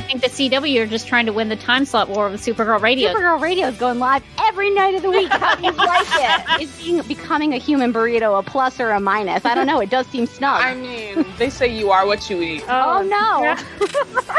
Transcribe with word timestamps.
Think 0.00 0.22
the 0.22 0.28
CW 0.28 0.82
are 0.82 0.86
just 0.86 1.06
trying 1.08 1.26
to 1.26 1.32
win 1.32 1.48
the 1.48 1.56
time 1.56 1.84
slot 1.84 2.08
war 2.08 2.28
with 2.28 2.40
Supergirl 2.40 2.80
Radio. 2.80 3.12
Supergirl 3.12 3.40
Radio 3.40 3.68
is 3.68 3.76
going 3.76 3.98
live 3.98 4.22
every 4.40 4.70
night 4.70 4.94
of 4.94 5.02
the 5.02 5.10
week. 5.10 5.30
How 5.30 5.54
do 5.54 5.64
you 5.64 5.72
like 5.76 6.06
it? 6.10 6.62
Is 6.62 6.82
being, 6.82 7.02
becoming 7.02 7.54
a 7.54 7.58
human 7.58 7.92
burrito 7.92 8.38
a 8.38 8.42
plus 8.42 8.80
or 8.80 8.90
a 8.90 9.00
minus? 9.00 9.44
I 9.44 9.54
don't 9.54 9.66
know. 9.66 9.80
It 9.80 9.90
does 9.90 10.06
seem 10.08 10.26
snug. 10.26 10.62
I 10.62 10.74
mean, 10.74 11.24
they 11.38 11.50
say 11.50 11.68
you 11.68 11.90
are 11.90 12.06
what 12.06 12.28
you 12.30 12.42
eat. 12.42 12.64
Oh, 12.68 12.98
oh 12.98 13.02
no. 13.02 13.56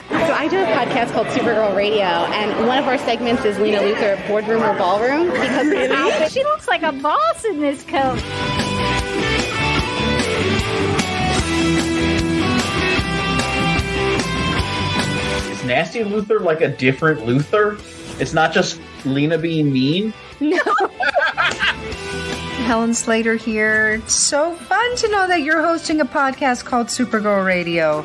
so 0.10 0.34
I 0.34 0.48
do 0.48 0.60
a 0.60 0.66
podcast 0.66 1.12
called 1.14 1.28
Supergirl 1.28 1.76
Radio, 1.76 2.06
and 2.06 2.68
one 2.68 2.78
of 2.78 2.86
our 2.86 2.98
segments 2.98 3.46
is 3.46 3.60
Lena 3.60 3.80
Luthor 3.80 4.28
Boardroom 4.28 4.64
or 4.64 4.78
Ballroom 4.78 5.32
because 5.32 5.68
really? 5.68 6.30
she 6.30 6.44
looks 6.44 6.68
like 6.68 6.84
a 6.84 6.92
boss 6.92 7.46
in 7.46 7.60
this 7.60 7.84
coat. 7.84 8.22
Nasty 15.66 16.02
Luthor 16.02 16.40
like 16.42 16.62
a 16.62 16.68
different 16.68 17.22
Luthor? 17.22 17.80
It's 18.22 18.34
not 18.34 18.54
just 18.54 18.80
Lena 19.04 19.38
being 19.38 19.74
mean? 19.74 20.14
No. 20.40 20.60
Helen 22.66 22.94
Slater 22.94 23.36
here. 23.36 23.94
It's 23.94 24.14
so 24.14 24.54
fun 24.56 24.96
to 24.98 25.08
know 25.10 25.28
that 25.28 25.42
you're 25.42 25.62
hosting 25.62 26.02
a 26.02 26.06
podcast 26.06 26.66
called 26.66 26.88
Supergirl 26.88 27.46
Radio. 27.46 28.04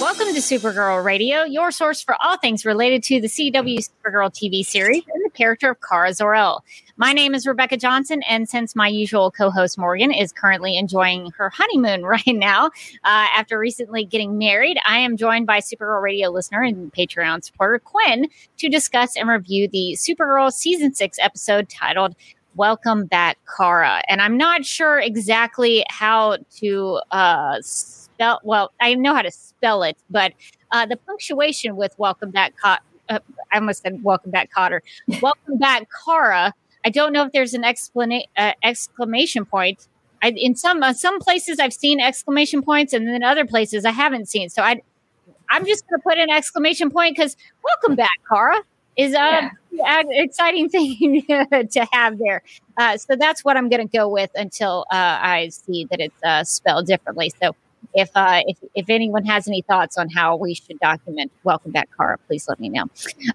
Welcome 0.00 0.34
to 0.34 0.40
Supergirl 0.40 1.02
Radio, 1.04 1.44
your 1.44 1.70
source 1.70 2.02
for 2.02 2.16
all 2.20 2.36
things 2.36 2.64
related 2.66 3.02
to 3.04 3.20
the 3.20 3.28
CW 3.28 3.78
Supergirl 3.78 4.30
TV 4.30 4.64
series 4.64 5.02
and 5.12 5.21
the 5.21 5.21
character 5.32 5.70
of 5.70 5.80
Kara 5.80 6.12
Zor-El. 6.14 6.64
My 6.96 7.12
name 7.12 7.34
is 7.34 7.46
Rebecca 7.46 7.76
Johnson, 7.76 8.22
and 8.28 8.48
since 8.48 8.76
my 8.76 8.88
usual 8.88 9.30
co 9.30 9.50
host 9.50 9.78
Morgan 9.78 10.12
is 10.12 10.32
currently 10.32 10.76
enjoying 10.76 11.30
her 11.32 11.50
honeymoon 11.50 12.02
right 12.06 12.22
now 12.26 12.66
uh, 12.66 12.70
after 13.04 13.58
recently 13.58 14.04
getting 14.04 14.38
married, 14.38 14.78
I 14.86 14.98
am 14.98 15.16
joined 15.16 15.46
by 15.46 15.60
Supergirl 15.60 16.02
Radio 16.02 16.30
listener 16.30 16.62
and 16.62 16.92
Patreon 16.92 17.44
supporter 17.44 17.78
Quinn 17.78 18.28
to 18.58 18.68
discuss 18.68 19.16
and 19.16 19.28
review 19.28 19.68
the 19.68 19.96
Supergirl 19.96 20.52
Season 20.52 20.94
6 20.94 21.18
episode 21.20 21.68
titled 21.68 22.14
Welcome 22.54 23.06
Back, 23.06 23.38
Kara. 23.56 24.02
And 24.08 24.20
I'm 24.20 24.36
not 24.36 24.64
sure 24.64 24.98
exactly 24.98 25.84
how 25.88 26.38
to 26.58 27.00
uh, 27.10 27.58
spell, 27.62 28.40
well, 28.44 28.72
I 28.80 28.94
know 28.94 29.14
how 29.14 29.22
to 29.22 29.30
spell 29.30 29.82
it, 29.82 29.96
but 30.10 30.32
uh, 30.70 30.86
the 30.86 30.96
punctuation 30.96 31.76
with 31.76 31.94
Welcome 31.98 32.30
Back, 32.30 32.54
uh, 33.08 33.18
I 33.52 33.56
almost 33.56 33.82
said 33.82 34.02
Welcome 34.02 34.30
Back, 34.30 34.50
Cotter. 34.52 34.82
Welcome 35.20 35.58
Back, 35.58 35.88
Kara 36.04 36.54
I 36.84 36.90
don't 36.90 37.12
know 37.12 37.24
if 37.24 37.32
there's 37.32 37.54
an 37.54 37.62
explana- 37.62 38.26
uh, 38.36 38.52
exclamation 38.62 39.44
point. 39.44 39.86
I, 40.22 40.30
in 40.30 40.54
some 40.54 40.82
uh, 40.82 40.92
some 40.92 41.18
places 41.18 41.58
I've 41.58 41.72
seen 41.72 42.00
exclamation 42.00 42.62
points, 42.62 42.92
and 42.92 43.06
then 43.08 43.22
other 43.22 43.44
places 43.44 43.84
I 43.84 43.90
haven't 43.90 44.28
seen. 44.28 44.48
So 44.48 44.62
I, 44.62 44.80
I'm 45.50 45.66
just 45.66 45.86
going 45.88 46.00
to 46.00 46.02
put 46.02 46.18
an 46.18 46.30
exclamation 46.30 46.90
point 46.90 47.16
because 47.16 47.36
"Welcome 47.64 47.96
back, 47.96 48.20
Kara" 48.28 48.60
is 48.96 49.12
a, 49.14 49.50
yeah. 49.72 50.00
an 50.00 50.06
exciting 50.10 50.68
thing 50.68 51.22
to 51.26 51.86
have 51.92 52.18
there. 52.18 52.42
Uh, 52.76 52.96
so 52.96 53.16
that's 53.16 53.44
what 53.44 53.56
I'm 53.56 53.68
going 53.68 53.86
to 53.86 53.96
go 53.96 54.08
with 54.08 54.30
until 54.34 54.84
uh, 54.92 55.18
I 55.20 55.48
see 55.48 55.86
that 55.90 56.00
it's 56.00 56.22
uh, 56.22 56.44
spelled 56.44 56.86
differently. 56.86 57.32
So 57.42 57.56
if 57.94 58.10
uh, 58.14 58.42
if 58.46 58.58
if 58.74 58.88
anyone 58.88 59.24
has 59.24 59.48
any 59.48 59.62
thoughts 59.62 59.98
on 59.98 60.08
how 60.08 60.36
we 60.36 60.54
should 60.54 60.78
document 60.78 61.30
welcome 61.44 61.72
back 61.72 61.88
Kara, 61.96 62.18
please 62.26 62.48
let 62.48 62.60
me 62.60 62.68
know. 62.68 62.84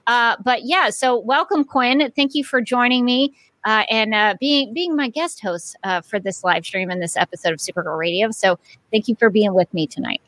Uh, 0.08 0.36
but 0.44 0.64
yeah, 0.64 0.90
so 0.90 1.18
welcome 1.18 1.64
Quinn. 1.64 2.12
Thank 2.16 2.36
you 2.36 2.44
for 2.44 2.62
joining 2.62 3.06
me. 3.06 3.34
Uh, 3.66 3.84
and 3.90 4.14
uh, 4.14 4.36
being 4.40 4.74
being 4.74 4.96
my 4.96 5.10
guest 5.10 5.42
host 5.42 5.76
uh, 5.84 6.00
for 6.02 6.20
this 6.20 6.44
live 6.44 6.66
stream 6.66 6.90
and 6.90 7.02
this 7.02 7.18
episode 7.18 7.52
of 7.52 7.60
Supergirl 7.60 7.98
Radio. 7.98 8.32
So, 8.32 8.58
thank 8.92 9.08
you 9.08 9.16
for 9.16 9.30
being 9.30 9.54
with 9.54 9.74
me 9.74 9.88
tonight. 9.88 10.22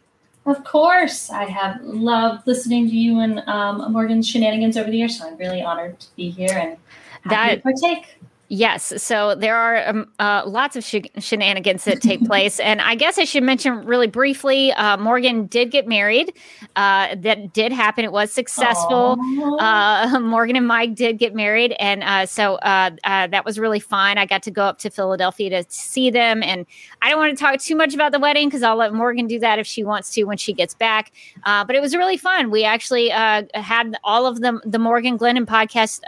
Of 0.45 0.63
course, 0.63 1.29
I 1.29 1.45
have 1.45 1.79
loved 1.81 2.47
listening 2.47 2.89
to 2.89 2.95
you 2.95 3.19
and 3.19 3.39
um, 3.47 3.91
Morgan's 3.91 4.27
shenanigans 4.27 4.77
over 4.77 4.89
the 4.89 4.97
years. 4.97 5.19
So 5.19 5.27
I'm 5.27 5.37
really 5.37 5.61
honored 5.61 5.99
to 5.99 6.07
be 6.15 6.31
here 6.31 6.57
and 6.57 6.77
that 7.29 7.61
partake. 7.61 8.17
Yes. 8.51 8.91
So 8.97 9.35
there 9.35 9.55
are 9.55 9.87
um, 9.87 10.11
uh, 10.17 10.41
lots 10.45 10.75
of 10.75 10.83
sh- 10.83 11.07
shenanigans 11.19 11.83
that 11.83 12.01
take 12.01 12.25
place. 12.25 12.59
And 12.59 12.81
I 12.81 12.95
guess 12.95 13.19
I 13.19 13.23
should 13.23 13.43
mention 13.43 13.85
really 13.85 14.07
briefly 14.07 14.73
uh, 14.73 14.97
Morgan 14.97 15.45
did 15.45 15.69
get 15.69 15.87
married. 15.87 16.33
Uh, 16.75 17.15
that 17.15 17.53
did 17.53 17.71
happen. 17.71 18.05
It 18.05 18.11
was 18.11 18.31
successful. 18.31 19.17
Uh, 19.59 20.19
Morgan 20.21 20.55
and 20.55 20.67
Mike 20.67 20.95
did 20.95 21.19
get 21.19 21.35
married. 21.35 21.75
And 21.79 22.03
uh, 22.03 22.25
so 22.25 22.55
uh, 22.55 22.89
that 23.03 23.45
was 23.45 23.59
really 23.59 23.79
fun. 23.79 24.17
I 24.17 24.25
got 24.25 24.41
to 24.43 24.51
go 24.51 24.63
up 24.63 24.79
to 24.79 24.89
Philadelphia 24.89 25.49
to 25.51 25.71
see 25.71 26.09
them. 26.09 26.41
And 26.41 26.65
I 27.01 27.09
don't 27.09 27.19
want 27.19 27.37
to 27.37 27.43
talk 27.43 27.59
too 27.59 27.75
much 27.75 27.93
about 27.93 28.11
the 28.11 28.19
wedding 28.19 28.47
because 28.47 28.63
I'll 28.63 28.75
let 28.75 28.93
Morgan 28.93 29.27
do 29.27 29.39
that 29.39 29.59
if 29.59 29.67
she 29.67 29.83
wants 29.83 30.13
to 30.15 30.23
when 30.25 30.37
she 30.37 30.53
gets 30.53 30.73
back. 30.73 31.11
but 31.45 31.75
it 31.75 31.81
was 31.81 31.95
really 31.95 32.17
fun. 32.17 32.51
We 32.51 32.63
actually 32.63 33.09
had 33.09 33.97
all 34.03 34.25
of 34.25 34.41
the, 34.41 34.59
the 34.65 34.79
Morgan 34.79 35.17
Glennon 35.17 35.45
podcast 35.45 36.01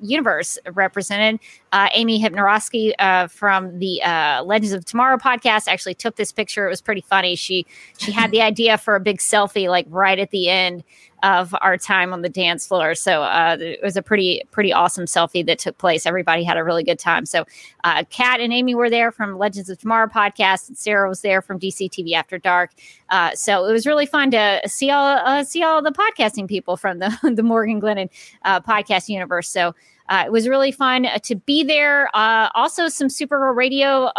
universe 0.00 0.58
represented 0.72 1.40
uh, 1.74 1.88
Amy 1.92 2.22
Hypnoroski 2.22 2.92
uh, 3.00 3.26
from 3.26 3.80
the 3.80 4.00
uh, 4.02 4.44
Legends 4.44 4.72
of 4.72 4.84
Tomorrow 4.84 5.18
podcast 5.18 5.66
actually 5.66 5.94
took 5.94 6.14
this 6.14 6.30
picture. 6.30 6.66
It 6.66 6.70
was 6.70 6.80
pretty 6.80 7.00
funny. 7.00 7.34
She 7.34 7.66
she 7.98 8.12
had 8.12 8.30
the 8.30 8.42
idea 8.42 8.78
for 8.78 8.94
a 8.94 9.00
big 9.00 9.18
selfie 9.18 9.68
like 9.68 9.86
right 9.90 10.20
at 10.20 10.30
the 10.30 10.48
end 10.48 10.84
of 11.24 11.54
our 11.62 11.78
time 11.78 12.12
on 12.12 12.20
the 12.20 12.28
dance 12.28 12.66
floor. 12.66 12.94
So 12.94 13.22
uh, 13.22 13.56
it 13.58 13.80
was 13.82 13.96
a 13.96 14.02
pretty 14.02 14.42
pretty 14.50 14.74
awesome 14.74 15.06
selfie 15.06 15.44
that 15.46 15.58
took 15.58 15.78
place. 15.78 16.04
Everybody 16.04 16.44
had 16.44 16.58
a 16.58 16.62
really 16.62 16.84
good 16.84 16.98
time. 16.98 17.24
So 17.24 17.46
uh, 17.82 18.04
Kat 18.10 18.40
and 18.40 18.52
Amy 18.52 18.74
were 18.74 18.90
there 18.90 19.10
from 19.10 19.38
Legends 19.38 19.70
of 19.70 19.78
Tomorrow 19.78 20.08
podcast, 20.08 20.68
and 20.68 20.76
Sarah 20.76 21.08
was 21.08 21.22
there 21.22 21.40
from 21.40 21.58
DC 21.58 21.90
TV 21.90 22.12
After 22.12 22.38
Dark. 22.38 22.72
Uh, 23.08 23.30
so 23.34 23.64
it 23.64 23.72
was 23.72 23.86
really 23.86 24.04
fun 24.04 24.30
to 24.32 24.60
see 24.66 24.90
all 24.90 25.06
uh, 25.06 25.42
see 25.42 25.62
all 25.62 25.82
the 25.82 25.92
podcasting 25.92 26.46
people 26.46 26.76
from 26.76 26.98
the 26.98 27.18
the 27.34 27.42
Morgan 27.42 27.80
Glennon 27.80 28.10
uh, 28.44 28.60
podcast 28.60 29.08
universe. 29.08 29.48
So 29.48 29.74
uh, 30.10 30.24
it 30.26 30.30
was 30.32 30.46
really 30.46 30.72
fun 30.72 31.06
to 31.22 31.34
be 31.34 31.64
there. 31.64 32.14
Also, 32.14 32.88
some 32.88 33.08
Supergirl 33.08 33.56
Radio 33.56 34.10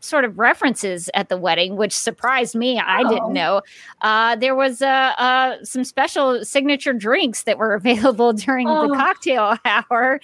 sort 0.00 0.24
of 0.24 0.38
references 0.38 1.10
at 1.14 1.28
the 1.28 1.36
wedding, 1.36 1.76
which 1.76 1.92
surprised 1.92 2.54
me. 2.54 2.78
I 2.78 3.02
didn't 3.02 3.22
oh. 3.22 3.32
know. 3.32 3.62
Uh, 4.00 4.36
there 4.36 4.54
was 4.54 4.82
uh, 4.82 5.64
some 5.64 5.84
special 5.84 6.44
signature 6.44 6.92
drinks 6.92 7.44
that 7.44 7.58
were 7.58 7.74
available 7.80 8.32
during 8.32 8.68
oh. 8.68 8.88
the 8.88 8.94
cocktail 8.94 9.56
hour. 9.64 10.20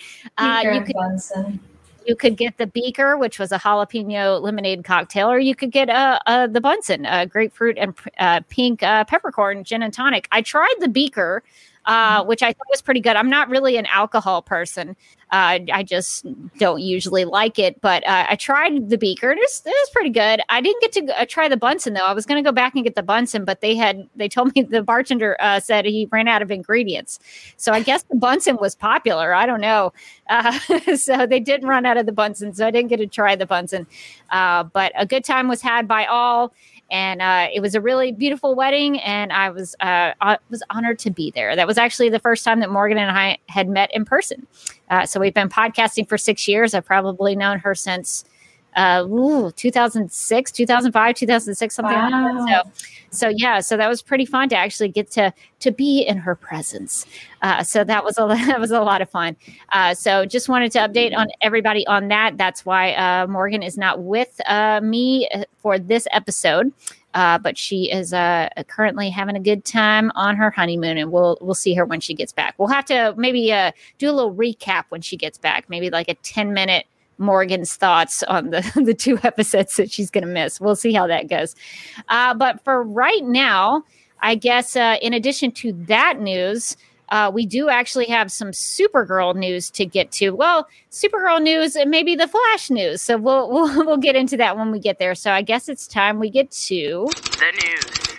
you 0.74 0.80
could. 0.82 1.60
You 2.06 2.14
could 2.14 2.36
get 2.36 2.56
the 2.56 2.68
beaker, 2.68 3.16
which 3.16 3.40
was 3.40 3.50
a 3.50 3.58
jalapeno 3.58 4.40
lemonade 4.40 4.84
cocktail, 4.84 5.28
or 5.28 5.40
you 5.40 5.56
could 5.56 5.72
get 5.72 5.90
uh, 5.90 6.20
uh, 6.26 6.46
the 6.46 6.60
Bunsen, 6.60 7.04
uh, 7.04 7.24
grapefruit 7.24 7.76
and 7.76 7.94
uh, 8.18 8.42
pink 8.48 8.84
uh, 8.84 9.04
peppercorn 9.04 9.64
gin 9.64 9.82
and 9.82 9.92
tonic. 9.92 10.28
I 10.30 10.40
tried 10.40 10.74
the 10.78 10.88
beaker, 10.88 11.42
uh, 11.86 12.24
which 12.24 12.42
I 12.42 12.52
thought 12.52 12.66
was 12.70 12.82
pretty 12.82 13.00
good. 13.00 13.16
I'm 13.16 13.30
not 13.30 13.48
really 13.48 13.76
an 13.76 13.86
alcohol 13.86 14.42
person. 14.42 14.96
Uh, 15.32 15.58
I 15.72 15.82
just 15.82 16.24
don't 16.58 16.80
usually 16.80 17.24
like 17.24 17.58
it, 17.58 17.80
but 17.80 18.06
uh, 18.06 18.26
I 18.28 18.36
tried 18.36 18.90
the 18.90 18.96
beaker. 18.98 19.32
It 19.32 19.38
was, 19.38 19.62
it 19.66 19.70
was 19.70 19.90
pretty 19.90 20.10
good. 20.10 20.40
I 20.48 20.60
didn't 20.60 20.80
get 20.80 20.92
to 20.92 21.20
uh, 21.20 21.26
try 21.28 21.48
the 21.48 21.56
Bunsen 21.56 21.94
though. 21.94 22.04
I 22.04 22.12
was 22.12 22.26
going 22.26 22.42
to 22.42 22.48
go 22.48 22.52
back 22.52 22.74
and 22.74 22.84
get 22.84 22.94
the 22.94 23.02
Bunsen, 23.02 23.44
but 23.44 23.60
they 23.60 23.74
had 23.74 24.08
they 24.14 24.28
told 24.28 24.54
me 24.54 24.62
the 24.70 24.82
bartender 24.82 25.36
uh, 25.40 25.58
said 25.58 25.84
he 25.84 26.08
ran 26.12 26.28
out 26.28 26.42
of 26.42 26.52
ingredients. 26.52 27.18
So 27.56 27.72
I 27.72 27.82
guess 27.82 28.04
the 28.04 28.16
Bunsen 28.16 28.56
was 28.60 28.76
popular. 28.76 29.34
I 29.34 29.46
don't 29.46 29.60
know. 29.60 29.92
Uh, 30.28 30.58
so 30.96 31.26
they 31.26 31.40
didn't 31.40 31.68
run 31.68 31.86
out 31.86 31.96
of 31.96 32.06
the 32.06 32.12
Bunsen, 32.12 32.54
so 32.54 32.66
I 32.66 32.70
didn't 32.70 32.88
get 32.88 32.98
to 32.98 33.06
try 33.06 33.34
the 33.34 33.46
Bunsen. 33.46 33.86
Uh, 34.30 34.62
but 34.62 34.92
a 34.94 35.06
good 35.06 35.24
time 35.24 35.48
was 35.48 35.60
had 35.60 35.88
by 35.88 36.04
all 36.06 36.52
and 36.90 37.20
uh, 37.20 37.48
it 37.52 37.60
was 37.60 37.74
a 37.74 37.80
really 37.80 38.12
beautiful 38.12 38.54
wedding 38.54 39.00
and 39.00 39.32
i 39.32 39.50
was 39.50 39.74
uh, 39.80 40.12
was 40.50 40.62
honored 40.70 40.98
to 41.00 41.10
be 41.10 41.30
there. 41.32 41.56
That 41.56 41.66
was 41.66 41.78
actually 41.78 42.08
the 42.10 42.18
first 42.18 42.44
time 42.44 42.60
that 42.60 42.70
morgan 42.70 42.98
and 42.98 43.10
i 43.16 43.38
had 43.48 43.68
met 43.68 43.94
in 43.94 44.04
person. 44.04 44.46
Uh, 44.90 45.04
so 45.04 45.18
we've 45.18 45.34
been 45.34 45.48
podcasting 45.48 46.08
for 46.08 46.16
six 46.16 46.46
years. 46.46 46.74
I've 46.74 46.84
probably 46.84 47.34
known 47.34 47.58
her 47.58 47.74
since 47.74 48.24
uh, 48.76 49.04
ooh, 49.08 49.50
2006 49.52 50.52
2005 50.52 51.14
2006 51.14 51.74
something 51.74 51.94
wow. 51.94 52.10
like 52.10 52.46
that. 52.46 52.76
So 52.76 52.88
so 53.10 53.28
yeah 53.34 53.60
so 53.60 53.76
that 53.76 53.88
was 53.88 54.02
pretty 54.02 54.26
fun 54.26 54.48
to 54.50 54.56
actually 54.56 54.88
get 54.88 55.10
to 55.12 55.32
to 55.60 55.70
be 55.70 56.02
in 56.02 56.18
her 56.18 56.34
presence. 56.34 57.06
Uh, 57.42 57.62
so 57.62 57.84
that 57.84 58.04
was 58.04 58.18
a 58.18 58.26
that 58.46 58.60
was 58.60 58.70
a 58.70 58.80
lot 58.80 59.00
of 59.00 59.10
fun. 59.10 59.36
Uh, 59.72 59.94
so 59.94 60.26
just 60.26 60.48
wanted 60.48 60.70
to 60.72 60.78
update 60.78 61.16
on 61.16 61.26
everybody 61.40 61.86
on 61.86 62.08
that. 62.08 62.36
That's 62.36 62.64
why 62.66 62.92
uh, 62.92 63.26
morgan 63.26 63.62
is 63.62 63.76
not 63.78 64.02
with 64.02 64.40
uh, 64.46 64.80
me 64.82 65.28
uh, 65.34 65.44
for 65.58 65.78
this 65.78 66.06
episode. 66.12 66.72
Uh, 67.14 67.38
but 67.38 67.56
she 67.56 67.90
is 67.90 68.12
uh, 68.12 68.46
currently 68.68 69.08
having 69.08 69.36
a 69.36 69.40
good 69.40 69.64
time 69.64 70.12
on 70.14 70.36
her 70.36 70.50
honeymoon, 70.50 70.98
and 70.98 71.10
we'll 71.10 71.38
we'll 71.40 71.54
see 71.54 71.72
her 71.72 71.86
when 71.86 71.98
she 71.98 72.12
gets 72.12 72.30
back. 72.30 72.54
We'll 72.58 72.68
have 72.68 72.84
to 72.86 73.14
maybe 73.16 73.50
uh, 73.50 73.72
do 73.96 74.10
a 74.10 74.12
little 74.12 74.34
recap 74.34 74.84
when 74.90 75.00
she 75.00 75.16
gets 75.16 75.38
back, 75.38 75.70
maybe 75.70 75.88
like 75.88 76.08
a 76.10 76.14
ten 76.16 76.52
minute 76.52 76.84
Morgan's 77.18 77.74
thoughts 77.74 78.22
on 78.24 78.50
the, 78.50 78.60
the 78.84 78.94
two 78.94 79.18
episodes 79.22 79.76
that 79.76 79.90
she's 79.90 80.10
going 80.10 80.24
to 80.24 80.30
miss. 80.30 80.60
We'll 80.60 80.76
see 80.76 80.92
how 80.92 81.06
that 81.06 81.28
goes. 81.28 81.54
Uh, 82.08 82.34
but 82.34 82.62
for 82.64 82.82
right 82.82 83.24
now, 83.24 83.84
I 84.20 84.34
guess 84.34 84.76
uh, 84.76 84.96
in 85.02 85.12
addition 85.12 85.52
to 85.52 85.72
that 85.86 86.20
news, 86.20 86.76
uh, 87.10 87.30
we 87.32 87.46
do 87.46 87.68
actually 87.68 88.06
have 88.06 88.32
some 88.32 88.48
Supergirl 88.48 89.36
news 89.36 89.70
to 89.70 89.86
get 89.86 90.10
to. 90.12 90.30
Well, 90.30 90.66
Supergirl 90.90 91.40
news 91.40 91.76
and 91.76 91.90
maybe 91.90 92.16
the 92.16 92.26
Flash 92.26 92.70
news. 92.70 93.02
So 93.02 93.16
we'll, 93.16 93.50
we'll 93.52 93.86
we'll 93.86 93.96
get 93.96 94.16
into 94.16 94.36
that 94.38 94.56
when 94.56 94.70
we 94.70 94.80
get 94.80 94.98
there. 94.98 95.14
So 95.14 95.30
I 95.32 95.42
guess 95.42 95.68
it's 95.68 95.86
time 95.86 96.18
we 96.18 96.30
get 96.30 96.50
to 96.50 97.06
the 97.12 97.52
news. 97.62 98.15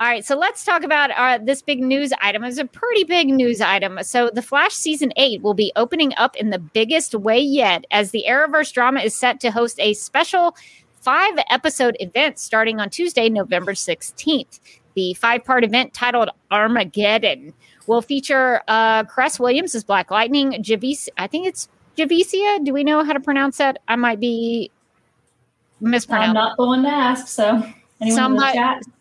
All 0.00 0.06
right, 0.06 0.24
so 0.24 0.34
let's 0.34 0.64
talk 0.64 0.82
about 0.82 1.10
uh, 1.10 1.44
this 1.44 1.60
big 1.60 1.82
news 1.82 2.10
item. 2.22 2.42
It's 2.42 2.56
a 2.56 2.64
pretty 2.64 3.04
big 3.04 3.28
news 3.28 3.60
item. 3.60 3.98
So, 4.02 4.30
The 4.30 4.40
Flash 4.40 4.72
season 4.72 5.12
eight 5.16 5.42
will 5.42 5.52
be 5.52 5.72
opening 5.76 6.14
up 6.16 6.34
in 6.36 6.48
the 6.48 6.58
biggest 6.58 7.14
way 7.14 7.38
yet, 7.38 7.84
as 7.90 8.10
the 8.10 8.24
Arrowverse 8.26 8.72
drama 8.72 9.00
is 9.00 9.14
set 9.14 9.40
to 9.40 9.50
host 9.50 9.78
a 9.78 9.92
special 9.92 10.56
five 11.02 11.34
episode 11.50 11.98
event 12.00 12.38
starting 12.38 12.80
on 12.80 12.88
Tuesday, 12.88 13.28
November 13.28 13.72
16th. 13.72 14.58
The 14.94 15.12
five 15.14 15.44
part 15.44 15.64
event 15.64 15.92
titled 15.92 16.30
Armageddon 16.50 17.52
will 17.86 18.00
feature 18.00 18.62
uh, 18.68 19.04
Cress 19.04 19.38
Williams 19.38 19.74
as 19.74 19.84
Black 19.84 20.10
Lightning, 20.10 20.52
Javicia, 20.62 21.10
I 21.18 21.26
think 21.26 21.46
it's 21.46 21.68
Javicia. 21.98 22.64
Do 22.64 22.72
we 22.72 22.84
know 22.84 23.04
how 23.04 23.12
to 23.12 23.20
pronounce 23.20 23.58
that? 23.58 23.82
I 23.86 23.96
might 23.96 24.18
be 24.18 24.70
mispronouncing. 25.82 26.30
I'm 26.30 26.34
not 26.34 26.56
the 26.56 26.64
one 26.64 26.84
to 26.84 26.88
ask, 26.88 27.28
so 27.28 27.62
Anyone 28.00 28.16
somebody, 28.16 28.58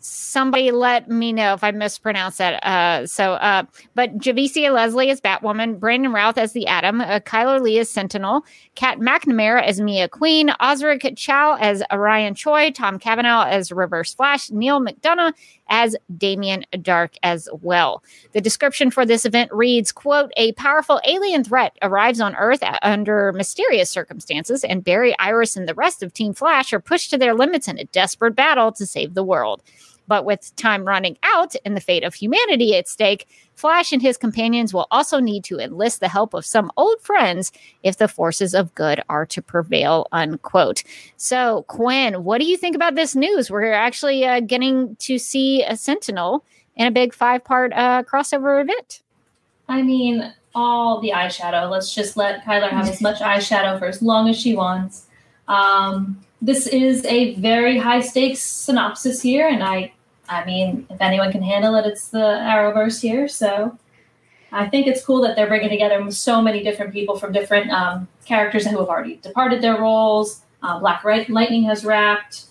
somebody 0.10 0.72
let 0.72 1.10
me 1.10 1.32
know 1.32 1.54
if 1.54 1.64
I 1.64 1.72
mispronounce 1.72 2.38
that. 2.38 2.64
Uh, 2.66 3.06
so, 3.06 3.34
uh, 3.34 3.64
but 3.96 4.18
Javicia 4.18 4.74
Leslie 4.74 5.10
as 5.10 5.22
Batwoman, 5.22 5.80
Brandon 5.80 6.12
Routh 6.12 6.38
as 6.38 6.54
the 6.54 6.68
Atom, 6.68 7.02
uh, 7.02 7.20
Chyler 7.20 7.62
Leigh 7.62 7.80
as 7.80 7.90
Sentinel, 7.90 8.46
Kat 8.76 9.00
McNamara 9.00 9.64
as 9.64 9.80
Mia 9.80 10.08
Queen, 10.08 10.52
Osric 10.60 11.16
Chau 11.16 11.58
as 11.60 11.84
Orion 11.92 12.36
Choi, 12.36 12.72
Tom 12.72 13.00
Cavanagh 13.00 13.48
as 13.50 13.72
Reverse 13.72 14.14
Flash, 14.14 14.50
Neal 14.50 14.82
McDonough 14.82 15.34
as 15.70 15.96
Damien 16.18 16.66
Darhk 16.74 17.16
as 17.24 17.48
well. 17.62 18.04
The 18.34 18.42
description 18.42 18.92
for 18.92 19.06
this 19.06 19.26
event 19.26 19.52
reads, 19.54 19.92
quote, 19.92 20.32
a 20.36 20.52
powerful 20.54 21.00
alien 21.06 21.44
threat 21.44 21.78
arrives 21.82 22.20
on 22.20 22.36
Earth 22.36 22.64
under 22.82 23.32
mysterious 23.34 23.90
circumstances, 23.90 24.64
and 24.64 24.84
Barry, 24.84 25.18
Iris, 25.20 25.56
and 25.56 25.68
the 25.68 25.76
rest 25.76 26.02
of 26.02 26.14
Team 26.14 26.34
Flash 26.34 26.74
are 26.74 26.80
pushed 26.80 27.12
to 27.12 27.18
their 27.18 27.36
limits 27.36 27.68
in 27.68 27.78
a 27.78 27.86
desperate 27.86 28.36
battle 28.36 28.72
to 28.74 28.86
save 28.86 29.14
the 29.14 29.24
world. 29.24 29.62
But 30.10 30.26
with 30.26 30.54
time 30.56 30.86
running 30.86 31.18
out 31.22 31.56
and 31.64 31.78
the 31.78 31.82
fate 31.82 32.04
of 32.04 32.16
humanity 32.16 32.76
at 32.76 32.88
stake, 32.88 33.28
Flash 33.54 33.92
and 33.92 34.02
his 34.02 34.18
companions 34.18 34.74
will 34.74 34.88
also 34.90 35.20
need 35.20 35.44
to 35.44 35.60
enlist 35.60 36.00
the 36.00 36.08
help 36.08 36.34
of 36.34 36.46
some 36.46 36.72
old 36.78 37.00
friends 37.02 37.52
if 37.84 37.98
the 37.98 38.08
forces 38.08 38.56
of 38.56 38.74
good 38.74 39.04
are 39.08 39.26
to 39.28 39.42
prevail, 39.42 40.08
unquote. 40.12 40.84
So, 41.18 41.64
Quinn, 41.68 42.24
what 42.24 42.40
do 42.40 42.46
you 42.46 42.58
think 42.58 42.76
about 42.76 42.96
this 42.96 43.16
news? 43.16 43.52
We're 43.52 43.72
actually 43.72 44.26
uh, 44.26 44.40
getting 44.40 44.96
to 44.96 45.20
see 45.20 45.64
a 45.64 45.78
Sentinel 45.78 46.44
in 46.76 46.88
a 46.88 46.92
big 46.92 47.14
five 47.14 47.44
part 47.44 47.72
uh, 47.74 48.02
crossover 48.04 48.62
event. 48.62 49.04
I 49.68 49.84
mean, 49.84 50.34
all 50.56 51.00
the 51.02 51.12
eyeshadow. 51.12 51.70
Let's 51.70 51.94
just 51.94 52.18
let 52.18 52.44
Chyler 52.44 52.72
have 52.72 52.90
as 52.90 53.02
much 53.02 53.20
eyeshadow 53.20 53.78
for 53.78 53.86
as 53.86 54.02
long 54.02 54.28
as 54.28 54.40
she 54.40 54.56
wants. 54.56 55.06
Um, 55.48 56.20
this 56.42 56.66
is 56.66 57.06
a 57.06 57.36
very 57.36 57.78
high 57.78 58.00
stakes 58.00 58.40
synopsis 58.40 59.22
here, 59.22 59.48
and 59.48 59.62
I 59.64 59.92
I 60.30 60.46
mean, 60.46 60.86
if 60.90 61.02
anyone 61.02 61.32
can 61.32 61.42
handle 61.42 61.76
it, 61.76 61.86
it's 61.86 62.10
the 62.10 62.20
Arrowverse 62.20 63.02
here. 63.02 63.28
So 63.28 63.78
I 64.52 64.68
think 64.68 64.88
it's 64.88 65.04
cool 65.04 65.22
that 65.22 65.36
they're 65.36 65.48
bringing 65.48 65.70
together 65.70 66.10
so 66.12 66.42
many 66.42 66.64
different 66.64 66.94
people 66.94 67.18
from 67.18 67.32
different 67.32 67.72
um, 67.72 68.08
characters 68.26 68.66
who 68.66 68.78
have 68.80 68.88
already 68.88 69.16
departed 69.18 69.62
their 69.62 69.80
roles. 69.80 70.44
Uh, 70.62 70.80
Black 70.80 71.04
Lightning 71.04 71.64
has 71.64 71.84
wrapped. 71.84 72.46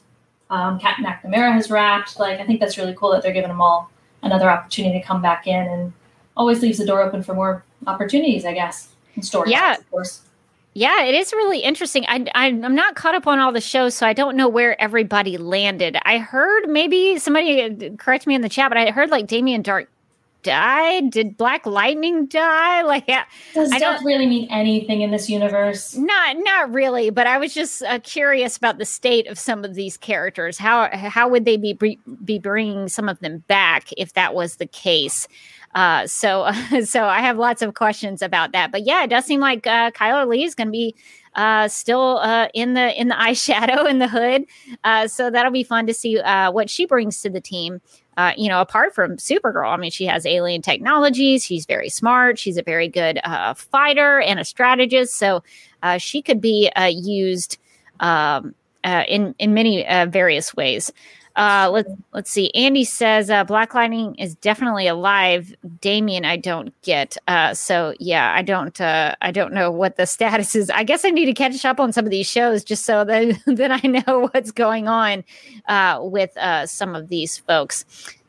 Um, 0.50 0.78
Kat 0.78 0.96
McNamara 0.98 1.52
has 1.52 1.70
wrapped. 1.70 2.18
Like, 2.18 2.40
I 2.40 2.46
think 2.46 2.60
that's 2.60 2.78
really 2.78 2.94
cool 2.94 3.12
that 3.12 3.22
they're 3.22 3.32
giving 3.32 3.48
them 3.48 3.60
all 3.60 3.90
another 4.22 4.50
opportunity 4.50 4.98
to 4.98 5.04
come 5.04 5.22
back 5.22 5.46
in 5.46 5.66
and 5.66 5.92
always 6.36 6.62
leaves 6.62 6.78
the 6.78 6.86
door 6.86 7.02
open 7.02 7.22
for 7.22 7.34
more 7.34 7.64
opportunities, 7.86 8.44
I 8.44 8.54
guess, 8.54 8.88
and 9.14 9.24
stories. 9.24 9.52
Yeah. 9.52 9.76
Of 9.76 9.90
course. 9.90 10.22
Yeah, 10.78 11.02
it 11.02 11.14
is 11.16 11.32
really 11.32 11.58
interesting. 11.58 12.04
I, 12.06 12.24
I, 12.36 12.46
am 12.50 12.76
not 12.76 12.94
caught 12.94 13.16
up 13.16 13.26
on 13.26 13.40
all 13.40 13.50
the 13.50 13.60
shows, 13.60 13.96
so 13.96 14.06
I 14.06 14.12
don't 14.12 14.36
know 14.36 14.46
where 14.46 14.80
everybody 14.80 15.36
landed. 15.36 15.98
I 16.04 16.18
heard 16.18 16.68
maybe 16.68 17.18
somebody 17.18 17.60
uh, 17.62 17.96
correct 17.96 18.28
me 18.28 18.36
in 18.36 18.42
the 18.42 18.48
chat, 18.48 18.70
but 18.70 18.78
I 18.78 18.92
heard 18.92 19.10
like 19.10 19.26
Damien 19.26 19.64
Darhk 19.64 19.88
died. 20.44 21.10
Did 21.10 21.36
Black 21.36 21.66
Lightning 21.66 22.26
die? 22.26 22.82
Like, 22.88 23.04
yeah, 23.08 23.24
does 23.54 23.72
I 23.72 23.80
don't 23.80 24.04
really 24.04 24.26
mean 24.26 24.46
anything 24.52 25.00
in 25.00 25.10
this 25.10 25.28
universe. 25.28 25.96
Not, 25.96 26.36
not 26.38 26.72
really. 26.72 27.10
But 27.10 27.26
I 27.26 27.38
was 27.38 27.52
just 27.52 27.82
uh, 27.82 27.98
curious 28.04 28.56
about 28.56 28.78
the 28.78 28.84
state 28.84 29.26
of 29.26 29.36
some 29.36 29.64
of 29.64 29.74
these 29.74 29.96
characters. 29.96 30.58
How 30.58 30.88
how 30.96 31.28
would 31.28 31.44
they 31.44 31.56
be 31.56 31.98
be 32.24 32.38
bringing 32.38 32.88
some 32.88 33.08
of 33.08 33.18
them 33.18 33.38
back 33.48 33.88
if 33.96 34.12
that 34.12 34.32
was 34.32 34.56
the 34.56 34.66
case? 34.66 35.26
Uh, 35.74 36.06
so, 36.06 36.50
so 36.84 37.04
I 37.04 37.20
have 37.20 37.38
lots 37.38 37.62
of 37.62 37.74
questions 37.74 38.22
about 38.22 38.52
that. 38.52 38.72
But 38.72 38.86
yeah, 38.86 39.04
it 39.04 39.10
does 39.10 39.24
seem 39.24 39.40
like 39.40 39.66
uh, 39.66 39.90
Chyler 39.92 40.26
Leigh 40.26 40.44
is 40.44 40.54
going 40.54 40.68
to 40.68 40.72
be 40.72 40.94
uh, 41.34 41.68
still 41.68 42.18
uh, 42.18 42.48
in 42.54 42.74
the 42.74 42.98
in 43.00 43.08
the 43.08 43.14
eyeshadow 43.18 43.88
in 43.88 43.98
the 43.98 44.08
hood. 44.08 44.44
Uh, 44.84 45.06
so 45.08 45.30
that'll 45.30 45.52
be 45.52 45.62
fun 45.62 45.86
to 45.86 45.94
see 45.94 46.18
uh, 46.18 46.50
what 46.50 46.70
she 46.70 46.86
brings 46.86 47.20
to 47.22 47.30
the 47.30 47.40
team. 47.40 47.80
Uh, 48.16 48.32
you 48.36 48.48
know, 48.48 48.60
apart 48.60 48.92
from 48.92 49.16
Supergirl, 49.16 49.72
I 49.72 49.76
mean, 49.76 49.92
she 49.92 50.04
has 50.06 50.26
alien 50.26 50.60
technologies. 50.60 51.44
She's 51.44 51.66
very 51.66 51.88
smart. 51.88 52.36
She's 52.36 52.56
a 52.56 52.64
very 52.64 52.88
good 52.88 53.20
uh, 53.22 53.54
fighter 53.54 54.18
and 54.20 54.40
a 54.40 54.44
strategist. 54.44 55.16
So 55.16 55.44
uh, 55.84 55.98
she 55.98 56.20
could 56.20 56.40
be 56.40 56.68
uh, 56.74 56.86
used 56.86 57.58
um, 58.00 58.56
uh, 58.82 59.04
in 59.06 59.34
in 59.38 59.54
many 59.54 59.86
uh, 59.86 60.06
various 60.06 60.54
ways. 60.56 60.92
Uh, 61.38 61.70
let's 61.72 61.90
let's 62.12 62.30
see. 62.32 62.50
Andy 62.52 62.82
says 62.82 63.30
uh, 63.30 63.44
Black 63.44 63.72
Lightning 63.72 64.16
is 64.16 64.34
definitely 64.34 64.88
alive. 64.88 65.54
Damien, 65.80 66.24
I 66.24 66.36
don't 66.36 66.74
get. 66.82 67.16
Uh, 67.28 67.54
so 67.54 67.94
yeah, 68.00 68.34
I 68.34 68.42
don't. 68.42 68.78
Uh, 68.80 69.14
I 69.22 69.30
don't 69.30 69.52
know 69.52 69.70
what 69.70 69.96
the 69.96 70.06
status 70.18 70.56
is. 70.56 70.68
I 70.68 70.82
guess 70.82 71.04
I 71.04 71.10
need 71.10 71.26
to 71.26 71.32
catch 71.32 71.64
up 71.64 71.78
on 71.78 71.92
some 71.92 72.04
of 72.04 72.10
these 72.10 72.28
shows 72.28 72.64
just 72.64 72.84
so 72.84 73.04
that 73.04 73.38
that 73.46 73.70
I 73.70 73.86
know 73.86 74.28
what's 74.32 74.50
going 74.50 74.88
on 74.88 75.22
uh, 75.68 76.00
with 76.02 76.36
uh, 76.36 76.66
some 76.66 76.96
of 76.96 77.08
these 77.08 77.38
folks. 77.38 77.84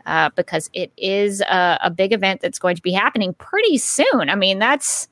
Uh, 0.06 0.30
because 0.36 0.72
it 0.74 0.92
is 0.98 1.42
a, 1.42 1.78
a 1.84 1.92
big 1.92 2.14
event 2.14 2.42
that's 2.42 2.58
going 2.58 2.76
to 2.76 2.82
be 2.82 2.92
happening 2.92 3.32
pretty 3.36 3.78
soon. 3.78 4.30
I 4.30 4.34
mean, 4.34 4.58
that's 4.58 5.08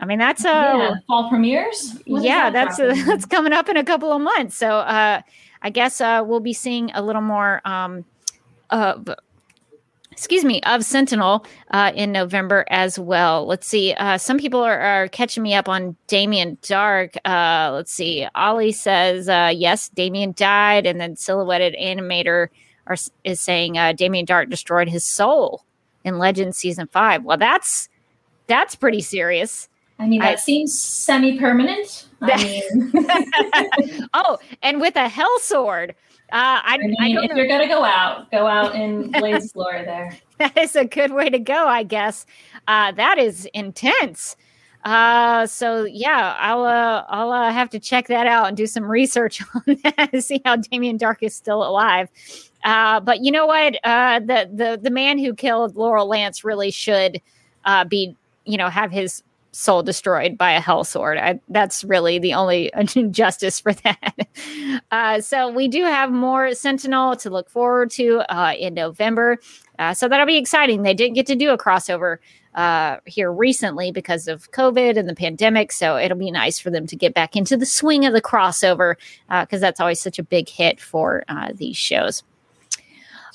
I 0.00 0.06
mean, 0.06 0.18
that's 0.18 0.44
a 0.44 0.50
uh, 0.50 0.76
yeah, 0.76 0.94
fall 1.06 1.28
premieres. 1.28 2.00
What 2.06 2.22
yeah, 2.22 2.50
that 2.50 2.76
that's 2.76 2.80
uh, 2.80 2.94
that's 3.06 3.26
coming 3.26 3.52
up 3.52 3.68
in 3.68 3.76
a 3.76 3.84
couple 3.84 4.12
of 4.12 4.20
months. 4.20 4.56
So 4.56 4.68
uh, 4.68 5.22
I 5.62 5.70
guess 5.70 6.00
uh, 6.00 6.22
we'll 6.24 6.40
be 6.40 6.52
seeing 6.52 6.90
a 6.92 7.02
little 7.02 7.22
more 7.22 7.60
um, 7.64 8.04
of, 8.70 9.08
excuse 10.12 10.44
me, 10.44 10.60
of 10.62 10.84
Sentinel 10.84 11.46
uh, 11.70 11.92
in 11.94 12.12
November 12.12 12.64
as 12.70 12.98
well. 12.98 13.46
Let's 13.46 13.66
see. 13.66 13.94
Uh, 13.94 14.18
some 14.18 14.38
people 14.38 14.60
are, 14.60 14.78
are, 14.78 15.08
catching 15.08 15.42
me 15.42 15.54
up 15.54 15.68
on 15.68 15.96
Damien 16.06 16.58
Darhk. 16.62 17.16
Uh, 17.24 17.72
let's 17.72 17.92
see. 17.92 18.26
Ollie 18.34 18.72
says, 18.72 19.28
uh, 19.28 19.52
yes, 19.54 19.88
Damien 19.88 20.32
died. 20.36 20.86
And 20.86 21.00
then 21.00 21.16
Silhouetted 21.16 21.76
Animator 21.80 22.48
are, 22.86 22.96
is 23.24 23.40
saying 23.40 23.78
uh, 23.78 23.92
Damien 23.92 24.26
Darhk 24.26 24.50
destroyed 24.50 24.88
his 24.88 25.04
soul 25.04 25.64
in 26.04 26.18
Legends 26.18 26.56
Season 26.56 26.86
5. 26.86 27.24
Well, 27.24 27.36
that's 27.36 27.88
that's 28.46 28.74
pretty 28.74 29.02
serious. 29.02 29.68
I 29.98 30.06
mean, 30.06 30.20
that 30.20 30.32
I, 30.32 30.34
seems 30.36 30.78
semi-permanent. 30.78 32.06
I 32.20 32.44
mean, 32.44 32.92
oh, 34.14 34.38
and 34.62 34.80
with 34.80 34.96
a 34.96 35.08
hell 35.08 35.38
sword. 35.40 35.94
Uh, 36.30 36.60
I, 36.62 36.74
I, 36.74 36.78
mean, 36.78 36.96
I 37.00 37.08
if 37.24 37.30
know. 37.30 37.36
you're 37.36 37.48
gonna 37.48 37.68
go 37.68 37.84
out, 37.84 38.30
go 38.30 38.46
out 38.46 38.74
in 38.74 39.10
Blaze's 39.12 39.52
glory. 39.52 39.84
There, 39.84 40.14
that 40.38 40.58
is 40.58 40.76
a 40.76 40.84
good 40.84 41.12
way 41.12 41.30
to 41.30 41.38
go, 41.38 41.66
I 41.66 41.84
guess. 41.84 42.26
Uh, 42.66 42.92
that 42.92 43.18
is 43.18 43.46
intense. 43.54 44.36
Uh, 44.84 45.46
so 45.46 45.84
yeah, 45.84 46.36
I'll 46.38 46.64
uh, 46.64 47.04
I'll 47.08 47.32
uh, 47.32 47.50
have 47.50 47.70
to 47.70 47.80
check 47.80 48.08
that 48.08 48.26
out 48.26 48.46
and 48.46 48.56
do 48.56 48.66
some 48.66 48.84
research 48.84 49.42
on 49.54 49.78
that 49.84 50.10
to 50.12 50.20
see 50.20 50.42
how 50.44 50.56
Damien 50.56 50.98
Darhk 50.98 51.22
is 51.22 51.34
still 51.34 51.62
alive. 51.62 52.08
Uh, 52.62 53.00
but 53.00 53.24
you 53.24 53.32
know 53.32 53.46
what? 53.46 53.76
Uh, 53.84 54.20
the 54.20 54.50
the 54.52 54.78
the 54.82 54.90
man 54.90 55.18
who 55.18 55.34
killed 55.34 55.76
Laurel 55.76 56.06
Lance 56.06 56.44
really 56.44 56.70
should 56.70 57.20
uh, 57.64 57.84
be 57.84 58.14
you 58.44 58.56
know 58.56 58.68
have 58.68 58.90
his 58.90 59.22
soul 59.52 59.82
destroyed 59.82 60.36
by 60.36 60.52
a 60.52 60.60
hell 60.60 60.84
sword. 60.84 61.18
I, 61.18 61.40
that's 61.48 61.84
really 61.84 62.18
the 62.18 62.34
only 62.34 62.70
justice 63.10 63.60
for 63.60 63.72
that. 63.72 64.28
Uh, 64.90 65.20
so 65.20 65.50
we 65.50 65.68
do 65.68 65.84
have 65.84 66.12
more 66.12 66.54
Sentinel 66.54 67.16
to 67.16 67.30
look 67.30 67.50
forward 67.50 67.90
to 67.92 68.20
uh, 68.32 68.52
in 68.52 68.74
November. 68.74 69.38
Uh, 69.78 69.94
so 69.94 70.08
that'll 70.08 70.26
be 70.26 70.36
exciting. 70.36 70.82
They 70.82 70.94
didn't 70.94 71.14
get 71.14 71.26
to 71.26 71.36
do 71.36 71.50
a 71.50 71.58
crossover 71.58 72.18
uh, 72.54 72.98
here 73.06 73.32
recently 73.32 73.92
because 73.92 74.26
of 74.26 74.50
COVID 74.50 74.96
and 74.96 75.08
the 75.08 75.14
pandemic. 75.14 75.70
So 75.72 75.96
it'll 75.96 76.18
be 76.18 76.30
nice 76.30 76.58
for 76.58 76.70
them 76.70 76.86
to 76.86 76.96
get 76.96 77.14
back 77.14 77.36
into 77.36 77.56
the 77.56 77.66
swing 77.66 78.04
of 78.04 78.12
the 78.12 78.22
crossover 78.22 78.96
because 79.28 79.62
uh, 79.62 79.66
that's 79.66 79.80
always 79.80 80.00
such 80.00 80.18
a 80.18 80.24
big 80.24 80.48
hit 80.48 80.80
for 80.80 81.24
uh, 81.28 81.52
these 81.54 81.76
shows. 81.76 82.22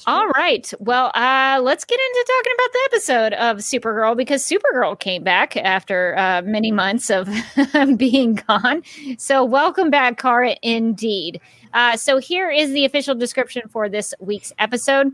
All 0.05 0.27
right. 0.29 0.71
Well, 0.79 1.11
uh, 1.15 1.61
let's 1.63 1.85
get 1.85 1.97
into 1.97 2.25
talking 2.27 2.53
about 2.55 2.73
the 2.73 2.79
episode 2.85 3.33
of 3.33 3.57
Supergirl 3.59 4.17
because 4.17 4.43
Supergirl 4.43 4.99
came 4.99 5.23
back 5.23 5.55
after 5.55 6.17
uh, 6.17 6.41
many 6.41 6.73
months 6.73 7.09
of 7.09 7.29
being 7.97 8.35
gone. 8.47 8.83
So, 9.17 9.45
welcome 9.45 9.89
back, 9.89 10.17
Kara, 10.17 10.57
indeed. 10.61 11.39
Uh, 11.73 11.95
so, 11.95 12.17
here 12.17 12.51
is 12.51 12.71
the 12.73 12.83
official 12.83 13.15
description 13.15 13.61
for 13.69 13.87
this 13.87 14.13
week's 14.19 14.51
episode. 14.59 15.13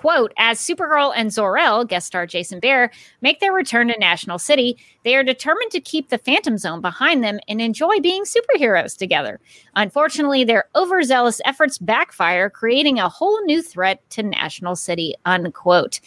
Quote, 0.00 0.32
as 0.38 0.58
Supergirl 0.58 1.12
and 1.14 1.30
Zor-El, 1.30 1.84
guest 1.84 2.06
star 2.06 2.26
Jason 2.26 2.58
Behr, 2.58 2.88
make 3.20 3.38
their 3.38 3.52
return 3.52 3.88
to 3.88 3.98
National 3.98 4.38
City, 4.38 4.78
they 5.04 5.14
are 5.14 5.22
determined 5.22 5.70
to 5.72 5.80
keep 5.80 6.08
the 6.08 6.16
Phantom 6.16 6.56
Zone 6.56 6.80
behind 6.80 7.22
them 7.22 7.38
and 7.48 7.60
enjoy 7.60 8.00
being 8.00 8.24
superheroes 8.24 8.96
together. 8.96 9.40
Unfortunately, 9.76 10.42
their 10.42 10.64
overzealous 10.74 11.42
efforts 11.44 11.76
backfire, 11.76 12.48
creating 12.48 12.98
a 12.98 13.10
whole 13.10 13.44
new 13.44 13.60
threat 13.60 14.00
to 14.08 14.22
National 14.22 14.74
City, 14.74 15.14
unquote. 15.26 16.00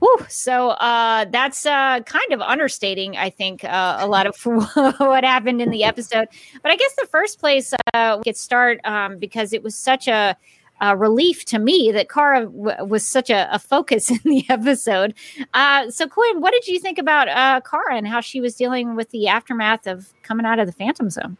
Whew, 0.00 0.26
so 0.28 0.70
uh, 0.70 1.26
that's 1.26 1.64
uh, 1.64 2.00
kind 2.00 2.32
of 2.32 2.40
understating, 2.40 3.16
I 3.16 3.30
think, 3.30 3.62
uh, 3.62 3.98
a 4.00 4.08
lot 4.08 4.26
of 4.26 4.36
what 4.98 5.22
happened 5.22 5.62
in 5.62 5.70
the 5.70 5.84
episode. 5.84 6.26
But 6.60 6.72
I 6.72 6.76
guess 6.76 6.94
the 6.96 7.06
first 7.06 7.38
place 7.38 7.72
uh, 7.94 8.16
we 8.18 8.24
could 8.24 8.36
start 8.36 8.80
um, 8.84 9.18
because 9.18 9.52
it 9.52 9.62
was 9.62 9.76
such 9.76 10.08
a 10.08 10.36
uh, 10.80 10.94
relief 10.96 11.44
to 11.46 11.58
me 11.58 11.90
that 11.92 12.08
Kara 12.08 12.44
w- 12.44 12.84
was 12.84 13.06
such 13.06 13.30
a, 13.30 13.52
a, 13.52 13.58
focus 13.58 14.10
in 14.10 14.20
the 14.24 14.44
episode. 14.48 15.14
Uh, 15.54 15.90
so, 15.90 16.06
Quinn, 16.06 16.40
what 16.40 16.52
did 16.52 16.66
you 16.66 16.78
think 16.78 16.98
about 16.98 17.28
uh, 17.28 17.60
Kara 17.68 17.96
and 17.96 18.06
how 18.06 18.20
she 18.20 18.40
was 18.40 18.54
dealing 18.54 18.94
with 18.94 19.10
the 19.10 19.28
aftermath 19.28 19.86
of 19.86 20.12
coming 20.22 20.46
out 20.46 20.58
of 20.58 20.66
the 20.66 20.72
Phantom 20.72 21.10
Zone? 21.10 21.36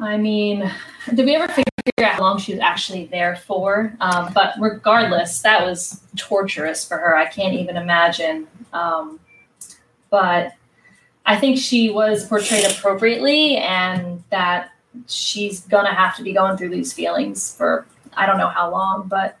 I 0.00 0.16
mean, 0.16 0.70
did 1.12 1.26
we 1.26 1.34
ever 1.34 1.48
figure 1.48 1.64
out 2.00 2.12
how 2.14 2.22
long 2.22 2.38
she 2.38 2.52
was 2.52 2.60
actually 2.60 3.06
there 3.06 3.36
for? 3.36 3.92
Um, 4.00 4.32
but 4.32 4.54
regardless, 4.60 5.40
that 5.42 5.64
was 5.64 6.00
torturous 6.16 6.86
for 6.86 6.98
her. 6.98 7.16
I 7.16 7.26
can't 7.26 7.54
even 7.54 7.76
imagine. 7.76 8.46
Um, 8.72 9.18
but 10.10 10.52
I 11.26 11.36
think 11.36 11.58
she 11.58 11.90
was 11.90 12.26
portrayed 12.26 12.64
appropriately, 12.64 13.56
and 13.56 14.22
that 14.30 14.70
she's 15.06 15.60
gonna 15.60 15.94
have 15.94 16.16
to 16.16 16.22
be 16.22 16.32
going 16.32 16.56
through 16.56 16.70
these 16.70 16.92
feelings 16.92 17.54
for 17.54 17.86
I 18.18 18.26
don't 18.26 18.38
know 18.38 18.48
how 18.48 18.70
long, 18.70 19.08
but 19.08 19.38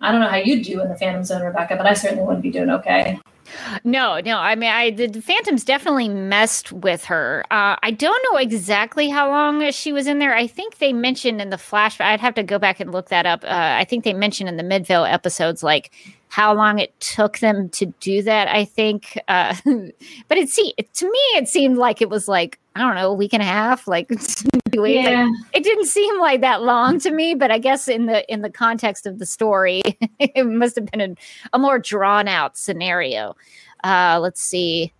I 0.00 0.12
don't 0.12 0.20
know 0.20 0.28
how 0.28 0.36
you'd 0.36 0.64
do 0.64 0.80
in 0.80 0.88
the 0.88 0.96
Phantom 0.96 1.24
Zone, 1.24 1.42
Rebecca, 1.42 1.76
but 1.76 1.86
I 1.86 1.94
certainly 1.94 2.24
wouldn't 2.24 2.42
be 2.42 2.50
doing 2.50 2.70
okay. 2.70 3.20
No, 3.84 4.20
no. 4.20 4.38
I 4.38 4.54
mean, 4.54 4.70
I 4.70 4.90
the, 4.90 5.20
Phantoms 5.20 5.64
definitely 5.64 6.08
messed 6.08 6.72
with 6.72 7.04
her. 7.06 7.44
Uh, 7.50 7.76
I 7.82 7.90
don't 7.90 8.24
know 8.30 8.38
exactly 8.38 9.08
how 9.08 9.28
long 9.28 9.70
she 9.72 9.92
was 9.92 10.06
in 10.06 10.18
there. 10.18 10.34
I 10.34 10.46
think 10.46 10.78
they 10.78 10.92
mentioned 10.92 11.40
in 11.40 11.50
the 11.50 11.56
flashback. 11.56 12.06
I'd 12.06 12.20
have 12.20 12.34
to 12.34 12.42
go 12.42 12.58
back 12.58 12.80
and 12.80 12.92
look 12.92 13.08
that 13.08 13.26
up. 13.26 13.44
Uh, 13.44 13.48
I 13.50 13.84
think 13.84 14.04
they 14.04 14.14
mentioned 14.14 14.48
in 14.48 14.56
the 14.56 14.62
Midvale 14.62 15.04
episodes, 15.04 15.62
like 15.62 15.90
how 16.28 16.54
long 16.54 16.78
it 16.78 16.98
took 17.00 17.38
them 17.38 17.68
to 17.70 17.86
do 18.00 18.22
that. 18.22 18.48
I 18.48 18.64
think, 18.64 19.18
uh, 19.28 19.54
but 20.28 20.38
it 20.38 20.48
see 20.48 20.74
to 20.94 21.04
me, 21.06 21.18
it 21.36 21.48
seemed 21.48 21.76
like 21.76 22.00
it 22.00 22.08
was 22.08 22.28
like 22.28 22.58
I 22.74 22.80
don't 22.80 22.94
know, 22.94 23.10
a 23.10 23.14
week 23.14 23.34
and 23.34 23.42
a 23.42 23.46
half, 23.46 23.86
like, 23.86 24.10
yeah. 24.72 25.24
like 25.24 25.34
it 25.52 25.62
didn't 25.62 25.86
seem 25.86 26.18
like 26.20 26.40
that 26.40 26.62
long 26.62 26.98
to 27.00 27.10
me. 27.10 27.34
But 27.34 27.50
I 27.50 27.58
guess 27.58 27.86
in 27.88 28.06
the 28.06 28.30
in 28.32 28.42
the 28.42 28.50
context 28.50 29.06
of 29.06 29.18
the 29.18 29.26
story, 29.26 29.82
it 30.18 30.46
must 30.46 30.76
have 30.76 30.86
been 30.86 31.00
a, 31.00 31.14
a 31.52 31.58
more 31.58 31.78
drawn 31.78 32.28
out 32.28 32.56
scenario. 32.56 33.36
Uh, 33.84 34.18
let's 34.20 34.40
see. 34.40 34.92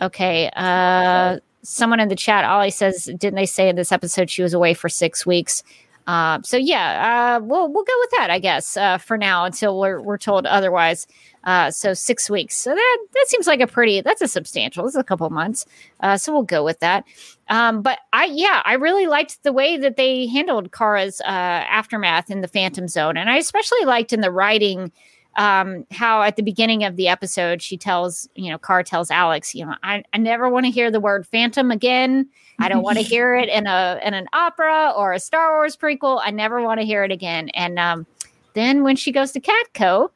Okay. 0.00 0.50
Uh, 0.54 1.38
someone 1.62 2.00
in 2.00 2.08
the 2.08 2.16
chat, 2.16 2.44
Ollie 2.44 2.70
says, 2.70 3.04
didn't 3.04 3.34
they 3.34 3.46
say 3.46 3.68
in 3.68 3.76
this 3.76 3.92
episode 3.92 4.30
she 4.30 4.42
was 4.42 4.54
away 4.54 4.74
for 4.74 4.88
six 4.88 5.26
weeks? 5.26 5.62
Uh, 6.08 6.40
so 6.42 6.56
yeah, 6.56 7.36
uh, 7.36 7.44
we'll 7.44 7.70
we'll 7.70 7.84
go 7.84 7.92
with 8.00 8.10
that, 8.16 8.30
I 8.30 8.38
guess, 8.38 8.78
uh, 8.78 8.96
for 8.96 9.18
now 9.18 9.44
until 9.44 9.78
we're 9.78 10.00
we're 10.00 10.16
told 10.16 10.46
otherwise. 10.46 11.06
Uh, 11.44 11.70
so 11.70 11.92
six 11.92 12.30
weeks. 12.30 12.56
So 12.56 12.74
that 12.74 12.98
that 13.12 13.24
seems 13.28 13.46
like 13.46 13.60
a 13.60 13.66
pretty 13.66 14.00
that's 14.00 14.22
a 14.22 14.26
substantial. 14.26 14.86
It's 14.86 14.96
a 14.96 15.04
couple 15.04 15.28
months. 15.28 15.66
Uh, 16.00 16.16
so 16.16 16.32
we'll 16.32 16.44
go 16.44 16.64
with 16.64 16.80
that. 16.80 17.04
Um, 17.48 17.82
but 17.82 17.98
I 18.14 18.24
yeah, 18.24 18.62
I 18.64 18.74
really 18.74 19.06
liked 19.06 19.42
the 19.42 19.52
way 19.52 19.76
that 19.76 19.98
they 19.98 20.26
handled 20.26 20.72
Kara's 20.72 21.20
uh, 21.20 21.26
aftermath 21.26 22.30
in 22.30 22.40
the 22.40 22.48
Phantom 22.48 22.88
Zone, 22.88 23.18
and 23.18 23.28
I 23.28 23.36
especially 23.36 23.84
liked 23.84 24.14
in 24.14 24.22
the 24.22 24.30
writing 24.30 24.90
um, 25.36 25.86
how 25.90 26.22
at 26.22 26.36
the 26.36 26.42
beginning 26.42 26.84
of 26.84 26.96
the 26.96 27.08
episode 27.08 27.62
she 27.62 27.76
tells 27.76 28.28
you 28.34 28.50
know 28.50 28.58
Kara 28.58 28.84
tells 28.84 29.10
Alex, 29.10 29.54
you 29.54 29.64
know, 29.64 29.74
I, 29.82 30.02
I 30.12 30.18
never 30.18 30.48
want 30.48 30.66
to 30.66 30.70
hear 30.70 30.90
the 30.90 31.00
word 31.00 31.26
Phantom 31.26 31.70
again. 31.70 32.28
I 32.58 32.68
don't 32.68 32.82
want 32.82 32.98
to 32.98 33.04
hear 33.14 33.34
it 33.34 33.48
in 33.48 33.66
a 33.66 34.00
in 34.04 34.14
an 34.14 34.26
opera 34.32 34.92
or 34.96 35.12
a 35.12 35.20
Star 35.20 35.52
Wars 35.52 35.76
prequel. 35.76 36.20
I 36.22 36.30
never 36.30 36.62
want 36.62 36.80
to 36.80 36.86
hear 36.86 37.04
it 37.04 37.12
again. 37.12 37.50
And 37.50 37.78
um, 37.78 38.06
then 38.54 38.82
when 38.82 38.96
she 38.96 39.12
goes 39.12 39.32
to 39.32 39.40
Catco, 39.40 40.10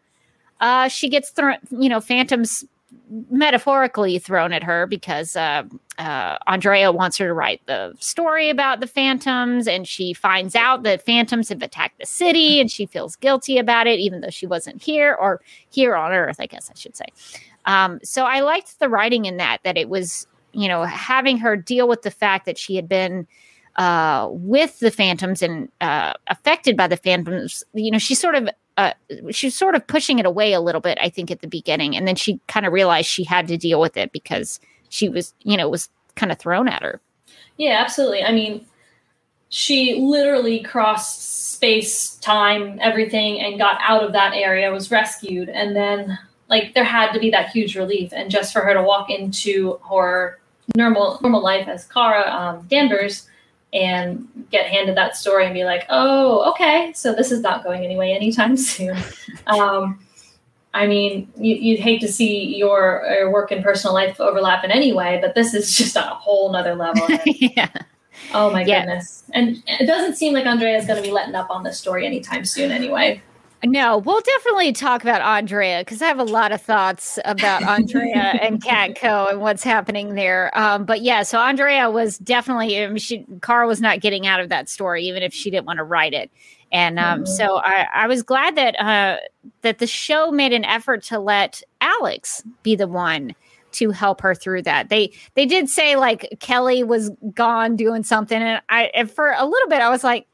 uh, 0.61 0.88
she 0.88 1.09
gets 1.09 1.31
thrown, 1.31 1.57
you 1.71 1.88
know, 1.88 2.00
phantoms 2.00 2.64
metaphorically 3.30 4.18
thrown 4.18 4.52
at 4.52 4.62
her 4.62 4.87
because 4.87 5.37
uh, 5.37 5.62
uh, 5.99 6.38
Andrea 6.46 6.92
wants 6.92 7.18
her 7.18 7.26
to 7.26 7.34
write 7.34 7.61
the 7.66 7.94
story 7.99 8.49
about 8.49 8.80
the 8.80 8.87
phantoms, 8.87 9.68
and 9.68 9.87
she 9.87 10.12
finds 10.12 10.54
out 10.54 10.82
that 10.84 11.04
phantoms 11.04 11.49
have 11.49 11.62
attacked 11.62 11.99
the 11.99 12.06
city, 12.06 12.61
and 12.61 12.70
she 12.70 12.87
feels 12.87 13.16
guilty 13.16 13.58
about 13.58 13.87
it, 13.87 13.99
even 13.99 14.20
though 14.20 14.30
she 14.30 14.46
wasn't 14.46 14.82
here 14.82 15.14
or 15.14 15.40
here 15.70 15.94
on 15.94 16.12
Earth, 16.12 16.37
I 16.38 16.46
guess 16.46 16.70
I 16.70 16.75
should 16.78 16.96
say. 16.96 17.06
Um, 17.66 18.00
so 18.02 18.25
I 18.25 18.40
liked 18.40 18.78
the 18.80 18.88
writing 18.88 19.26
in 19.26 19.37
that 19.37 19.58
that 19.62 19.76
it 19.76 19.88
was 19.88 20.26
you 20.52 20.68
know, 20.68 20.84
having 20.84 21.38
her 21.38 21.56
deal 21.56 21.88
with 21.88 22.02
the 22.02 22.11
fact 22.11 22.46
that 22.46 22.58
she 22.58 22.76
had 22.76 22.88
been 22.88 23.26
uh, 23.76 24.28
with 24.30 24.78
the 24.80 24.90
Phantoms 24.90 25.42
and 25.42 25.68
uh, 25.80 26.12
affected 26.28 26.76
by 26.76 26.87
the 26.87 26.96
Phantoms, 26.96 27.64
you 27.72 27.90
know, 27.90 27.99
she 27.99 28.14
sort 28.14 28.34
of 28.34 28.49
uh, 28.76 28.93
she's 29.31 29.55
sort 29.55 29.75
of 29.75 29.87
pushing 29.87 30.19
it 30.19 30.26
away 30.26 30.52
a 30.52 30.61
little 30.61 30.81
bit, 30.81 30.99
I 31.00 31.09
think, 31.09 31.31
at 31.31 31.41
the 31.41 31.49
beginning, 31.49 31.97
and 31.97 32.07
then 32.09 32.17
she 32.17 32.41
kind 32.49 32.67
of 32.67 32.73
realized 32.73 33.09
she 33.09 33.25
had 33.25 33.49
to 33.49 33.57
deal 33.57 33.81
with 33.81 33.97
it 33.97 34.12
because 34.12 34.61
she 34.88 35.09
was, 35.09 35.35
you 35.43 35.57
know, 35.57 35.69
was 35.69 35.88
kind 36.14 36.33
of 36.33 36.38
thrown 36.38 36.69
at 36.69 36.83
her. 36.83 37.00
Yeah, 37.57 37.79
absolutely. 37.81 38.23
I 38.23 38.33
mean, 38.33 38.67
she 39.50 40.00
literally 40.00 40.61
crossed 40.61 41.52
space, 41.52 42.17
time, 42.17 42.79
everything, 42.81 43.41
and 43.41 43.59
got 43.59 43.79
out 43.81 44.02
of 44.02 44.12
that 44.12 44.33
area, 44.35 44.73
was 44.73 44.91
rescued, 44.91 45.49
and 45.49 45.76
then 45.76 46.19
like 46.49 46.75
there 46.75 46.85
had 46.85 47.12
to 47.12 47.21
be 47.21 47.31
that 47.31 47.50
huge 47.50 47.76
relief, 47.76 48.12
and 48.14 48.31
just 48.31 48.52
for 48.52 48.61
her 48.61 48.75
to 48.75 48.83
walk 48.83 49.11
into 49.11 49.79
her 49.91 50.38
normal 50.76 51.19
normal 51.23 51.43
life 51.43 51.69
as 51.69 51.85
Kara 51.87 52.31
um, 52.31 52.67
Danvers 52.69 53.29
and 53.73 54.29
get 54.50 54.67
handed 54.67 54.97
that 54.97 55.17
story 55.17 55.45
and 55.47 55.55
be 55.55 55.64
like, 55.64 55.87
oh, 55.88 56.50
okay, 56.50 56.93
so 56.95 57.14
this 57.14 57.33
is 57.33 57.41
not 57.41 57.64
going 57.64 57.85
anyway 57.85 58.12
anytime 58.12 58.57
soon. 58.57 58.97
um, 59.47 59.99
I 60.75 60.87
mean, 60.87 61.31
you, 61.37 61.75
would 61.75 61.83
hate 61.83 62.00
to 62.00 62.09
see 62.09 62.57
your, 62.57 63.05
your, 63.11 63.31
work 63.31 63.50
and 63.50 63.62
personal 63.62 63.93
life 63.93 64.21
overlap 64.21 64.64
in 64.64 64.71
any 64.71 64.93
way, 64.93 65.19
but 65.21 65.35
this 65.35 65.52
is 65.55 65.75
just 65.76 65.97
a 65.97 66.02
whole 66.02 66.52
nother 66.52 66.75
level. 66.75 67.07
yeah. 67.26 67.69
Oh 68.35 68.50
my 68.50 68.64
yeah. 68.64 68.81
goodness. 68.81 69.25
And 69.33 69.62
it 69.67 69.87
doesn't 69.87 70.17
seem 70.17 70.33
like 70.33 70.47
Andrea 70.47 70.76
is 70.76 70.87
going 70.87 71.02
to 71.02 71.07
be 71.07 71.12
letting 71.12 71.35
up 71.35 71.50
on 71.50 71.62
this 71.62 71.79
story 71.79 72.07
anytime 72.07 72.45
soon 72.45 72.71
anyway. 72.71 73.23
No, 73.64 73.99
we'll 73.99 74.21
definitely 74.21 74.73
talk 74.73 75.02
about 75.02 75.21
Andrea 75.21 75.81
because 75.81 76.02
I 76.02 76.07
have 76.07 76.19
a 76.19 76.25
lot 76.25 76.50
of 76.50 76.61
thoughts 76.61 77.19
about 77.25 77.62
Andrea 77.66 78.38
and 78.42 78.62
Catco 78.62 79.31
and 79.31 79.40
what's 79.40 79.62
happening 79.62 80.14
there. 80.14 80.57
Um, 80.59 80.85
but 80.85 81.02
yeah, 81.02 81.23
so 81.23 81.38
Andrea 81.38 81.88
was 81.88 82.19
definitely, 82.19 82.83
I 82.83 82.88
mean, 82.88 82.97
she, 82.99 83.25
Kara 83.40 83.66
was 83.69 83.81
not 83.81 84.00
getting 84.00 84.26
out 84.26 84.40
of 84.40 84.49
that 84.49 84.69
story, 84.69 85.04
even 85.04 85.23
if 85.23 85.33
she 85.33 85.50
didn't 85.50 85.66
want 85.66 85.76
to 85.76 85.85
write 85.85 86.12
it. 86.12 86.31
And 86.73 86.99
um, 86.99 87.21
mm-hmm. 87.21 87.26
so 87.26 87.59
I, 87.59 87.87
I, 87.95 88.07
was 88.07 88.23
glad 88.23 88.57
that 88.57 88.81
uh, 88.81 89.19
that 89.61 89.78
the 89.78 89.87
show 89.87 90.33
made 90.33 90.54
an 90.54 90.64
effort 90.64 91.02
to 91.04 91.19
let 91.19 91.62
Alex 91.83 92.42
be 92.62 92.75
the 92.75 92.88
one 92.88 93.35
to 93.73 93.90
help 93.90 94.23
her 94.23 94.35
through 94.35 94.62
that. 94.62 94.88
They 94.88 95.12
they 95.35 95.45
did 95.45 95.69
say 95.69 95.97
like 95.97 96.26
Kelly 96.40 96.83
was 96.83 97.11
gone 97.35 97.76
doing 97.76 98.04
something, 98.04 98.40
and 98.40 98.62
I 98.71 98.85
and 98.95 99.11
for 99.11 99.35
a 99.37 99.45
little 99.45 99.69
bit 99.69 99.81
I 99.81 99.90
was 99.90 100.02
like, 100.02 100.26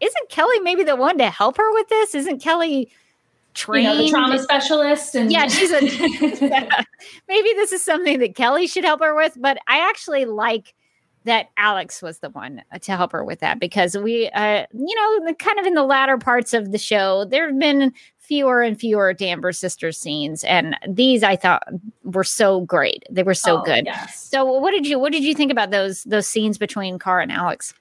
isn't 0.00 0.28
Kelly 0.28 0.58
maybe 0.60 0.82
the 0.82 0.96
one 0.96 1.18
to 1.18 1.30
help 1.30 1.56
her 1.56 1.72
with 1.72 1.88
this? 1.88 2.14
Isn't 2.14 2.40
Kelly 2.40 2.90
trained? 3.54 3.84
You 3.84 3.94
know, 3.94 4.02
the 4.04 4.10
trauma 4.10 4.38
specialist 4.38 5.14
and 5.14 5.30
yeah, 5.30 5.48
she's 5.48 5.70
a 5.70 5.80
maybe 7.28 7.48
this 7.54 7.72
is 7.72 7.84
something 7.84 8.18
that 8.18 8.34
Kelly 8.34 8.66
should 8.66 8.84
help 8.84 9.00
her 9.00 9.14
with. 9.14 9.36
But 9.40 9.58
I 9.66 9.88
actually 9.88 10.24
like 10.24 10.74
that 11.24 11.50
Alex 11.56 12.00
was 12.00 12.20
the 12.20 12.30
one 12.30 12.62
to 12.80 12.96
help 12.96 13.12
her 13.12 13.24
with 13.24 13.40
that 13.40 13.60
because 13.60 13.96
we, 13.96 14.28
uh, 14.30 14.64
you 14.72 14.94
know, 14.94 15.34
kind 15.34 15.58
of 15.58 15.66
in 15.66 15.74
the 15.74 15.82
latter 15.82 16.16
parts 16.16 16.54
of 16.54 16.72
the 16.72 16.78
show, 16.78 17.26
there 17.26 17.48
have 17.48 17.58
been 17.58 17.92
fewer 18.18 18.62
and 18.62 18.78
fewer 18.78 19.12
Danvers 19.12 19.58
sisters 19.58 19.98
scenes, 19.98 20.44
and 20.44 20.76
these 20.88 21.22
I 21.22 21.36
thought 21.36 21.64
were 22.04 22.24
so 22.24 22.60
great. 22.60 23.04
They 23.10 23.24
were 23.24 23.34
so 23.34 23.58
oh, 23.58 23.62
good. 23.62 23.86
Yes. 23.86 24.28
So, 24.30 24.44
what 24.44 24.70
did 24.70 24.86
you 24.86 24.98
what 24.98 25.12
did 25.12 25.24
you 25.24 25.34
think 25.34 25.50
about 25.50 25.70
those 25.70 26.04
those 26.04 26.26
scenes 26.26 26.56
between 26.56 26.98
Kara 26.98 27.22
and 27.22 27.32
Alex? 27.32 27.74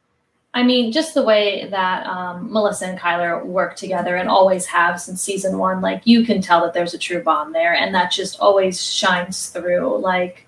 I 0.53 0.63
mean, 0.63 0.91
just 0.91 1.13
the 1.13 1.21
way 1.21 1.67
that 1.69 2.07
um, 2.07 2.51
Melissa 2.51 2.87
and 2.87 2.99
Chyler 2.99 3.45
work 3.45 3.75
together 3.75 4.15
and 4.15 4.27
always 4.27 4.65
have 4.65 4.99
since 4.99 5.21
season 5.21 5.59
one, 5.59 5.79
like 5.79 6.01
you 6.05 6.25
can 6.25 6.41
tell 6.41 6.61
that 6.61 6.73
there's 6.73 6.95
a 6.95 6.97
true 6.97 7.21
bond 7.21 7.53
there, 7.53 7.73
and 7.73 7.93
that 7.93 8.11
just 8.11 8.39
always 8.39 8.83
shines 8.83 9.49
through. 9.49 9.99
Like, 9.99 10.47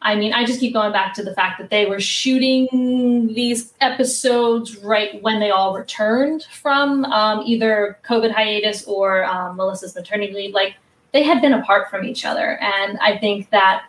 I 0.00 0.14
mean, 0.14 0.32
I 0.32 0.46
just 0.46 0.60
keep 0.60 0.72
going 0.72 0.92
back 0.92 1.12
to 1.14 1.22
the 1.22 1.34
fact 1.34 1.58
that 1.58 1.68
they 1.68 1.84
were 1.84 2.00
shooting 2.00 3.28
these 3.34 3.74
episodes 3.82 4.78
right 4.78 5.20
when 5.22 5.38
they 5.38 5.50
all 5.50 5.76
returned 5.76 6.44
from 6.44 7.04
um, 7.06 7.42
either 7.44 7.98
COVID 8.08 8.32
hiatus 8.32 8.84
or 8.84 9.24
um, 9.26 9.56
Melissa's 9.56 9.94
maternity 9.94 10.32
leave. 10.32 10.54
Like 10.54 10.76
they 11.12 11.22
had 11.22 11.42
been 11.42 11.52
apart 11.52 11.90
from 11.90 12.04
each 12.04 12.24
other. 12.24 12.58
And 12.60 12.98
I 13.00 13.18
think 13.18 13.50
that, 13.50 13.86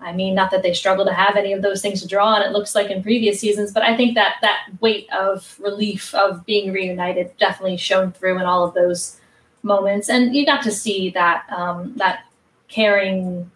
I 0.00 0.12
mean, 0.12 0.34
not 0.34 0.50
that 0.52 0.62
they 0.62 0.74
struggle 0.74 1.04
to 1.04 1.12
have 1.12 1.36
any 1.36 1.52
of 1.52 1.62
those 1.62 1.82
things 1.82 2.02
to 2.02 2.08
draw 2.08 2.34
on, 2.34 2.42
it 2.42 2.52
looks 2.52 2.74
like 2.74 2.90
in 2.90 3.02
previous 3.02 3.40
seasons, 3.40 3.72
but 3.72 3.82
I 3.82 3.96
think 3.96 4.14
that 4.14 4.36
that 4.42 4.68
weight 4.80 5.08
of 5.12 5.58
relief 5.60 6.14
of 6.14 6.46
being 6.46 6.72
reunited 6.72 7.36
definitely 7.38 7.78
shone 7.78 8.12
through 8.12 8.38
in 8.38 8.44
all 8.44 8.64
of 8.64 8.74
those 8.74 9.20
moments. 9.62 10.08
And 10.08 10.36
you 10.36 10.46
got 10.46 10.62
to 10.62 10.70
see 10.70 11.10
that, 11.10 11.44
um, 11.50 11.94
that 11.96 12.24
caring, 12.68 13.50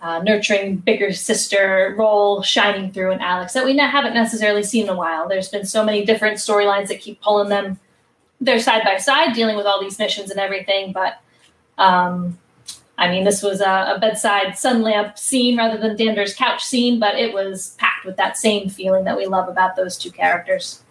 uh, 0.00 0.20
nurturing 0.22 0.76
bigger 0.76 1.12
sister 1.12 1.94
role 1.96 2.42
shining 2.42 2.92
through 2.92 3.12
in 3.12 3.20
Alex 3.20 3.52
that 3.52 3.64
we 3.64 3.76
haven't 3.76 4.14
necessarily 4.14 4.62
seen 4.62 4.84
in 4.84 4.90
a 4.90 4.96
while. 4.96 5.28
There's 5.28 5.48
been 5.48 5.66
so 5.66 5.84
many 5.84 6.04
different 6.04 6.38
storylines 6.38 6.88
that 6.88 7.00
keep 7.00 7.20
pulling 7.20 7.48
them. 7.48 7.78
They're 8.40 8.60
side 8.60 8.82
by 8.84 8.98
side 8.98 9.34
dealing 9.34 9.56
with 9.56 9.66
all 9.66 9.80
these 9.80 9.98
missions 9.98 10.30
and 10.30 10.38
everything, 10.38 10.92
but 10.92 11.20
um, 11.78 12.38
I 12.98 13.08
mean, 13.08 13.24
this 13.24 13.42
was 13.42 13.60
a, 13.60 13.94
a, 13.94 13.98
bedside 14.00 14.58
sun 14.58 14.82
lamp 14.82 15.16
scene 15.16 15.56
rather 15.56 15.78
than 15.78 15.96
Danvers' 15.96 16.34
couch 16.34 16.64
scene, 16.64 16.98
but 16.98 17.14
it 17.14 17.32
was 17.32 17.76
packed 17.78 18.04
with 18.04 18.16
that 18.16 18.36
same 18.36 18.68
feeling 18.68 19.04
that 19.04 19.16
we 19.16 19.26
love 19.26 19.48
about 19.48 19.76
those 19.76 19.96
two 19.96 20.10
characters. 20.10 20.82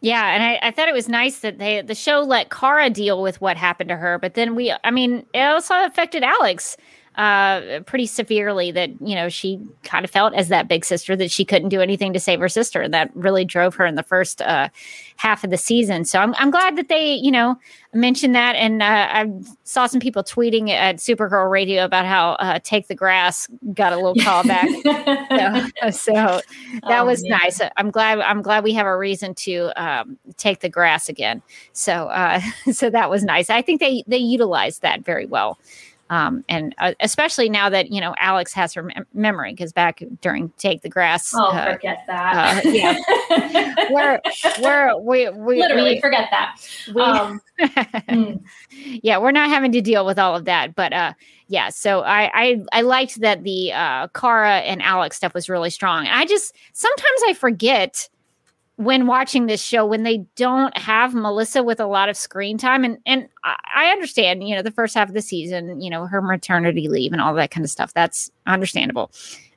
Yeah, 0.00 0.34
and 0.34 0.42
I, 0.42 0.58
I 0.62 0.70
thought 0.70 0.88
it 0.88 0.94
was 0.94 1.10
nice 1.10 1.40
that 1.40 1.58
they 1.58 1.82
the 1.82 1.94
show 1.94 2.20
let 2.20 2.48
Kara 2.48 2.88
deal 2.88 3.20
with 3.20 3.40
what 3.42 3.58
happened 3.58 3.90
to 3.90 3.96
her, 3.96 4.18
but 4.18 4.32
then 4.32 4.54
we, 4.54 4.72
I 4.82 4.90
mean, 4.90 5.26
it 5.34 5.42
also 5.42 5.84
affected 5.84 6.22
Alex 6.22 6.78
uh, 7.16 7.80
pretty 7.80 8.06
severely 8.06 8.70
that 8.70 8.90
you 9.00 9.14
know 9.14 9.28
she 9.28 9.60
kind 9.82 10.04
of 10.04 10.10
felt 10.10 10.32
as 10.32 10.48
that 10.48 10.68
big 10.68 10.84
sister 10.84 11.16
that 11.16 11.30
she 11.30 11.44
couldn't 11.44 11.68
do 11.68 11.80
anything 11.80 12.12
to 12.12 12.20
save 12.20 12.40
her 12.40 12.48
sister 12.48 12.80
and 12.80 12.94
that 12.94 13.10
really 13.14 13.44
drove 13.44 13.74
her 13.74 13.84
in 13.84 13.96
the 13.96 14.02
first 14.02 14.40
uh, 14.40 14.68
half 15.20 15.44
of 15.44 15.50
the 15.50 15.58
season. 15.58 16.02
So 16.06 16.18
I'm, 16.18 16.34
I'm 16.38 16.50
glad 16.50 16.76
that 16.76 16.88
they 16.88 17.12
you 17.12 17.30
know 17.30 17.56
mentioned 17.92 18.34
that. 18.34 18.56
And 18.56 18.82
uh, 18.82 19.08
i 19.10 19.30
saw 19.64 19.86
some 19.86 20.00
people 20.00 20.24
tweeting 20.24 20.70
at 20.70 20.96
supergirl 20.96 21.50
radio 21.50 21.84
about 21.84 22.06
how 22.06 22.30
uh, 22.32 22.58
take 22.64 22.88
the 22.88 22.94
grass 22.94 23.46
got 23.74 23.92
a 23.92 23.96
little 23.96 24.14
call 24.14 24.44
back. 24.44 24.68
So, 25.80 25.90
so, 25.90 26.12
that 26.88 27.00
oh, 27.00 27.04
was 27.04 27.22
man. 27.22 27.38
nice. 27.42 27.60
I'm 27.76 27.90
glad 27.90 28.20
i'm 28.20 28.42
glad 28.42 28.64
we 28.64 28.72
have 28.74 28.86
a 28.86 28.96
reason 28.96 29.34
to 29.46 29.70
um, 29.76 30.18
take 30.36 30.60
the 30.60 30.68
grass 30.68 31.08
again. 31.08 31.42
So 31.72 32.08
uh, 32.08 32.40
so 32.72 32.88
that 32.90 33.10
was 33.10 33.22
nice. 33.22 33.50
I 33.50 33.62
think 33.62 33.80
they 33.80 34.04
they 34.06 34.18
utilized 34.18 34.82
that 34.82 35.04
very 35.04 35.26
well 35.26 35.58
um, 36.10 36.44
and 36.48 36.74
uh, 36.78 36.92
especially 36.98 37.48
now 37.48 37.70
that 37.70 37.92
you 37.92 38.00
know 38.00 38.14
Alex 38.18 38.52
has 38.52 38.74
her 38.74 38.82
mem- 38.82 39.06
memory, 39.14 39.52
because 39.52 39.72
back 39.72 40.02
during 40.20 40.50
Take 40.58 40.82
the 40.82 40.88
Grass, 40.88 41.32
oh, 41.34 41.50
uh, 41.52 41.72
forget 41.74 42.02
that. 42.08 42.66
Uh, 42.66 42.68
yeah, 42.68 43.84
we're 43.90 44.20
we're 44.60 45.00
we, 45.00 45.28
we 45.30 45.60
literally 45.60 45.94
we, 45.94 46.00
forget 46.00 46.28
that. 46.32 46.56
We, 46.92 47.00
um, 47.00 47.40
mm. 47.60 48.42
Yeah, 49.04 49.18
we're 49.18 49.30
not 49.30 49.50
having 49.50 49.70
to 49.70 49.80
deal 49.80 50.04
with 50.04 50.18
all 50.18 50.34
of 50.34 50.46
that, 50.46 50.74
but 50.74 50.92
uh, 50.92 51.12
yeah. 51.46 51.68
So 51.68 52.00
I 52.00 52.30
I, 52.34 52.62
I 52.72 52.80
liked 52.80 53.20
that 53.20 53.44
the 53.44 53.72
uh, 53.72 54.08
Kara 54.08 54.58
and 54.58 54.82
Alex 54.82 55.16
stuff 55.16 55.32
was 55.32 55.48
really 55.48 55.70
strong. 55.70 56.06
And 56.06 56.16
I 56.16 56.26
just 56.26 56.56
sometimes 56.72 57.20
I 57.28 57.34
forget 57.34 58.08
when 58.80 59.06
watching 59.06 59.44
this 59.44 59.62
show 59.62 59.84
when 59.84 60.04
they 60.04 60.24
don't 60.36 60.74
have 60.74 61.12
Melissa 61.12 61.62
with 61.62 61.80
a 61.80 61.86
lot 61.86 62.08
of 62.08 62.16
screen 62.16 62.56
time 62.56 62.82
and 62.82 62.96
and 63.04 63.28
I 63.44 63.90
understand 63.92 64.48
you 64.48 64.56
know 64.56 64.62
the 64.62 64.70
first 64.70 64.94
half 64.94 65.08
of 65.08 65.14
the 65.14 65.20
season 65.20 65.82
you 65.82 65.90
know 65.90 66.06
her 66.06 66.22
maternity 66.22 66.88
leave 66.88 67.12
and 67.12 67.20
all 67.20 67.34
that 67.34 67.50
kind 67.50 67.62
of 67.62 67.70
stuff 67.70 67.92
that's 67.92 68.30
understandable 68.46 69.10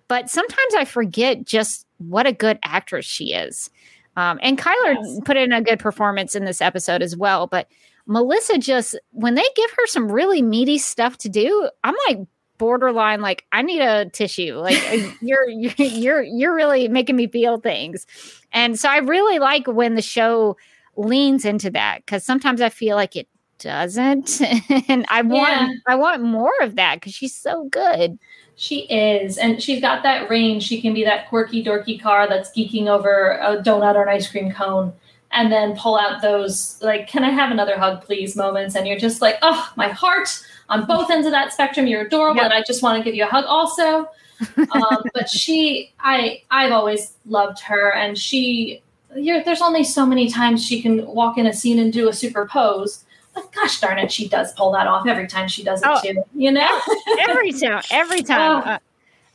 but 0.10 0.30
sometimes 0.30 0.76
I 0.76 0.84
forget 0.84 1.46
just 1.46 1.88
what 2.00 2.28
a 2.28 2.34
good 2.34 2.60
actress 2.64 3.06
she 3.06 3.34
is 3.34 3.70
um, 4.18 4.40
and 4.42 4.58
Chyler 4.58 4.96
yes. 5.02 5.20
put 5.24 5.38
in 5.38 5.54
a 5.54 5.62
good 5.62 5.80
performance 5.80 6.36
in 6.36 6.44
this 6.44 6.60
episode 6.60 7.02
as 7.02 7.16
well 7.16 7.48
but 7.48 7.70
Melissa 8.06 8.58
just 8.58 9.00
when 9.12 9.36
they 9.36 9.46
give 9.56 9.72
her 9.72 9.88
some 9.88 10.12
really 10.12 10.42
meaty 10.42 10.78
stuff 10.78 11.18
to 11.20 11.30
do 11.30 11.70
I'm 11.86 11.96
like 12.10 12.20
borderline 12.64 13.20
like 13.20 13.46
I 13.52 13.62
need 13.62 13.82
a 13.82 14.10
tissue. 14.10 14.56
Like 14.56 14.82
uh, 14.90 15.12
you're 15.22 15.50
you're 15.50 16.24
you're 16.24 16.56
really 16.56 16.88
making 16.88 17.18
me 17.18 17.28
feel 17.28 17.60
things. 17.60 18.08
And 18.54 18.80
so 18.80 18.88
I 18.88 19.00
really 19.00 19.38
like 19.38 19.68
when 19.68 19.96
the 19.96 20.02
show 20.02 20.56
leans 20.96 21.44
into 21.44 21.70
that 21.72 22.08
cuz 22.08 22.24
sometimes 22.24 22.62
I 22.62 22.70
feel 22.70 22.96
like 22.96 23.18
it 23.18 23.28
doesn't 23.60 24.42
and 24.88 25.06
I 25.10 25.24
want 25.24 25.52
yeah. 25.52 25.70
I 25.88 25.96
want 25.96 26.22
more 26.22 26.54
of 26.62 26.78
that 26.78 27.02
cuz 27.02 27.14
she's 27.14 27.36
so 27.36 27.66
good. 27.66 28.18
She 28.56 28.82
is, 28.82 29.38
and 29.40 29.62
she's 29.62 29.82
got 29.82 30.04
that 30.04 30.30
range. 30.30 30.64
She 30.64 30.80
can 30.80 30.94
be 30.94 31.04
that 31.04 31.28
quirky, 31.28 31.64
dorky 31.64 32.00
car 32.00 32.30
that's 32.30 32.52
geeking 32.52 32.88
over 32.88 33.32
a 33.42 33.58
donut 33.58 33.96
or 33.96 34.04
an 34.04 34.10
ice 34.10 34.30
cream 34.30 34.52
cone, 34.52 34.94
and 35.34 35.52
then 35.52 35.76
pull 35.76 35.98
out 35.98 36.22
those 36.22 36.82
like, 36.82 37.08
"Can 37.08 37.24
I 37.24 37.30
have 37.30 37.52
another 37.52 37.78
hug, 37.78 38.04
please?" 38.04 38.36
moments, 38.36 38.76
and 38.76 38.88
you're 38.88 39.00
just 39.00 39.22
like, 39.22 39.38
"Oh, 39.42 39.72
my 39.76 39.90
heart! 39.90 40.44
on 40.70 40.86
both 40.86 41.10
ends 41.10 41.26
of 41.26 41.32
that 41.32 41.54
spectrum. 41.54 41.88
You're 41.88 42.02
adorable, 42.02 42.42
yep. 42.42 42.46
and 42.46 42.54
I 42.54 42.64
just 42.64 42.82
want 42.82 42.98
to 42.98 43.04
give 43.04 43.16
you 43.16 43.24
a 43.24 43.28
hug 43.28 43.46
also. 43.46 44.10
um, 44.72 45.04
but 45.14 45.30
she, 45.30 45.94
I, 46.00 46.42
I've 46.52 46.72
always 46.72 47.14
loved 47.26 47.60
her, 47.62 47.94
and 47.94 48.18
she. 48.18 48.82
there's 49.16 49.62
only 49.62 49.84
so 49.84 50.06
many 50.06 50.30
times 50.30 50.66
she 50.66 50.82
can 50.82 51.06
walk 51.06 51.38
in 51.38 51.46
a 51.46 51.54
scene 51.54 51.80
and 51.80 51.94
do 51.94 52.10
a 52.10 52.14
super 52.14 52.48
pose 52.48 53.06
But 53.36 53.52
gosh 53.52 53.80
darn 53.80 54.00
it, 54.00 54.12
she 54.12 54.28
does 54.28 54.54
pull 54.54 54.72
that 54.72 54.88
off 54.88 55.08
every 55.08 55.28
time 55.28 55.48
she 55.48 55.64
does 55.64 55.82
it 55.82 55.88
oh, 55.88 56.02
too. 56.02 56.24
You 56.36 56.52
know, 56.52 56.82
every 57.20 57.52
time, 57.52 57.84
every 57.92 58.24
time. 58.34 58.64
Oh. 58.66 58.70
Uh, 58.72 58.80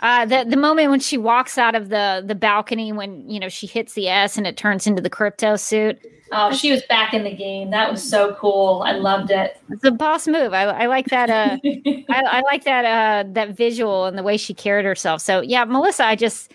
uh, 0.00 0.24
the 0.24 0.44
the 0.48 0.56
moment 0.56 0.90
when 0.90 1.00
she 1.00 1.18
walks 1.18 1.58
out 1.58 1.74
of 1.74 1.88
the 1.88 2.22
the 2.24 2.34
balcony 2.34 2.92
when 2.92 3.28
you 3.28 3.40
know 3.40 3.48
she 3.48 3.66
hits 3.66 3.94
the 3.94 4.08
S 4.08 4.36
and 4.36 4.46
it 4.46 4.56
turns 4.56 4.86
into 4.86 5.02
the 5.02 5.10
crypto 5.10 5.56
suit. 5.56 5.98
Oh, 6.30 6.52
she 6.52 6.70
was 6.70 6.82
back 6.82 7.14
in 7.14 7.24
the 7.24 7.34
game. 7.34 7.70
That 7.70 7.90
was 7.90 8.02
so 8.02 8.34
cool. 8.34 8.82
I 8.84 8.92
loved 8.92 9.30
it. 9.30 9.58
It's 9.70 9.84
a 9.84 9.90
boss 9.90 10.28
move. 10.28 10.52
I, 10.52 10.64
I 10.64 10.86
like 10.86 11.06
that. 11.06 11.30
Uh, 11.30 11.56
I, 11.64 12.22
I, 12.22 12.40
like 12.42 12.64
that. 12.64 12.84
Uh, 12.84 13.28
that 13.32 13.56
visual 13.56 14.04
and 14.04 14.18
the 14.18 14.22
way 14.22 14.36
she 14.36 14.52
carried 14.52 14.84
herself. 14.84 15.22
So 15.22 15.40
yeah, 15.40 15.64
Melissa. 15.64 16.04
I 16.04 16.16
just 16.16 16.52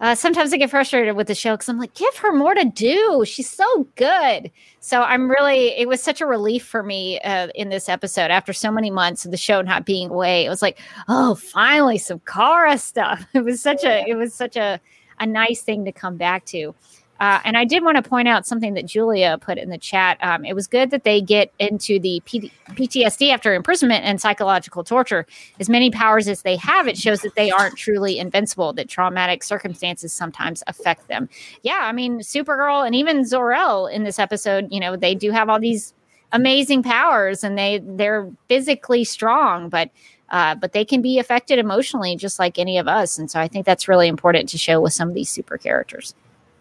uh, 0.00 0.14
sometimes 0.14 0.52
I 0.52 0.58
get 0.58 0.70
frustrated 0.70 1.16
with 1.16 1.26
the 1.26 1.34
show 1.34 1.54
because 1.54 1.68
I'm 1.68 1.78
like, 1.78 1.94
give 1.94 2.16
her 2.16 2.32
more 2.32 2.54
to 2.54 2.64
do. 2.64 3.24
She's 3.26 3.50
so 3.50 3.88
good. 3.96 4.50
So 4.80 5.02
I'm 5.02 5.30
really. 5.30 5.68
It 5.78 5.88
was 5.88 6.02
such 6.02 6.20
a 6.20 6.26
relief 6.26 6.66
for 6.66 6.82
me 6.82 7.18
uh, 7.20 7.48
in 7.54 7.70
this 7.70 7.88
episode 7.88 8.30
after 8.30 8.52
so 8.52 8.70
many 8.70 8.90
months 8.90 9.24
of 9.24 9.30
the 9.30 9.36
show 9.36 9.62
not 9.62 9.86
being 9.86 10.10
away. 10.10 10.44
It 10.44 10.50
was 10.50 10.62
like, 10.62 10.78
oh, 11.08 11.34
finally 11.34 11.98
some 11.98 12.20
Kara 12.20 12.78
stuff. 12.78 13.24
It 13.34 13.44
was 13.44 13.60
such 13.60 13.84
a. 13.84 14.04
It 14.06 14.16
was 14.16 14.34
such 14.34 14.56
a 14.56 14.80
a 15.18 15.26
nice 15.26 15.62
thing 15.62 15.84
to 15.84 15.92
come 15.92 16.16
back 16.16 16.44
to. 16.46 16.74
Uh, 17.20 17.40
and 17.44 17.56
I 17.56 17.64
did 17.64 17.82
want 17.82 17.96
to 17.96 18.08
point 18.08 18.28
out 18.28 18.46
something 18.46 18.74
that 18.74 18.86
Julia 18.86 19.38
put 19.40 19.58
in 19.58 19.70
the 19.70 19.78
chat. 19.78 20.18
Um, 20.22 20.44
it 20.44 20.54
was 20.54 20.66
good 20.66 20.90
that 20.90 21.04
they 21.04 21.20
get 21.20 21.52
into 21.58 21.98
the 21.98 22.20
P- 22.24 22.52
PTSD 22.70 23.32
after 23.32 23.54
imprisonment 23.54 24.04
and 24.04 24.20
psychological 24.20 24.84
torture. 24.84 25.26
As 25.58 25.68
many 25.68 25.90
powers 25.90 26.28
as 26.28 26.42
they 26.42 26.56
have, 26.56 26.86
it 26.88 26.96
shows 26.96 27.20
that 27.22 27.34
they 27.34 27.50
aren't 27.50 27.76
truly 27.76 28.18
invincible, 28.18 28.72
that 28.74 28.88
traumatic 28.88 29.42
circumstances 29.42 30.12
sometimes 30.12 30.62
affect 30.66 31.08
them. 31.08 31.28
Yeah, 31.62 31.80
I 31.82 31.92
mean, 31.92 32.20
Supergirl 32.20 32.84
and 32.84 32.94
even 32.94 33.24
Zor-El 33.24 33.86
in 33.86 34.04
this 34.04 34.18
episode, 34.18 34.68
you 34.70 34.80
know, 34.80 34.96
they 34.96 35.14
do 35.14 35.30
have 35.30 35.48
all 35.48 35.60
these 35.60 35.94
amazing 36.32 36.82
powers 36.82 37.44
and 37.44 37.56
they 37.56 37.80
they're 37.82 38.30
physically 38.48 39.04
strong, 39.04 39.68
but 39.68 39.90
uh, 40.30 40.54
but 40.56 40.72
they 40.72 40.84
can 40.84 41.02
be 41.02 41.18
affected 41.18 41.58
emotionally 41.58 42.16
just 42.16 42.38
like 42.38 42.58
any 42.58 42.78
of 42.78 42.88
us. 42.88 43.18
And 43.18 43.30
so 43.30 43.40
I 43.40 43.48
think 43.48 43.64
that's 43.64 43.86
really 43.88 44.08
important 44.08 44.48
to 44.50 44.58
show 44.58 44.80
with 44.80 44.92
some 44.92 45.08
of 45.08 45.14
these 45.14 45.28
super 45.28 45.56
characters. 45.56 46.14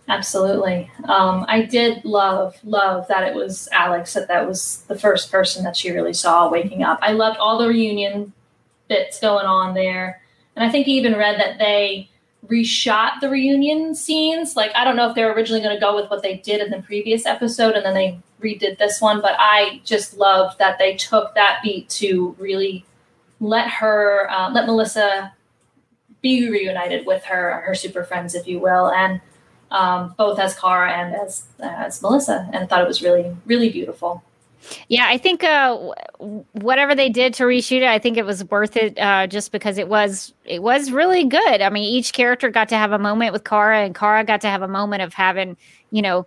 Absolutely. 0.07 0.89
Um, 1.05 1.45
I 1.47 1.63
did 1.63 2.05
love, 2.05 2.55
love 2.63 3.07
that 3.07 3.27
it 3.27 3.33
was 3.33 3.67
Alex, 3.71 4.13
that 4.13 4.27
that 4.27 4.47
was 4.47 4.83
the 4.87 4.97
first 4.97 5.31
person 5.31 5.63
that 5.63 5.75
she 5.75 5.91
really 5.91 6.13
saw 6.13 6.49
waking 6.49 6.83
up. 6.83 6.99
I 7.01 7.13
loved 7.13 7.37
all 7.37 7.57
the 7.57 7.67
reunion 7.67 8.31
bits 8.87 9.19
going 9.19 9.47
on 9.47 9.73
there. 9.73 10.21
And 10.55 10.63
I 10.63 10.71
think 10.71 10.85
he 10.85 10.97
even 10.97 11.15
read 11.15 11.39
that 11.39 11.57
they 11.57 12.09
reshot 12.47 13.19
the 13.19 13.29
reunion 13.29 13.95
scenes. 13.95 14.55
Like, 14.55 14.71
I 14.75 14.83
don't 14.83 14.95
know 14.95 15.09
if 15.09 15.15
they 15.15 15.23
were 15.23 15.33
originally 15.33 15.61
going 15.61 15.75
to 15.75 15.81
go 15.81 15.95
with 15.95 16.09
what 16.11 16.21
they 16.21 16.37
did 16.37 16.61
in 16.61 16.69
the 16.69 16.83
previous 16.83 17.25
episode 17.25 17.73
and 17.73 17.83
then 17.83 17.95
they 17.95 18.19
redid 18.39 18.77
this 18.77 19.01
one, 19.01 19.21
but 19.21 19.35
I 19.39 19.81
just 19.83 20.17
loved 20.17 20.59
that 20.59 20.77
they 20.77 20.95
took 20.95 21.33
that 21.33 21.61
beat 21.63 21.89
to 21.89 22.35
really 22.37 22.85
let 23.39 23.67
her, 23.69 24.29
uh, 24.29 24.51
let 24.51 24.67
Melissa 24.67 25.33
be 26.21 26.47
reunited 26.49 27.05
with 27.07 27.23
her, 27.23 27.61
her 27.65 27.73
super 27.73 28.03
friends, 28.03 28.35
if 28.35 28.47
you 28.47 28.59
will. 28.59 28.91
And 28.91 29.19
um, 29.75 30.15
both 30.17 30.39
as 30.39 30.57
Kara 30.57 30.91
and 30.91 31.13
as 31.15 31.43
as 31.59 32.01
Melissa, 32.01 32.49
and 32.53 32.69
thought 32.69 32.81
it 32.81 32.87
was 32.87 33.01
really 33.01 33.35
really 33.45 33.69
beautiful. 33.69 34.23
Yeah, 34.87 35.05
I 35.07 35.17
think 35.17 35.43
uh, 35.43 35.93
whatever 36.53 36.95
they 36.95 37.09
did 37.09 37.35
to 37.35 37.43
reshoot 37.43 37.81
it, 37.81 37.87
I 37.87 37.99
think 37.99 38.17
it 38.17 38.25
was 38.25 38.43
worth 38.45 38.75
it 38.75 38.97
uh, 38.97 39.27
just 39.27 39.51
because 39.51 39.77
it 39.77 39.87
was 39.87 40.33
it 40.45 40.63
was 40.63 40.91
really 40.91 41.25
good. 41.25 41.61
I 41.61 41.69
mean, 41.69 41.83
each 41.83 42.13
character 42.13 42.49
got 42.49 42.69
to 42.69 42.77
have 42.77 42.91
a 42.91 42.99
moment 42.99 43.33
with 43.33 43.43
Kara, 43.43 43.83
and 43.83 43.93
Kara 43.93 44.23
got 44.23 44.41
to 44.41 44.47
have 44.47 44.61
a 44.61 44.67
moment 44.67 45.03
of 45.03 45.13
having 45.13 45.57
you 45.91 46.01
know 46.01 46.25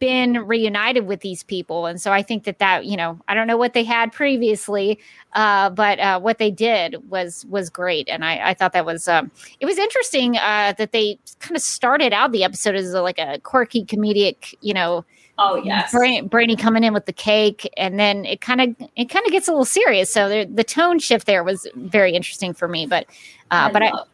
been 0.00 0.46
reunited 0.46 1.06
with 1.06 1.20
these 1.20 1.44
people, 1.44 1.86
and 1.86 2.00
so 2.00 2.10
I 2.10 2.22
think 2.22 2.44
that 2.44 2.58
that 2.58 2.86
you 2.86 2.96
know 2.96 3.20
I 3.28 3.34
don't 3.34 3.46
know 3.46 3.56
what 3.56 3.74
they 3.74 3.84
had 3.84 4.12
previously, 4.12 4.98
uh, 5.34 5.70
but 5.70 6.00
uh, 6.00 6.18
what 6.18 6.38
they 6.38 6.50
did 6.50 7.08
was 7.08 7.46
was 7.46 7.70
great, 7.70 8.08
and 8.08 8.24
I, 8.24 8.50
I 8.50 8.54
thought 8.54 8.72
that 8.72 8.84
was 8.84 9.06
um, 9.06 9.30
it 9.60 9.66
was 9.66 9.78
interesting 9.78 10.36
uh, 10.38 10.72
that 10.78 10.90
they 10.90 11.18
kind 11.38 11.54
of 11.54 11.62
started 11.62 12.12
out 12.12 12.32
the 12.32 12.42
episode 12.42 12.74
as 12.74 12.92
a, 12.92 13.02
like 13.02 13.18
a 13.18 13.38
quirky 13.44 13.84
comedic, 13.84 14.54
you 14.60 14.74
know. 14.74 15.04
Oh 15.38 15.56
yes, 15.56 15.92
Brainy, 15.92 16.22
Brainy 16.22 16.56
coming 16.56 16.82
in 16.84 16.92
with 16.92 17.06
the 17.06 17.12
cake, 17.12 17.70
and 17.76 17.98
then 17.98 18.24
it 18.24 18.40
kind 18.40 18.60
of 18.60 18.88
it 18.96 19.06
kind 19.06 19.24
of 19.24 19.32
gets 19.32 19.48
a 19.48 19.52
little 19.52 19.64
serious. 19.64 20.12
So 20.12 20.28
the, 20.28 20.44
the 20.44 20.64
tone 20.64 20.98
shift 20.98 21.26
there 21.26 21.44
was 21.44 21.66
very 21.76 22.12
interesting 22.12 22.52
for 22.52 22.68
me. 22.68 22.86
But 22.86 23.06
uh, 23.50 23.68
I 23.68 23.72
but 23.72 23.82
I 23.82 23.90
love 23.90 24.08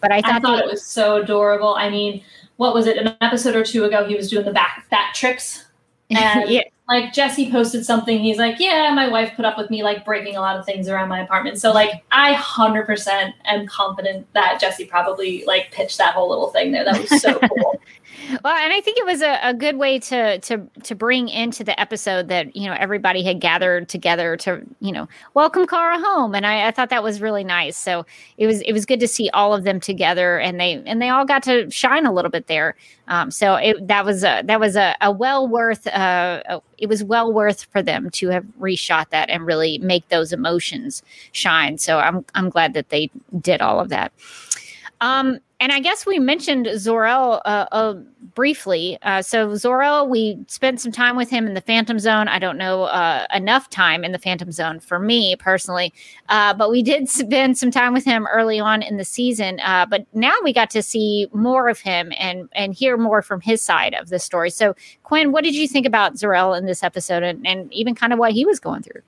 but 0.00 0.12
I 0.12 0.16
I 0.18 0.20
thought, 0.22 0.42
thought 0.42 0.56
that- 0.58 0.64
it 0.66 0.70
was 0.70 0.84
so 0.84 1.16
adorable. 1.22 1.74
I 1.74 1.88
mean, 1.90 2.22
what 2.62 2.74
was 2.74 2.86
it? 2.86 2.96
An 2.96 3.16
episode 3.20 3.56
or 3.56 3.64
two 3.64 3.82
ago, 3.84 4.06
he 4.06 4.14
was 4.14 4.30
doing 4.30 4.44
the 4.44 4.52
back 4.52 4.86
fat 4.88 5.16
tricks, 5.16 5.66
and 6.10 6.48
yeah, 6.48 6.62
like 6.88 7.12
Jesse 7.12 7.50
posted 7.50 7.86
something. 7.86 8.18
He's 8.18 8.38
like, 8.38 8.58
"Yeah, 8.58 8.92
my 8.94 9.08
wife 9.08 9.32
put 9.36 9.44
up 9.44 9.56
with 9.56 9.70
me 9.70 9.82
like 9.82 10.04
breaking 10.04 10.36
a 10.36 10.40
lot 10.40 10.56
of 10.56 10.66
things 10.66 10.88
around 10.88 11.08
my 11.08 11.20
apartment." 11.20 11.60
So 11.60 11.72
like, 11.72 12.04
I 12.10 12.32
hundred 12.34 12.86
percent 12.86 13.34
am 13.44 13.66
confident 13.66 14.26
that 14.34 14.58
Jesse 14.60 14.84
probably 14.84 15.44
like 15.46 15.70
pitched 15.70 15.98
that 15.98 16.14
whole 16.14 16.28
little 16.28 16.48
thing 16.48 16.72
there. 16.72 16.84
That 16.84 17.00
was 17.00 17.22
so 17.22 17.38
cool. 17.48 17.80
Well, 18.44 18.56
and 18.56 18.72
I 18.72 18.80
think 18.80 18.98
it 18.98 19.04
was 19.04 19.22
a, 19.22 19.38
a 19.42 19.54
good 19.54 19.76
way 19.76 19.98
to 19.98 20.38
to 20.38 20.66
to 20.84 20.94
bring 20.94 21.28
into 21.28 21.64
the 21.64 21.78
episode 21.80 22.28
that 22.28 22.54
you 22.54 22.68
know 22.68 22.76
everybody 22.78 23.22
had 23.22 23.40
gathered 23.40 23.88
together 23.88 24.36
to 24.38 24.62
you 24.80 24.92
know 24.92 25.08
welcome 25.34 25.66
Kara 25.66 25.98
home, 25.98 26.34
and 26.34 26.46
I, 26.46 26.68
I 26.68 26.70
thought 26.70 26.90
that 26.90 27.02
was 27.02 27.20
really 27.20 27.44
nice. 27.44 27.76
So 27.76 28.06
it 28.36 28.46
was 28.46 28.60
it 28.62 28.72
was 28.72 28.86
good 28.86 29.00
to 29.00 29.08
see 29.08 29.28
all 29.30 29.54
of 29.54 29.64
them 29.64 29.80
together, 29.80 30.38
and 30.38 30.60
they 30.60 30.82
and 30.86 31.00
they 31.00 31.08
all 31.08 31.24
got 31.24 31.42
to 31.44 31.70
shine 31.70 32.06
a 32.06 32.12
little 32.12 32.30
bit 32.30 32.46
there. 32.46 32.76
Um, 33.08 33.30
so 33.30 33.56
it, 33.56 33.88
that 33.88 34.04
was 34.04 34.24
a 34.24 34.42
that 34.44 34.60
was 34.60 34.76
a, 34.76 34.94
a 35.00 35.10
well 35.10 35.48
worth 35.48 35.86
uh, 35.88 36.42
a- 36.46 36.62
it 36.82 36.88
was 36.88 37.04
well 37.04 37.32
worth 37.32 37.62
for 37.70 37.80
them 37.80 38.10
to 38.10 38.28
have 38.30 38.44
reshot 38.60 39.08
that 39.10 39.30
and 39.30 39.46
really 39.46 39.78
make 39.78 40.08
those 40.08 40.32
emotions 40.32 41.00
shine. 41.30 41.78
So 41.78 41.98
I'm 41.98 42.24
I'm 42.34 42.50
glad 42.50 42.74
that 42.74 42.88
they 42.88 43.08
did 43.40 43.62
all 43.62 43.78
of 43.78 43.88
that. 43.90 44.12
Um, 45.02 45.40
and 45.58 45.72
I 45.72 45.80
guess 45.80 46.06
we 46.06 46.20
mentioned 46.20 46.68
Zor-El 46.76 47.42
uh, 47.44 47.66
uh, 47.72 47.94
briefly. 48.34 48.98
Uh, 49.02 49.20
so 49.20 49.56
Zor-El, 49.56 50.08
we 50.08 50.38
spent 50.46 50.80
some 50.80 50.92
time 50.92 51.16
with 51.16 51.28
him 51.28 51.44
in 51.44 51.54
the 51.54 51.60
Phantom 51.60 51.98
Zone. 51.98 52.28
I 52.28 52.38
don't 52.38 52.56
know 52.56 52.84
uh, 52.84 53.26
enough 53.34 53.68
time 53.68 54.04
in 54.04 54.12
the 54.12 54.18
Phantom 54.18 54.52
Zone 54.52 54.78
for 54.78 55.00
me 55.00 55.34
personally, 55.34 55.92
uh, 56.28 56.54
but 56.54 56.70
we 56.70 56.84
did 56.84 57.08
spend 57.08 57.58
some 57.58 57.72
time 57.72 57.92
with 57.92 58.04
him 58.04 58.28
early 58.32 58.60
on 58.60 58.80
in 58.80 58.96
the 58.96 59.04
season. 59.04 59.58
Uh, 59.60 59.86
but 59.86 60.06
now 60.14 60.34
we 60.44 60.52
got 60.52 60.70
to 60.70 60.82
see 60.82 61.28
more 61.32 61.68
of 61.68 61.80
him 61.80 62.12
and 62.16 62.48
and 62.52 62.72
hear 62.72 62.96
more 62.96 63.22
from 63.22 63.40
his 63.40 63.60
side 63.60 63.94
of 63.94 64.08
the 64.08 64.20
story. 64.20 64.50
So 64.50 64.76
Quinn, 65.02 65.32
what 65.32 65.42
did 65.42 65.56
you 65.56 65.66
think 65.66 65.84
about 65.84 66.16
Zor-El 66.16 66.54
in 66.54 66.66
this 66.66 66.84
episode, 66.84 67.24
and, 67.24 67.44
and 67.44 67.72
even 67.72 67.96
kind 67.96 68.12
of 68.12 68.20
what 68.20 68.32
he 68.32 68.44
was 68.44 68.60
going 68.60 68.82
through? 68.82 69.02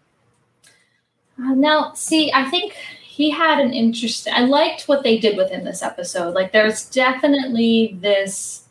Now, 1.39 1.93
see, 1.95 2.33
I 2.33 2.49
think 2.51 2.75
he 3.15 3.31
had 3.31 3.61
an 3.61 3.73
interest. 3.73 4.27
I 4.27 4.41
liked 4.41 4.89
what 4.89 5.05
they 5.05 5.19
did 5.19 5.37
with 5.37 5.49
him 5.49 5.63
this 5.63 5.85
episode. 5.85 6.35
Like, 6.35 6.51
there's 6.51 6.91
definitely 6.91 7.97
this. 8.01 8.65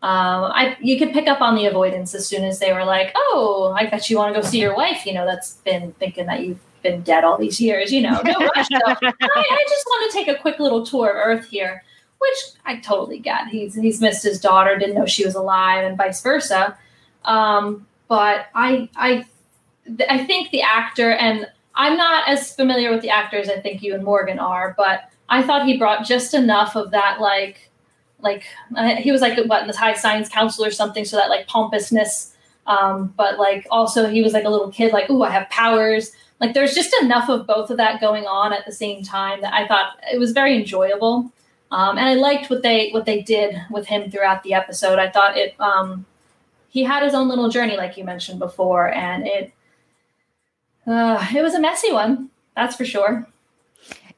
Um, 0.00 0.44
I 0.44 0.78
you 0.80 0.98
could 0.98 1.12
pick 1.12 1.28
up 1.28 1.42
on 1.42 1.56
the 1.56 1.66
avoidance 1.66 2.14
as 2.14 2.26
soon 2.26 2.42
as 2.42 2.58
they 2.58 2.72
were 2.72 2.86
like, 2.86 3.12
"Oh, 3.14 3.74
I 3.76 3.84
bet 3.84 4.08
you 4.08 4.16
want 4.16 4.34
to 4.34 4.40
go 4.40 4.46
see 4.46 4.60
your 4.60 4.74
wife." 4.74 5.04
You 5.04 5.12
know, 5.12 5.26
that's 5.26 5.58
been 5.58 5.92
thinking 5.98 6.24
that 6.24 6.40
you've 6.40 6.58
been 6.82 7.02
dead 7.02 7.22
all 7.22 7.36
these 7.36 7.60
years. 7.60 7.92
You 7.92 8.00
know, 8.00 8.18
no 8.24 8.38
rush. 8.38 8.68
I, 8.72 8.96
I 9.20 9.64
just 9.68 9.86
want 9.86 10.10
to 10.10 10.16
take 10.16 10.28
a 10.28 10.40
quick 10.40 10.58
little 10.58 10.86
tour 10.86 11.10
of 11.10 11.16
Earth 11.16 11.48
here, 11.50 11.84
which 12.16 12.38
I 12.64 12.76
totally 12.76 13.18
get. 13.18 13.48
He's 13.48 13.74
he's 13.74 14.00
missed 14.00 14.22
his 14.22 14.40
daughter, 14.40 14.78
didn't 14.78 14.94
know 14.94 15.04
she 15.04 15.26
was 15.26 15.34
alive, 15.34 15.84
and 15.84 15.98
vice 15.98 16.22
versa. 16.22 16.78
Um, 17.26 17.86
but 18.08 18.46
I 18.54 18.88
I 18.96 19.26
I 20.08 20.24
think 20.24 20.50
the 20.50 20.62
actor 20.62 21.10
and 21.10 21.46
I'm 21.82 21.96
not 21.96 22.28
as 22.28 22.54
familiar 22.54 22.92
with 22.92 23.02
the 23.02 23.10
actors 23.10 23.48
I 23.48 23.58
think 23.58 23.82
you 23.82 23.92
and 23.92 24.04
Morgan 24.04 24.38
are, 24.38 24.72
but 24.76 25.10
I 25.28 25.42
thought 25.42 25.66
he 25.66 25.76
brought 25.76 26.06
just 26.06 26.32
enough 26.32 26.76
of 26.76 26.92
that 26.92 27.20
like 27.20 27.70
like 28.20 28.44
uh, 28.76 28.94
he 28.94 29.10
was 29.10 29.20
like 29.20 29.36
what 29.46 29.62
in 29.62 29.66
this 29.66 29.76
high 29.76 29.94
science 29.94 30.28
council 30.28 30.64
or 30.64 30.70
something, 30.70 31.04
so 31.04 31.16
that 31.16 31.28
like 31.28 31.48
pompousness. 31.48 32.36
Um, 32.68 33.12
but 33.16 33.36
like 33.36 33.66
also 33.68 34.08
he 34.08 34.22
was 34.22 34.32
like 34.32 34.44
a 34.44 34.48
little 34.48 34.70
kid, 34.70 34.92
like 34.92 35.10
ooh 35.10 35.24
I 35.24 35.30
have 35.30 35.50
powers. 35.50 36.12
Like 36.38 36.54
there's 36.54 36.76
just 36.76 36.94
enough 37.02 37.28
of 37.28 37.48
both 37.48 37.68
of 37.68 37.78
that 37.78 38.00
going 38.00 38.26
on 38.26 38.52
at 38.52 38.64
the 38.64 38.70
same 38.70 39.02
time 39.02 39.40
that 39.40 39.52
I 39.52 39.66
thought 39.66 39.98
it 40.12 40.20
was 40.20 40.30
very 40.30 40.56
enjoyable. 40.56 41.32
Um, 41.72 41.98
and 41.98 42.06
I 42.06 42.14
liked 42.14 42.48
what 42.48 42.62
they 42.62 42.90
what 42.90 43.06
they 43.06 43.22
did 43.22 43.60
with 43.70 43.88
him 43.88 44.08
throughout 44.08 44.44
the 44.44 44.54
episode. 44.54 45.00
I 45.00 45.10
thought 45.10 45.36
it 45.36 45.56
um, 45.58 46.06
he 46.68 46.84
had 46.84 47.02
his 47.02 47.12
own 47.12 47.28
little 47.28 47.48
journey, 47.48 47.76
like 47.76 47.96
you 47.96 48.04
mentioned 48.04 48.38
before, 48.38 48.88
and 48.92 49.26
it 49.26 49.52
uh, 50.86 51.26
it 51.34 51.42
was 51.42 51.54
a 51.54 51.60
messy 51.60 51.92
one, 51.92 52.30
that's 52.56 52.76
for 52.76 52.84
sure. 52.84 53.26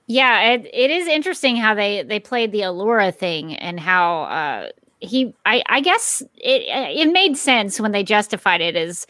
Yeah, 0.06 0.52
it, 0.52 0.68
it 0.72 0.90
is 0.90 1.06
interesting 1.06 1.56
how 1.56 1.74
they 1.74 2.02
they 2.02 2.20
played 2.20 2.52
the 2.52 2.60
Alura 2.60 3.14
thing 3.14 3.54
and 3.56 3.80
how 3.80 4.22
uh, 4.24 4.68
he. 5.00 5.34
I 5.46 5.62
I 5.66 5.80
guess 5.80 6.22
it 6.36 6.62
it 6.68 7.12
made 7.12 7.36
sense 7.36 7.80
when 7.80 7.92
they 7.92 8.02
justified 8.02 8.60
it 8.60 8.76
as. 8.76 9.06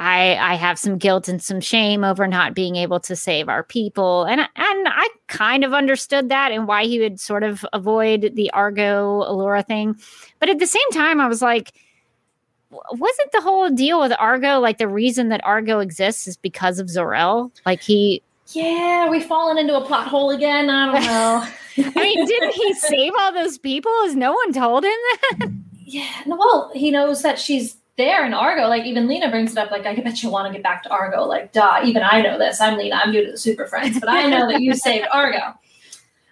I, 0.00 0.36
I 0.36 0.54
have 0.54 0.78
some 0.78 0.96
guilt 0.96 1.26
and 1.26 1.42
some 1.42 1.60
shame 1.60 2.04
over 2.04 2.28
not 2.28 2.54
being 2.54 2.76
able 2.76 3.00
to 3.00 3.16
save 3.16 3.48
our 3.48 3.64
people, 3.64 4.22
and 4.26 4.40
and 4.40 4.48
I 4.54 5.08
kind 5.26 5.64
of 5.64 5.74
understood 5.74 6.28
that 6.28 6.52
and 6.52 6.68
why 6.68 6.84
he 6.84 7.00
would 7.00 7.18
sort 7.18 7.42
of 7.42 7.66
avoid 7.72 8.30
the 8.36 8.48
Argo 8.52 9.24
Alura 9.24 9.66
thing, 9.66 9.96
but 10.38 10.48
at 10.48 10.60
the 10.60 10.68
same 10.68 10.88
time, 10.92 11.20
I 11.20 11.26
was 11.26 11.42
like, 11.42 11.72
wasn't 12.70 13.32
the 13.32 13.40
whole 13.40 13.70
deal 13.70 14.00
with 14.00 14.12
Argo 14.18 14.58
like 14.60 14.78
the 14.78 14.88
reason 14.88 15.28
that 15.30 15.44
Argo 15.44 15.78
exists 15.80 16.26
is 16.26 16.36
because 16.36 16.78
of 16.78 16.90
Zor-El? 16.90 17.50
Like 17.64 17.80
he 17.82 18.22
Yeah, 18.52 19.08
we've 19.08 19.24
fallen 19.24 19.58
into 19.58 19.76
a 19.76 19.84
plot 19.84 20.08
hole 20.08 20.30
again. 20.30 20.68
I 20.70 20.92
don't 20.92 21.04
know. 21.04 21.92
I 21.96 22.02
mean, 22.02 22.26
didn't 22.26 22.52
he 22.54 22.74
save 22.74 23.12
all 23.18 23.32
those 23.32 23.58
people? 23.58 23.92
Has 24.02 24.16
no 24.16 24.32
one 24.32 24.52
told 24.52 24.84
him 24.84 24.90
that? 24.92 25.52
yeah, 25.86 26.22
no, 26.26 26.36
well, 26.36 26.70
he 26.74 26.90
knows 26.90 27.22
that 27.22 27.38
she's 27.38 27.76
there 27.96 28.24
in 28.24 28.34
Argo. 28.34 28.68
Like 28.68 28.84
even 28.84 29.08
Lena 29.08 29.30
brings 29.30 29.52
it 29.52 29.58
up. 29.58 29.70
Like 29.70 29.86
I 29.86 29.94
bet 30.00 30.22
you 30.22 30.30
want 30.30 30.46
to 30.46 30.52
get 30.52 30.62
back 30.62 30.82
to 30.84 30.90
Argo. 30.90 31.24
Like 31.24 31.52
duh, 31.52 31.80
even 31.84 32.02
I 32.02 32.20
know 32.22 32.38
this. 32.38 32.60
I'm 32.60 32.76
Lena. 32.76 33.00
I'm 33.02 33.10
new 33.10 33.24
to 33.24 33.32
the 33.32 33.38
Super 33.38 33.66
Friends, 33.66 33.98
but 34.00 34.08
I 34.08 34.26
know 34.28 34.48
that 34.50 34.60
you 34.60 34.74
saved 34.74 35.06
Argo. 35.12 35.54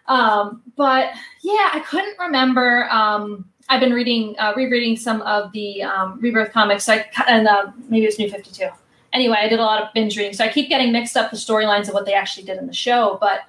Um, 0.07 0.63
but 0.77 1.13
yeah, 1.43 1.71
I 1.73 1.83
couldn't 1.89 2.19
remember. 2.19 2.89
Um, 2.91 3.47
I've 3.69 3.81
been 3.81 3.93
reading, 3.93 4.37
uh, 4.39 4.53
rereading 4.57 4.97
some 4.97 5.23
of 5.23 5.51
the 5.53 5.83
um, 5.83 6.21
Rebirth 6.21 6.53
comics, 6.53 6.85
so 6.85 6.95
I, 6.95 7.07
and 7.27 7.49
uh, 7.49 7.73
maybe 7.89 8.07
it's 8.07 8.19
New 8.19 8.31
Fifty 8.31 8.51
Two. 8.51 8.69
Anyway, 9.13 9.37
I 9.39 9.49
did 9.49 9.59
a 9.59 9.63
lot 9.63 9.83
of 9.83 9.93
binge 9.95 10.17
reading, 10.17 10.35
so 10.35 10.45
I 10.45 10.49
keep 10.49 10.69
getting 10.69 10.93
mixed 10.93 11.17
up 11.17 11.31
the 11.31 11.37
storylines 11.37 11.89
of 11.89 11.95
what 11.95 12.07
they 12.07 12.15
actually 12.15 12.45
did 12.45 12.59
in 12.59 12.67
the 12.67 12.73
show. 12.73 13.19
But 13.21 13.41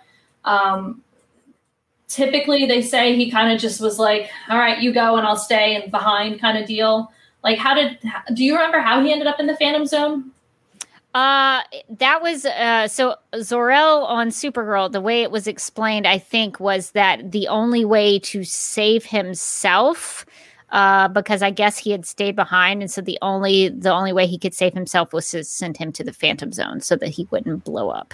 um, 0.46 1.04
typically, 2.08 2.66
they 2.66 2.82
say 2.82 3.16
he 3.16 3.30
kind 3.30 3.52
of 3.52 3.60
just 3.60 3.80
was 3.80 4.00
like, 4.00 4.30
"All 4.50 4.58
right, 4.58 4.82
you 4.82 4.94
go, 4.94 5.18
and 5.18 5.28
I'll 5.28 5.38
stay," 5.38 5.76
and 5.76 5.92
behind 5.92 6.40
kind 6.40 6.58
of 6.58 6.68
deal. 6.68 7.12
Like, 7.44 7.60
how 7.60 7.76
did? 7.76 8.00
Do 8.34 8.44
you 8.44 8.56
remember 8.56 8.80
how 8.80 9.04
he 9.04 9.12
ended 9.12 9.28
up 9.28 9.40
in 9.40 9.46
the 9.46 9.56
Phantom 9.56 9.86
Zone? 9.86 10.32
Uh, 11.18 11.64
that 11.90 12.22
was 12.22 12.46
uh, 12.46 12.88
so 12.88 13.16
Zor-El 13.42 14.06
on 14.06 14.30
Supergirl. 14.30 14.92
The 14.92 15.02
way 15.02 15.24
it 15.24 15.32
was 15.32 15.48
explained, 15.48 16.06
I 16.06 16.20
think, 16.20 16.60
was 16.60 16.92
that 16.92 17.32
the 17.32 17.48
only 17.48 17.84
way 17.86 18.20
to 18.20 18.44
save 18.44 19.04
himself, 19.04 20.28
uh, 20.70 21.08
because 21.08 21.42
I 21.42 21.50
guess 21.50 21.76
he 21.76 21.90
had 21.90 22.06
stayed 22.06 22.36
behind, 22.36 22.84
and 22.84 22.92
so 22.92 23.02
the 23.02 23.18
only 23.24 23.70
the 23.70 23.92
only 23.92 24.14
way 24.14 24.28
he 24.28 24.38
could 24.38 24.54
save 24.54 24.76
himself 24.76 25.12
was 25.12 25.28
to 25.32 25.44
send 25.44 25.76
him 25.78 25.92
to 25.94 26.04
the 26.04 26.14
Phantom 26.14 26.52
Zone 26.52 26.82
so 26.82 26.96
that 26.98 27.10
he 27.10 27.28
wouldn't 27.32 27.64
blow 27.64 27.90
up. 27.90 28.14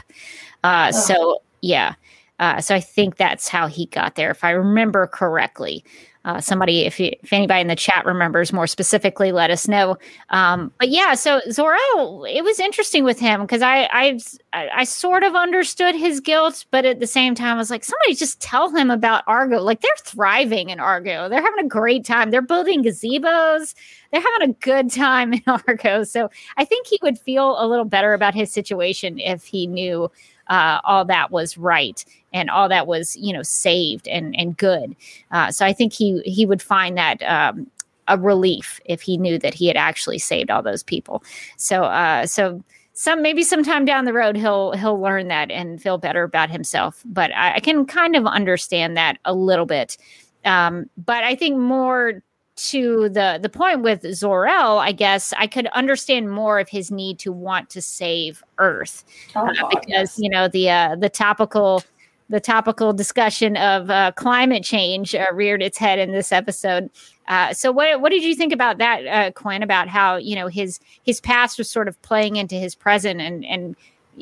Uh, 0.64 0.94
so 0.94 1.42
yeah, 1.60 1.96
uh, 2.44 2.60
so 2.60 2.76
I 2.76 2.82
think 2.82 3.16
that's 3.16 3.48
how 3.48 3.68
he 3.68 3.86
got 3.86 4.16
there, 4.16 4.30
if 4.30 4.44
I 4.44 4.50
remember 4.50 5.08
correctly. 5.08 5.86
Uh, 6.26 6.42
somebody, 6.42 6.82
if 6.82 7.00
you, 7.00 7.12
if 7.22 7.32
anybody 7.32 7.62
in 7.62 7.68
the 7.68 7.76
chat 7.76 8.06
remembers 8.06 8.52
more 8.52 8.68
specifically, 8.68 9.32
let 9.32 9.50
us 9.50 9.66
know. 9.66 9.98
Um, 10.30 10.70
but 10.78 10.90
yeah, 10.90 11.14
so 11.14 11.40
Zor-El, 11.50 12.26
it 12.26 12.42
was 12.42 12.60
interesting 12.60 13.06
with 13.06 13.18
him 13.18 13.42
because 13.42 13.62
I 13.62 13.88
I 13.94 14.20
I 14.54 14.84
sort 14.84 15.24
of 15.24 15.36
understood 15.36 15.96
his 15.96 16.20
guilt, 16.20 16.66
but 16.70 16.84
at 16.84 17.00
the 17.00 17.08
same 17.08 17.34
time, 17.34 17.56
I 17.56 17.60
was 17.60 17.70
like, 17.70 17.86
somebody 17.86 18.14
just 18.14 18.42
tell 18.42 18.70
him 18.70 18.92
about 18.92 19.24
Argo. 19.26 19.62
Like 19.62 19.80
they're 19.80 19.92
thriving 20.04 20.70
in 20.70 20.82
Argo. 20.82 21.30
They're 21.30 21.42
having 21.42 21.66
a 21.66 21.70
great 21.70 22.04
time. 22.04 22.30
They're 22.32 22.42
building 22.42 22.84
gazebos. 22.84 23.74
They're 24.12 24.22
having 24.22 24.50
a 24.50 24.54
good 24.54 24.92
time 24.92 25.34
in 25.34 25.44
Argo. 25.48 26.04
So 26.04 26.30
I 26.58 26.66
think 26.66 26.88
he 26.88 27.00
would 27.02 27.18
feel 27.20 27.56
a 27.58 27.68
little 27.68 27.86
better 27.86 28.14
about 28.14 28.34
his 28.34 28.52
situation 28.52 29.18
if 29.18 29.46
he 29.46 29.66
knew 29.66 30.12
uh, 30.48 30.80
all 30.84 31.06
that 31.06 31.32
was 31.32 31.58
right 31.58 32.04
and 32.34 32.50
all 32.50 32.68
that 32.70 32.88
was 32.88 33.16
you 33.18 33.34
know 33.34 33.44
saved 33.44 34.08
and 34.08 34.36
and 34.38 34.58
good. 34.58 34.96
Uh, 35.32 35.52
so 35.52 35.66
I 35.66 35.74
think 35.74 35.94
he 35.94 36.22
he 36.26 36.46
would 36.46 36.62
find 36.62 36.98
that 36.98 37.22
um, 37.24 37.70
a 38.08 38.18
relief 38.18 38.80
if 38.86 39.02
he 39.02 39.18
knew 39.18 39.38
that 39.40 39.54
he 39.54 39.68
had 39.68 39.78
actually 39.78 40.20
saved 40.20 40.52
all 40.52 40.62
those 40.62 40.84
people. 40.84 41.24
So 41.58 41.84
uh, 41.84 42.26
so 42.26 42.64
some 42.94 43.22
maybe 43.22 43.44
sometime 43.44 43.86
down 43.86 44.06
the 44.06 44.14
road 44.14 44.36
he'll 44.36 44.74
he'll 44.74 45.00
learn 45.00 45.28
that 45.30 45.50
and 45.52 45.82
feel 45.82 45.98
better 45.98 46.24
about 46.24 46.50
himself. 46.50 47.02
But 47.06 47.34
I, 47.36 47.56
I 47.56 47.60
can 47.60 47.86
kind 47.86 48.16
of 48.16 48.26
understand 48.26 48.98
that 48.98 49.18
a 49.26 49.34
little 49.34 49.66
bit. 49.66 49.98
Um, 50.46 50.90
but 50.98 51.24
I 51.24 51.36
think 51.36 51.58
more 51.58 52.22
to 52.56 53.10
the 53.10 53.40
the 53.42 53.50
point 53.50 53.82
with 53.82 54.06
Zor-El, 54.14 54.78
I 54.80 54.92
guess 54.92 55.34
I 55.38 55.48
could 55.48 55.68
understand 55.68 56.32
more 56.32 56.60
of 56.60 56.70
his 56.70 56.92
need 56.92 57.20
to 57.20 57.32
want 57.32 57.70
to 57.72 57.82
save 57.82 58.44
Earth 58.58 59.04
Oh, 59.36 59.48
uh, 59.48 59.70
because 59.70 59.88
yes. 59.88 60.20
you 60.20 60.30
know 60.30 60.48
the 60.48 60.70
uh, 60.70 60.96
the 60.96 61.10
topical 61.10 61.84
the 62.30 62.40
topical 62.40 62.94
discussion 62.94 63.58
of 63.58 63.90
uh, 63.90 64.12
climate 64.16 64.64
change 64.64 65.14
uh, 65.14 65.26
reared 65.34 65.62
its 65.62 65.78
head 65.78 66.00
in 66.00 66.12
this 66.12 66.32
episode. 66.32 66.90
Uh, 67.28 67.54
so 67.54 67.72
what 67.72 68.02
what 68.02 68.12
did 68.12 68.24
you 68.24 68.36
think 68.36 68.54
about 68.54 68.78
that, 68.78 69.08
uh, 69.08 69.32
Quinn? 69.32 69.64
About 69.64 69.88
how 69.88 70.18
you 70.18 70.36
know 70.36 70.48
his 70.48 70.80
his 71.04 71.22
past 71.22 71.58
was 71.58 71.70
sort 71.70 71.88
of 71.88 72.02
playing 72.02 72.36
into 72.36 72.56
his 72.56 72.76
present, 72.76 73.22
and 73.22 73.46
and 73.46 73.76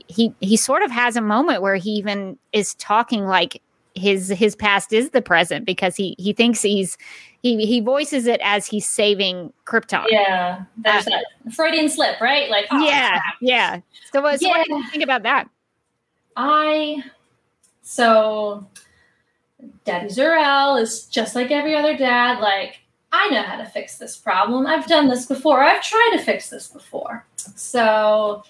he 0.07 0.33
he 0.39 0.55
sort 0.55 0.83
of 0.83 0.91
has 0.91 1.15
a 1.15 1.21
moment 1.21 1.61
where 1.61 1.75
he 1.75 1.91
even 1.91 2.37
is 2.53 2.75
talking 2.75 3.25
like 3.25 3.61
his 3.95 4.29
his 4.29 4.55
past 4.55 4.93
is 4.93 5.09
the 5.09 5.21
present 5.21 5.65
because 5.65 5.95
he 5.95 6.15
he 6.17 6.31
thinks 6.33 6.61
he's 6.61 6.97
he 7.41 7.65
he 7.65 7.79
voices 7.79 8.27
it 8.27 8.39
as 8.43 8.67
he's 8.67 8.87
saving 8.87 9.51
Krypton. 9.65 10.05
Yeah, 10.09 10.63
there's 10.77 11.05
that 11.05 11.25
Freudian 11.53 11.89
slip, 11.89 12.21
right? 12.21 12.49
Like, 12.49 12.65
oh, 12.71 12.83
yeah, 12.83 13.09
crap. 13.09 13.35
yeah. 13.41 13.79
So, 14.11 14.21
what, 14.21 14.39
so 14.39 14.49
what 14.49 14.65
do 14.67 14.75
you 14.75 14.87
think 14.89 15.03
about 15.03 15.23
that? 15.23 15.49
I 16.35 17.03
so 17.81 18.67
Daddy 19.85 20.09
Zor-El 20.09 20.77
is 20.77 21.05
just 21.07 21.35
like 21.35 21.51
every 21.51 21.75
other 21.75 21.97
dad. 21.97 22.39
Like, 22.39 22.79
I 23.11 23.27
know 23.29 23.41
how 23.41 23.57
to 23.57 23.65
fix 23.65 23.97
this 23.97 24.15
problem. 24.17 24.67
I've 24.67 24.87
done 24.87 25.07
this 25.07 25.25
before. 25.25 25.61
I've 25.61 25.81
tried 25.81 26.11
to 26.13 26.23
fix 26.23 26.49
this 26.49 26.67
before. 26.67 27.25
So, 27.35 28.43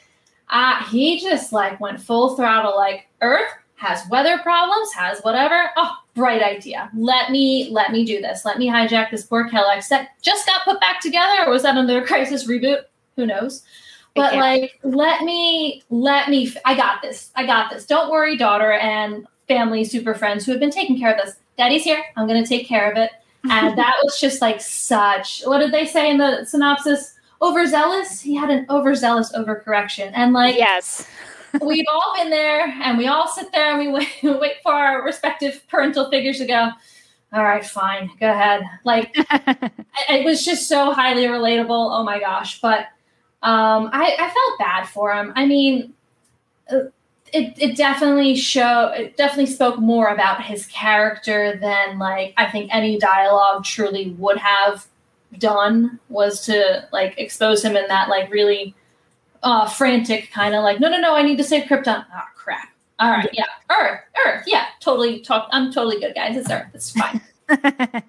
uh, 0.50 0.84
he 0.90 1.20
just 1.20 1.54
like 1.54 1.80
went 1.80 2.02
full 2.02 2.36
throttle. 2.36 2.76
Like, 2.76 3.08
Earth 3.22 3.52
has 3.82 4.08
weather 4.10 4.38
problems, 4.38 4.94
has 4.94 5.22
whatever. 5.22 5.72
Oh, 5.76 5.92
bright 6.14 6.44
idea. 6.44 6.92
Let 6.96 7.32
me 7.32 7.68
let 7.72 7.92
me 7.92 8.06
do 8.06 8.22
this. 8.22 8.46
Let 8.46 8.60
me 8.60 8.68
hijack 8.68 9.10
this 9.10 9.26
poor 9.26 9.50
Kelex 9.50 9.88
that 9.88 10.10
just 10.22 10.46
got 10.46 10.64
put 10.64 10.80
back 10.80 11.02
together. 11.02 11.48
Or 11.48 11.50
was 11.50 11.64
that 11.64 11.76
under 11.76 11.98
a 11.98 12.06
crisis 12.08 12.48
reboot? 12.48 12.84
Who 13.16 13.26
knows? 13.26 13.64
But 14.14 14.36
like, 14.36 14.78
let 14.84 15.24
me, 15.24 15.84
let 15.90 16.30
me, 16.30 16.54
I 16.66 16.76
got 16.76 17.02
this. 17.02 17.32
I 17.36 17.46
got 17.46 17.72
this. 17.72 17.86
Don't 17.86 18.12
worry, 18.12 18.38
daughter 18.38 18.74
and 18.74 19.26
family, 19.48 19.86
super 19.86 20.14
friends 20.14 20.46
who 20.46 20.52
have 20.52 20.60
been 20.60 20.70
taking 20.70 21.00
care 21.00 21.14
of 21.14 21.24
this. 21.24 21.38
Daddy's 21.58 21.84
here. 21.84 22.04
I'm 22.18 22.28
going 22.28 22.44
to 22.44 22.48
take 22.48 22.68
care 22.68 22.92
of 22.92 22.98
it. 22.98 23.12
And 23.50 23.78
that 23.78 23.96
was 24.04 24.20
just 24.20 24.42
like 24.42 24.60
such, 24.60 25.44
what 25.46 25.60
did 25.60 25.72
they 25.72 25.86
say 25.86 26.12
in 26.12 26.18
the 26.18 26.44
synopsis? 26.44 27.16
Overzealous. 27.42 28.20
He 28.20 28.36
had 28.36 28.52
an 28.52 28.66
overzealous 28.70 29.32
overcorrection. 29.32 30.12
And 30.14 30.34
like, 30.34 30.58
Yes. 30.58 31.08
We've 31.62 31.86
all 31.90 32.14
been 32.18 32.30
there 32.30 32.66
and 32.66 32.98
we 32.98 33.08
all 33.08 33.28
sit 33.28 33.52
there 33.52 33.72
and 33.72 33.80
we 33.80 33.92
wait, 33.92 34.10
wait 34.40 34.54
for 34.64 34.74
our 34.74 35.04
respective 35.04 35.62
parental 35.68 36.10
figures 36.10 36.38
to 36.38 36.46
go, 36.46 36.70
all 37.34 37.44
right, 37.44 37.66
fine, 37.66 38.10
go 38.20 38.30
ahead. 38.30 38.64
Like, 38.84 39.14
it 40.10 40.26
was 40.26 40.44
just 40.44 40.68
so 40.68 40.92
highly 40.92 41.24
relatable. 41.24 41.70
Oh 41.70 42.04
my 42.04 42.20
gosh. 42.20 42.60
But 42.60 42.88
um, 43.44 43.90
I, 43.92 44.16
I 44.20 44.30
felt 44.30 44.60
bad 44.60 44.86
for 44.86 45.14
him. 45.14 45.34
I 45.36 45.46
mean, 45.46 45.94
uh, 46.70 46.90
it, 47.34 47.54
it 47.58 47.78
definitely 47.78 48.36
show 48.36 48.88
it 48.88 49.16
definitely 49.16 49.46
spoke 49.46 49.80
more 49.80 50.10
about 50.10 50.44
his 50.44 50.66
character 50.66 51.58
than 51.62 51.98
like 51.98 52.34
I 52.38 52.52
think 52.52 52.70
any 52.74 53.00
dialogue 53.00 53.64
truly 53.64 54.12
would 54.18 54.38
have 54.38 54.86
done 55.38 56.00
was 56.10 56.46
to 56.46 56.88
like 56.92 57.18
expose 57.18 57.64
him 57.64 57.78
in 57.78 57.88
that 57.88 58.10
like 58.10 58.30
really 58.30 58.76
uh 59.44 59.68
frantic 59.68 60.32
kind 60.32 60.56
of 60.56 60.64
like 60.64 60.80
no 60.80 60.90
no 60.90 60.98
no 60.98 61.16
I 61.16 61.22
need 61.22 61.38
to 61.38 61.44
save 61.44 61.64
Krypton. 61.64 62.06
Oh 62.14 62.22
crap. 62.36 62.70
All 63.00 63.10
right, 63.10 63.30
yeah. 63.34 63.46
Earth, 63.72 64.02
Earth, 64.28 64.44
yeah, 64.46 64.66
totally 64.80 65.22
talk 65.22 65.50
I'm 65.52 65.72
totally 65.74 66.00
good, 66.00 66.14
guys. 66.14 66.38
It's 66.38 66.52
Earth. 66.52 66.68
It's 66.74 66.92
fine. 66.92 67.22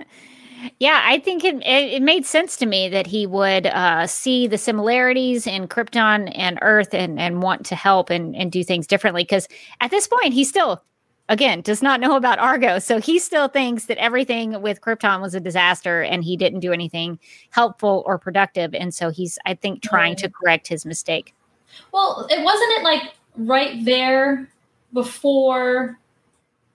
yeah, 0.79 1.01
I 1.05 1.19
think 1.19 1.45
it, 1.45 1.57
it 1.57 1.95
it 1.95 2.03
made 2.03 2.27
sense 2.27 2.57
to 2.59 2.67
me 2.67 2.89
that 2.91 3.07
he 3.07 3.27
would 3.27 3.67
uh, 3.67 4.07
see 4.07 4.47
the 4.47 4.59
similarities 4.59 5.47
in 5.47 5.67
Krypton 5.69 6.31
and 6.35 6.59
Earth 6.63 6.95
and 6.95 7.19
and 7.19 7.43
want 7.43 7.67
to 7.67 7.75
help 7.75 8.11
and 8.11 8.37
and 8.37 8.53
do 8.53 8.63
things 8.63 8.87
differently. 8.87 9.23
Because 9.23 9.49
at 9.81 9.91
this 9.91 10.07
point, 10.07 10.35
he's 10.35 10.49
still, 10.49 10.83
again, 11.29 11.61
does 11.61 11.83
not 11.83 12.01
know 12.01 12.17
about 12.17 12.39
Argo, 12.39 12.79
so 12.79 13.01
he 13.01 13.19
still 13.19 13.49
thinks 13.49 13.87
that 13.87 13.99
everything 13.99 14.61
with 14.63 14.81
Krypton 14.81 15.21
was 15.21 15.35
a 15.35 15.41
disaster 15.41 16.03
and 16.03 16.25
he 16.25 16.37
didn't 16.37 16.61
do 16.61 16.73
anything 16.73 17.19
helpful 17.51 18.03
or 18.07 18.19
productive. 18.19 18.75
And 18.75 18.95
so 18.95 19.11
he's, 19.11 19.39
I 19.47 19.55
think, 19.55 19.83
trying 19.83 20.17
to 20.17 20.31
correct 20.31 20.69
his 20.69 20.85
mistake. 20.85 21.35
Well, 21.93 22.27
it 22.31 22.43
wasn't 22.45 22.71
it 22.73 22.83
like 22.83 23.15
right 23.37 23.85
there 23.85 24.49
before 24.93 25.99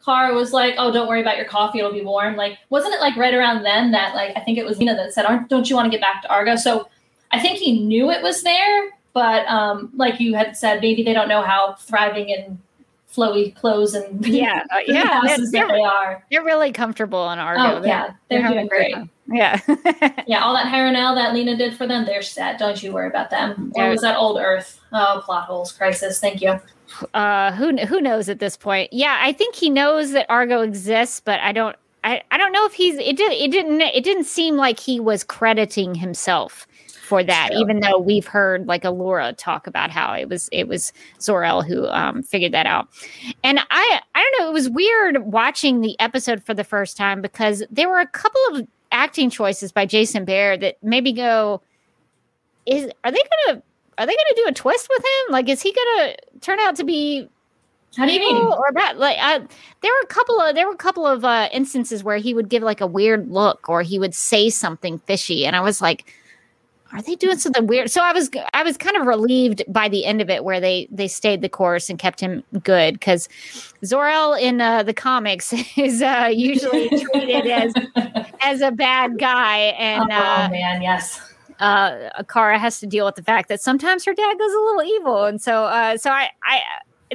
Kara 0.04 0.34
was 0.34 0.54
like, 0.54 0.76
"Oh, 0.78 0.92
don't 0.92 1.08
worry 1.08 1.22
about 1.22 1.38
your 1.38 1.46
coffee; 1.46 1.80
it'll 1.80 1.92
be 1.92 2.02
warm." 2.02 2.36
Like, 2.36 2.58
wasn't 2.70 2.94
it 2.94 3.02
like 3.02 3.16
right 3.18 3.34
around 3.34 3.64
then 3.64 3.92
that 3.92 4.16
like 4.16 4.36
I 4.36 4.40
think 4.40 4.58
it 4.58 4.66
was 4.66 4.80
Nina 4.80 4.96
that 4.96 5.14
said, 5.14 5.26
"Don't 5.50 5.70
you 5.70 5.76
want 5.76 5.86
to 5.86 5.92
get 5.92 6.02
back 6.02 6.22
to 6.24 6.30
Argo?" 6.30 6.56
So 6.56 6.88
I 7.32 7.40
think 7.40 7.60
he 7.60 7.84
knew 7.84 8.10
it 8.10 8.24
was 8.24 8.42
there, 8.42 8.90
but 9.14 9.46
um, 9.48 9.92
like 9.96 10.20
you 10.20 10.34
had 10.34 10.56
said, 10.56 10.82
maybe 10.82 11.04
they 11.04 11.14
don't 11.14 11.28
know 11.28 11.42
how 11.42 11.74
thriving 11.74 12.30
in 12.30 12.60
flowy 13.14 13.56
clothes 13.56 13.94
and 13.96 14.26
Yeah, 14.28 14.64
uh, 14.72 14.80
yeah, 14.86 15.22
houses 15.22 15.52
they're- 15.52 15.68
that 15.68 15.74
they 15.74 15.82
are. 15.82 16.24
They're 16.32 16.44
really 16.44 16.72
comfortable 16.72 17.30
in 17.32 17.40
Argo. 17.40 17.80
Oh 17.82 17.86
yeah, 17.86 18.12
they're, 18.30 18.46
a 18.46 18.50
doing 18.50 18.68
great. 18.68 18.96
Yeah. 19.28 19.60
Yeah, 20.28 20.44
all 20.44 20.54
that 20.54 20.68
hair 20.68 20.86
and 20.88 20.94
nail 20.94 21.16
that 21.16 21.34
Lena 21.34 21.56
did 21.56 21.76
for 21.78 21.88
them, 21.88 22.06
they're 22.06 22.22
set. 22.22 22.60
Don't 22.60 22.82
you 22.84 22.92
worry 22.92 23.08
about 23.08 23.30
them. 23.30 23.72
Or 23.76 23.90
was 23.90 24.02
that 24.02 24.18
old 24.18 24.38
Earth? 24.40 24.80
Oh, 24.92 25.22
plot 25.24 25.46
holes, 25.46 25.72
crisis. 25.72 26.20
Thank 26.20 26.42
you. 26.42 26.60
uh 27.14 27.52
who 27.54 27.76
who 27.86 28.00
knows 28.00 28.30
at 28.30 28.40
this 28.40 28.56
point 28.56 28.92
yeah 28.94 29.18
i 29.22 29.34
think 29.34 29.54
he 29.56 29.70
knows 29.70 30.12
that 30.12 30.26
argo 30.30 30.62
exists 30.62 31.20
but 31.20 31.38
i 31.42 31.52
don't 31.52 31.76
i, 32.06 32.22
I 32.32 32.38
don't 32.38 32.54
know 32.54 32.66
if 32.66 32.72
he's 32.72 32.96
it 32.96 33.18
did 33.18 33.34
it 33.34 33.52
didn't 33.52 33.82
it 33.82 34.06
didn't 34.06 34.24
seem 34.24 34.56
like 34.56 34.80
he 34.80 34.98
was 34.98 35.22
crediting 35.26 35.96
himself 35.96 36.66
for 37.08 37.24
that 37.24 37.50
True. 37.52 37.62
even 37.62 37.80
though 37.80 37.98
we've 37.98 38.28
heard 38.28 38.68
like 38.68 38.84
Alura 38.84 39.34
talk 39.38 39.66
about 39.66 39.92
how 39.92 40.14
it 40.14 40.28
was 40.28 40.50
it 40.52 40.68
was 40.68 40.92
Zor-El 41.22 41.62
who 41.62 41.88
um 41.88 42.22
figured 42.22 42.52
that 42.52 42.66
out 42.66 42.90
and 43.44 43.60
i 43.72 44.02
i 44.14 44.22
don't 44.22 44.44
know 44.44 44.50
it 44.50 44.54
was 44.54 44.70
weird 44.70 45.20
watching 45.24 45.80
the 45.82 45.98
episode 46.00 46.44
for 46.44 46.54
the 46.54 46.64
first 46.66 46.98
time 46.98 47.22
because 47.22 47.64
there 47.72 47.88
were 47.88 48.00
a 48.00 48.08
couple 48.08 48.42
of 48.52 48.68
acting 48.92 49.30
choices 49.30 49.72
by 49.72 49.86
Jason 49.86 50.26
Behr 50.26 50.60
that 50.60 50.76
maybe 50.84 51.14
go 51.14 51.62
is 52.66 52.90
are 53.04 53.12
they 53.12 53.22
gonna 53.48 53.62
are 53.98 54.06
they 54.06 54.14
gonna 54.14 54.36
do 54.36 54.46
a 54.50 54.54
twist 54.54 54.88
with 54.90 55.04
him 55.04 55.32
like 55.32 55.48
is 55.50 55.62
he 55.62 55.74
gonna 55.74 56.16
turn 56.42 56.60
out 56.60 56.76
to 56.76 56.84
be 56.84 57.28
How 57.96 58.06
do 58.06 58.12
you 58.12 58.20
evil 58.20 58.50
mean? 58.50 58.54
or 58.54 58.72
bad 58.74 58.98
like 58.98 59.18
uh, 59.20 59.40
there 59.82 59.92
were 59.92 60.04
a 60.04 60.08
couple 60.08 60.40
of 60.42 60.56
there 60.56 60.68
were 60.68 60.74
a 60.74 60.78
couple 60.78 61.08
of 61.08 61.24
uh 61.24 61.48
instances 61.54 62.04
where 62.04 62.18
he 62.18 62.34
would 62.34 62.50
give 62.50 62.64
like 62.64 62.82
a 62.82 62.88
weird 62.88 63.30
look 63.30 63.70
or 63.70 63.82
he 63.82 63.98
would 63.98 64.14
say 64.14 64.50
something 64.50 65.00
fishy 65.00 65.46
and 65.46 65.56
i 65.56 65.62
was 65.62 65.82
like 65.82 66.14
are 66.94 67.02
they 67.02 67.16
doing 67.16 67.38
something 67.38 67.68
weird 67.68 67.90
so 67.90 68.02
i 68.02 68.12
was 68.12 68.30
i 68.54 68.64
was 68.64 68.78
kind 68.78 68.96
of 68.96 69.06
relieved 69.06 69.64
by 69.68 69.88
the 69.88 70.06
end 70.06 70.22
of 70.22 70.30
it 70.30 70.44
where 70.44 70.60
they 70.60 70.88
they 70.92 71.08
stayed 71.08 71.42
the 71.42 71.50
course 71.50 71.90
and 71.90 72.00
kept 72.00 72.20
him 72.20 72.44
good 72.64 72.94
because 72.94 73.28
Zor-El 73.86 74.34
in 74.34 74.62
uh, 74.62 74.84
the 74.84 74.94
comics 74.94 75.54
is 75.78 76.02
uh 76.02 76.30
usually 76.32 76.90
treated 77.12 77.48
as 77.48 77.74
as 78.42 78.62
a 78.62 78.72
bad 78.72 79.20
guy 79.20 79.58
and 79.58 80.10
oh 80.12 80.16
uh 80.16 80.50
man, 80.52 80.82
yes. 80.82 81.22
uh, 81.60 82.24
Kara 82.24 82.60
has 82.60 82.80
to 82.80 82.88
deal 82.88 83.06
with 83.06 83.16
the 83.16 83.24
fact 83.24 83.50
that 83.50 83.62
sometimes 83.62 84.06
her 84.06 84.14
dad 84.14 84.38
goes 84.38 84.54
a 84.54 84.60
little 84.60 84.84
evil, 84.84 85.24
and 85.26 85.42
so 85.42 85.64
uh, 85.66 85.98
so 85.98 86.12
I 86.12 86.30
I 86.44 86.62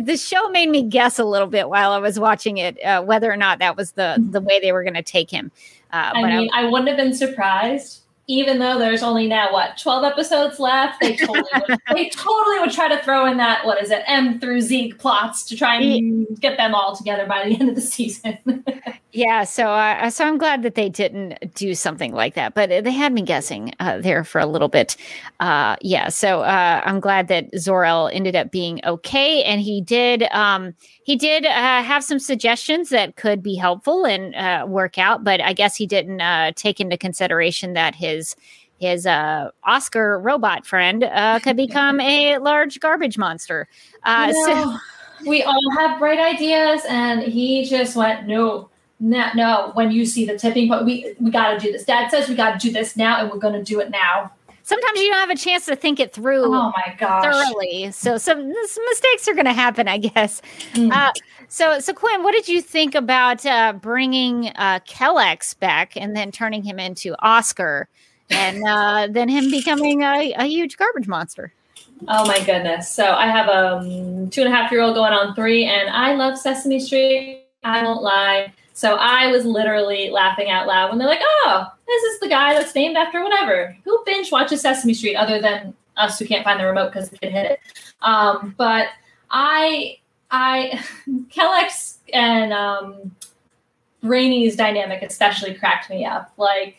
the 0.01 0.17
show 0.17 0.49
made 0.51 0.69
me 0.69 0.83
guess 0.83 1.19
a 1.19 1.25
little 1.25 1.49
bit 1.49 1.69
while 1.69 1.93
I 1.93 1.99
was 1.99 2.19
watching 2.19 2.59
it 2.59 2.83
uh, 2.83 3.03
whether 3.03 3.31
or 3.31 3.37
not 3.37 3.59
that 3.59 3.77
was 3.77 3.93
the 3.93 4.17
the 4.31 4.41
way 4.41 4.61
they 4.61 4.73
were 4.73 4.83
going 4.83 4.95
to 4.95 5.03
take 5.03 5.31
him. 5.31 5.51
Uh, 5.93 6.13
I 6.15 6.23
but 6.23 6.29
mean, 6.29 6.51
I 6.55 6.65
wouldn't 6.65 6.89
have 6.89 6.97
been 6.97 7.15
surprised, 7.15 8.02
even 8.33 8.59
though 8.59 8.79
there's 8.79 9.03
only 9.03 9.27
now 9.27 9.53
what 9.53 9.77
twelve 9.77 10.05
episodes 10.05 10.59
left. 10.59 11.01
They 11.01 11.17
totally, 11.17 11.43
would, 11.55 11.79
they 11.95 12.09
totally 12.09 12.61
would 12.61 12.73
try 12.73 12.89
to 12.89 13.03
throw 13.03 13.27
in 13.27 13.37
that 13.37 13.67
what 13.67 13.83
is 13.83 13.91
it 13.91 14.03
M 14.07 14.41
through 14.41 14.63
Z 14.63 14.95
plots 14.95 15.45
to 15.45 15.57
try 15.57 15.81
and 15.81 16.27
get 16.41 16.57
them 16.57 16.75
all 16.75 16.97
together 16.97 17.27
by 17.27 17.45
the 17.45 17.55
end 17.55 17.69
of 17.69 17.75
the 17.75 17.83
season. 17.83 18.39
yeah, 19.13 19.45
so 19.45 19.69
uh, 19.71 20.09
so 20.09 20.27
I'm 20.27 20.39
glad 20.39 20.63
that 20.63 20.75
they 20.75 20.89
didn't 20.89 21.55
do 21.55 21.75
something 21.75 22.15
like 22.15 22.35
that, 22.35 22.55
but 22.55 22.71
they 22.71 22.91
had 22.91 23.13
me 23.13 23.23
guessing 23.23 23.73
uh, 23.79 23.99
there 23.99 24.25
for 24.25 24.41
a 24.41 24.47
little 24.47 24.69
bit. 24.69 24.97
Uh, 25.39 25.77
yeah, 25.83 26.09
so 26.09 26.41
uh, 26.41 26.81
I'm 26.85 27.01
glad 27.01 27.29
that 27.29 27.51
Zor-El 27.59 28.09
ended 28.09 28.35
up 28.35 28.51
being 28.51 28.81
okay, 28.85 29.43
and 29.45 29.61
he 29.61 29.83
did 29.83 30.23
um, 30.33 30.75
he 31.05 31.17
did 31.17 31.45
uh, 31.45 31.83
have 31.83 32.05
some 32.05 32.19
suggestions 32.19 32.91
that 32.91 33.17
could 33.17 33.43
be 33.43 33.55
helpful 33.57 34.05
and 34.05 34.35
uh, 34.35 34.65
work 34.69 34.99
out, 34.99 35.25
but 35.25 35.41
I 35.41 35.53
guess 35.53 35.77
he 35.77 35.87
didn't 35.87 36.21
uh, 36.21 36.53
take 36.55 36.81
into 36.81 36.97
consideration 36.97 37.73
that 37.73 37.95
his 37.95 38.37
his 38.79 39.07
uh, 39.07 39.51
Oscar 39.65 40.19
robot 40.19 40.67
friend 40.67 41.05
uh, 41.05 41.39
could 41.41 41.57
become 41.67 42.01
a 42.01 42.39
large 42.39 42.81
garbage 42.81 43.19
monster. 43.19 43.69
Uh, 44.05 44.33
You 44.35 44.47
so 44.47 44.77
we 45.27 45.43
all 45.43 45.71
have 45.79 45.99
bright 45.99 46.19
ideas, 46.19 46.83
and 46.89 47.23
he 47.23 47.65
just 47.65 47.97
went 47.97 48.27
no. 48.27 48.69
No, 49.05 49.31
no, 49.35 49.71
when 49.75 49.91
you 49.91 50.07
see 50.07 50.25
the 50.27 50.39
tipping 50.39 50.69
point, 50.69 50.85
we 50.85 51.17
we 51.19 51.33
got 51.33 51.55
to 51.55 51.59
do 51.59 51.73
this. 51.73 51.83
Dad 51.83 52.09
says 52.09 52.29
we 52.29 52.37
got 52.37 52.61
to 52.61 52.69
do 52.69 52.73
this 52.73 52.97
now, 52.97 53.21
and 53.21 53.29
we're 53.33 53.39
going 53.39 53.55
to 53.55 53.65
do 53.65 53.81
it 53.81 53.91
now. 53.91 54.31
Sometimes 54.73 55.01
you 55.01 55.09
don't 55.11 55.21
have 55.21 55.31
a 55.31 55.37
chance 55.37 55.67
to 55.67 55.77
think 55.77 56.01
it 56.01 56.13
through 56.13 56.45
Oh 56.45 56.73
my 56.77 56.95
gosh. 56.99 57.25
thoroughly. 57.25 57.91
So 57.93 58.17
some, 58.19 58.53
some 58.67 58.85
mistakes 58.89 59.29
are 59.29 59.35
going 59.35 59.47
to 59.47 59.53
happen, 59.53 59.89
I 59.89 59.99
guess. 59.99 60.41
Mm. 60.73 60.93
Uh, 60.93 61.13
so, 61.49 61.79
so 61.81 61.93
Quinn, 61.93 62.23
what 62.23 62.33
did 62.33 62.49
you 62.49 62.63
think 62.63 62.95
about 62.95 63.45
uh, 63.45 63.75
bringing 63.75 64.49
uh, 64.57 64.81
Kelex 64.89 65.59
back 65.59 65.97
and 65.97 66.17
then 66.17 66.33
turning 66.33 66.63
him 66.63 66.79
into 66.79 67.15
Oscar, 67.19 67.89
and 68.31 68.63
uh, 68.67 69.09
then 69.11 69.29
him 69.29 69.51
becoming 69.51 70.03
a, 70.03 70.33
a 70.39 70.45
huge 70.45 70.79
garbage 70.79 71.07
monster? 71.07 71.53
Oh 72.09 72.27
my 72.27 72.39
goodness. 72.45 72.91
So 72.91 73.13
I 73.13 73.27
have 73.27 73.49
a 73.49 73.77
um, 73.77 74.31
two 74.31 74.43
and 74.43 74.53
a 74.53 74.57
half 74.57 74.73
year 74.73 74.81
old 74.81 74.95
going 74.95 75.13
on 75.13 75.35
three, 75.35 75.67
and 75.67 75.91
I 75.91 76.15
love 76.15 76.39
Sesame 76.39 76.81
Street. 76.81 77.47
I 77.63 77.85
won't 77.85 78.03
lie. 78.03 78.53
So 78.75 78.97
I 78.97 79.29
was 79.29 79.45
literally 79.45 80.11
laughing 80.11 80.49
out 80.49 80.67
loud 80.67 80.91
when 80.91 80.99
they're 80.99 81.09
like, 81.09 81.23
oh, 81.23 81.67
this 81.87 82.03
is 82.05 82.21
the 82.21 82.29
guy 82.29 82.55
that's 82.55 82.75
named 82.75 82.97
after 82.97 83.23
whatever. 83.23 83.77
Who 83.85 84.03
binge 84.07 84.33
watches 84.33 84.63
Sesame 84.63 84.95
Street 84.95 85.17
other 85.17 85.41
than 85.41 85.75
us 85.97 86.19
who 86.19 86.27
can't 86.27 86.45
find 86.45 86.59
the 86.59 86.67
remote 86.67 86.93
because 86.93 87.11
the 87.11 87.19
kid 87.19 87.33
hit 87.33 87.51
it? 87.51 87.61
Um, 88.01 88.55
but 88.57 88.89
I, 89.31 89.99
I, 90.31 90.83
Kelex 91.29 91.99
and 92.13 92.53
um, 92.53 93.15
Brainy's 94.03 94.57
dynamic 94.57 95.03
especially 95.03 95.55
cracked 95.55 95.91
me 95.91 96.05
up. 96.05 96.33
Like, 96.37 96.77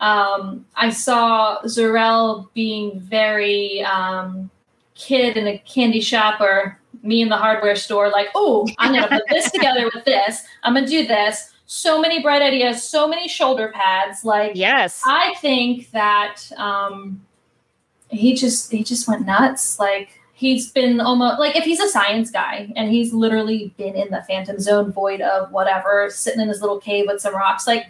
um, 0.00 0.66
I 0.74 0.90
saw 0.90 1.62
Zor-El 1.66 2.50
being 2.54 2.98
very 3.00 3.82
um, 3.84 4.50
kid 4.94 5.36
in 5.36 5.46
a 5.46 5.58
candy 5.58 6.00
shop 6.00 6.40
or 6.40 6.78
me 7.02 7.22
in 7.22 7.28
the 7.28 7.36
hardware 7.36 7.76
store, 7.76 8.10
like, 8.10 8.28
oh, 8.34 8.68
I'm 8.78 8.92
going 8.92 9.02
to 9.02 9.08
put 9.08 9.24
this 9.28 9.50
together 9.52 9.90
with 9.92 10.04
this. 10.04 10.42
I'm 10.62 10.74
going 10.74 10.84
to 10.86 10.90
do 10.90 11.06
this. 11.06 11.52
So 11.66 12.00
many 12.00 12.22
bright 12.22 12.42
ideas, 12.42 12.82
so 12.82 13.08
many 13.08 13.28
shoulder 13.28 13.72
pads. 13.74 14.24
Like, 14.24 14.52
Yes. 14.54 15.02
I 15.06 15.34
think 15.40 15.90
that 15.92 16.50
um, 16.56 17.22
he 18.12 18.34
just 18.34 18.70
he 18.70 18.84
just 18.84 19.08
went 19.08 19.26
nuts. 19.26 19.78
Like 19.78 20.20
he's 20.34 20.70
been 20.70 21.00
almost 21.00 21.38
like 21.38 21.56
if 21.56 21.64
he's 21.64 21.80
a 21.80 21.88
science 21.88 22.30
guy 22.30 22.72
and 22.76 22.90
he's 22.90 23.12
literally 23.12 23.74
been 23.76 23.96
in 23.96 24.10
the 24.10 24.22
phantom 24.28 24.60
zone, 24.60 24.92
void 24.92 25.20
of 25.20 25.50
whatever, 25.50 26.08
sitting 26.10 26.40
in 26.40 26.48
his 26.48 26.60
little 26.60 26.78
cave 26.78 27.06
with 27.08 27.20
some 27.20 27.34
rocks. 27.34 27.66
Like 27.66 27.88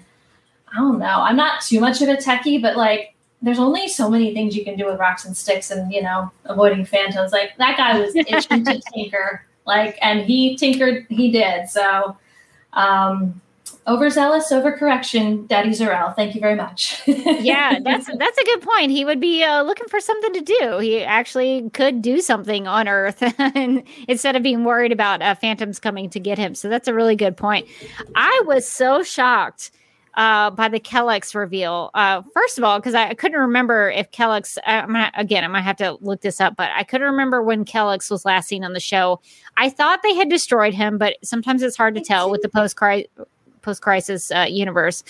I 0.72 0.78
don't 0.78 0.98
know. 0.98 1.20
I'm 1.20 1.36
not 1.36 1.60
too 1.60 1.80
much 1.80 2.00
of 2.00 2.08
a 2.08 2.16
techie, 2.16 2.62
but 2.62 2.76
like 2.76 3.11
there's 3.42 3.58
only 3.58 3.88
so 3.88 4.08
many 4.08 4.32
things 4.32 4.56
you 4.56 4.64
can 4.64 4.76
do 4.76 4.86
with 4.86 4.98
rocks 4.98 5.24
and 5.24 5.36
sticks 5.36 5.70
and 5.70 5.92
you 5.92 6.02
know 6.02 6.30
avoiding 6.44 6.84
phantoms. 6.84 7.32
Like 7.32 7.56
that 7.58 7.76
guy 7.76 7.98
was 7.98 8.14
itching 8.16 8.64
to 8.64 8.80
tinker. 8.92 9.44
Like 9.66 9.98
and 10.00 10.20
he 10.22 10.56
tinkered. 10.56 11.06
He 11.08 11.30
did 11.30 11.68
so. 11.68 12.16
Um, 12.72 13.40
overzealous 13.86 14.52
overcorrection 14.52 15.46
daddy 15.48 15.72
Zor-El 15.72 16.12
thank 16.12 16.36
you 16.36 16.40
very 16.40 16.54
much 16.54 17.02
yeah, 17.06 17.78
that's 17.80 18.06
that's 18.06 18.38
a 18.38 18.44
good 18.44 18.62
point. 18.62 18.90
He 18.90 19.04
would 19.04 19.20
be 19.20 19.42
uh, 19.42 19.62
looking 19.62 19.88
for 19.88 20.00
something 20.00 20.32
to 20.34 20.40
do. 20.40 20.78
He 20.78 21.02
actually 21.02 21.68
could 21.70 22.00
do 22.00 22.20
something 22.20 22.66
on 22.66 22.88
Earth, 22.88 23.22
and 23.38 23.82
instead 24.08 24.36
of 24.36 24.42
being 24.42 24.64
worried 24.64 24.92
about 24.92 25.20
uh, 25.22 25.34
phantoms 25.34 25.78
coming 25.78 26.08
to 26.10 26.20
get 26.20 26.38
him. 26.38 26.54
So 26.54 26.68
that's 26.68 26.88
a 26.88 26.94
really 26.94 27.16
good 27.16 27.36
point. 27.36 27.68
I 28.14 28.42
was 28.46 28.68
so 28.68 29.02
shocked 29.02 29.70
uh, 30.14 30.50
by 30.50 30.68
the 30.68 30.80
Kelex 30.80 31.34
reveal. 31.34 31.90
Uh, 31.94 32.22
first 32.34 32.58
of 32.58 32.64
all, 32.64 32.78
because 32.78 32.94
I, 32.94 33.08
I 33.10 33.14
couldn't 33.14 33.40
remember 33.40 33.90
if 33.90 34.10
Kelex. 34.10 34.58
I'm 34.66 34.94
again, 35.14 35.44
I 35.44 35.48
might 35.48 35.62
have 35.62 35.76
to 35.76 35.96
look 36.00 36.20
this 36.20 36.40
up, 36.40 36.56
but 36.56 36.70
I 36.74 36.84
couldn't 36.84 37.06
remember 37.06 37.42
when 37.42 37.64
Kelex 37.64 38.10
was 38.10 38.24
last 38.24 38.48
seen 38.48 38.64
on 38.64 38.72
the 38.72 38.80
show. 38.80 39.20
I 39.56 39.70
thought 39.70 40.00
they 40.02 40.14
had 40.14 40.28
destroyed 40.28 40.74
him, 40.74 40.98
but 40.98 41.16
sometimes 41.22 41.62
it's 41.62 41.76
hard 41.76 41.94
to 41.94 42.00
tell 42.00 42.30
with 42.30 42.42
the 42.42 42.48
post 42.48 42.76
post 43.62 43.82
crisis 43.82 44.30
uh, 44.30 44.46
universe. 44.48 45.02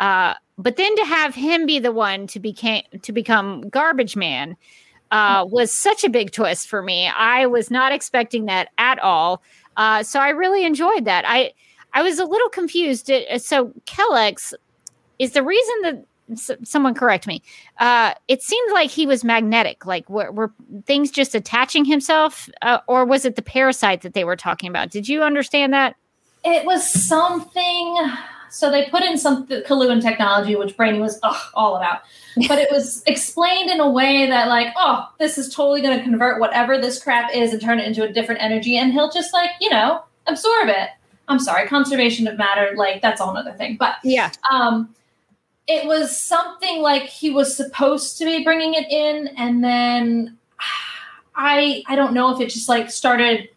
Uh, 0.00 0.34
but 0.58 0.76
then 0.76 0.94
to 0.96 1.04
have 1.04 1.34
him 1.34 1.66
be 1.66 1.78
the 1.78 1.92
one 1.92 2.26
to 2.28 2.40
became 2.40 2.82
to 3.02 3.12
become 3.12 3.68
garbage 3.68 4.16
man 4.16 4.56
uh, 5.10 5.46
was 5.48 5.72
such 5.72 6.04
a 6.04 6.10
big 6.10 6.32
twist 6.32 6.68
for 6.68 6.82
me. 6.82 7.08
I 7.08 7.46
was 7.46 7.70
not 7.70 7.92
expecting 7.92 8.46
that 8.46 8.70
at 8.78 8.98
all. 8.98 9.42
Uh, 9.76 10.02
so 10.02 10.20
I 10.20 10.30
really 10.30 10.64
enjoyed 10.64 11.04
that. 11.04 11.24
I 11.26 11.52
I 11.96 12.02
was 12.02 12.18
a 12.18 12.24
little 12.24 12.48
confused. 12.50 13.10
Uh, 13.10 13.38
So 13.38 13.72
Kelex 13.86 14.52
is 15.18 15.32
the 15.32 15.42
reason 15.42 15.74
that 15.82 16.04
someone 16.64 16.94
correct 16.94 17.26
me. 17.26 17.42
Uh, 17.78 18.12
it 18.28 18.42
seemed 18.42 18.72
like 18.72 18.90
he 18.90 19.06
was 19.06 19.24
magnetic. 19.24 19.86
Like 19.86 20.08
were, 20.10 20.30
were 20.30 20.52
things 20.84 21.10
just 21.10 21.34
attaching 21.34 21.84
himself, 21.84 22.48
uh, 22.62 22.78
or 22.86 23.04
was 23.04 23.24
it 23.24 23.36
the 23.36 23.42
parasite 23.42 24.02
that 24.02 24.12
they 24.14 24.24
were 24.24 24.36
talking 24.36 24.68
about? 24.68 24.90
Did 24.90 25.08
you 25.08 25.22
understand 25.22 25.72
that? 25.72 25.96
it 26.46 26.64
was 26.64 26.88
something 26.88 27.98
so 28.48 28.70
they 28.70 28.88
put 28.88 29.02
in 29.02 29.18
some 29.18 29.46
Coluan 29.46 30.00
technology 30.00 30.54
which 30.54 30.76
brainy 30.76 31.00
was 31.00 31.18
ugh, 31.22 31.50
all 31.54 31.76
about 31.76 32.02
but 32.48 32.58
it 32.58 32.70
was 32.70 33.02
explained 33.06 33.68
in 33.68 33.80
a 33.80 33.90
way 33.90 34.26
that 34.26 34.48
like 34.48 34.68
oh 34.76 35.04
this 35.18 35.36
is 35.36 35.52
totally 35.52 35.82
going 35.82 35.98
to 35.98 36.04
convert 36.04 36.40
whatever 36.40 36.78
this 36.78 37.02
crap 37.02 37.34
is 37.34 37.52
and 37.52 37.60
turn 37.60 37.80
it 37.80 37.86
into 37.86 38.04
a 38.04 38.12
different 38.12 38.40
energy 38.40 38.76
and 38.76 38.92
he'll 38.92 39.10
just 39.10 39.34
like 39.34 39.50
you 39.60 39.68
know 39.68 40.02
absorb 40.26 40.68
it 40.68 40.90
i'm 41.28 41.38
sorry 41.38 41.66
conservation 41.68 42.26
of 42.28 42.36
matter 42.38 42.74
like 42.76 43.00
that's 43.02 43.20
all 43.20 43.30
another 43.30 43.52
thing 43.52 43.76
but 43.78 43.96
Yeah. 44.04 44.30
um 44.50 44.94
it 45.66 45.86
was 45.86 46.16
something 46.16 46.80
like 46.80 47.02
he 47.04 47.30
was 47.30 47.56
supposed 47.56 48.18
to 48.18 48.24
be 48.24 48.44
bringing 48.44 48.74
it 48.74 48.86
in 48.90 49.28
and 49.36 49.62
then 49.64 50.36
i 51.34 51.82
i 51.86 51.96
don't 51.96 52.14
know 52.14 52.34
if 52.34 52.40
it 52.40 52.50
just 52.50 52.68
like 52.68 52.90
started 52.90 53.48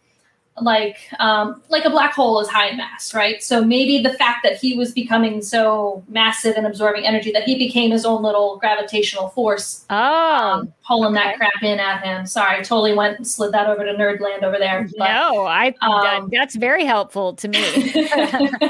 like 0.62 0.98
um 1.18 1.62
like 1.68 1.84
a 1.84 1.90
black 1.90 2.12
hole 2.12 2.40
is 2.40 2.48
high 2.48 2.68
in 2.68 2.76
mass 2.76 3.14
right 3.14 3.42
so 3.42 3.64
maybe 3.64 4.02
the 4.02 4.12
fact 4.14 4.38
that 4.42 4.56
he 4.56 4.76
was 4.76 4.92
becoming 4.92 5.42
so 5.42 6.02
massive 6.08 6.56
and 6.56 6.66
absorbing 6.66 7.06
energy 7.06 7.30
that 7.32 7.44
he 7.44 7.56
became 7.56 7.90
his 7.90 8.04
own 8.04 8.22
little 8.22 8.58
gravitational 8.58 9.28
force 9.28 9.84
Oh, 9.90 9.96
um, 9.96 10.72
pulling 10.86 11.16
okay. 11.16 11.24
that 11.24 11.36
crap 11.36 11.62
in 11.62 11.78
at 11.80 12.02
him 12.02 12.26
sorry 12.26 12.58
totally 12.64 12.94
went 12.94 13.16
and 13.18 13.26
slid 13.26 13.52
that 13.52 13.68
over 13.68 13.84
to 13.84 13.92
nerdland 13.92 14.42
over 14.42 14.58
there 14.58 14.88
but 14.96 15.08
no, 15.08 15.44
I 15.44 15.74
um, 15.80 16.28
that, 16.30 16.38
that's 16.38 16.56
very 16.56 16.84
helpful 16.84 17.34
to 17.34 17.48
me. 17.48 17.58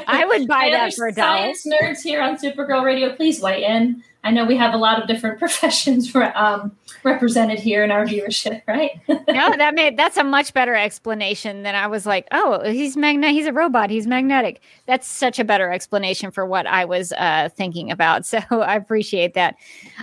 I 0.06 0.24
would 0.26 0.46
buy 0.48 0.70
that 0.72 0.94
for 0.94 1.06
a 1.06 1.12
dollar. 1.12 1.38
Science 1.54 1.66
nerds 1.66 2.02
here 2.02 2.20
on 2.22 2.36
Supergirl 2.36 2.84
Radio, 2.84 3.14
please 3.14 3.40
weigh 3.40 3.64
in. 3.64 4.02
I 4.22 4.30
know 4.30 4.44
we 4.44 4.56
have 4.56 4.74
a 4.74 4.76
lot 4.76 5.00
of 5.00 5.08
different 5.08 5.38
professions 5.38 6.14
um, 6.14 6.76
represented 7.04 7.58
here 7.58 7.82
in 7.82 7.90
our 7.90 8.04
viewership, 8.04 8.62
right? 8.66 9.00
no, 9.08 9.56
that 9.56 9.74
made 9.74 9.96
that's 9.96 10.16
a 10.16 10.24
much 10.24 10.52
better 10.52 10.74
explanation 10.74 11.62
than 11.62 11.74
I 11.74 11.86
was 11.86 12.06
like, 12.06 12.26
oh, 12.32 12.62
he's 12.68 12.96
magnet 12.96 13.30
he's 13.30 13.46
a 13.46 13.52
robot, 13.52 13.90
he's 13.90 14.06
magnetic. 14.06 14.60
That's 14.86 15.06
such 15.06 15.38
a 15.38 15.44
better 15.44 15.70
explanation 15.70 16.30
for 16.30 16.44
what 16.44 16.66
I 16.66 16.84
was 16.84 17.12
uh, 17.12 17.48
thinking 17.54 17.90
about. 17.90 18.24
So 18.30 18.38
I 18.60 18.76
appreciate 18.76 19.34
that. 19.34 19.56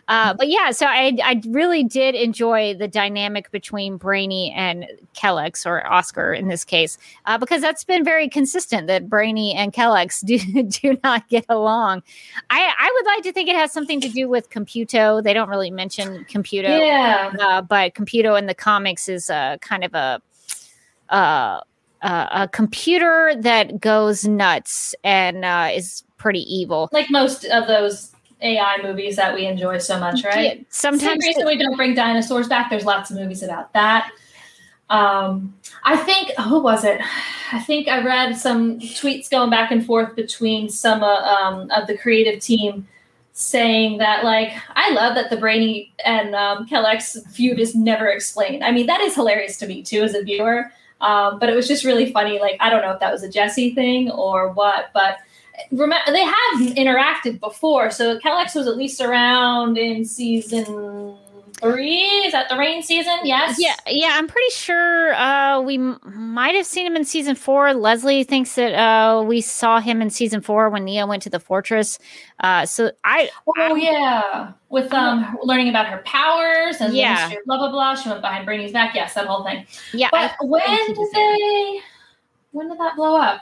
Uh, 0.10 0.34
but 0.34 0.50
yeah, 0.50 0.72
so 0.72 0.86
I 0.86 1.18
I 1.24 1.42
really 1.48 1.84
did 1.84 2.14
enjoy 2.14 2.74
the 2.74 2.88
dynamic 2.88 3.52
between 3.52 3.96
Brainy 3.96 4.52
and 4.52 4.86
Kelex 5.16 5.66
or 5.66 5.82
Osric 5.92 6.38
in 6.38 6.50
this 6.50 6.66
case, 6.66 6.98
uh, 7.26 7.38
because 7.38 7.62
that's 7.62 7.86
been 7.86 8.04
very 8.04 8.28
consistent 8.28 8.88
that 8.88 9.10
Brainy 9.10 9.54
and 9.54 9.72
Kelex 9.72 10.26
do 10.26 10.40
do 10.64 11.00
not 11.04 11.30
get 11.30 11.46
along. 11.48 12.04
I 12.50 12.74
I 12.78 12.92
would 12.96 13.06
like 13.06 13.24
to 13.24 13.32
think 13.32 13.48
it 13.48 13.56
has 13.56 13.72
something 13.72 14.02
do 14.10 14.30
with 14.30 14.50
Computo. 14.50 15.24
They 15.24 15.34
don't 15.34 15.50
really 15.50 15.72
mention 15.72 16.26
Computo 16.26 16.80
yeah. 16.80 17.32
uh, 17.40 17.62
but 17.62 17.94
Computo 17.94 18.38
in 18.38 18.46
the 18.46 18.54
comics 18.54 19.08
is 19.10 19.30
a 19.30 19.58
kind 19.62 19.84
of 19.84 19.94
a 19.94 20.22
uh, 21.10 21.62
uh, 22.02 22.28
a 22.32 22.48
computer 22.48 23.34
that 23.40 23.80
goes 23.80 24.26
nuts 24.26 24.94
and 25.04 25.44
uh, 25.44 25.70
is 25.74 26.04
pretty 26.18 26.42
evil. 26.42 26.90
Like 26.92 27.10
most 27.10 27.46
of 27.46 27.68
those 27.68 28.12
AI 28.42 28.78
movies 28.84 29.16
that 29.16 29.34
we 29.34 29.46
enjoy 29.46 29.80
so 29.80 30.00
much, 30.00 30.24
right? 30.24 30.58
Yeah, 30.60 30.64
sometimes 30.70 31.26
reason 31.26 31.46
we 31.46 31.58
don't 31.58 31.76
bring 31.76 31.96
dinosaurs 31.96 32.48
back. 32.48 32.70
There's 32.70 32.86
lots 32.86 33.10
of 33.10 33.18
movies 33.18 33.42
about 33.42 33.74
that. 33.74 34.12
Um, 34.90 35.56
I 35.84 35.98
think 35.98 36.32
who 36.40 36.62
was 36.62 36.84
it? 36.84 37.02
I 37.52 37.60
think 37.60 37.88
I 37.88 38.04
read 38.04 38.38
some 38.38 38.80
tweets 38.80 39.30
going 39.30 39.50
back 39.50 39.72
and 39.72 39.86
forth 39.86 40.16
between 40.16 40.70
some 40.70 41.04
uh, 41.04 41.22
um, 41.22 41.70
of 41.72 41.88
the 41.88 41.98
creative 41.98 42.40
team 42.42 42.88
saying 43.40 44.00
that 44.00 44.24
like 44.24 44.52
I 44.76 44.90
love 44.94 45.14
that 45.14 45.30
the 45.30 45.38
Brainy 45.38 45.94
and 46.04 46.34
um, 46.34 46.68
Kelex 46.68 47.24
feud 47.30 47.60
is 47.60 47.76
never 47.76 48.08
explained. 48.08 48.64
I 48.64 48.72
mean 48.72 48.88
that 48.88 49.00
is 49.00 49.14
hilarious 49.14 49.58
to 49.58 49.68
me 49.68 49.84
too 49.84 50.02
as 50.02 50.16
a 50.16 50.24
viewer. 50.24 50.72
Um, 51.02 51.38
but 51.38 51.48
it 51.48 51.56
was 51.56 51.68
just 51.68 51.86
really 51.86 52.12
funny. 52.12 52.40
Like 52.40 52.58
I 52.60 52.72
don't 52.72 52.82
know 52.82 52.92
if 52.92 53.00
that 53.00 53.12
was 53.12 53.22
a 53.22 53.30
Jesse 53.30 53.76
thing 53.76 54.10
or 54.10 54.52
what, 54.54 54.90
but 54.92 55.20
remember 55.72 56.12
they 56.12 56.24
have 56.24 56.76
interacted 56.76 57.40
before. 57.40 57.92
So 57.92 58.18
Kelex 58.18 58.56
was 58.56 58.66
at 58.66 58.76
least 58.76 59.02
around 59.02 59.78
in 59.78 60.04
season 60.04 61.16
three. 61.58 62.02
Is 62.26 62.32
that 62.34 62.50
the 62.50 62.58
Reign 62.58 62.82
season? 62.84 63.18
Yes. 63.24 63.58
Yeah, 63.60 63.76
yeah, 63.88 64.12
I'm 64.14 64.28
pretty 64.28 64.50
sure 64.52 65.14
uh, 65.14 65.60
we 65.62 65.76
m- 65.76 66.00
might 66.06 66.56
have 66.56 66.66
seen 66.66 66.86
him 66.86 66.96
in 66.96 67.04
season 67.06 67.36
four. 67.36 67.74
Leslie 67.74 68.24
thinks 68.24 68.56
that 68.56 68.74
uh, 68.74 69.24
we 69.24 69.42
saw 69.42 69.80
him 69.80 70.02
in 70.02 70.10
season 70.10 70.42
four 70.42 70.70
when 70.70 70.86
Nia 70.86 71.06
went 71.08 71.24
to 71.24 71.30
the 71.30 71.40
fortress. 71.40 72.00
Uh, 72.40 72.66
so 72.66 72.92
I, 73.04 73.30
Oh 73.58 73.76
yeah, 73.76 74.52
with 74.70 74.94
um 74.94 75.38
learning 75.44 75.70
about 75.70 75.88
her 75.88 75.98
powers 76.06 76.78
and 76.80 76.94
Yeah. 76.94 77.32
blah 77.46 77.58
blah 77.58 77.72
blah. 77.72 77.96
She 77.96 78.10
went 78.10 78.22
behind 78.22 78.46
Brainy's 78.46 78.72
back. 78.72 78.94
Yes, 78.96 79.14
that 79.16 79.26
whole 79.26 79.44
thing. 79.44 79.66
yeah, 79.94 80.10
But 80.12 80.32
I- 80.40 80.46
when 80.46 80.86
did 80.94 81.08
they? 81.14 81.80
When 82.52 82.70
did 82.70 82.80
that 82.80 82.96
blow 82.96 83.16
up? 83.18 83.42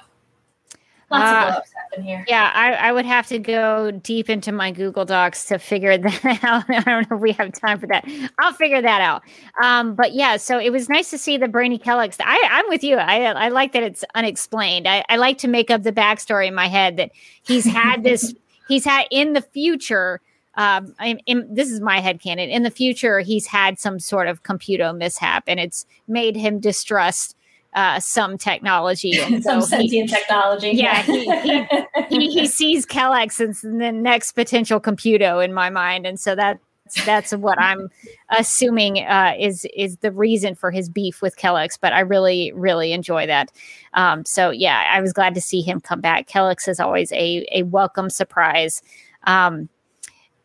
Lots 1.12 1.24
Uh, 1.24 1.58
of 1.60 1.64
happen 1.74 2.04
here. 2.04 2.26
Yeah, 2.28 2.52
I, 2.54 2.74
I 2.74 2.92
would 2.92 3.06
have 3.06 3.28
to 3.28 3.40
go 3.40 3.92
deep 3.92 4.30
into 4.30 4.52
my 4.52 4.72
Google 4.72 5.06
Docs 5.06 5.46
to 5.46 5.60
figure 5.60 5.98
that 6.00 6.40
out. 6.44 6.64
I 6.70 6.80
don't 6.82 7.10
know 7.10 7.18
if 7.18 7.22
we 7.22 7.32
have 7.34 7.54
time 7.54 7.80
for 7.80 7.88
that. 7.88 8.06
I'll 8.40 8.54
figure 8.54 8.82
that 8.82 9.02
out. 9.02 9.22
Um, 9.62 9.94
but 9.96 10.14
yeah, 10.14 10.38
so 10.38 10.60
it 10.60 10.72
was 10.72 10.90
nice 10.90 11.10
to 11.12 11.18
see 11.18 11.38
the 11.38 11.48
Brainy 11.48 11.78
Kelex. 11.78 12.18
I, 12.20 12.42
I'm 12.52 12.66
with 12.70 12.84
you. 12.84 12.98
I, 12.98 13.24
I 13.26 13.50
like 13.50 13.74
that 13.74 13.84
it's 13.84 14.04
unexplained. 14.16 14.88
I, 14.88 15.04
I 15.10 15.18
like 15.18 15.38
to 15.40 15.48
make 15.48 15.70
up 15.70 15.84
the 15.84 15.92
backstory 15.92 16.48
in 16.48 16.56
my 16.56 16.68
head 16.68 16.98
that 16.98 17.12
he's 17.44 17.66
had 17.66 18.04
this, 18.04 18.34
he's 18.68 18.86
had 18.86 19.06
in 19.12 19.34
the 19.34 19.42
future. 19.42 20.22
Um, 20.58 20.96
in, 21.04 21.20
in, 21.26 21.54
this 21.54 21.70
is 21.70 21.82
my 21.82 22.00
head 22.00 22.22
canon. 22.22 22.50
In 22.50 22.64
the 22.64 22.72
future, 22.72 23.20
he's 23.20 23.46
had 23.46 23.78
some 23.78 24.00
sort 24.00 24.28
of 24.30 24.44
computer 24.44 24.94
mishap, 24.94 25.44
and 25.48 25.60
it's 25.60 25.86
made 26.08 26.38
him 26.38 26.62
distrust 26.62 27.35
uh, 27.76 28.00
some 28.00 28.38
technology 28.38 29.20
and 29.22 29.44
Some 29.44 29.62
so 29.62 29.78
he- 29.78 29.90
sentient 29.90 30.10
technology. 30.10 30.72
yeah, 30.72 31.02
he, 31.04 31.26
he, 31.42 31.68
he, 32.10 32.30
he 32.32 32.48
sees 32.48 32.86
Kelex 32.86 33.40
as 33.48 33.62
the 33.62 33.92
next 33.92 34.32
potential 34.32 34.80
computer 34.80 35.42
in 35.44 35.54
my 35.54 35.70
mind, 35.70 36.08
and 36.08 36.20
so 36.20 36.36
that 36.36 36.60
that's 37.04 37.32
what 37.36 37.60
I'm 37.60 37.90
assuming 38.30 39.00
uh, 39.00 39.34
is 39.40 39.66
is 39.76 39.98
the 39.98 40.12
reason 40.12 40.54
for 40.56 40.70
his 40.72 40.88
beef 40.88 41.22
with 41.22 41.36
Kelex. 41.36 41.78
But 41.80 41.94
I 41.94 42.00
really 42.02 42.52
really 42.54 42.94
enjoy 42.94 43.26
that. 43.28 43.52
Um, 43.94 44.24
so 44.24 44.52
yeah, 44.52 44.88
I 44.92 45.02
was 45.02 45.12
glad 45.12 45.34
to 45.36 45.42
see 45.42 45.62
him 45.62 45.82
come 45.82 46.00
back. 46.00 46.28
Kelex 46.28 46.68
is 46.68 46.80
always 46.80 47.12
a 47.12 47.46
a 47.52 47.64
welcome 47.64 48.10
surprise. 48.10 48.82
Um, 49.24 49.68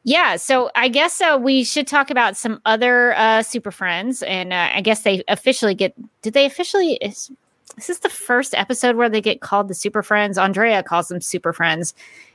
yeah, 0.05 0.36
so 0.36 0.70
I 0.74 0.88
guess 0.88 1.20
uh, 1.20 1.38
we 1.40 1.64
should 1.64 1.86
talk 1.86 2.11
about 2.11 2.36
some 2.36 2.61
other 2.64 3.14
uh, 3.16 3.42
Super 3.42 3.70
Friends, 3.70 4.22
and 4.22 4.53
uh, 4.53 4.70
I 4.74 4.80
guess 4.80 5.03
they 5.03 5.22
officially 5.28 5.74
get. 5.74 5.94
Did 6.22 6.32
they 6.34 6.46
officially? 6.46 6.94
Is, 6.94 7.30
is 7.78 7.86
this 7.86 7.98
the 7.98 8.09
first 8.09 8.55
episode 8.55 8.96
where 8.96 9.09
they 9.09 9.20
get 9.20 9.40
called 9.40 9.68
the 9.68 9.74
Super 9.74 10.03
Friends? 10.03 10.38
Andrea 10.38 10.82
calls 10.82 11.09
them 11.09 11.20
Super 11.20 11.53
Friends, 11.53 11.94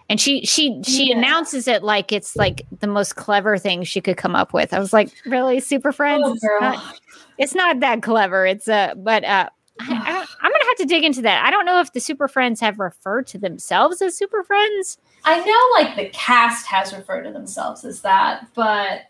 and 0.09 0.21
she 0.21 0.45
she 0.45 0.81
she 0.83 1.09
Yeah. 1.09 1.17
announces 1.17 1.67
it 1.67 1.83
like 1.83 2.11
it's 2.11 2.35
like 2.35 2.65
the 2.79 2.87
most 2.87 3.15
clever 3.15 3.57
thing 3.57 3.83
she 3.83 3.99
could 4.01 4.17
come 4.17 4.35
up 4.35 4.53
with. 4.53 4.73
I 4.73 4.79
was 4.79 4.93
like, 4.93 5.09
really, 5.25 5.59
Super 5.59 5.91
Friends? 5.91 6.23
Oh, 6.25 6.33
It's 6.33 6.43
not- 6.61 6.99
it's 7.37 7.55
not 7.55 7.79
that 7.81 8.01
clever. 8.01 8.45
It's 8.45 8.67
uh, 8.67 8.93
but 8.95 9.23
uh, 9.25 9.49
I, 9.79 9.93
I 9.93 10.25
I'm 10.41 10.51
gonna 10.51 10.65
have 10.65 10.77
to 10.77 10.85
dig 10.85 11.03
into 11.03 11.21
that. 11.23 11.45
I 11.45 11.51
don't 11.51 11.65
know 11.65 11.79
if 11.79 11.93
the 11.93 11.99
Super 11.99 12.27
Friends 12.27 12.59
have 12.61 12.79
referred 12.79 13.27
to 13.27 13.37
themselves 13.37 14.01
as 14.01 14.17
Super 14.17 14.43
Friends. 14.43 14.97
I 15.23 15.43
know 15.43 15.83
like 15.83 15.95
the 15.95 16.09
cast 16.09 16.67
has 16.67 16.93
referred 16.93 17.23
to 17.23 17.31
themselves 17.31 17.83
as 17.83 18.01
that, 18.01 18.47
but 18.53 19.01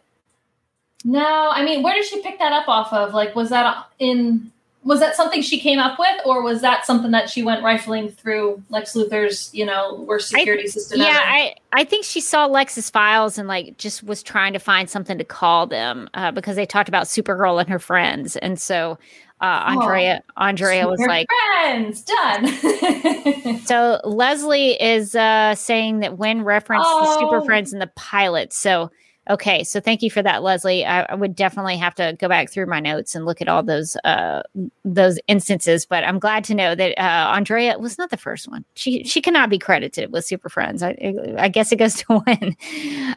no, 1.04 1.50
I 1.52 1.64
mean, 1.64 1.84
where 1.84 1.94
did 1.94 2.06
she 2.06 2.22
pick 2.22 2.40
that 2.40 2.52
up 2.52 2.68
off 2.68 2.92
of? 2.92 3.14
Like, 3.14 3.36
was 3.36 3.50
that 3.50 3.86
in 4.00 4.52
was 4.86 5.00
that 5.00 5.16
something 5.16 5.42
she 5.42 5.60
came 5.60 5.80
up 5.80 5.98
with, 5.98 6.16
or 6.26 6.44
was 6.44 6.62
that 6.62 6.86
something 6.86 7.10
that 7.10 7.28
she 7.28 7.42
went 7.42 7.64
rifling 7.64 8.08
through 8.08 8.62
Lex 8.70 8.94
Luthor's, 8.94 9.52
you 9.52 9.66
know, 9.66 10.06
worst 10.08 10.30
security 10.30 10.68
system? 10.68 11.00
Yeah, 11.00 11.08
ever? 11.08 11.18
I, 11.18 11.56
I 11.74 11.84
think 11.84 12.06
she 12.06 12.22
saw 12.22 12.46
Lex's 12.46 12.92
files 12.92 13.40
and 13.40 13.48
like 13.48 13.78
just 13.78 14.04
was 14.04 14.22
trying 14.22 14.54
to 14.54 14.60
find 14.60 14.88
something 14.88 15.18
to 15.18 15.24
call 15.24 15.66
them 15.66 16.08
uh, 16.14 16.32
because 16.32 16.56
they 16.56 16.68
talked 16.68 16.88
about 16.88 17.06
Supergirl 17.06 17.60
and 17.60 17.68
her 17.68 17.80
friends, 17.80 18.36
and 18.38 18.60
so 18.60 18.98
uh, 19.42 19.46
Andrea 19.68 20.24
Andrea 20.38 20.88
was 20.88 21.00
like, 21.00 21.28
friends 21.62 22.04
done. 22.04 22.48
so 23.66 24.00
Leslie 24.04 24.82
is 24.82 25.16
uh, 25.16 25.56
saying 25.56 26.00
that 26.00 26.18
when 26.18 26.44
referenced 26.44 26.90
the 26.90 27.20
Super 27.20 27.38
Oh. 27.38 27.46
Friends 27.46 27.74
in 27.74 27.80
the 27.80 27.92
pilot, 27.96 28.54
so. 28.54 28.92
Okay, 29.28 29.64
so 29.64 29.80
thank 29.80 30.04
you 30.04 30.12
for 30.12 30.22
that, 30.22 30.44
Leslie. 30.44 30.86
I, 30.86 31.02
I 31.04 31.16
would 31.16 31.36
definitely 31.36 31.78
have 31.78 31.96
to 31.96 32.16
go 32.20 32.30
back 32.30 32.52
through 32.52 32.68
my 32.68 32.80
notes 32.80 33.16
and 33.16 33.26
look 33.26 33.42
at 33.42 33.48
all 33.48 33.64
those 33.64 33.96
uh, 34.04 34.44
those 34.84 35.18
instances. 35.28 35.86
But 35.86 36.04
I'm 36.04 36.20
glad 36.20 36.44
to 36.46 36.54
know 36.54 36.76
that 36.76 37.00
uh, 37.00 37.32
Andrea 37.32 37.78
was 37.80 37.98
not 37.98 38.12
the 38.12 38.18
first 38.18 38.48
one. 38.48 38.66
She 38.76 39.04
she 39.04 39.22
cannot 39.22 39.50
be 39.50 39.58
credited 39.58 40.12
with 40.12 40.26
Super 40.26 40.48
Friends. 40.48 40.84
I 40.84 40.96
I 41.40 41.50
guess 41.50 41.72
it 41.72 41.78
goes 41.78 41.96
to 41.96 42.22
win. 42.28 42.56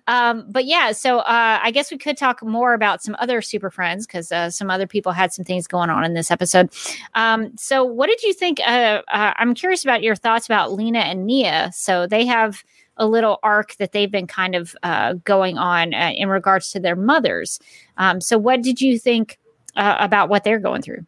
Um, 0.06 0.46
but 0.48 0.64
yeah, 0.64 0.92
so 0.92 1.18
uh, 1.18 1.58
I 1.62 1.70
guess 1.70 1.90
we 1.90 1.98
could 1.98 2.16
talk 2.16 2.42
more 2.42 2.72
about 2.72 3.02
some 3.02 3.14
other 3.18 3.42
Super 3.42 3.70
Friends 3.70 4.06
because 4.06 4.32
uh, 4.32 4.48
some 4.48 4.70
other 4.70 4.86
people 4.86 5.12
had 5.12 5.34
some 5.34 5.44
things 5.44 5.66
going 5.66 5.90
on 5.90 6.04
in 6.04 6.14
this 6.14 6.30
episode. 6.30 6.70
Um, 7.14 7.54
so 7.58 7.84
what 7.84 8.06
did 8.06 8.22
you 8.22 8.32
think? 8.32 8.60
Uh, 8.60 9.02
uh, 9.12 9.34
I'm 9.36 9.52
curious 9.52 9.84
about 9.84 10.02
your 10.02 10.16
thoughts 10.16 10.46
about 10.46 10.72
Lena 10.72 11.00
and 11.00 11.26
Nia. 11.26 11.70
So 11.74 12.06
they 12.06 12.24
have 12.24 12.64
a 12.98 13.06
little 13.06 13.38
arc 13.42 13.76
that 13.76 13.92
they've 13.92 14.10
been 14.10 14.26
kind 14.26 14.54
of 14.54 14.76
uh, 14.82 15.14
going 15.24 15.56
on 15.56 15.94
uh, 15.94 16.12
in 16.14 16.28
regards 16.28 16.70
to 16.72 16.80
their 16.80 16.96
mothers. 16.96 17.58
Um, 17.96 18.20
so 18.20 18.36
what 18.36 18.62
did 18.62 18.80
you 18.80 18.98
think 18.98 19.38
uh, 19.76 19.96
about 19.98 20.28
what 20.28 20.44
they're 20.44 20.58
going 20.58 20.82
through? 20.82 21.06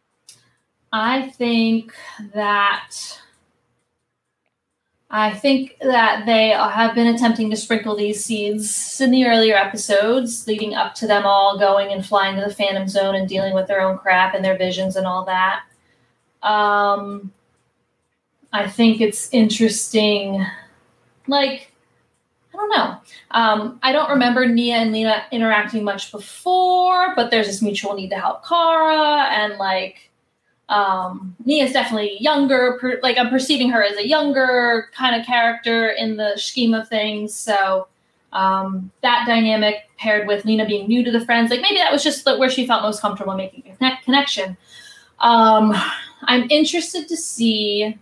I 0.93 1.29
think 1.29 1.93
that 2.33 3.19
I 5.13 5.33
think 5.33 5.77
that 5.81 6.25
they 6.25 6.49
have 6.49 6.95
been 6.95 7.07
attempting 7.07 7.49
to 7.49 7.57
sprinkle 7.57 7.97
these 7.97 8.23
seeds 8.23 9.01
in 9.01 9.11
the 9.11 9.25
earlier 9.25 9.55
episodes, 9.55 10.47
leading 10.47 10.73
up 10.73 10.95
to 10.95 11.07
them 11.07 11.25
all 11.25 11.59
going 11.59 11.91
and 11.91 12.05
flying 12.05 12.37
to 12.37 12.47
the 12.47 12.55
Phantom 12.55 12.87
Zone 12.87 13.15
and 13.15 13.27
dealing 13.27 13.53
with 13.53 13.67
their 13.67 13.81
own 13.81 13.97
crap 13.97 14.33
and 14.33 14.43
their 14.43 14.57
visions 14.57 14.95
and 14.95 15.05
all 15.05 15.25
that. 15.25 15.63
Um, 16.41 17.33
I 18.53 18.69
think 18.69 19.01
it's 19.01 19.29
interesting. 19.33 20.45
Like, 21.27 21.70
I 22.53 22.57
don't 22.57 22.69
know. 22.69 22.97
Um, 23.31 23.79
I 23.81 23.91
don't 23.91 24.09
remember 24.09 24.45
Nia 24.45 24.75
and 24.75 24.91
Lena 24.91 25.23
interacting 25.31 25.83
much 25.83 26.11
before, 26.11 27.15
but 27.15 27.31
there's 27.31 27.47
this 27.47 27.61
mutual 27.61 27.93
need 27.93 28.09
to 28.09 28.19
help 28.19 28.45
Kara, 28.45 29.27
and 29.31 29.57
like, 29.57 30.11
um, 30.67 31.35
Nia's 31.45 31.71
definitely 31.71 32.17
younger. 32.19 32.77
Per, 32.79 32.99
like, 33.01 33.17
I'm 33.17 33.29
perceiving 33.29 33.69
her 33.69 33.83
as 33.83 33.97
a 33.97 34.07
younger 34.07 34.89
kind 34.93 35.19
of 35.19 35.25
character 35.25 35.89
in 35.89 36.17
the 36.17 36.33
scheme 36.35 36.73
of 36.73 36.87
things. 36.87 37.33
So, 37.33 37.87
um, 38.33 38.91
that 39.01 39.25
dynamic 39.27 39.89
paired 39.97 40.27
with 40.27 40.45
Lena 40.45 40.65
being 40.65 40.87
new 40.87 41.03
to 41.03 41.11
the 41.11 41.25
friends, 41.25 41.51
like 41.51 41.61
maybe 41.61 41.75
that 41.75 41.91
was 41.91 42.03
just 42.03 42.25
where 42.25 42.49
she 42.49 42.65
felt 42.65 42.81
most 42.81 43.01
comfortable 43.01 43.35
making 43.35 43.63
a 43.69 43.75
connect- 43.75 44.05
connection. 44.05 44.57
Um, 45.19 45.73
I'm 46.23 46.49
interested 46.49 47.07
to 47.09 47.17
see 47.17 47.97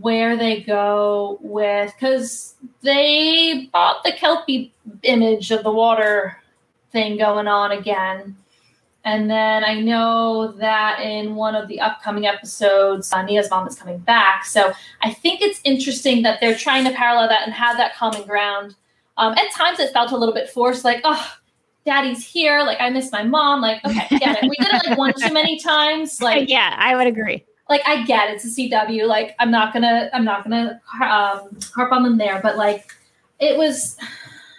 where 0.00 0.36
they 0.36 0.60
go 0.62 1.38
with 1.40 1.92
because 1.94 2.54
they 2.82 3.68
bought 3.72 4.02
the 4.04 4.12
kelpie 4.12 4.72
image 5.02 5.50
of 5.50 5.62
the 5.62 5.70
water 5.70 6.36
thing 6.90 7.16
going 7.16 7.46
on 7.46 7.72
again. 7.72 8.36
And 9.04 9.30
then 9.30 9.62
i 9.62 9.80
know 9.80 10.48
that 10.58 11.00
in 11.00 11.36
one 11.36 11.54
of 11.54 11.68
the 11.68 11.80
upcoming 11.80 12.26
episodes 12.26 13.12
uh, 13.12 13.22
nia's 13.22 13.48
mom 13.50 13.68
is 13.68 13.76
coming 13.76 13.98
back. 13.98 14.44
So 14.44 14.72
i 15.02 15.12
think 15.12 15.40
it's 15.40 15.60
interesting 15.64 16.22
that 16.22 16.40
they're 16.40 16.56
trying 16.56 16.84
to 16.84 16.90
parallel 16.90 17.28
that 17.28 17.42
and 17.44 17.52
have 17.52 17.76
that 17.76 17.94
common 17.94 18.22
ground. 18.26 18.74
Um, 19.18 19.32
at 19.34 19.50
times 19.52 19.78
it 19.78 19.92
felt 19.92 20.10
a 20.10 20.16
little 20.16 20.34
bit 20.34 20.50
forced 20.50 20.84
like 20.84 21.00
oh 21.04 21.34
daddy's 21.84 22.26
here. 22.26 22.62
Like 22.62 22.78
i 22.80 22.90
miss 22.90 23.12
my 23.12 23.22
mom. 23.22 23.60
Like 23.60 23.84
okay 23.84 24.18
get 24.18 24.42
it. 24.42 24.50
We 24.50 24.56
did 24.56 24.74
it 24.74 24.88
like 24.88 24.98
one 24.98 25.14
too 25.16 25.32
many 25.32 25.60
times. 25.60 26.20
Like 26.20 26.48
yeah, 26.48 26.74
I 26.76 26.96
would 26.96 27.06
agree. 27.06 27.44
Like 27.68 27.82
I 27.86 28.04
get 28.04 28.30
it's 28.30 28.44
a 28.44 28.48
CW. 28.48 29.06
Like 29.06 29.34
I'm 29.38 29.50
not 29.50 29.72
gonna 29.72 30.10
I'm 30.12 30.24
not 30.24 30.44
gonna 30.44 30.80
um, 31.02 31.58
harp 31.74 31.92
on 31.92 32.02
them 32.02 32.18
there, 32.18 32.40
but 32.42 32.56
like 32.56 32.92
it 33.40 33.56
was 33.56 33.96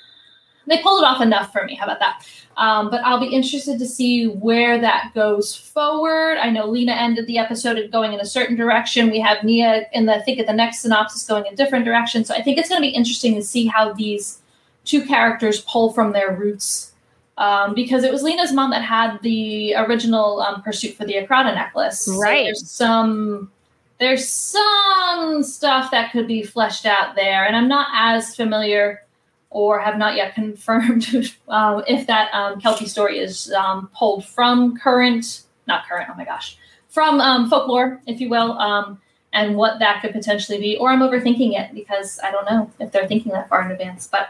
they 0.68 0.82
pulled 0.82 1.02
it 1.02 1.06
off 1.06 1.22
enough 1.22 1.52
for 1.52 1.66
me. 1.66 1.76
How 1.76 1.86
about 1.86 2.00
that? 2.00 2.26
Um, 2.58 2.90
but 2.90 3.02
I'll 3.06 3.20
be 3.20 3.28
interested 3.28 3.78
to 3.78 3.86
see 3.86 4.26
where 4.26 4.82
that 4.82 5.12
goes 5.14 5.56
forward. 5.56 6.38
I 6.40 6.50
know 6.50 6.66
Lena 6.66 6.94
ended 6.94 7.28
the 7.28 7.38
episode 7.38 7.92
going 7.92 8.14
in 8.14 8.20
a 8.20 8.26
certain 8.26 8.56
direction. 8.56 9.12
We 9.12 9.20
have 9.20 9.44
Nia 9.44 9.86
in 9.94 10.08
the 10.08 10.16
I 10.16 10.22
think 10.22 10.40
at 10.40 10.48
the 10.48 10.54
next 10.54 10.80
synopsis 10.80 11.24
going 11.24 11.46
in 11.46 11.54
a 11.54 11.56
different 11.56 11.86
direction. 11.86 12.26
So 12.26 12.34
I 12.34 12.42
think 12.42 12.58
it's 12.58 12.68
going 12.68 12.82
to 12.82 12.88
be 12.88 12.94
interesting 12.94 13.36
to 13.36 13.44
see 13.44 13.68
how 13.68 13.94
these 13.94 14.40
two 14.86 15.06
characters 15.06 15.62
pull 15.62 15.94
from 15.94 16.14
their 16.14 16.36
roots. 16.36 16.94
Um, 17.38 17.76
because 17.76 18.04
it 18.04 18.12
was 18.12 18.24
Lena's 18.24 18.52
mom 18.52 18.72
that 18.72 18.82
had 18.82 19.20
the 19.22 19.76
original 19.76 20.42
um, 20.42 20.64
pursuit 20.64 20.96
for 20.96 21.06
the 21.06 21.14
Acrata 21.14 21.54
necklace. 21.54 22.02
So 22.06 22.18
Right. 22.20 22.46
there's 22.46 22.70
some 22.70 23.52
there's 24.00 24.28
some 24.28 25.44
stuff 25.44 25.92
that 25.92 26.12
could 26.12 26.28
be 26.28 26.44
fleshed 26.44 26.86
out 26.86 27.16
there, 27.16 27.46
and 27.46 27.56
I'm 27.56 27.68
not 27.68 27.88
as 27.94 28.36
familiar 28.36 29.04
or 29.50 29.80
have 29.80 29.98
not 29.98 30.16
yet 30.16 30.34
confirmed 30.42 31.36
um, 31.48 31.84
if 31.88 32.08
that 32.08 32.34
um, 32.34 32.60
Kelpie 32.60 32.88
story 32.88 33.20
is 33.20 33.52
um, 33.54 33.90
pulled 33.96 34.26
from 34.26 34.78
current, 34.78 35.44
not 35.68 35.88
current, 35.88 36.10
oh 36.12 36.16
my 36.18 36.26
gosh, 36.26 36.58
from 36.90 37.20
um, 37.22 37.50
folklore, 37.50 38.02
if 38.08 38.20
you 38.20 38.30
will, 38.30 38.54
um, 38.54 39.00
and 39.34 39.56
what 39.56 39.80
that 39.80 40.02
could 40.02 40.12
potentially 40.12 40.60
be. 40.60 40.78
Or 40.78 40.90
I'm 40.92 41.00
overthinking 41.02 41.60
it 41.60 41.74
because 41.74 42.20
I 42.24 42.32
don't 42.32 42.50
know 42.50 42.72
if 42.80 42.92
they're 42.92 43.08
thinking 43.08 43.32
that 43.34 43.50
far 43.50 43.64
in 43.64 43.72
advance. 43.72 44.08
But 44.08 44.30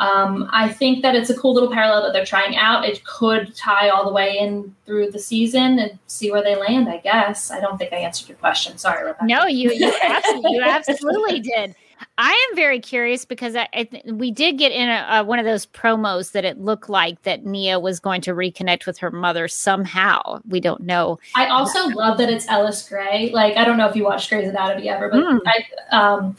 um, 0.00 0.48
I 0.50 0.68
think 0.70 1.02
that 1.02 1.14
it's 1.14 1.28
a 1.28 1.36
cool 1.36 1.52
little 1.52 1.70
parallel 1.70 2.02
that 2.04 2.14
they're 2.14 2.24
trying 2.24 2.56
out. 2.56 2.86
It 2.86 3.04
could 3.04 3.54
tie 3.54 3.90
all 3.90 4.04
the 4.04 4.12
way 4.12 4.38
in 4.38 4.74
through 4.86 5.10
the 5.10 5.18
season 5.18 5.78
and 5.78 5.98
see 6.06 6.30
where 6.32 6.42
they 6.42 6.56
land, 6.56 6.88
I 6.88 6.96
guess. 6.98 7.50
I 7.50 7.60
don't 7.60 7.76
think 7.76 7.92
I 7.92 7.96
answered 7.96 8.28
your 8.28 8.38
question. 8.38 8.78
Sorry, 8.78 9.04
Rebecca. 9.04 9.26
No, 9.26 9.46
you 9.46 9.70
you 9.70 9.92
absolutely, 10.02 10.52
you 10.52 10.62
absolutely 10.62 11.40
did. 11.40 11.74
I 12.16 12.48
am 12.48 12.56
very 12.56 12.80
curious 12.80 13.26
because 13.26 13.54
I, 13.54 13.68
I 13.74 13.84
th- 13.84 14.04
we 14.06 14.30
did 14.30 14.56
get 14.56 14.72
in 14.72 14.88
a, 14.88 14.92
uh, 14.92 15.24
one 15.24 15.38
of 15.38 15.44
those 15.44 15.66
promos 15.66 16.32
that 16.32 16.46
it 16.46 16.58
looked 16.58 16.88
like 16.88 17.20
that 17.24 17.44
Nia 17.44 17.78
was 17.78 18.00
going 18.00 18.22
to 18.22 18.32
reconnect 18.32 18.86
with 18.86 18.96
her 18.98 19.10
mother 19.10 19.48
somehow. 19.48 20.40
We 20.48 20.60
don't 20.60 20.80
know. 20.80 21.18
I 21.36 21.48
also 21.48 21.88
love 21.88 22.16
that 22.16 22.30
it's 22.30 22.48
Ellis 22.48 22.88
Grey. 22.88 23.30
Like, 23.34 23.58
I 23.58 23.66
don't 23.66 23.76
know 23.76 23.86
if 23.86 23.94
you 23.94 24.04
watched 24.04 24.30
Grey's 24.30 24.48
Anatomy 24.48 24.88
ever, 24.88 25.10
but 25.10 25.20
Mm. 25.20 25.40
I, 25.44 25.96
um, 25.96 26.36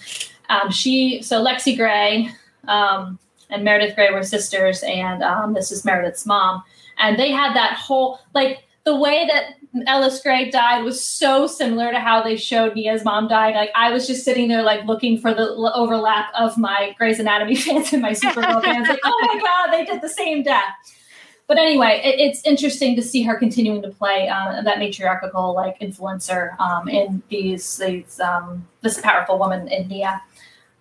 Um, 0.49 0.71
she 0.71 1.21
so 1.21 1.43
Lexie 1.43 1.77
Grey 1.77 2.29
um, 2.67 3.19
and 3.51 3.63
Meredith 3.63 3.95
Grey 3.95 4.11
were 4.11 4.23
sisters, 4.23 4.83
and 4.83 5.21
um, 5.21 5.53
this 5.53 5.71
is 5.71 5.85
Meredith's 5.85 6.25
mom, 6.25 6.63
and 6.97 7.19
they 7.19 7.31
had 7.31 7.55
that 7.55 7.73
whole 7.73 8.19
like 8.33 8.63
the 8.83 8.95
way 8.95 9.27
that 9.31 9.55
Ellis 9.87 10.21
Grey 10.21 10.49
died 10.49 10.83
was 10.83 11.03
so 11.03 11.47
similar 11.47 11.91
to 11.91 11.99
how 11.99 12.21
they 12.21 12.35
showed 12.35 12.75
Nia's 12.75 13.05
mom 13.05 13.27
died. 13.27 13.55
Like 13.55 13.69
I 13.75 13.91
was 13.91 14.07
just 14.07 14.25
sitting 14.25 14.47
there, 14.47 14.63
like 14.63 14.85
looking 14.85 15.19
for 15.19 15.33
the 15.33 15.43
l- 15.43 15.71
overlap 15.75 16.31
of 16.37 16.57
my 16.57 16.95
Grey's 16.97 17.19
Anatomy 17.19 17.55
fans 17.57 17.93
and 17.93 18.01
my 18.01 18.11
Supergirl 18.11 18.61
fans. 18.63 18.89
Like, 18.89 18.99
oh 19.03 19.19
my 19.21 19.39
god, 19.39 19.71
they 19.71 19.85
did 19.85 20.01
the 20.01 20.09
same 20.09 20.43
death. 20.43 20.73
But 21.47 21.57
anyway, 21.57 22.01
it, 22.03 22.19
it's 22.19 22.41
interesting 22.45 22.95
to 22.95 23.01
see 23.01 23.23
her 23.23 23.35
continuing 23.35 23.81
to 23.81 23.89
play 23.89 24.29
uh, 24.29 24.61
that 24.61 24.79
matriarchal 24.79 25.53
like 25.53 25.79
influencer 25.79 26.57
um, 26.59 26.87
in 26.87 27.21
these 27.29 27.77
these 27.77 28.19
um, 28.19 28.67
this 28.81 28.99
powerful 28.99 29.37
woman 29.37 29.67
in 29.67 29.87
Nia. 29.87 30.21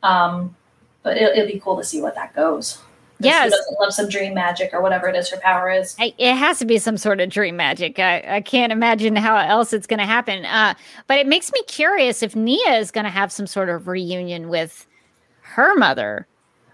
Um, 0.03 0.57
but 1.03 1.17
it, 1.17 1.37
it'll 1.37 1.53
be 1.53 1.61
cool 1.61 1.77
to 1.77 1.85
see 1.85 2.01
what 2.01 2.15
that 2.15 2.35
goes. 2.35 2.79
Yes. 3.21 3.53
love 3.79 3.93
some 3.93 4.09
dream 4.09 4.35
magic 4.35 4.71
or 4.73 4.81
whatever 4.81 5.09
it 5.09 5.15
is 5.15 5.29
her 5.31 5.37
power 5.39 5.71
is. 5.71 5.95
I, 5.99 6.15
it 6.17 6.35
has 6.35 6.59
to 6.61 6.65
be 6.65 6.79
some 6.79 6.97
sort 6.97 7.21
of 7.21 7.29
dream 7.29 7.57
magic. 7.57 7.99
I, 7.99 8.37
I 8.37 8.41
can't 8.41 8.73
imagine 8.73 9.15
how 9.17 9.37
else 9.37 9.73
it's 9.73 9.87
going 9.87 9.99
to 10.01 10.07
happen. 10.07 10.47
Uh, 10.47 10.75
but 11.07 11.19
it 11.19 11.27
makes 11.27 11.53
me 11.53 11.63
curious 11.65 12.23
if 12.23 12.35
Nia 12.35 12.79
is 12.79 12.91
going 12.91 13.05
to 13.05 13.11
have 13.11 13.31
some 13.31 13.47
sort 13.47 13.69
of 13.69 13.89
reunion 13.89 14.49
with 14.49 14.87
her 15.43 15.75
mother. 15.77 16.27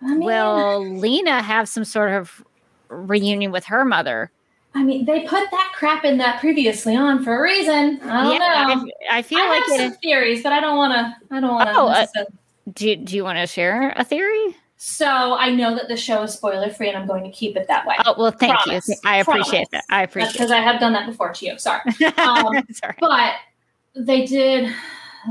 I 0.02 0.14
mean, 0.14 0.20
Will 0.20 0.86
Lena 0.98 1.42
have 1.42 1.68
some 1.68 1.84
sort 1.84 2.12
of 2.12 2.44
reunion 2.88 3.50
with 3.50 3.64
her 3.64 3.84
mother? 3.84 4.30
I 4.74 4.82
mean, 4.82 5.06
they 5.06 5.20
put 5.22 5.50
that 5.50 5.72
crap 5.74 6.04
in 6.04 6.18
that 6.18 6.38
previously 6.38 6.94
on 6.94 7.24
for 7.24 7.38
a 7.38 7.42
reason. 7.42 7.98
I 8.02 8.22
don't 8.24 8.38
know. 8.38 8.92
I, 9.10 9.18
I 9.18 9.22
feel 9.22 9.38
I 9.38 9.48
like 9.48 9.62
have 9.62 9.80
it. 9.80 9.92
some 9.92 10.00
theories, 10.00 10.42
but 10.42 10.52
I 10.52 10.60
don't 10.60 10.76
want 10.76 10.92
to. 10.92 11.34
I 11.34 11.40
don't 11.40 11.54
want 11.54 11.70
to. 11.70 11.74
Oh, 11.74 11.88
uh, 11.88 12.06
Do, 12.72 12.96
do 12.96 13.14
you 13.16 13.22
want 13.24 13.38
to 13.38 13.46
share 13.46 13.92
a 13.96 14.04
theory? 14.04 14.56
so 14.78 15.06
I 15.34 15.54
know 15.54 15.74
that 15.74 15.88
the 15.88 15.96
show 15.96 16.22
is 16.24 16.34
spoiler 16.34 16.68
free, 16.68 16.88
and 16.88 16.98
I'm 16.98 17.06
going 17.06 17.24
to 17.24 17.30
keep 17.30 17.56
it 17.56 17.66
that 17.68 17.86
way. 17.86 17.94
Oh 18.04 18.14
well, 18.18 18.30
thank 18.30 18.54
Promise. 18.58 18.88
you. 18.88 18.94
I 19.06 19.18
appreciate 19.18 19.68
Promise. 19.68 19.68
that. 19.72 19.84
I 19.90 20.02
appreciate 20.02 20.32
because 20.32 20.50
I 20.50 20.58
have 20.58 20.78
done 20.80 20.92
that 20.92 21.06
before 21.06 21.32
to 21.32 21.46
you. 21.46 21.58
Sorry, 21.58 21.80
um, 22.18 22.62
Sorry. 22.72 22.94
but 23.00 23.34
they 23.94 24.26
did 24.26 24.70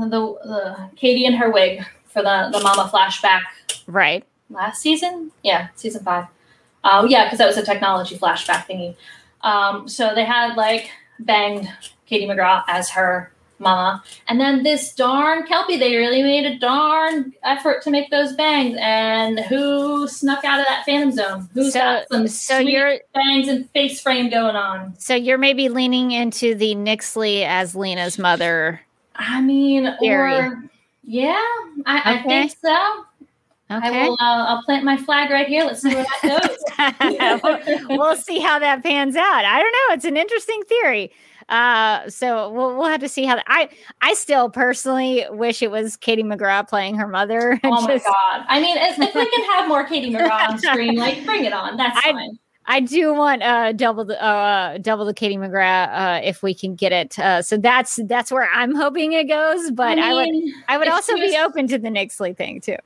the, 0.00 0.08
the 0.08 0.90
Katie 0.96 1.26
and 1.26 1.36
her 1.36 1.50
wig 1.50 1.84
for 2.06 2.22
the 2.22 2.48
the 2.52 2.58
Mama 2.60 2.90
flashback 2.92 3.42
Right. 3.86 4.24
last 4.50 4.82
season. 4.82 5.30
Yeah, 5.44 5.68
season 5.76 6.02
five. 6.02 6.26
Um, 6.82 7.06
yeah, 7.08 7.24
because 7.24 7.38
that 7.38 7.46
was 7.46 7.56
a 7.56 7.64
technology 7.64 8.16
flashback 8.18 8.66
thingy. 8.66 8.96
Um, 9.42 9.88
so 9.88 10.12
they 10.14 10.24
had 10.24 10.56
like 10.56 10.90
banged 11.20 11.68
Katie 12.06 12.26
McGrath 12.26 12.64
as 12.66 12.90
her 12.90 13.32
mama, 13.58 14.02
and 14.28 14.40
then 14.40 14.62
this 14.62 14.92
darn 14.94 15.46
Kelpie, 15.46 15.78
they 15.78 15.96
really 15.96 16.22
made 16.22 16.44
a 16.44 16.58
darn 16.58 17.32
effort 17.42 17.82
to 17.82 17.90
make 17.90 18.10
those 18.10 18.34
bangs. 18.34 18.76
And 18.80 19.40
who 19.40 20.06
snuck 20.08 20.44
out 20.44 20.60
of 20.60 20.66
that 20.66 20.84
Phantom 20.84 21.12
Zone? 21.12 21.48
Who's 21.54 21.72
So- 21.72 21.78
got 21.80 22.08
some 22.10 22.28
so 22.28 22.60
sweet 22.60 22.72
you're- 22.72 23.00
bangs 23.14 23.48
and 23.48 23.68
face 23.70 24.00
frame 24.00 24.28
going 24.30 24.56
on? 24.56 24.94
So 24.98 25.14
you're 25.14 25.38
maybe 25.38 25.68
leaning 25.68 26.10
into 26.12 26.54
the 26.54 26.74
Nyxly 26.74 27.44
as 27.46 27.74
Lena's 27.74 28.18
mother. 28.18 28.80
I 29.14 29.40
mean, 29.40 29.94
Theory. 30.00 30.34
or 30.34 30.62
yeah, 31.02 31.42
I, 31.86 32.16
I 32.16 32.22
think 32.22 32.54
so. 32.62 33.04
I 33.68 33.78
Okay. 33.88 34.02
will. 34.08 34.12
Uh, 34.20 34.44
I'll 34.46 34.62
plant 34.62 34.84
my 34.84 34.96
flag 34.96 35.30
right 35.30 35.48
here. 35.48 35.64
Let's 35.64 35.82
see 35.82 35.92
where 35.94 36.04
that 36.22 37.00
goes. 37.40 37.42
we'll, 37.88 37.98
we'll 37.98 38.16
see 38.16 38.38
how 38.38 38.58
that 38.60 38.82
pans 38.84 39.16
out. 39.16 39.44
I 39.44 39.58
don't 39.60 39.72
know. 39.72 39.94
It's 39.94 40.04
an 40.04 40.16
interesting 40.16 40.62
theory. 40.68 41.10
Uh, 41.48 42.08
so 42.10 42.50
we'll 42.50 42.76
we'll 42.76 42.88
have 42.88 43.00
to 43.00 43.08
see 43.08 43.24
how. 43.24 43.38
I 43.46 43.68
I 44.02 44.14
still 44.14 44.50
personally 44.50 45.24
wish 45.30 45.62
it 45.62 45.70
was 45.70 45.96
Katie 45.96 46.24
McGrath 46.24 46.68
playing 46.68 46.96
her 46.96 47.06
mother. 47.06 47.60
Oh 47.64 47.80
my 47.82 47.94
Just- 47.94 48.06
god! 48.06 48.44
I 48.48 48.60
mean, 48.60 48.76
if, 48.78 48.98
if 48.98 49.14
we 49.14 49.30
can 49.30 49.44
have 49.52 49.68
more 49.68 49.84
Katie 49.84 50.10
McGrath 50.14 50.48
on 50.50 50.58
screen, 50.58 50.96
like 50.96 51.24
bring 51.24 51.44
it 51.44 51.52
on. 51.52 51.76
That's 51.76 51.96
I- 52.04 52.12
fine. 52.12 52.38
I 52.68 52.80
do 52.80 53.14
want 53.14 53.42
uh 53.42 53.72
double 53.72 54.04
the 54.04 54.22
uh 54.22 54.78
double 54.78 55.04
the 55.04 55.14
Katie 55.14 55.36
McGrath 55.36 55.88
uh 55.92 56.20
if 56.22 56.42
we 56.42 56.54
can 56.54 56.74
get 56.74 56.92
it. 56.92 57.18
Uh, 57.18 57.42
so 57.42 57.56
that's 57.56 57.98
that's 58.04 58.32
where 58.32 58.48
I'm 58.52 58.74
hoping 58.74 59.12
it 59.12 59.28
goes. 59.28 59.70
But 59.70 59.98
I, 59.98 60.12
would 60.12 60.28
mean, 60.28 60.54
I 60.68 60.78
would 60.78 60.88
if 60.88 60.94
also 60.94 61.14
she 61.16 61.30
be 61.30 61.38
open 61.38 61.68
to 61.68 61.78
the 61.78 61.88
Nyxly 61.88 62.36
thing 62.36 62.60
too. 62.60 62.76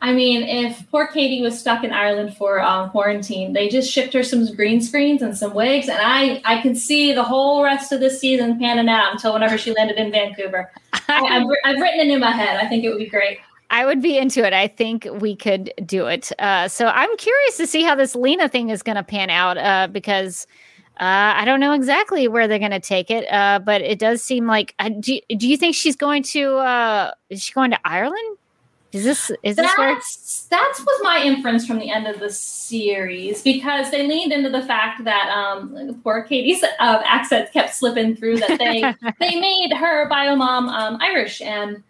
I 0.00 0.12
mean, 0.12 0.42
if 0.42 0.88
poor 0.90 1.06
Katie 1.08 1.42
was 1.42 1.58
stuck 1.58 1.84
in 1.84 1.92
Ireland 1.92 2.36
for 2.36 2.60
um, 2.60 2.90
quarantine, 2.90 3.52
they 3.52 3.68
just 3.68 3.90
shipped 3.90 4.14
her 4.14 4.22
some 4.22 4.46
green 4.54 4.80
screens 4.80 5.22
and 5.22 5.36
some 5.36 5.54
wigs, 5.54 5.88
and 5.88 5.98
I 6.00 6.40
I 6.44 6.62
can 6.62 6.74
see 6.74 7.12
the 7.12 7.24
whole 7.24 7.62
rest 7.62 7.92
of 7.92 8.00
this 8.00 8.20
season 8.20 8.58
panning 8.58 8.88
out 8.88 9.12
until 9.12 9.32
whenever 9.32 9.58
she 9.58 9.72
landed 9.72 9.96
in 9.96 10.10
Vancouver. 10.10 10.70
I, 11.08 11.20
I've, 11.20 11.46
I've 11.64 11.80
written 11.80 12.00
it 12.00 12.08
in 12.08 12.20
my 12.20 12.30
head. 12.30 12.56
I 12.56 12.68
think 12.68 12.84
it 12.84 12.88
would 12.90 12.98
be 12.98 13.08
great. 13.08 13.38
I 13.70 13.84
would 13.84 14.00
be 14.00 14.16
into 14.16 14.46
it. 14.46 14.52
I 14.52 14.66
think 14.66 15.06
we 15.20 15.36
could 15.36 15.72
do 15.84 16.06
it. 16.06 16.32
Uh, 16.38 16.68
so 16.68 16.86
I'm 16.86 17.14
curious 17.18 17.56
to 17.58 17.66
see 17.66 17.82
how 17.82 17.94
this 17.94 18.14
Lena 18.14 18.48
thing 18.48 18.70
is 18.70 18.82
going 18.82 18.96
to 18.96 19.02
pan 19.02 19.28
out 19.30 19.58
uh, 19.58 19.88
because 19.88 20.46
uh, 21.00 21.36
I 21.36 21.44
don't 21.44 21.60
know 21.60 21.72
exactly 21.72 22.28
where 22.28 22.48
they're 22.48 22.58
going 22.58 22.70
to 22.70 22.80
take 22.80 23.10
it. 23.10 23.30
Uh, 23.30 23.58
but 23.58 23.82
it 23.82 23.98
does 23.98 24.22
seem 24.22 24.46
like. 24.46 24.74
Uh, 24.78 24.90
do, 25.00 25.20
do 25.36 25.48
you 25.48 25.56
think 25.56 25.74
she's 25.74 25.96
going 25.96 26.22
to? 26.24 26.56
Uh, 26.56 27.12
is 27.28 27.42
she 27.42 27.52
going 27.52 27.70
to 27.70 27.78
Ireland? 27.84 28.38
Is 28.90 29.04
this 29.04 29.30
is 29.42 29.56
this 29.56 29.70
where? 29.76 29.94
That's 29.94 30.46
that's 30.46 30.80
was 30.80 31.00
my 31.02 31.22
inference 31.22 31.66
from 31.66 31.78
the 31.78 31.90
end 31.90 32.06
of 32.06 32.20
the 32.20 32.30
series 32.30 33.42
because 33.42 33.90
they 33.90 34.08
leaned 34.08 34.32
into 34.32 34.48
the 34.48 34.62
fact 34.62 35.04
that 35.04 35.28
um, 35.28 36.00
poor 36.02 36.22
Katie's 36.22 36.62
uh, 36.62 37.02
accent 37.04 37.52
kept 37.52 37.74
slipping 37.74 38.16
through. 38.16 38.38
That 38.38 38.58
they 38.58 38.80
they 39.20 39.38
made 39.38 39.74
her 39.74 40.08
bio 40.08 40.36
mom 40.36 40.68
um, 40.68 40.96
Irish 41.00 41.42
and. 41.42 41.82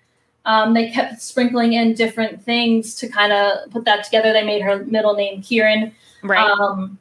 Um, 0.49 0.73
they 0.73 0.91
kept 0.91 1.21
sprinkling 1.21 1.75
in 1.75 1.93
different 1.93 2.43
things 2.43 2.95
to 2.95 3.09
kind 3.09 3.35
of 3.35 3.71
put 3.71 3.85
that 3.85 4.03
together. 4.03 4.33
They 4.33 4.45
made 4.45 4.63
her 4.63 4.83
middle 4.87 5.13
name 5.15 5.43
Kieran. 5.43 5.95
Right. 6.23 6.41
Um, 6.41 6.99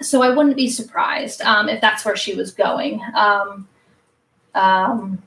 so 0.00 0.22
I 0.22 0.30
wouldn't 0.30 0.56
be 0.56 0.70
surprised 0.70 1.42
um, 1.42 1.68
if 1.68 1.82
that's 1.82 2.06
where 2.06 2.16
she 2.16 2.34
was 2.34 2.50
going. 2.50 3.02
Um, 3.14 3.68
um, 4.54 5.22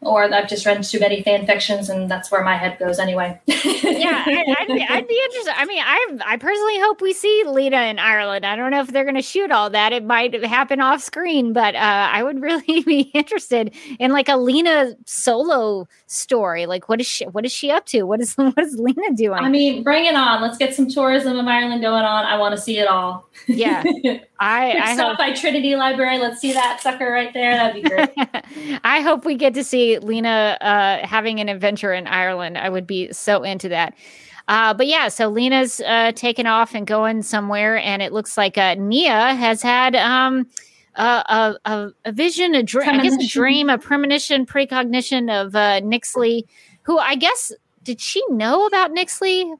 or 0.00 0.32
I've 0.32 0.48
just 0.48 0.64
read 0.64 0.82
too 0.84 1.00
many 1.00 1.22
fan 1.22 1.44
fictions, 1.44 1.88
and 1.88 2.08
that's 2.08 2.30
where 2.30 2.44
my 2.44 2.56
head 2.56 2.78
goes 2.78 3.00
anyway. 3.00 3.40
yeah, 3.46 4.22
I, 4.26 4.54
I'd, 4.60 4.66
be, 4.68 4.86
I'd 4.88 5.08
be 5.08 5.20
interested. 5.24 5.54
I 5.56 5.64
mean, 5.64 5.82
I 5.84 6.18
I 6.24 6.36
personally 6.36 6.78
hope 6.78 7.00
we 7.00 7.12
see 7.12 7.42
Lena 7.44 7.82
in 7.82 7.98
Ireland. 7.98 8.46
I 8.46 8.54
don't 8.54 8.70
know 8.70 8.80
if 8.80 8.88
they're 8.88 9.04
going 9.04 9.16
to 9.16 9.22
shoot 9.22 9.50
all 9.50 9.70
that. 9.70 9.92
It 9.92 10.04
might 10.04 10.40
happen 10.44 10.80
off 10.80 11.02
screen, 11.02 11.52
but 11.52 11.74
uh, 11.74 11.78
I 12.12 12.22
would 12.22 12.40
really 12.42 12.82
be 12.82 13.10
interested 13.12 13.74
in 13.98 14.12
like 14.12 14.28
a 14.28 14.36
Lena 14.36 14.94
solo 15.04 15.88
story. 16.06 16.66
Like, 16.66 16.88
what 16.88 17.00
is 17.00 17.06
she? 17.06 17.24
What 17.24 17.44
is 17.44 17.52
she 17.52 17.72
up 17.72 17.86
to? 17.86 18.04
What 18.04 18.20
is 18.20 18.34
what 18.36 18.58
is 18.58 18.78
Lena 18.78 19.14
doing? 19.16 19.40
I 19.40 19.48
mean, 19.48 19.82
bring 19.82 20.06
it 20.06 20.14
on. 20.14 20.40
Let's 20.40 20.58
get 20.58 20.74
some 20.74 20.88
tourism 20.88 21.36
of 21.36 21.46
Ireland 21.46 21.82
going 21.82 22.04
on. 22.04 22.24
I 22.24 22.38
want 22.38 22.54
to 22.54 22.60
see 22.60 22.78
it 22.78 22.86
all. 22.86 23.28
yeah, 23.48 23.82
I 24.38 24.78
I 24.78 24.94
Stop 24.94 25.08
hope 25.08 25.18
by 25.18 25.32
Trinity 25.32 25.74
Library. 25.74 26.18
Let's 26.18 26.40
see 26.40 26.52
that 26.52 26.80
sucker 26.80 27.10
right 27.10 27.34
there. 27.34 27.56
That'd 27.56 27.82
be 27.82 27.88
great. 27.88 28.10
I 28.84 29.00
hope 29.00 29.24
we 29.24 29.34
get 29.34 29.54
to 29.54 29.64
see 29.64 29.87
Lena 29.96 30.58
uh, 30.60 31.06
having 31.06 31.40
an 31.40 31.48
adventure 31.48 31.94
in 31.94 32.06
Ireland. 32.06 32.58
I 32.58 32.68
would 32.68 32.86
be 32.86 33.12
so 33.12 33.42
into 33.42 33.68
that. 33.70 33.94
Uh, 34.48 34.72
but 34.72 34.86
yeah, 34.86 35.08
so 35.08 35.28
Lena's 35.28 35.80
uh, 35.80 36.12
taken 36.12 36.46
off 36.46 36.74
and 36.74 36.86
going 36.86 37.22
somewhere, 37.22 37.76
and 37.78 38.00
it 38.00 38.12
looks 38.12 38.36
like 38.36 38.56
uh, 38.56 38.74
Nia 38.74 39.34
has 39.34 39.60
had 39.62 39.94
um, 39.94 40.46
a, 40.94 41.56
a, 41.64 41.92
a, 42.06 42.12
vision, 42.12 42.54
a 42.54 42.62
dream, 42.62 42.88
I 42.88 43.02
guess 43.02 43.12
a 43.12 43.16
Premonition. 43.16 43.40
dream, 43.40 43.68
a 43.68 43.78
premonition, 43.78 44.46
precognition 44.46 45.28
of 45.28 45.54
uh, 45.54 45.80
Nyxly, 45.82 46.44
who 46.82 46.98
I 46.98 47.14
guess 47.14 47.52
did 47.82 48.00
she 48.00 48.22
know 48.30 48.66
about 48.66 48.92
Nyxly 48.92 49.54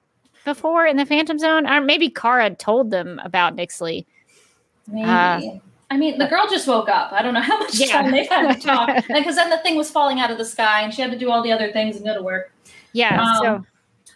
before 0.46 0.86
in 0.86 0.96
the 0.96 1.04
Phantom 1.04 1.38
Zone, 1.38 1.66
or 1.66 1.82
maybe 1.82 2.08
Kara 2.08 2.54
told 2.54 2.90
them 2.90 3.20
about 3.22 3.56
Nyxly. 3.56 4.06
Maybe. 4.86 5.60
I 5.90 5.96
mean, 5.96 6.18
the 6.18 6.26
girl 6.26 6.46
just 6.50 6.66
woke 6.68 6.88
up. 6.88 7.12
I 7.12 7.22
don't 7.22 7.32
know 7.34 7.40
how 7.40 7.58
much 7.58 7.74
Yeah. 7.78 8.02
time 8.02 8.10
they've 8.10 8.28
had 8.28 8.52
to 8.54 8.60
talk. 8.66 8.90
Because 9.08 9.36
then 9.36 9.48
the 9.50 9.58
thing 9.58 9.76
was 9.76 9.90
falling 9.90 10.20
out 10.20 10.30
of 10.30 10.38
the 10.38 10.44
sky, 10.44 10.82
and 10.82 10.92
she 10.92 11.00
had 11.02 11.10
to 11.10 11.18
do 11.18 11.30
all 11.30 11.42
the 11.42 11.52
other 11.52 11.72
things 11.72 11.96
and 11.96 12.04
go 12.04 12.14
to 12.14 12.22
work. 12.22 12.52
Yeah, 12.92 13.20
Um, 13.22 13.42
so 13.42 13.64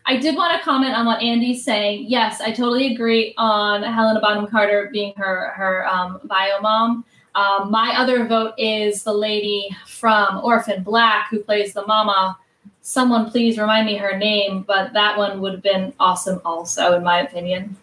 I 0.05 0.17
did 0.17 0.37
want 0.37 0.57
to 0.59 0.63
comment 0.65 0.95
on 0.95 1.07
what 1.07 1.23
Andy's 1.23 1.65
saying. 1.65 2.07
Yes, 2.09 2.41
I 2.41 2.51
totally 2.51 2.93
agree 2.95 3.35
on 3.39 3.83
Helena 3.83 4.21
Bonham 4.21 4.47
Carter 4.49 4.91
being 4.93 5.15
her 5.17 5.51
her 5.57 5.87
um, 5.87 6.21
bio 6.25 6.61
mom. 6.61 7.05
Um, 7.35 7.71
my 7.71 7.95
other 7.97 8.27
vote 8.27 8.53
is 8.59 9.05
the 9.05 9.13
lady 9.13 9.75
from 9.87 10.41
Orphan 10.43 10.83
Black 10.83 11.29
who 11.31 11.39
plays 11.39 11.73
the 11.73 11.87
mama. 11.87 12.37
Someone 12.83 13.31
please 13.31 13.57
remind 13.59 13.87
me 13.87 13.97
her 13.97 14.17
name, 14.19 14.63
but 14.67 14.93
that 14.93 15.17
one 15.17 15.41
would 15.41 15.53
have 15.53 15.63
been 15.63 15.95
awesome, 16.01 16.43
also 16.45 16.95
in 16.97 17.05
my 17.05 17.21
opinion. 17.21 17.77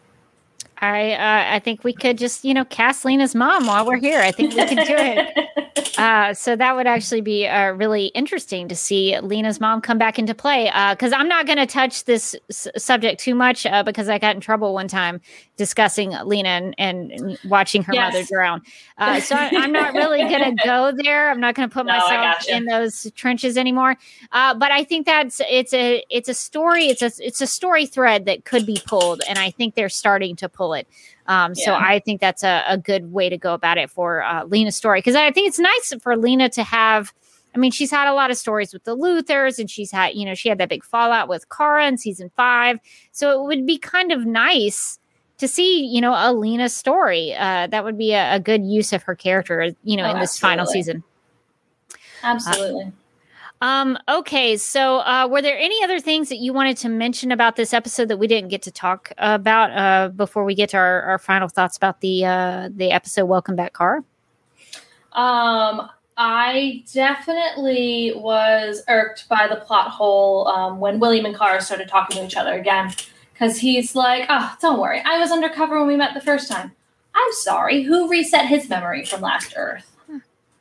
I 0.80 1.14
uh, 1.14 1.56
I 1.56 1.60
think 1.60 1.84
we 1.84 1.94
could 1.94 2.18
just 2.18 2.44
you 2.46 2.54
know 2.54 2.66
cast 2.66 3.06
Lena's 3.06 3.36
mom 3.36 3.68
while 3.68 3.86
we're 3.86 4.00
here. 4.00 4.22
I 4.22 4.32
think 4.32 4.54
we 4.54 4.66
could 4.66 4.86
do 4.86 4.96
it. 4.98 5.50
Uh, 5.98 6.34
so 6.34 6.56
that 6.56 6.78
would 6.78 6.88
actually 6.88 7.20
be 7.20 7.46
uh, 7.46 7.72
really 7.72 8.06
interesting 8.08 8.70
to 8.70 8.76
see 8.76 9.20
Lena's 9.20 9.60
mom 9.60 9.82
come 9.82 9.98
back 9.98 10.18
into 10.18 10.34
play. 10.34 10.72
Because 10.92 11.12
I'm 11.12 11.28
not 11.28 11.46
going 11.46 11.58
to 11.58 11.66
touch 11.66 12.06
this 12.06 12.36
s- 12.50 12.70
subject 12.78 13.20
too 13.20 13.36
much 13.36 13.66
uh, 13.66 13.84
because 13.84 14.08
I 14.08 14.18
got 14.18 14.34
in 14.34 14.40
trouble 14.40 14.74
one 14.74 14.88
time 14.88 15.20
discussing 15.58 16.12
Lena 16.24 16.48
and, 16.50 16.76
and 16.78 17.38
watching 17.44 17.84
her 17.84 17.94
Yes. 17.94 18.14
mother 18.14 18.26
drown. 18.32 18.62
Uh, 18.98 19.20
so 19.20 19.36
I, 19.36 19.52
I'm 19.58 19.74
not 19.74 19.94
really 19.94 20.20
going 20.20 20.56
to 20.58 20.64
go 20.66 20.94
there. 20.96 21.30
I'm 21.30 21.42
not 21.42 21.56
going 21.56 21.68
to 21.68 21.74
put 21.74 21.86
No, 21.86 21.92
myself 21.98 22.48
in 22.48 22.64
those 22.64 23.12
trenches 23.16 23.58
anymore. 23.58 23.98
Uh, 24.32 24.54
but 24.54 24.72
I 24.72 24.86
think 24.86 25.06
that's 25.06 25.42
it's 25.50 25.74
a 25.74 26.02
it's 26.10 26.30
a 26.30 26.34
story. 26.34 26.86
It's 26.86 27.02
a 27.02 27.12
it's 27.20 27.42
a 27.42 27.48
story 27.48 27.86
thread 27.86 28.24
that 28.26 28.46
could 28.46 28.66
be 28.66 28.78
pulled, 28.86 29.22
and 29.28 29.38
I 29.38 29.52
think 29.52 29.76
they're 29.76 29.90
starting 29.90 30.38
to 30.38 30.48
pull 30.48 30.69
it. 30.74 30.88
Um, 31.28 31.56
So 31.56 31.74
I 31.74 32.00
think 32.00 32.22
that's 32.22 32.44
a, 32.44 32.64
a 32.68 32.78
good 32.78 33.12
way 33.12 33.30
to 33.30 33.38
go 33.38 33.54
about 33.54 33.78
it 33.78 33.90
for 33.90 34.24
uh, 34.24 34.46
Lena's 34.46 34.76
story 34.76 35.00
because 35.00 35.16
I 35.16 35.32
think 35.32 35.48
it's 35.48 35.60
nice 35.60 35.94
for 36.02 36.18
Lena 36.18 36.50
to 36.50 36.64
have. 36.64 37.14
I 37.56 37.58
mean, 37.58 37.72
she's 37.72 37.90
had 37.90 38.08
a 38.08 38.14
lot 38.14 38.30
of 38.30 38.38
stories 38.38 38.74
with 38.74 38.84
the 38.84 38.96
Luthors, 38.96 39.58
and 39.58 39.70
she's 39.70 39.92
had 39.92 40.14
you 40.14 40.26
know 40.26 40.36
she 40.36 40.50
had 40.50 40.58
that 40.60 40.70
big 40.70 40.84
fallout 40.84 41.28
with 41.28 41.50
Kara 41.50 41.88
in 41.88 41.98
season 41.98 42.32
five. 42.36 42.80
So 43.12 43.32
it 43.32 43.48
would 43.48 43.66
be 43.66 43.78
kind 43.78 44.12
of 44.12 44.26
nice 44.26 45.00
to 45.40 45.48
see 45.48 45.84
you 45.86 46.00
know 46.02 46.14
a 46.14 46.34
Lena 46.34 46.70
story. 46.70 47.34
Uh, 47.34 47.68
that 47.68 47.84
would 47.84 47.98
be 47.98 48.14
a, 48.14 48.36
a 48.36 48.40
good 48.40 48.64
use 48.64 48.94
of 48.94 49.04
her 49.04 49.16
character, 49.16 49.74
you 49.84 49.98
know, 49.98 50.06
Oh, 50.06 50.12
in 50.12 50.20
this 50.20 50.38
final 50.38 50.66
season. 50.66 51.04
Absolutely. 52.24 52.92
Um, 53.62 53.98
okay, 54.08 54.56
so 54.56 55.00
uh, 55.00 55.28
were 55.30 55.42
there 55.42 55.58
any 55.58 55.84
other 55.84 56.00
things 56.00 56.30
that 56.30 56.38
you 56.38 56.54
wanted 56.54 56.78
to 56.78 56.90
mention 56.90 57.32
about 57.32 57.58
this 57.58 57.74
episode 57.74 58.08
that 58.08 58.18
we 58.18 58.26
didn't 58.26 58.50
get 58.50 58.62
to 58.64 58.72
talk 58.72 59.12
about 59.18 59.72
uh, 59.72 60.10
before 60.10 60.46
we 60.46 60.56
get 60.56 60.70
to 60.70 60.78
our, 60.78 61.02
our 61.02 61.18
final 61.18 61.50
thoughts 61.50 61.76
about 61.76 62.00
the 62.00 62.26
uh, 62.26 62.70
the 62.74 62.92
episode? 62.92 63.26
Welcome 63.26 63.58
back, 63.58 63.74
Car. 63.74 63.98
Um, 65.12 65.90
I 66.16 66.84
definitely 66.94 68.14
was 68.16 68.82
irked 68.88 69.28
by 69.28 69.48
the 69.48 69.58
plot 69.58 69.90
hole 69.90 70.48
um, 70.48 70.80
when 70.80 71.00
William 71.00 71.26
and 71.26 71.36
Carr 71.36 71.60
started 71.60 71.90
talking 71.90 72.18
to 72.18 72.26
each 72.26 72.38
other 72.38 72.54
again. 72.54 72.94
Because 73.34 73.58
he's 73.58 73.96
like, 73.96 74.26
oh, 74.28 74.56
don't 74.62 74.80
worry. 74.80 75.02
I 75.06 75.18
was 75.18 75.32
undercover 75.32 75.80
when 75.80 75.88
we 75.88 75.96
met 75.96 76.14
the 76.14 76.22
first 76.22 76.52
time. 76.52 76.74
I'm 77.16 77.34
sorry. 77.34 77.84
Who 77.84 78.10
reset 78.10 78.48
his 78.48 78.70
memory 78.70 79.06
from 79.06 79.22
last 79.22 79.54
Earth? 79.56 79.89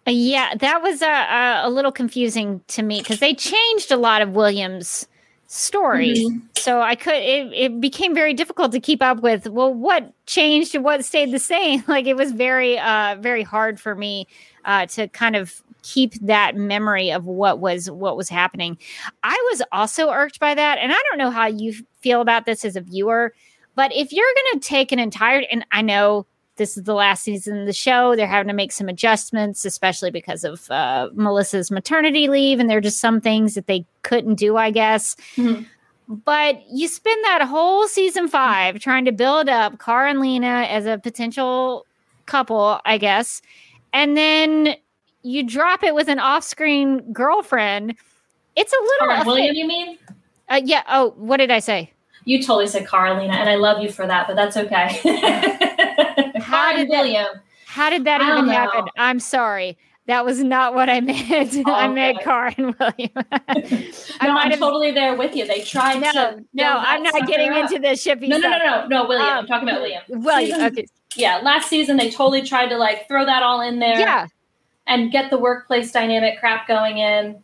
Uh, 0.08 0.10
yeah, 0.10 0.54
that 0.54 0.82
was 0.82 1.02
a, 1.02 1.06
a, 1.06 1.60
a 1.64 1.70
little 1.70 1.92
confusing 1.92 2.62
to 2.68 2.82
me 2.82 3.00
because 3.00 3.20
they 3.20 3.34
changed 3.34 3.92
a 3.92 3.96
lot 3.96 4.22
of 4.22 4.30
Williams' 4.30 5.06
story. 5.48 6.14
Mhm. 6.14 6.42
So 6.56 6.80
I 6.80 6.94
could 6.94 7.14
it, 7.14 7.52
it 7.52 7.80
became 7.80 8.14
very 8.14 8.34
difficult 8.34 8.72
to 8.72 8.80
keep 8.80 9.02
up 9.02 9.20
with. 9.20 9.46
Well, 9.48 9.72
what 9.72 10.12
changed 10.26 10.74
and 10.74 10.82
what 10.84 11.04
stayed 11.04 11.30
the 11.32 11.38
same? 11.38 11.84
Like 11.88 12.06
it 12.06 12.16
was 12.16 12.32
very 12.32 12.78
uh 12.78 13.16
very 13.20 13.42
hard 13.42 13.78
for 13.80 13.94
me 13.94 14.26
uh 14.64 14.86
to 14.86 15.08
kind 15.08 15.36
of 15.36 15.62
keep 15.82 16.14
that 16.20 16.56
memory 16.56 17.10
of 17.12 17.26
what 17.26 17.60
was 17.60 17.90
what 17.90 18.16
was 18.16 18.28
happening. 18.30 18.78
I 19.22 19.36
was 19.50 19.62
also 19.72 20.10
irked 20.10 20.40
by 20.40 20.54
that, 20.54 20.78
and 20.78 20.90
I 20.92 21.02
don't 21.10 21.18
know 21.18 21.30
how 21.30 21.46
you 21.46 21.74
feel 22.00 22.20
about 22.22 22.46
this 22.46 22.64
as 22.64 22.76
a 22.76 22.80
viewer, 22.80 23.34
but 23.74 23.92
if 23.94 24.12
you're 24.12 24.26
going 24.34 24.60
to 24.60 24.68
take 24.68 24.90
an 24.92 24.98
entire 24.98 25.44
and 25.50 25.66
I 25.70 25.82
know 25.82 26.26
this 26.58 26.76
is 26.76 26.84
the 26.84 26.94
last 26.94 27.22
season 27.22 27.60
of 27.60 27.66
the 27.66 27.72
show. 27.72 28.14
They're 28.14 28.26
having 28.26 28.48
to 28.48 28.54
make 28.54 28.72
some 28.72 28.88
adjustments, 28.88 29.64
especially 29.64 30.10
because 30.10 30.44
of 30.44 30.70
uh, 30.70 31.08
Melissa's 31.14 31.70
maternity 31.70 32.28
leave, 32.28 32.60
and 32.60 32.68
there 32.68 32.78
are 32.78 32.82
just 32.82 33.00
some 33.00 33.20
things 33.20 33.54
that 33.54 33.66
they 33.66 33.86
couldn't 34.02 34.34
do, 34.34 34.56
I 34.56 34.70
guess. 34.70 35.16
Mhm. 35.36 35.66
But 36.08 36.62
you 36.70 36.88
spend 36.88 37.22
that 37.24 37.42
whole 37.42 37.86
season 37.88 38.28
five 38.28 38.80
trying 38.80 39.04
to 39.06 39.12
build 39.12 39.48
up 39.48 39.78
Car 39.78 40.06
and 40.06 40.20
Lena 40.20 40.66
as 40.68 40.86
a 40.86 40.98
potential 40.98 41.84
couple, 42.26 42.80
I 42.84 42.98
guess, 42.98 43.40
and 43.92 44.16
then 44.16 44.76
you 45.22 45.42
drop 45.42 45.82
it 45.82 45.94
with 45.94 46.08
an 46.08 46.18
off-screen 46.18 47.12
girlfriend. 47.12 47.94
It's 48.56 48.72
a 48.72 48.82
little, 48.82 49.10
and 49.16 49.26
William, 49.26 49.54
you 49.54 49.66
mean? 49.66 49.98
uh, 50.48 50.60
yeah. 50.64 50.82
Oh, 50.88 51.14
what 51.16 51.36
did 51.38 51.50
I 51.50 51.58
say? 51.58 51.92
You 52.24 52.42
totally 52.42 52.66
said 52.66 52.86
Carolina, 52.86 53.34
and 53.34 53.48
I 53.48 53.56
love 53.56 53.82
you 53.82 53.90
for 53.90 54.06
that, 54.06 54.26
but 54.26 54.36
that's 54.36 54.56
okay. 54.56 55.00
And 56.56 56.76
did 56.78 56.88
that- 56.90 57.02
William. 57.02 57.26
How 57.66 57.90
did 57.90 58.04
that 58.04 58.20
I 58.22 58.32
even 58.32 58.46
know. 58.46 58.52
happen? 58.52 58.84
I'm 58.96 59.20
sorry. 59.20 59.76
That 60.06 60.24
was 60.24 60.42
not 60.42 60.74
what 60.74 60.88
I 60.88 61.00
meant. 61.02 61.30
I 61.66 61.84
Oh, 61.86 61.92
meant 61.92 62.16
okay. 62.16 62.24
Car 62.24 62.54
and 62.56 62.74
William. 62.78 63.10
I 64.20 64.26
no, 64.26 64.36
I'm 64.38 64.52
totally 64.58 64.90
there 64.90 65.14
with 65.14 65.36
you. 65.36 65.46
They 65.46 65.60
tried 65.60 66.00
no, 66.00 66.10
to. 66.12 66.44
no, 66.54 66.64
I'm 66.78 67.02
not 67.02 67.26
getting 67.26 67.50
up. 67.50 67.70
into 67.70 67.78
this 67.78 68.00
shipping. 68.02 68.30
No, 68.30 68.38
no, 68.38 68.48
no, 68.48 68.58
no, 68.58 68.86
no, 68.86 69.06
William. 69.06 69.28
Um, 69.28 69.38
I'm 69.40 69.46
talking 69.46 69.68
about 69.68 69.82
William. 69.82 70.02
William. 70.08 70.50
Season- 70.58 70.72
Okay. 70.72 70.86
Yeah, 71.16 71.38
last 71.42 71.68
season 71.68 71.96
they 71.98 72.10
totally 72.10 72.42
tried 72.42 72.68
to 72.68 72.76
like 72.78 73.06
throw 73.08 73.24
that 73.26 73.42
all 73.42 73.60
in 73.60 73.78
there 73.80 73.98
Yeah. 73.98 74.26
and 74.86 75.10
get 75.12 75.30
the 75.30 75.38
workplace 75.38 75.90
dynamic 75.92 76.38
crap 76.40 76.66
going 76.68 76.98
in. 76.98 77.42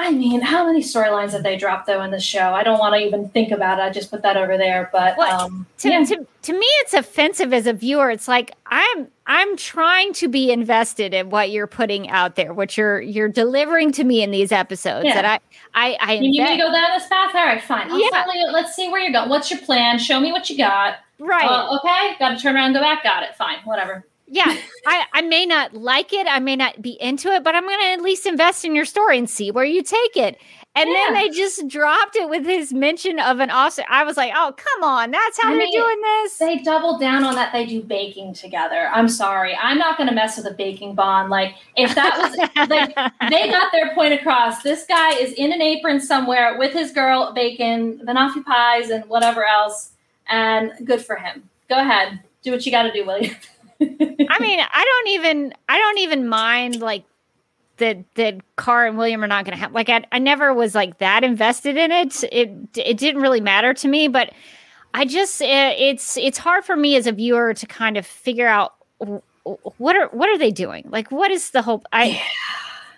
I 0.00 0.12
mean, 0.12 0.40
how 0.40 0.64
many 0.64 0.80
storylines 0.80 1.32
have 1.32 1.42
they 1.42 1.56
dropped 1.56 1.88
though 1.88 2.00
in 2.02 2.12
the 2.12 2.20
show? 2.20 2.54
I 2.54 2.62
don't 2.62 2.78
want 2.78 2.94
to 2.94 3.00
even 3.04 3.28
think 3.30 3.50
about 3.50 3.80
it. 3.80 3.82
I 3.82 3.90
just 3.90 4.12
put 4.12 4.22
that 4.22 4.36
over 4.36 4.56
there. 4.56 4.88
But 4.92 5.16
What? 5.18 5.28
um, 5.32 5.66
To, 5.78 5.88
yeah. 5.90 6.04
to, 6.04 6.24
to 6.42 6.52
me, 6.52 6.66
it's 6.82 6.94
offensive 6.94 7.52
as 7.52 7.66
a 7.66 7.72
viewer. 7.72 8.08
It's 8.08 8.28
like 8.28 8.52
I'm 8.66 9.08
I'm 9.26 9.56
trying 9.56 10.12
to 10.14 10.28
be 10.28 10.52
invested 10.52 11.12
in 11.14 11.30
what 11.30 11.50
you're 11.50 11.66
putting 11.66 12.08
out 12.10 12.36
there, 12.36 12.54
what 12.54 12.76
you're 12.76 13.00
you're 13.00 13.28
delivering 13.28 13.90
to 13.92 14.04
me 14.04 14.22
in 14.22 14.30
these 14.30 14.52
episodes. 14.52 15.04
Yeah. 15.06 15.20
That 15.20 15.24
I 15.24 15.40
I 15.74 15.96
I 16.00 16.12
you 16.14 16.30
need 16.30 16.46
to 16.46 16.56
go 16.56 16.70
down 16.70 16.90
this 16.96 17.08
path? 17.08 17.34
All 17.34 17.44
right, 17.44 17.60
fine. 17.60 17.90
I'll 17.90 17.98
Yeah. 17.98 18.24
you. 18.32 18.52
Let's 18.52 18.76
see 18.76 18.88
where 18.88 19.00
you're 19.00 19.12
going. 19.12 19.28
What's 19.28 19.50
your 19.50 19.60
plan? 19.60 19.98
Show 19.98 20.20
me 20.20 20.30
what 20.30 20.48
you 20.48 20.56
got. 20.56 20.98
right. 21.18 21.44
Uh, 21.44 21.76
okay, 21.76 22.14
got 22.20 22.36
to 22.36 22.38
turn 22.40 22.54
around 22.54 22.66
and 22.66 22.74
go 22.76 22.80
back. 22.82 23.02
Got 23.02 23.24
it. 23.24 23.34
Fine. 23.34 23.58
Whatever. 23.64 24.04
Yeah 24.28 24.56
I, 24.86 25.04
I 25.14 25.22
may 25.22 25.46
not 25.46 25.74
like 25.74 26.12
it 26.12 26.26
i 26.28 26.38
may 26.38 26.56
not 26.56 26.80
be 26.82 27.00
into 27.00 27.28
it 27.28 27.42
but 27.42 27.54
i'm 27.54 27.64
going 27.64 27.80
to 27.80 27.86
at 27.86 28.02
least 28.02 28.26
invest 28.26 28.64
in 28.64 28.74
your 28.74 28.84
story 28.84 29.18
and 29.18 29.28
see 29.28 29.50
where 29.50 29.64
you 29.64 29.82
take 29.82 30.16
it 30.16 30.38
and 30.74 30.88
then 30.94 31.14
they 31.14 31.28
just 31.30 31.66
dropped 31.66 32.14
it 32.14 32.28
with 32.28 32.44
his 32.44 32.72
mention 32.72 33.18
of 33.18 33.40
an 33.40 33.50
offset 33.50 33.86
i 33.88 34.04
was 34.04 34.16
like 34.16 34.32
oh 34.36 34.52
come 34.56 34.84
on 34.84 35.10
that's 35.10 35.40
how 35.40 35.48
I 35.48 35.52
they're 35.52 35.64
mean, 35.64 35.80
doing 35.80 36.00
this 36.02 36.38
They 36.38 36.58
doubled 36.58 37.00
down 37.00 37.24
on 37.24 37.34
that. 37.34 37.52
They 37.52 37.66
do 37.66 37.82
baking 37.82 38.34
together. 38.34 38.88
I'm 38.92 39.08
sorry. 39.08 39.56
I'm 39.60 39.78
not 39.78 39.96
going 39.96 40.08
to 40.08 40.14
mess 40.14 40.36
with 40.36 40.46
a 40.46 40.52
baking 40.52 40.94
bond. 40.94 41.30
Like 41.30 41.54
if 41.76 41.94
that 41.94 42.16
was 42.18 42.68
like 42.68 42.94
they 43.30 43.50
got 43.50 43.72
their 43.72 43.94
point 43.94 44.14
across. 44.14 44.62
This 44.62 44.84
guy 44.86 45.14
is 45.14 45.32
in 45.32 45.52
an 45.52 45.62
apron 45.62 46.00
somewhere 46.00 46.56
with 46.58 46.72
his 46.72 46.92
girl 46.92 47.32
baking 47.34 48.00
banoffee 48.00 48.44
pies 48.44 48.90
and 48.90 49.04
whatever 49.06 49.44
else, 49.44 49.92
and 50.28 50.72
good 50.84 51.04
for 51.04 51.16
him. 51.16 51.48
Go 51.68 51.78
ahead, 51.80 52.20
do 52.42 52.52
what 52.52 52.64
you 52.64 52.72
got 52.72 52.84
to 52.84 52.92
do, 52.92 53.04
William. 53.06 53.34
i 53.80 54.38
mean 54.40 54.60
i 54.60 54.84
don't 54.84 55.08
even 55.14 55.52
i 55.68 55.78
don't 55.78 55.98
even 55.98 56.28
mind 56.28 56.80
like 56.80 57.04
that 57.78 57.98
that 58.14 58.36
Carr 58.56 58.86
and 58.86 58.98
William 58.98 59.24
are 59.24 59.28
not 59.28 59.44
going 59.44 59.56
to 59.56 59.60
have 59.60 59.72
like 59.72 59.88
I, 59.88 60.04
I 60.12 60.18
never 60.18 60.52
was 60.52 60.74
like 60.74 60.98
that 60.98 61.24
invested 61.24 61.76
in 61.76 61.90
it. 61.90 62.22
It 62.24 62.50
it 62.76 62.98
didn't 62.98 63.22
really 63.22 63.40
matter 63.40 63.72
to 63.74 63.88
me, 63.88 64.08
but 64.08 64.32
I 64.94 65.04
just 65.04 65.40
uh, 65.40 65.74
it's 65.76 66.16
it's 66.16 66.38
hard 66.38 66.64
for 66.64 66.76
me 66.76 66.96
as 66.96 67.06
a 67.06 67.12
viewer 67.12 67.54
to 67.54 67.66
kind 67.66 67.96
of 67.96 68.06
figure 68.06 68.46
out 68.46 68.74
what 68.98 69.96
are 69.96 70.08
what 70.08 70.28
are 70.28 70.38
they 70.38 70.50
doing? 70.50 70.86
Like 70.90 71.10
what 71.10 71.30
is 71.30 71.50
the 71.50 71.62
hope? 71.62 71.86
I 71.92 72.20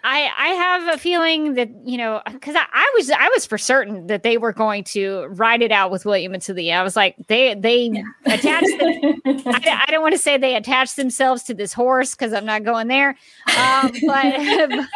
I 0.02 0.30
I 0.36 0.48
have 0.48 0.94
a 0.94 0.98
feeling 0.98 1.54
that 1.54 1.68
you 1.84 1.98
know 1.98 2.22
because 2.32 2.56
I, 2.56 2.64
I 2.72 2.92
was 2.96 3.10
I 3.10 3.28
was 3.28 3.44
for 3.46 3.58
certain 3.58 4.06
that 4.06 4.22
they 4.22 4.36
were 4.38 4.52
going 4.52 4.84
to 4.84 5.26
ride 5.30 5.62
it 5.62 5.72
out 5.72 5.90
with 5.90 6.04
William 6.04 6.32
until 6.34 6.54
the 6.54 6.70
end. 6.70 6.80
I 6.80 6.82
was 6.82 6.96
like 6.96 7.16
they 7.26 7.54
they 7.54 8.02
attached. 8.26 8.78
them- 8.78 9.20
I, 9.46 9.84
I 9.86 9.90
don't 9.90 10.02
want 10.02 10.12
to 10.12 10.18
say 10.18 10.36
they 10.38 10.56
attached 10.56 10.96
themselves 10.96 11.42
to 11.44 11.54
this 11.54 11.72
horse 11.72 12.14
because 12.14 12.32
I'm 12.32 12.46
not 12.46 12.64
going 12.64 12.88
there. 12.88 13.16
Um, 13.58 13.90
but 14.06 14.38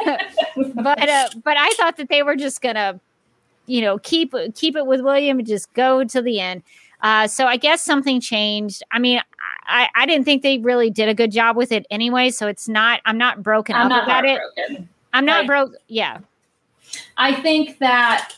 but 0.74 1.08
uh, 1.08 1.28
but 1.42 1.56
I 1.56 1.70
thought 1.76 1.96
that 1.98 2.08
they 2.08 2.22
were 2.22 2.36
just 2.36 2.62
gonna, 2.62 2.98
you 3.66 3.80
know, 3.80 3.98
keep 3.98 4.34
keep 4.54 4.76
it 4.76 4.86
with 4.86 5.00
William 5.02 5.38
and 5.38 5.46
just 5.46 5.72
go 5.74 6.04
to 6.04 6.22
the 6.22 6.40
end. 6.40 6.62
Uh, 7.02 7.26
so 7.26 7.46
I 7.46 7.58
guess 7.58 7.82
something 7.82 8.18
changed. 8.20 8.82
I 8.90 8.98
mean, 8.98 9.20
I, 9.66 9.88
I 9.94 10.06
didn't 10.06 10.24
think 10.24 10.42
they 10.42 10.56
really 10.58 10.88
did 10.88 11.08
a 11.08 11.14
good 11.14 11.30
job 11.32 11.54
with 11.56 11.70
it 11.70 11.86
anyway. 11.90 12.30
So 12.30 12.46
it's 12.46 12.66
not. 12.68 13.00
I'm 13.04 13.18
not 13.18 13.42
broken 13.42 13.76
I'm 13.76 13.86
up 13.86 13.90
not 13.90 14.04
about 14.04 14.24
it. 14.24 14.84
I'm 15.14 15.24
not 15.24 15.38
Like- 15.38 15.46
broke. 15.46 15.72
Yeah. 15.88 16.18
I 17.16 17.32
think 17.32 17.78
that 17.78 18.32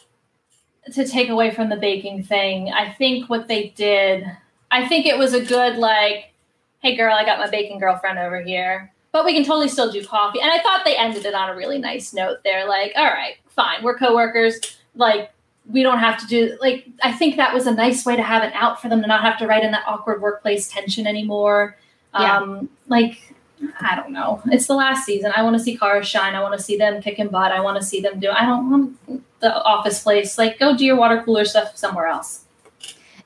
to 0.92 1.04
take 1.06 1.28
away 1.28 1.50
from 1.50 1.68
the 1.68 1.76
baking 1.76 2.22
thing, 2.22 2.72
I 2.72 2.92
think 2.92 3.28
what 3.28 3.48
they 3.48 3.68
did, 3.76 4.24
I 4.70 4.86
think 4.86 5.06
it 5.06 5.18
was 5.18 5.34
a 5.34 5.44
good 5.44 5.76
like, 5.76 6.32
hey 6.80 6.94
girl, 6.94 7.14
I 7.14 7.24
got 7.24 7.40
my 7.40 7.50
baking 7.50 7.80
girlfriend 7.80 8.18
over 8.20 8.40
here. 8.40 8.92
But 9.10 9.24
we 9.24 9.32
can 9.32 9.44
totally 9.44 9.68
still 9.68 9.90
do 9.90 10.04
coffee. 10.04 10.40
And 10.40 10.50
I 10.50 10.60
thought 10.62 10.84
they 10.84 10.96
ended 10.96 11.24
it 11.24 11.34
on 11.34 11.48
a 11.48 11.56
really 11.56 11.78
nice 11.78 12.12
note 12.12 12.38
there. 12.44 12.68
Like, 12.68 12.92
all 12.94 13.06
right, 13.06 13.34
fine, 13.48 13.82
we're 13.82 13.98
coworkers. 13.98 14.60
Like, 14.94 15.32
we 15.68 15.82
don't 15.82 15.98
have 15.98 16.20
to 16.20 16.26
do 16.28 16.56
like 16.60 16.86
I 17.02 17.10
think 17.10 17.36
that 17.36 17.52
was 17.52 17.66
a 17.66 17.74
nice 17.74 18.06
way 18.06 18.14
to 18.14 18.22
have 18.22 18.44
an 18.44 18.52
out 18.52 18.80
for 18.80 18.88
them 18.88 19.00
to 19.02 19.08
not 19.08 19.22
have 19.22 19.36
to 19.38 19.48
write 19.48 19.64
in 19.64 19.72
that 19.72 19.82
awkward 19.88 20.22
workplace 20.22 20.68
tension 20.68 21.08
anymore. 21.08 21.76
Yeah. 22.14 22.36
Um, 22.38 22.68
like 22.86 23.34
I 23.80 23.96
don't 23.96 24.10
know. 24.12 24.42
It's 24.46 24.66
the 24.66 24.74
last 24.74 25.04
season. 25.06 25.32
I 25.34 25.42
want 25.42 25.56
to 25.56 25.62
see 25.62 25.76
cars 25.76 26.06
shine. 26.06 26.34
I 26.34 26.42
want 26.42 26.56
to 26.56 26.62
see 26.62 26.76
them 26.76 27.00
kicking 27.00 27.28
butt. 27.28 27.52
I 27.52 27.60
want 27.60 27.78
to 27.80 27.86
see 27.86 28.00
them 28.00 28.20
do. 28.20 28.30
I 28.30 28.44
don't 28.44 28.70
want 28.70 29.22
the 29.40 29.54
office 29.62 30.02
place. 30.02 30.36
Like, 30.38 30.58
go 30.58 30.76
do 30.76 30.84
your 30.84 30.96
water 30.96 31.22
cooler 31.24 31.44
stuff 31.44 31.76
somewhere 31.76 32.06
else. 32.06 32.44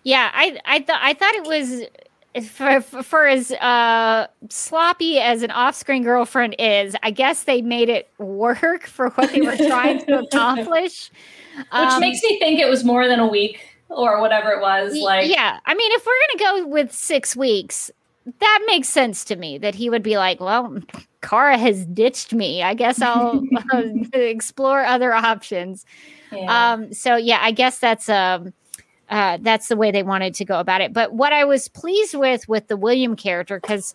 Yeah, 0.03 0.31
I 0.33 0.59
I 0.65 0.81
thought 0.81 1.01
I 1.03 1.15
thought 1.15 1.35
it 1.35 1.45
was 1.47 2.47
for, 2.49 2.81
for, 2.81 3.03
for 3.03 3.27
as 3.27 3.51
uh, 3.51 4.29
sloppy 4.49 5.19
as 5.19 5.43
an 5.43 5.51
off-screen 5.51 6.05
girlfriend 6.05 6.55
is, 6.61 6.95
I 7.03 7.11
guess 7.11 7.43
they 7.43 7.61
made 7.61 7.89
it 7.89 8.09
work 8.19 8.87
for 8.87 9.11
what 9.11 9.33
they 9.33 9.41
were 9.41 9.57
trying 9.57 10.05
to 10.07 10.19
accomplish. 10.25 11.11
Which 11.57 11.67
Um, 11.73 12.01
makes 12.01 12.23
me 12.23 12.39
think 12.39 12.61
it 12.61 12.71
was 12.71 12.85
more 12.85 13.09
than 13.09 13.19
a 13.19 13.27
week 13.27 13.61
or 13.89 14.21
whatever 14.21 14.51
it 14.53 14.61
was. 14.61 14.97
Like, 14.97 15.29
yeah, 15.29 15.59
I 15.67 15.75
mean, 15.75 15.91
if 15.93 16.07
we're 16.07 16.39
gonna 16.39 16.63
go 16.63 16.69
with 16.69 16.93
six 16.93 17.35
weeks, 17.35 17.91
that 18.27 18.63
makes 18.67 18.89
sense 18.89 19.25
to 19.27 19.37
me. 19.37 19.59
That 19.59 19.75
he 19.75 19.91
would 19.91 20.03
be 20.03 20.19
like, 20.19 20.41
"Well, 20.41 20.79
Kara 21.23 21.57
has 21.59 21.87
ditched 21.87 22.33
me. 22.33 22.63
I 22.63 22.75
guess 22.75 23.01
I'll 23.01 23.43
uh, 23.73 23.83
explore 24.13 24.85
other 24.85 25.13
options." 25.13 25.85
yeah. 26.33 26.73
Um, 26.73 26.93
so 26.93 27.17
yeah, 27.17 27.39
I 27.41 27.51
guess 27.53 27.79
that's 27.79 28.09
um 28.09 28.53
uh 29.09 29.39
that's 29.41 29.69
the 29.69 29.77
way 29.77 29.91
they 29.91 30.03
wanted 30.03 30.35
to 30.35 30.45
go 30.45 30.61
about 30.61 30.81
it. 30.81 30.93
But 30.93 31.15
what 31.15 31.33
I 31.33 31.45
was 31.45 31.69
pleased 31.69 32.15
with 32.15 32.49
with 32.49 32.69
the 32.69 32.77
William 32.77 33.17
character, 33.17 33.59
because 33.59 33.95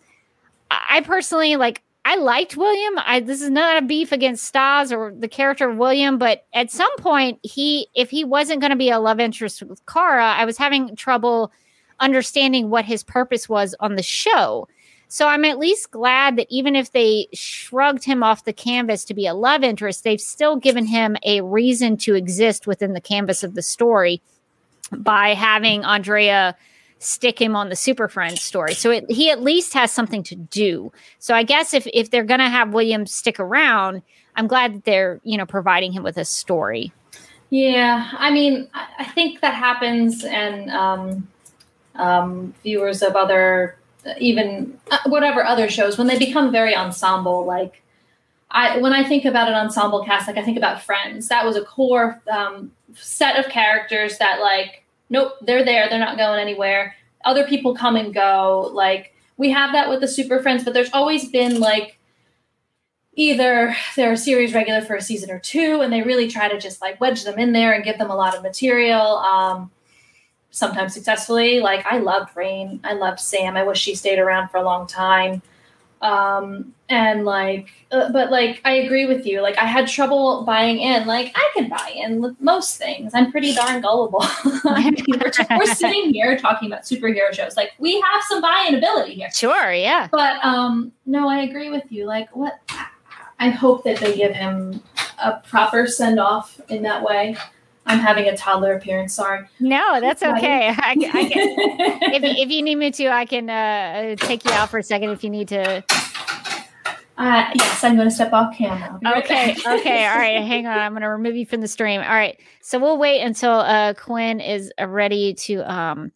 I 0.70 0.96
I 0.96 1.00
personally 1.02 1.56
like 1.56 1.82
I 2.04 2.14
liked 2.16 2.56
William. 2.56 2.94
I 3.04 3.20
this 3.20 3.42
is 3.42 3.50
not 3.50 3.82
a 3.82 3.86
beef 3.86 4.12
against 4.12 4.52
Staz 4.52 4.92
or 4.92 5.12
the 5.12 5.28
character 5.28 5.68
of 5.68 5.76
William, 5.76 6.18
but 6.18 6.46
at 6.52 6.70
some 6.70 6.94
point 6.98 7.40
he 7.42 7.88
if 7.94 8.10
he 8.10 8.24
wasn't 8.24 8.60
going 8.60 8.70
to 8.70 8.76
be 8.76 8.90
a 8.90 9.00
love 9.00 9.18
interest 9.18 9.62
with 9.62 9.84
Kara, 9.86 10.32
I 10.32 10.44
was 10.44 10.56
having 10.56 10.94
trouble 10.94 11.52
understanding 12.00 12.70
what 12.70 12.84
his 12.84 13.02
purpose 13.02 13.48
was 13.48 13.74
on 13.80 13.96
the 13.96 14.02
show. 14.02 14.68
So 15.08 15.28
I'm 15.28 15.44
at 15.44 15.58
least 15.58 15.92
glad 15.92 16.36
that 16.36 16.48
even 16.50 16.74
if 16.74 16.92
they 16.92 17.28
shrugged 17.32 18.04
him 18.04 18.22
off 18.22 18.44
the 18.44 18.52
canvas 18.52 19.04
to 19.04 19.14
be 19.14 19.26
a 19.26 19.34
love 19.34 19.62
interest, 19.62 20.02
they've 20.02 20.20
still 20.20 20.56
given 20.56 20.86
him 20.86 21.16
a 21.24 21.42
reason 21.42 21.96
to 21.98 22.14
exist 22.14 22.66
within 22.66 22.92
the 22.92 23.00
canvas 23.00 23.44
of 23.44 23.54
the 23.54 23.62
story 23.62 24.20
by 24.92 25.34
having 25.34 25.84
Andrea 25.84 26.56
stick 26.98 27.40
him 27.40 27.54
on 27.54 27.68
the 27.68 27.76
Super 27.76 28.08
Friends 28.08 28.40
story. 28.40 28.74
So 28.74 28.90
it, 28.90 29.10
he 29.10 29.30
at 29.30 29.42
least 29.42 29.74
has 29.74 29.92
something 29.92 30.22
to 30.24 30.34
do. 30.34 30.92
So 31.18 31.34
I 31.34 31.42
guess 31.42 31.74
if 31.74 31.86
if 31.92 32.10
they're 32.10 32.24
going 32.24 32.40
to 32.40 32.48
have 32.48 32.72
William 32.72 33.06
stick 33.06 33.38
around, 33.38 34.02
I'm 34.34 34.46
glad 34.46 34.74
that 34.74 34.84
they're, 34.84 35.20
you 35.22 35.36
know, 35.36 35.46
providing 35.46 35.92
him 35.92 36.02
with 36.02 36.16
a 36.16 36.24
story. 36.24 36.92
Yeah, 37.50 38.10
I 38.12 38.30
mean, 38.30 38.68
I 38.74 38.86
I 38.98 39.04
think 39.04 39.40
that 39.40 39.54
happens, 39.54 40.24
and 40.24 40.70
um, 40.70 41.28
um, 41.98 42.54
viewers 42.62 43.02
of 43.02 43.16
other, 43.16 43.76
even 44.18 44.78
uh, 44.90 44.98
whatever 45.06 45.44
other 45.44 45.68
shows, 45.68 45.98
when 45.98 46.06
they 46.06 46.18
become 46.18 46.52
very 46.52 46.74
ensemble, 46.74 47.44
like 47.44 47.82
I, 48.50 48.78
when 48.78 48.92
I 48.92 49.04
think 49.04 49.24
about 49.24 49.48
an 49.48 49.54
ensemble 49.54 50.04
cast, 50.04 50.28
like 50.28 50.36
I 50.36 50.42
think 50.42 50.56
about 50.56 50.82
Friends, 50.82 51.28
that 51.28 51.44
was 51.44 51.56
a 51.56 51.64
core 51.64 52.20
um, 52.30 52.72
set 52.94 53.38
of 53.38 53.50
characters 53.50 54.18
that, 54.18 54.40
like, 54.40 54.84
nope, 55.10 55.32
they're 55.42 55.64
there, 55.64 55.88
they're 55.88 55.98
not 55.98 56.16
going 56.16 56.40
anywhere. 56.40 56.94
Other 57.24 57.46
people 57.46 57.74
come 57.74 57.96
and 57.96 58.14
go. 58.14 58.70
Like 58.72 59.14
we 59.36 59.50
have 59.50 59.72
that 59.72 59.88
with 59.88 60.00
the 60.00 60.08
Super 60.08 60.40
Friends, 60.40 60.64
but 60.64 60.74
there's 60.74 60.92
always 60.92 61.28
been 61.28 61.60
like 61.60 61.98
either 63.16 63.74
they're 63.96 64.12
a 64.12 64.16
series 64.16 64.54
regular 64.54 64.82
for 64.82 64.94
a 64.94 65.00
season 65.00 65.30
or 65.30 65.38
two 65.38 65.80
and 65.80 65.92
they 65.92 66.02
really 66.02 66.28
try 66.28 66.48
to 66.48 66.60
just 66.60 66.82
like 66.82 67.00
wedge 67.00 67.24
them 67.24 67.38
in 67.38 67.52
there 67.52 67.72
and 67.72 67.82
give 67.82 67.98
them 67.98 68.10
a 68.10 68.14
lot 68.14 68.36
of 68.36 68.42
material 68.42 69.16
um, 69.16 69.70
sometimes 70.56 70.94
successfully. 70.94 71.60
Like 71.60 71.84
i 71.84 71.98
loved 71.98 72.34
Reign. 72.34 72.80
I 72.82 72.94
loved 72.94 73.20
sam. 73.20 73.58
I 73.58 73.62
wish 73.62 73.78
she 73.78 73.94
stayed 73.94 74.18
around 74.18 74.48
for 74.48 74.56
a 74.56 74.62
long 74.62 74.86
time. 74.86 75.42
Um, 76.00 76.72
and 76.88 77.24
like 77.24 77.68
uh, 77.90 78.10
but 78.12 78.30
like 78.30 78.60
i 78.64 78.72
agree 78.72 79.06
with 79.06 79.26
you. 79.26 79.42
Like 79.42 79.58
i 79.58 79.66
had 79.66 79.86
trouble 79.86 80.44
buying 80.44 80.78
in. 80.78 81.06
Like 81.06 81.32
i 81.34 81.50
can 81.52 81.68
buy 81.68 81.92
in 81.94 82.22
with 82.22 82.40
most 82.40 82.78
things. 82.78 83.12
I'm 83.14 83.30
pretty 83.30 83.52
darn 83.52 83.82
gullible. 83.82 84.22
I 84.64 84.90
mean, 84.90 85.04
we're, 85.20 85.58
we're 85.58 85.74
sitting 85.74 86.14
here 86.14 86.38
talking 86.38 86.72
about 86.72 86.84
superhero 86.84 87.32
shows. 87.34 87.54
Like 87.54 87.72
we 87.78 88.00
have 88.00 88.22
some 88.26 88.40
buy-in 88.40 88.76
ability 88.76 89.14
here. 89.14 89.30
Sure, 89.34 89.74
yeah. 89.74 90.08
but 90.10 90.42
um 90.42 90.90
no 91.04 91.28
i 91.28 91.40
agree 91.40 91.68
with 91.68 91.84
you. 91.92 92.06
Like 92.06 92.34
what 92.34 92.60
i 93.38 93.50
hope 93.50 93.84
that 93.84 93.98
they 93.98 94.16
give 94.16 94.34
him 94.34 94.82
a 95.22 95.32
proper 95.40 95.86
send 95.86 96.18
off 96.18 96.58
in 96.70 96.82
that 96.82 97.02
way 97.02 97.36
i'm 97.86 97.98
having 97.98 98.26
a 98.28 98.36
toddler 98.36 98.74
appearance 98.74 99.14
sorry 99.14 99.40
No, 99.60 100.00
that's 100.00 100.22
okay. 100.22 100.68
I, 100.68 100.90
I 100.90 100.94
can, 100.94 101.30
if, 102.12 102.22
if 102.22 102.50
you 102.50 102.62
need 102.62 102.76
me 102.76 102.90
to, 102.92 103.08
I 103.08 103.24
can 103.26 103.48
uh, 103.50 104.16
take 104.16 104.44
you 104.44 104.50
out 104.52 104.68
for 104.70 104.78
a 104.78 104.82
second 104.82 105.10
if 105.10 105.22
you 105.24 105.30
need 105.30 105.48
to. 105.48 105.82
uh, 107.18 107.50
yes 107.54 107.82
i'm 107.82 107.96
going 107.96 108.08
to 108.08 108.14
step 108.14 108.32
off 108.32 108.54
camera 108.56 108.98
right 109.02 109.24
Okay, 109.24 109.52
okay, 109.52 110.06
all 110.06 110.18
right. 110.18 110.42
Hang 110.44 110.66
on, 110.66 110.78
I'm 110.78 110.92
going 110.92 111.02
to 111.02 111.08
remove 111.08 111.34
you 111.36 111.46
from 111.46 111.60
the 111.62 111.68
stream. 111.68 112.00
All 112.00 112.08
right, 112.08 112.38
so 112.60 112.78
we'll 112.78 112.98
wait 112.98 113.22
until 113.22 113.50
uh, 113.52 113.94
Quinn 113.94 114.40
is 114.40 114.70
uh, 114.80 114.86
ready 114.86 115.32
to 115.34 115.60
um 115.72 116.12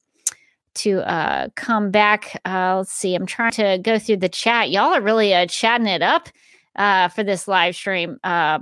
to 0.74 1.00
uh 1.08 1.48
come 1.56 1.90
back. 1.90 2.40
Uh, 2.44 2.76
let's 2.78 2.92
see. 2.92 3.14
I'm 3.14 3.26
trying 3.26 3.52
to 3.52 3.78
go 3.82 3.98
through 3.98 4.18
the 4.18 4.28
chat. 4.28 4.70
Y'all 4.70 4.92
are 4.94 5.00
really 5.00 5.32
uh, 5.34 5.46
chatting 5.46 5.86
it 5.86 6.02
up 6.02 6.28
uh, 6.76 7.08
for 7.08 7.24
this 7.24 7.48
live 7.48 7.74
stream. 7.74 8.18
Uh, 8.22 8.58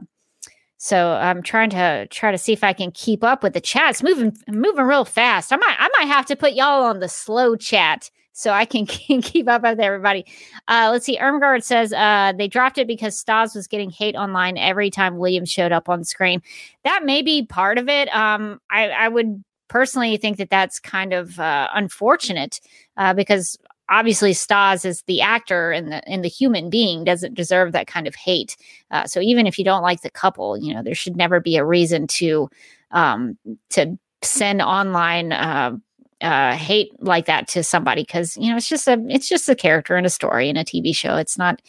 so 0.78 1.12
I'm 1.12 1.42
trying 1.42 1.70
to 1.70 2.06
try 2.06 2.30
to 2.30 2.38
see 2.38 2.52
if 2.52 2.62
I 2.64 2.72
can 2.72 2.92
keep 2.92 3.24
up 3.24 3.42
with 3.42 3.52
the 3.52 3.60
chats. 3.60 4.02
Moving 4.02 4.36
moving 4.48 4.84
real 4.84 5.04
fast. 5.04 5.52
I 5.52 5.56
might 5.56 5.76
I 5.78 5.88
might 5.98 6.06
have 6.06 6.24
to 6.26 6.36
put 6.36 6.52
y'all 6.52 6.84
on 6.84 7.00
the 7.00 7.08
slow 7.08 7.56
chat 7.56 8.10
so 8.38 8.52
I 8.52 8.64
can, 8.64 8.86
can 8.86 9.20
keep 9.20 9.48
up 9.48 9.62
with 9.62 9.80
everybody. 9.80 10.24
Uh, 10.68 10.88
let's 10.92 11.04
see. 11.04 11.18
Ermgard 11.18 11.64
says 11.64 11.92
uh, 11.92 12.32
they 12.38 12.46
dropped 12.46 12.78
it 12.78 12.86
because 12.86 13.22
Staz 13.22 13.54
was 13.54 13.66
getting 13.66 13.90
hate 13.90 14.14
online 14.14 14.56
every 14.56 14.90
time 14.90 15.18
William 15.18 15.44
showed 15.44 15.72
up 15.72 15.88
on 15.88 16.04
screen. 16.04 16.40
That 16.84 17.04
may 17.04 17.22
be 17.22 17.44
part 17.44 17.78
of 17.78 17.88
it. 17.88 18.08
Um, 18.14 18.60
I, 18.70 18.88
I 18.90 19.08
would 19.08 19.42
personally 19.66 20.16
think 20.16 20.38
that 20.38 20.50
that's 20.50 20.78
kind 20.78 21.12
of 21.12 21.40
uh, 21.40 21.68
unfortunate 21.74 22.60
uh, 22.96 23.12
because 23.12 23.58
obviously 23.88 24.32
Staz 24.32 24.84
is 24.84 25.02
the 25.02 25.20
actor 25.20 25.72
and 25.72 25.92
the 25.92 26.08
and 26.08 26.24
the 26.24 26.28
human 26.28 26.70
being 26.70 27.04
doesn't 27.04 27.34
deserve 27.34 27.72
that 27.72 27.86
kind 27.86 28.06
of 28.06 28.14
hate. 28.14 28.56
Uh, 28.90 29.06
so 29.06 29.20
even 29.20 29.46
if 29.46 29.58
you 29.58 29.64
don't 29.64 29.82
like 29.82 30.02
the 30.02 30.10
couple, 30.10 30.56
you 30.56 30.74
know 30.74 30.82
there 30.82 30.94
should 30.94 31.16
never 31.16 31.40
be 31.40 31.56
a 31.56 31.64
reason 31.64 32.06
to 32.06 32.48
um, 32.90 33.38
to 33.70 33.98
send 34.22 34.62
online. 34.62 35.32
Uh, 35.32 35.76
uh 36.20 36.56
hate 36.56 36.90
like 36.98 37.26
that 37.26 37.46
to 37.46 37.62
somebody 37.62 38.02
because 38.02 38.36
you 38.36 38.50
know 38.50 38.56
it's 38.56 38.68
just 38.68 38.88
a 38.88 39.00
it's 39.08 39.28
just 39.28 39.48
a 39.48 39.54
character 39.54 39.96
in 39.96 40.04
a 40.04 40.10
story 40.10 40.48
in 40.48 40.56
a 40.56 40.64
tv 40.64 40.92
show 40.92 41.14
it's 41.14 41.38
not 41.38 41.62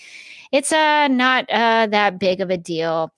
it's 0.52 0.72
uh 0.72 1.08
not 1.08 1.48
uh 1.52 1.86
that 1.86 2.18
big 2.18 2.42
of 2.42 2.50
a 2.50 2.58
deal 2.58 3.14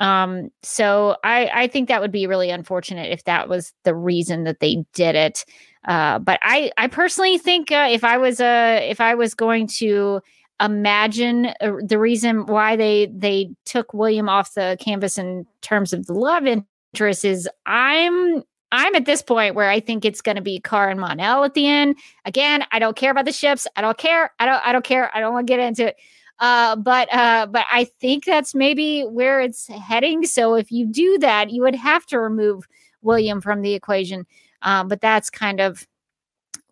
um 0.00 0.50
so 0.64 1.16
i 1.22 1.48
i 1.54 1.68
think 1.68 1.86
that 1.86 2.00
would 2.00 2.10
be 2.10 2.26
really 2.26 2.50
unfortunate 2.50 3.12
if 3.12 3.22
that 3.22 3.48
was 3.48 3.72
the 3.84 3.94
reason 3.94 4.42
that 4.42 4.58
they 4.58 4.84
did 4.94 5.14
it 5.14 5.44
uh 5.86 6.18
but 6.18 6.38
i 6.42 6.70
i 6.76 6.86
personally 6.86 7.38
think 7.38 7.70
uh, 7.70 7.88
if 7.90 8.04
i 8.04 8.16
was 8.16 8.40
uh 8.40 8.80
if 8.82 9.00
i 9.00 9.14
was 9.14 9.34
going 9.34 9.66
to 9.66 10.20
imagine 10.60 11.46
uh, 11.60 11.72
the 11.82 11.98
reason 11.98 12.46
why 12.46 12.76
they 12.76 13.06
they 13.06 13.50
took 13.64 13.92
william 13.92 14.28
off 14.28 14.54
the 14.54 14.76
canvas 14.80 15.18
in 15.18 15.46
terms 15.60 15.92
of 15.92 16.06
the 16.06 16.14
love 16.14 16.46
interest 16.46 17.24
is 17.24 17.48
i'm 17.66 18.42
I'm 18.76 18.96
at 18.96 19.04
this 19.06 19.22
point 19.22 19.54
where 19.54 19.70
I 19.70 19.78
think 19.78 20.04
it's 20.04 20.20
going 20.20 20.34
to 20.34 20.42
be 20.42 20.58
Carr 20.58 20.90
and 20.90 20.98
Mon-El 20.98 21.44
at 21.44 21.54
the 21.54 21.68
end. 21.68 21.96
Again, 22.24 22.64
I 22.72 22.80
don't 22.80 22.96
care 22.96 23.12
about 23.12 23.24
the 23.24 23.30
ships. 23.30 23.68
I 23.76 23.80
don't 23.80 23.96
care. 23.96 24.32
I 24.40 24.46
don't. 24.46 24.66
I 24.66 24.72
don't 24.72 24.84
care. 24.84 25.16
I 25.16 25.20
don't 25.20 25.32
want 25.32 25.46
to 25.46 25.50
get 25.52 25.60
into 25.60 25.86
it. 25.86 25.96
Uh, 26.40 26.74
but 26.74 27.12
uh, 27.12 27.46
but 27.46 27.64
I 27.70 27.84
think 27.84 28.24
that's 28.24 28.54
maybe 28.54 29.02
where 29.02 29.40
it's 29.40 29.68
heading. 29.68 30.26
So 30.26 30.56
if 30.56 30.72
you 30.72 30.86
do 30.86 31.18
that, 31.18 31.50
you 31.50 31.62
would 31.62 31.76
have 31.76 32.04
to 32.06 32.18
remove 32.18 32.66
William 33.02 33.40
from 33.40 33.62
the 33.62 33.74
equation. 33.74 34.26
Um, 34.64 34.88
but 34.88 35.00
that's 35.00 35.30
kind 35.30 35.60
of 35.60 35.86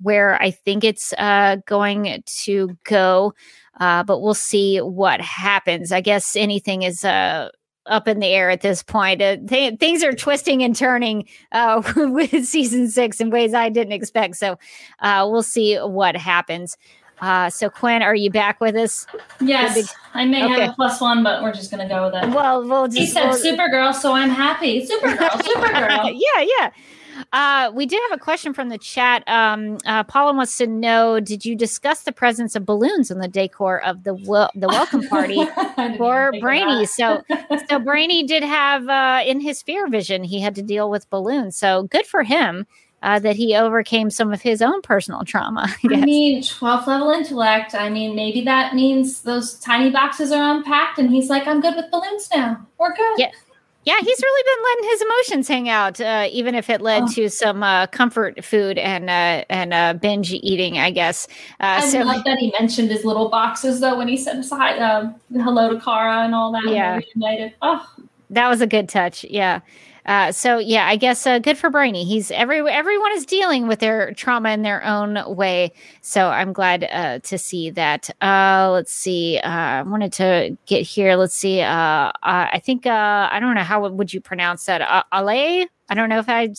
where 0.01 0.40
I 0.43 0.51
think 0.51 0.82
it's 0.82 1.12
uh, 1.14 1.57
going 1.66 2.22
to 2.45 2.76
go. 2.84 3.34
Uh, 3.78 4.03
but 4.03 4.20
we'll 4.20 4.34
see 4.34 4.78
what 4.78 5.20
happens. 5.20 5.93
I 5.93 6.01
guess 6.01 6.34
anything 6.36 6.82
is 6.82 7.05
uh, 7.05 7.51
up 7.86 8.09
in 8.09 8.18
the 8.20 8.26
air 8.26 8.51
at 8.51 8.61
this 8.62 8.82
point. 8.82 9.22
Uh, 9.22 9.36
th- 9.49 9.78
things 9.78 10.03
are 10.03 10.12
twisting 10.12 10.62
and 10.62 10.74
turning 10.74 11.26
uh, 11.53 11.82
with 11.97 12.45
season 12.47 12.88
six 12.90 13.20
in 13.20 13.30
ways 13.30 13.55
I 13.55 13.68
didn't 13.68 13.93
expect. 13.93 14.36
So 14.36 14.59
uh, 15.01 15.26
we'll 15.30 15.43
see 15.43 15.76
what 15.78 16.16
happens. 16.16 16.76
Uh, 17.20 17.49
so 17.49 17.70
Quinn, 17.70 18.03
are 18.03 18.16
you 18.16 18.30
back 18.30 18.61
with 18.61 18.74
us? 18.74 19.07
yes 19.40 19.95
i 20.14 20.24
may 20.24 20.45
Okay. 20.45 20.61
have 20.62 20.70
a 20.70 20.74
plus 20.74 21.01
one 21.01 21.22
but 21.22 21.40
we're 21.43 21.53
just 21.53 21.70
going 21.70 21.80
to 21.86 21.93
go 21.93 22.07
with 22.07 22.14
it 22.14 22.28
Well, 22.34 22.66
we'll 22.68 22.90
he 22.90 23.07
said 23.07 23.28
we'll- 23.28 23.38
supergirl 23.38 23.95
so 23.95 24.12
i'm 24.12 24.28
happy 24.30 24.86
supergirl 24.86 25.28
supergirl 25.30 26.12
yeah, 26.14 26.45
yeah. 26.59 26.70
Uh, 27.32 27.70
we 27.74 27.86
did 27.86 28.00
have 28.10 28.18
a 28.18 28.22
question 28.22 28.54
from 28.54 28.68
the 28.68 28.78
chat. 28.78 29.26
Um, 29.28 29.78
uh, 29.86 30.04
Paula 30.04 30.34
wants 30.34 30.58
to 30.58 30.66
know: 30.66 31.20
Did 31.20 31.44
you 31.44 31.56
discuss 31.56 32.02
the 32.02 32.12
presence 32.12 32.54
of 32.54 32.66
balloons 32.66 33.10
in 33.10 33.18
the 33.18 33.28
decor 33.28 33.82
of 33.82 34.04
the 34.04 34.14
wel- 34.14 34.50
the 34.54 34.68
welcome 34.68 35.02
party 35.08 35.44
for 35.96 36.28
even 36.28 36.34
think 36.34 36.34
of 36.34 36.40
Brainy? 36.40 36.86
So, 36.86 37.22
so 37.68 37.78
Brainy 37.78 38.24
did 38.24 38.42
have 38.42 38.88
uh, 38.88 39.22
in 39.26 39.40
his 39.40 39.62
fear 39.62 39.88
vision, 39.88 40.24
he 40.24 40.40
had 40.40 40.54
to 40.56 40.62
deal 40.62 40.90
with 40.90 41.08
balloons. 41.10 41.56
So 41.56 41.84
good 41.84 42.06
for 42.06 42.22
him 42.22 42.66
uh, 43.02 43.18
that 43.18 43.36
he 43.36 43.54
overcame 43.54 44.10
some 44.10 44.32
of 44.32 44.42
his 44.42 44.62
own 44.62 44.80
personal 44.82 45.24
trauma. 45.24 45.66
I 45.84 45.94
I 45.94 46.00
mean, 46.00 46.42
12th 46.42 46.86
level 46.86 47.10
intellect. 47.10 47.74
I 47.74 47.88
mean, 47.88 48.14
maybe 48.14 48.42
that 48.42 48.74
means 48.74 49.22
those 49.22 49.54
tiny 49.58 49.90
boxes 49.90 50.32
are 50.32 50.56
unpacked 50.56 50.98
and 50.98 51.10
he's 51.10 51.28
like, 51.28 51.46
I'm 51.46 51.60
good 51.60 51.74
with 51.76 51.90
balloons 51.90 52.28
now. 52.34 52.66
We're 52.78 52.94
good. 52.94 53.18
Yeah. 53.18 53.30
Yeah, 53.85 53.99
he's 53.99 54.22
really 54.22 54.43
been 54.45 54.64
letting 54.64 54.91
his 54.91 55.03
emotions 55.03 55.49
hang 55.49 55.68
out, 55.68 56.01
uh, 56.01 56.28
even 56.30 56.55
if 56.55 56.70
it 56.70 56.80
led 56.80 57.03
Oh. 57.05 57.12
to 57.14 57.28
some 57.28 57.64
uh, 57.64 57.89
comfort 57.89 58.45
food 58.45 58.78
and 58.78 59.11
uh, 59.11 59.45
and 59.51 59.74
uh, 59.74 59.95
binge 59.95 60.33
eating, 60.33 60.78
I 60.78 60.91
guess. 60.91 61.26
Uh, 61.59 61.80
I 61.83 61.89
so 61.89 62.01
love 62.03 62.22
that 62.24 62.39
he 62.39 62.55
mentioned 62.59 62.91
his 62.91 63.05
little 63.05 63.28
boxes 63.28 63.80
though 63.80 63.97
when 63.99 64.07
he 64.07 64.16
said 64.16 64.45
hi, 64.49 64.78
um, 64.78 65.16
hello 65.33 65.72
to 65.74 65.80
Kara 65.80 66.22
and 66.24 66.33
all 66.35 66.53
that. 66.53 66.64
Yeah. 66.68 67.01
Oh, 67.61 67.85
that 68.30 68.49
was 68.49 68.61
a 68.61 68.68
good 68.68 68.89
touch. 68.89 69.24
Yeah. 69.24 69.61
Uh, 70.05 70.32
so 70.32 70.59
yeah, 70.59 70.86
I 70.86 70.96
guess 70.96 71.26
uh, 71.26 71.38
good 71.38 71.57
for 71.57 71.70
Brainy. 71.70 72.05
He's 72.05 72.30
every 72.30 72.59
everyone 72.68 73.12
is 73.12 73.24
dealing 73.24 73.68
with 73.68 73.78
their 73.78 74.12
trauma 74.14 74.50
in 74.50 74.62
their 74.62 74.84
own 74.84 75.18
way. 75.36 75.72
So 76.00 76.28
I'm 76.28 76.53
glad 76.53 76.84
uh, 76.90 77.20
to 77.20 77.38
see 77.38 77.70
that. 77.70 78.11
Uh, 78.20 78.70
let's 78.72 78.92
see. 78.92 79.38
Uh, 79.38 79.48
I 79.48 79.82
wanted 79.82 80.12
to 80.14 80.57
get 80.66 80.82
here. 80.82 81.14
Let's 81.16 81.34
see. 81.34 81.61
Uh, 81.61 82.11
I 82.22 82.61
think 82.64 82.86
I 82.86 83.38
don't 83.40 83.55
know 83.55 83.62
how 83.62 83.88
would 83.88 84.12
you 84.12 84.20
pronounce 84.20 84.66
that. 84.66 85.05
Ale. 85.12 85.66
I 85.89 85.95
don't 85.95 86.09
know 86.09 86.18
if 86.18 86.28
I 86.28 86.55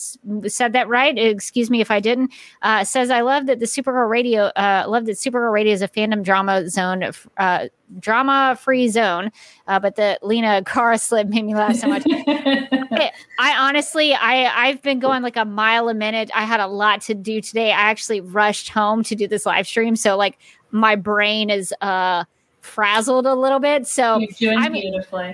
said 0.46 0.74
that 0.74 0.88
right. 0.88 1.16
Excuse 1.18 1.70
me 1.70 1.80
if 1.80 1.90
I 1.90 1.98
didn't. 1.98 2.32
Uh, 2.62 2.84
says 2.84 3.10
I 3.10 3.22
love 3.22 3.46
that 3.46 3.58
the 3.58 3.66
Supergirl 3.66 4.08
Radio. 4.08 4.44
Uh, 4.54 4.84
love 4.86 5.06
that 5.06 5.16
Supergirl 5.16 5.52
Radio 5.52 5.72
is 5.72 5.82
a 5.82 5.88
fandom 5.88 6.22
drama 6.22 6.68
zone, 6.68 7.10
uh, 7.36 7.68
drama 7.98 8.56
free 8.60 8.88
zone. 8.88 9.32
Uh, 9.66 9.80
but 9.80 9.96
the 9.96 10.18
Lena 10.22 10.62
Kara 10.66 10.98
slip 10.98 11.28
made 11.28 11.44
me 11.44 11.54
laugh 11.54 11.76
so 11.76 11.88
much. 11.88 12.04
I 13.38 13.56
honestly, 13.58 14.14
I 14.14 14.68
I've 14.68 14.82
been 14.82 15.00
going 15.00 15.22
like 15.22 15.36
a 15.36 15.44
mile 15.44 15.88
a 15.88 15.94
minute. 15.94 16.30
I 16.34 16.44
had 16.44 16.60
a 16.60 16.66
lot 16.66 17.00
to 17.02 17.14
do 17.14 17.40
today. 17.40 17.72
I 17.72 17.80
actually 17.80 18.20
rushed 18.20 18.68
home 18.68 19.02
to 19.04 19.16
do 19.16 19.26
this 19.26 19.46
live 19.46 19.66
stream, 19.66 19.96
so 19.96 20.16
like 20.16 20.38
my 20.70 20.96
brain 20.96 21.50
is 21.50 21.72
uh 21.80 22.24
frazzled 22.64 23.26
a 23.26 23.34
little 23.34 23.60
bit. 23.60 23.86
So 23.86 24.20
I'm-. 24.42 24.74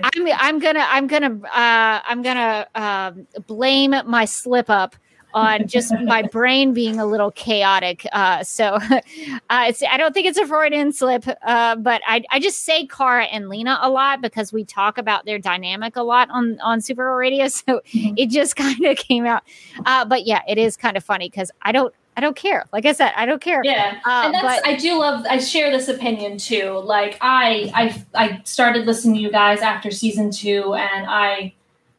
I'm 0.03 0.27
I'm 0.37 0.59
gonna 0.59 0.85
I'm 0.87 1.07
gonna 1.07 1.39
uh, 1.45 2.01
I'm 2.05 2.21
gonna 2.21 2.67
um, 2.75 3.27
blame 3.47 3.95
my 4.05 4.25
slip 4.25 4.69
up 4.69 4.95
on 5.33 5.67
just 5.67 5.93
my 6.03 6.23
brain 6.23 6.73
being 6.73 6.99
a 6.99 7.05
little 7.05 7.31
chaotic. 7.31 8.05
Uh, 8.11 8.43
so 8.43 8.65
uh, 9.49 9.65
it's, 9.67 9.81
I 9.83 9.97
don't 9.97 10.13
think 10.13 10.27
it's 10.27 10.37
a 10.37 10.45
Freudian 10.45 10.91
slip, 10.91 11.25
uh, 11.43 11.75
but 11.77 12.01
I, 12.05 12.23
I 12.31 12.39
just 12.39 12.65
say 12.65 12.85
Kara 12.85 13.25
and 13.25 13.47
Lena 13.49 13.79
a 13.81 13.89
lot 13.89 14.21
because 14.21 14.51
we 14.51 14.65
talk 14.65 14.97
about 14.97 15.25
their 15.25 15.39
dynamic 15.39 15.95
a 15.95 16.03
lot 16.03 16.29
on 16.31 16.59
on 16.61 16.79
Supergirl 16.79 17.17
Radio. 17.17 17.45
So 17.51 17.81
Mhm. 17.93 18.13
it 18.17 18.29
just 18.29 18.55
kind 18.55 18.83
of 18.85 18.97
came 18.97 19.25
out. 19.25 19.43
Uh, 19.85 20.03
but 20.05 20.25
yeah, 20.25 20.41
it 20.47 20.57
is 20.57 20.75
kind 20.75 20.97
of 20.97 21.03
funny 21.03 21.29
because 21.29 21.51
I 21.61 21.71
don't 21.71 21.93
I 22.17 22.21
don't 22.21 22.35
care. 22.35 22.65
Like 22.73 22.85
I 22.85 22.91
said, 22.91 23.13
I 23.15 23.25
don't 23.25 23.41
care. 23.41 23.61
Yeah, 23.63 23.99
Uh, 24.05 24.23
and 24.25 24.33
that's 24.33 24.61
but- 24.61 24.67
I 24.67 24.75
do 24.75 24.99
love. 24.99 25.25
I 25.29 25.37
share 25.37 25.71
this 25.71 25.87
opinion 25.87 26.37
too. 26.37 26.81
Like 26.83 27.17
I, 27.21 27.71
I, 27.73 28.03
I 28.27 28.41
started 28.43 28.85
listening 28.85 29.15
to 29.15 29.21
you 29.21 29.31
guys 29.31 29.61
after 29.61 29.91
season 29.91 30.29
two, 30.31 30.73
and 30.73 31.05
I 31.09 31.53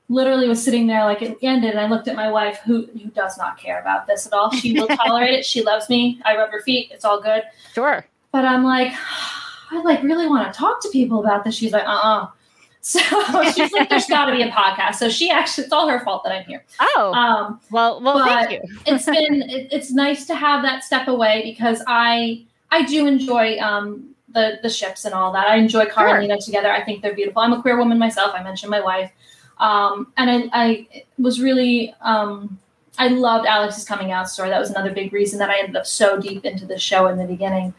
literally 0.09 0.47
was 0.49 0.63
sitting 0.63 0.87
there 0.87 1.05
like 1.05 1.23
it 1.23 1.39
ended, 1.43 1.71
and 1.71 1.81
I 1.81 1.87
looked 1.89 2.09
at 2.09 2.15
my 2.17 2.31
wife, 2.31 2.59
who 2.65 2.87
who 2.93 3.09
does 3.11 3.39
not 3.39 3.57
care 3.59 3.81
about 3.81 4.07
this 4.07 4.27
at 4.27 4.33
all. 4.35 4.51
She 4.51 4.79
will 4.79 4.87
tolerate 5.03 5.31
it. 5.35 5.45
She 5.47 5.63
loves 5.63 5.89
me. 5.89 6.21
I 6.25 6.37
rub 6.37 6.51
her 6.51 6.61
feet. 6.61 6.91
It's 6.93 7.05
all 7.07 7.21
good. 7.21 7.43
Sure. 7.73 8.05
But 8.33 8.45
I'm 8.45 8.65
like, 8.65 8.93
I 9.71 9.81
like 9.83 10.03
really 10.03 10.27
want 10.27 10.53
to 10.53 10.59
talk 10.59 10.83
to 10.83 10.91
people 10.91 11.21
about 11.21 11.45
this. 11.45 11.55
She's 11.55 11.73
like, 11.73 11.85
uh 11.87 12.01
uh 12.03 12.27
So 12.85 12.99
she's 13.55 13.73
like, 13.73 13.89
there's 13.89 14.07
got 14.07 14.27
to 14.27 14.33
be 14.33 14.43
a 14.43 14.51
podcast. 14.51 14.97
So 14.97 15.09
she 15.09 15.31
actually, 15.31 15.65
it's 15.65 15.73
all 15.73 15.89
her 15.89 16.01
fault 16.01 16.25
that 16.25 16.33
I'm 16.33 16.45
here. 16.45 16.65
Oh 16.81 17.13
Um, 17.15 17.61
well, 17.71 18.03
well, 18.03 18.25
thank 18.25 18.51
you. 18.51 18.61
it's 18.87 19.07
been 19.07 19.43
it, 19.49 19.69
it's 19.73 19.93
nice 19.93 20.27
to 20.27 20.35
have 20.35 20.63
that 20.63 20.83
step 20.83 21.07
away 21.09 21.43
because 21.45 21.83
I 21.87 22.45
I 22.73 22.83
do 22.85 23.07
enjoy 23.07 23.57
um 23.59 24.15
the 24.29 24.59
the 24.63 24.69
ships 24.69 25.05
and 25.05 25.15
all 25.15 25.33
that. 25.33 25.47
I 25.47 25.57
enjoy 25.57 25.87
Kara 25.87 26.27
Sure. 26.27 26.39
together. 26.39 26.73
I 26.73 26.83
think 26.85 27.03
they're 27.03 27.15
beautiful. 27.15 27.41
I'm 27.41 27.53
a 27.53 27.63
queer 27.63 27.77
woman 27.79 27.99
myself. 27.99 28.33
I 28.35 28.43
mentioned 28.43 28.71
my 28.71 28.81
wife, 28.81 29.13
um, 29.59 30.13
and 30.17 30.29
I, 30.31 30.49
I 30.53 31.05
was 31.19 31.41
really 31.41 31.95
um, 32.01 32.59
I 32.99 33.09
loved 33.09 33.47
Alex's 33.47 33.85
coming 33.85 34.11
out 34.11 34.29
story. 34.29 34.49
That 34.49 34.59
was 34.59 34.71
another 34.71 34.91
big 34.93 35.13
reason 35.13 35.39
that 35.39 35.51
I 35.51 35.59
ended 35.61 35.77
up 35.77 35.87
so 35.87 36.21
deep 36.21 36.45
into 36.45 36.67
the 36.67 36.79
show 36.79 37.07
in 37.07 37.17
the 37.19 37.27
beginning. 37.27 37.75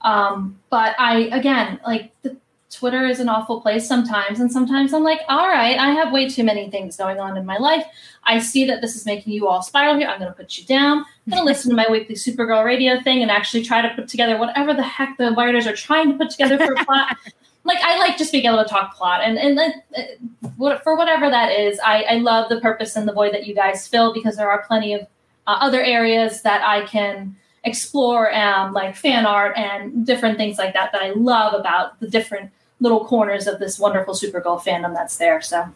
Um, 0.00 0.58
but 0.70 0.94
I 0.98 1.28
again 1.32 1.78
like 1.86 2.12
the 2.22 2.36
Twitter 2.76 3.06
is 3.06 3.20
an 3.20 3.28
awful 3.28 3.60
place 3.60 3.88
sometimes, 3.88 4.38
and 4.38 4.52
sometimes 4.52 4.92
I'm 4.92 5.02
like, 5.02 5.20
all 5.28 5.48
right, 5.48 5.78
I 5.78 5.90
have 5.92 6.12
way 6.12 6.28
too 6.28 6.44
many 6.44 6.70
things 6.70 6.96
going 6.96 7.18
on 7.18 7.36
in 7.36 7.46
my 7.46 7.56
life. 7.56 7.84
I 8.24 8.38
see 8.38 8.66
that 8.66 8.82
this 8.82 8.96
is 8.96 9.06
making 9.06 9.32
you 9.32 9.48
all 9.48 9.62
spiral 9.62 9.96
here. 9.96 10.08
I'm 10.08 10.18
going 10.18 10.30
to 10.30 10.36
put 10.36 10.58
you 10.58 10.64
down. 10.66 10.98
I'm 10.98 11.30
going 11.30 11.40
to 11.40 11.44
listen 11.44 11.70
to 11.70 11.76
my 11.76 11.86
weekly 11.90 12.16
Supergirl 12.16 12.64
radio 12.64 13.00
thing 13.00 13.22
and 13.22 13.30
actually 13.30 13.64
try 13.64 13.80
to 13.80 13.94
put 13.94 14.08
together 14.08 14.36
whatever 14.36 14.74
the 14.74 14.82
heck 14.82 15.16
the 15.16 15.30
writers 15.30 15.66
are 15.66 15.74
trying 15.74 16.12
to 16.12 16.18
put 16.18 16.30
together 16.30 16.58
for 16.58 16.74
a 16.74 16.84
plot. 16.84 17.16
like 17.64 17.78
I 17.82 17.98
like 17.98 18.18
just 18.18 18.30
being 18.30 18.44
able 18.44 18.62
to 18.62 18.68
talk 18.68 18.94
plot, 18.94 19.22
and 19.22 19.38
and 19.38 19.58
uh, 19.58 20.78
for 20.82 20.96
whatever 20.96 21.30
that 21.30 21.52
is, 21.52 21.80
I, 21.84 22.02
I 22.02 22.14
love 22.16 22.48
the 22.50 22.60
purpose 22.60 22.94
and 22.94 23.08
the 23.08 23.12
void 23.12 23.32
that 23.32 23.46
you 23.46 23.54
guys 23.54 23.88
fill 23.88 24.12
because 24.12 24.36
there 24.36 24.50
are 24.50 24.64
plenty 24.66 24.92
of 24.92 25.02
uh, 25.46 25.58
other 25.60 25.82
areas 25.82 26.42
that 26.42 26.62
I 26.62 26.84
can 26.86 27.36
explore, 27.64 28.32
um, 28.34 28.72
like 28.72 28.94
fan 28.96 29.26
art 29.26 29.56
and 29.56 30.06
different 30.06 30.38
things 30.38 30.58
like 30.58 30.72
that 30.74 30.92
that 30.92 31.02
I 31.02 31.10
love 31.10 31.52
about 31.52 31.98
the 32.00 32.08
different 32.08 32.50
little 32.80 33.04
corners 33.04 33.46
of 33.46 33.58
this 33.58 33.78
wonderful 33.78 34.14
Supergirl 34.14 34.60
fandom 34.60 34.94
that's 34.94 35.16
there. 35.16 35.40
So 35.40 35.72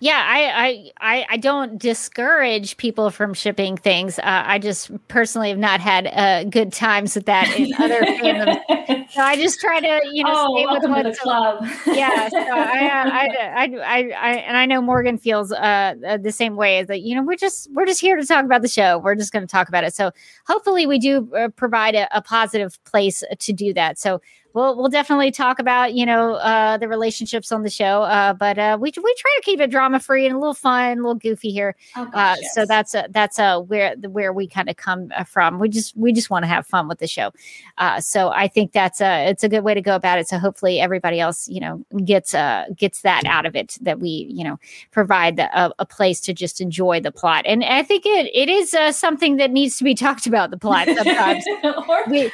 Yeah, 0.00 0.22
I, 0.26 0.92
I, 1.00 1.26
I, 1.28 1.36
don't 1.36 1.78
discourage 1.78 2.76
people 2.76 3.10
from 3.10 3.34
shipping 3.34 3.76
things. 3.76 4.18
Uh, 4.18 4.22
I 4.24 4.58
just 4.58 4.90
personally 5.08 5.50
have 5.50 5.58
not 5.58 5.80
had 5.80 6.06
uh, 6.06 6.44
good 6.44 6.72
times 6.72 7.14
with 7.14 7.26
that 7.26 7.48
in 7.58 7.72
other 7.74 8.00
fandoms. 8.02 9.10
So 9.10 9.20
I 9.20 9.36
just 9.36 9.60
try 9.60 9.80
to, 9.80 10.00
you 10.12 10.24
know, 10.24 10.32
oh, 10.34 10.56
stay 10.56 10.90
with 10.90 11.04
the 11.04 11.18
club. 11.20 11.66
yeah, 11.86 12.28
so 12.28 12.38
I, 12.38 12.86
uh, 12.86 13.10
I, 13.10 13.28
I, 13.56 13.64
I, 13.64 14.10
I, 14.10 14.30
and 14.36 14.56
I 14.56 14.66
know 14.66 14.80
Morgan 14.80 15.18
feels 15.18 15.52
uh, 15.52 15.94
uh, 16.06 16.16
the 16.16 16.32
same 16.32 16.56
way. 16.56 16.78
Is 16.78 16.86
that 16.88 17.00
you 17.00 17.14
know 17.14 17.22
we're 17.22 17.36
just 17.36 17.70
we're 17.72 17.86
just 17.86 18.00
here 18.00 18.16
to 18.16 18.26
talk 18.26 18.44
about 18.44 18.62
the 18.62 18.68
show. 18.68 18.98
We're 18.98 19.14
just 19.14 19.32
going 19.32 19.46
to 19.46 19.50
talk 19.50 19.68
about 19.68 19.84
it. 19.84 19.94
So 19.94 20.10
hopefully 20.46 20.86
we 20.86 20.98
do 20.98 21.32
uh, 21.34 21.48
provide 21.48 21.94
a, 21.94 22.08
a 22.16 22.22
positive 22.22 22.82
place 22.84 23.22
to 23.38 23.52
do 23.52 23.72
that. 23.74 23.98
So 23.98 24.20
we'll 24.56 24.74
we'll 24.74 24.88
definitely 24.88 25.30
talk 25.30 25.58
about 25.58 25.94
you 25.94 26.06
know 26.06 26.34
uh, 26.34 26.78
the 26.78 26.88
relationships 26.88 27.52
on 27.52 27.62
the 27.62 27.70
show. 27.70 28.02
Uh, 28.02 28.32
but 28.32 28.58
uh, 28.58 28.78
we 28.80 28.88
we 28.96 29.14
try 29.18 29.36
to 29.36 29.42
keep 29.44 29.60
it 29.60 29.70
drama 29.70 30.00
free 30.00 30.26
and 30.26 30.34
a 30.34 30.38
little 30.38 30.54
fun, 30.54 30.92
a 30.92 30.94
little 30.96 31.14
goofy 31.14 31.52
here. 31.52 31.76
Oh, 31.94 32.02
Uh, 32.02 32.10
gosh, 32.10 32.38
So 32.52 32.64
that's 32.64 32.94
uh, 32.94 33.06
that's 33.10 33.38
uh, 33.38 33.60
where 33.60 33.94
where 33.96 34.32
we 34.32 34.48
kind 34.48 34.68
of 34.68 34.76
come 34.76 35.12
from. 35.26 35.60
We 35.60 35.68
just 35.68 35.96
we 35.96 36.12
just 36.12 36.30
want 36.30 36.44
to 36.44 36.46
have 36.48 36.66
fun 36.66 36.88
with 36.88 36.98
the 36.98 37.06
show. 37.06 37.32
Uh, 37.78 38.00
so 38.00 38.30
I 38.30 38.48
think 38.48 38.72
that's 38.72 39.00
a 39.00 39.28
it's 39.28 39.44
a 39.44 39.48
good 39.48 39.62
way 39.62 39.74
to 39.74 39.82
go 39.82 39.94
about 39.94 40.18
it. 40.18 40.26
So 40.26 40.38
hopefully 40.38 40.80
everybody 40.80 41.20
else 41.20 41.46
you 41.48 41.60
know 41.60 41.84
gets 42.04 42.34
uh 42.34 42.64
gets 42.74 43.02
that 43.02 43.26
out 43.26 43.44
of 43.44 43.54
it 43.54 43.76
that 43.82 44.00
we 44.00 44.26
you 44.30 44.42
know 44.42 44.58
provide 44.90 45.36
the, 45.36 45.46
a, 45.58 45.72
a 45.78 45.86
place 45.86 46.20
to 46.22 46.32
just 46.32 46.60
enjoy 46.60 47.00
the 47.00 47.12
plot. 47.12 47.44
And 47.46 47.62
I 47.62 47.82
think 47.82 48.06
it 48.06 48.30
it 48.34 48.48
is 48.48 48.72
uh, 48.72 48.90
something 48.92 49.36
that 49.36 49.50
needs 49.50 49.76
to 49.76 49.84
be 49.84 49.94
talked 50.06 50.26
about 50.26 50.50
the 50.50 50.56
plot 50.56 50.88
sometimes. 50.88 51.44
or, 51.88 52.04
we, 52.08 52.32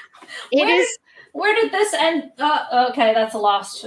it 0.53 0.67
Where 0.67 0.81
is 0.81 0.99
where 1.33 1.55
did 1.55 1.73
this 1.73 1.93
end? 1.95 2.31
Uh, 2.39 2.87
okay, 2.91 3.13
that's 3.15 3.35
a 3.35 3.39
lost 3.39 3.81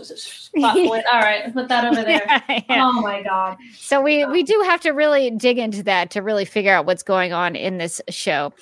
plot 0.55 0.75
point. 0.87 1.05
All 1.11 1.19
right, 1.19 1.53
put 1.53 1.67
that 1.69 1.85
over 1.85 2.03
there. 2.03 2.25
Yeah, 2.49 2.61
yeah. 2.69 2.85
Oh 2.87 3.01
my 3.01 3.21
god. 3.23 3.57
So 3.77 4.01
we 4.01 4.25
we 4.25 4.43
do 4.43 4.61
have 4.65 4.81
to 4.81 4.91
really 4.91 5.29
dig 5.31 5.57
into 5.57 5.83
that 5.83 6.11
to 6.11 6.21
really 6.21 6.45
figure 6.45 6.73
out 6.73 6.85
what's 6.85 7.03
going 7.03 7.33
on 7.33 7.55
in 7.55 7.77
this 7.77 8.01
show. 8.09 8.53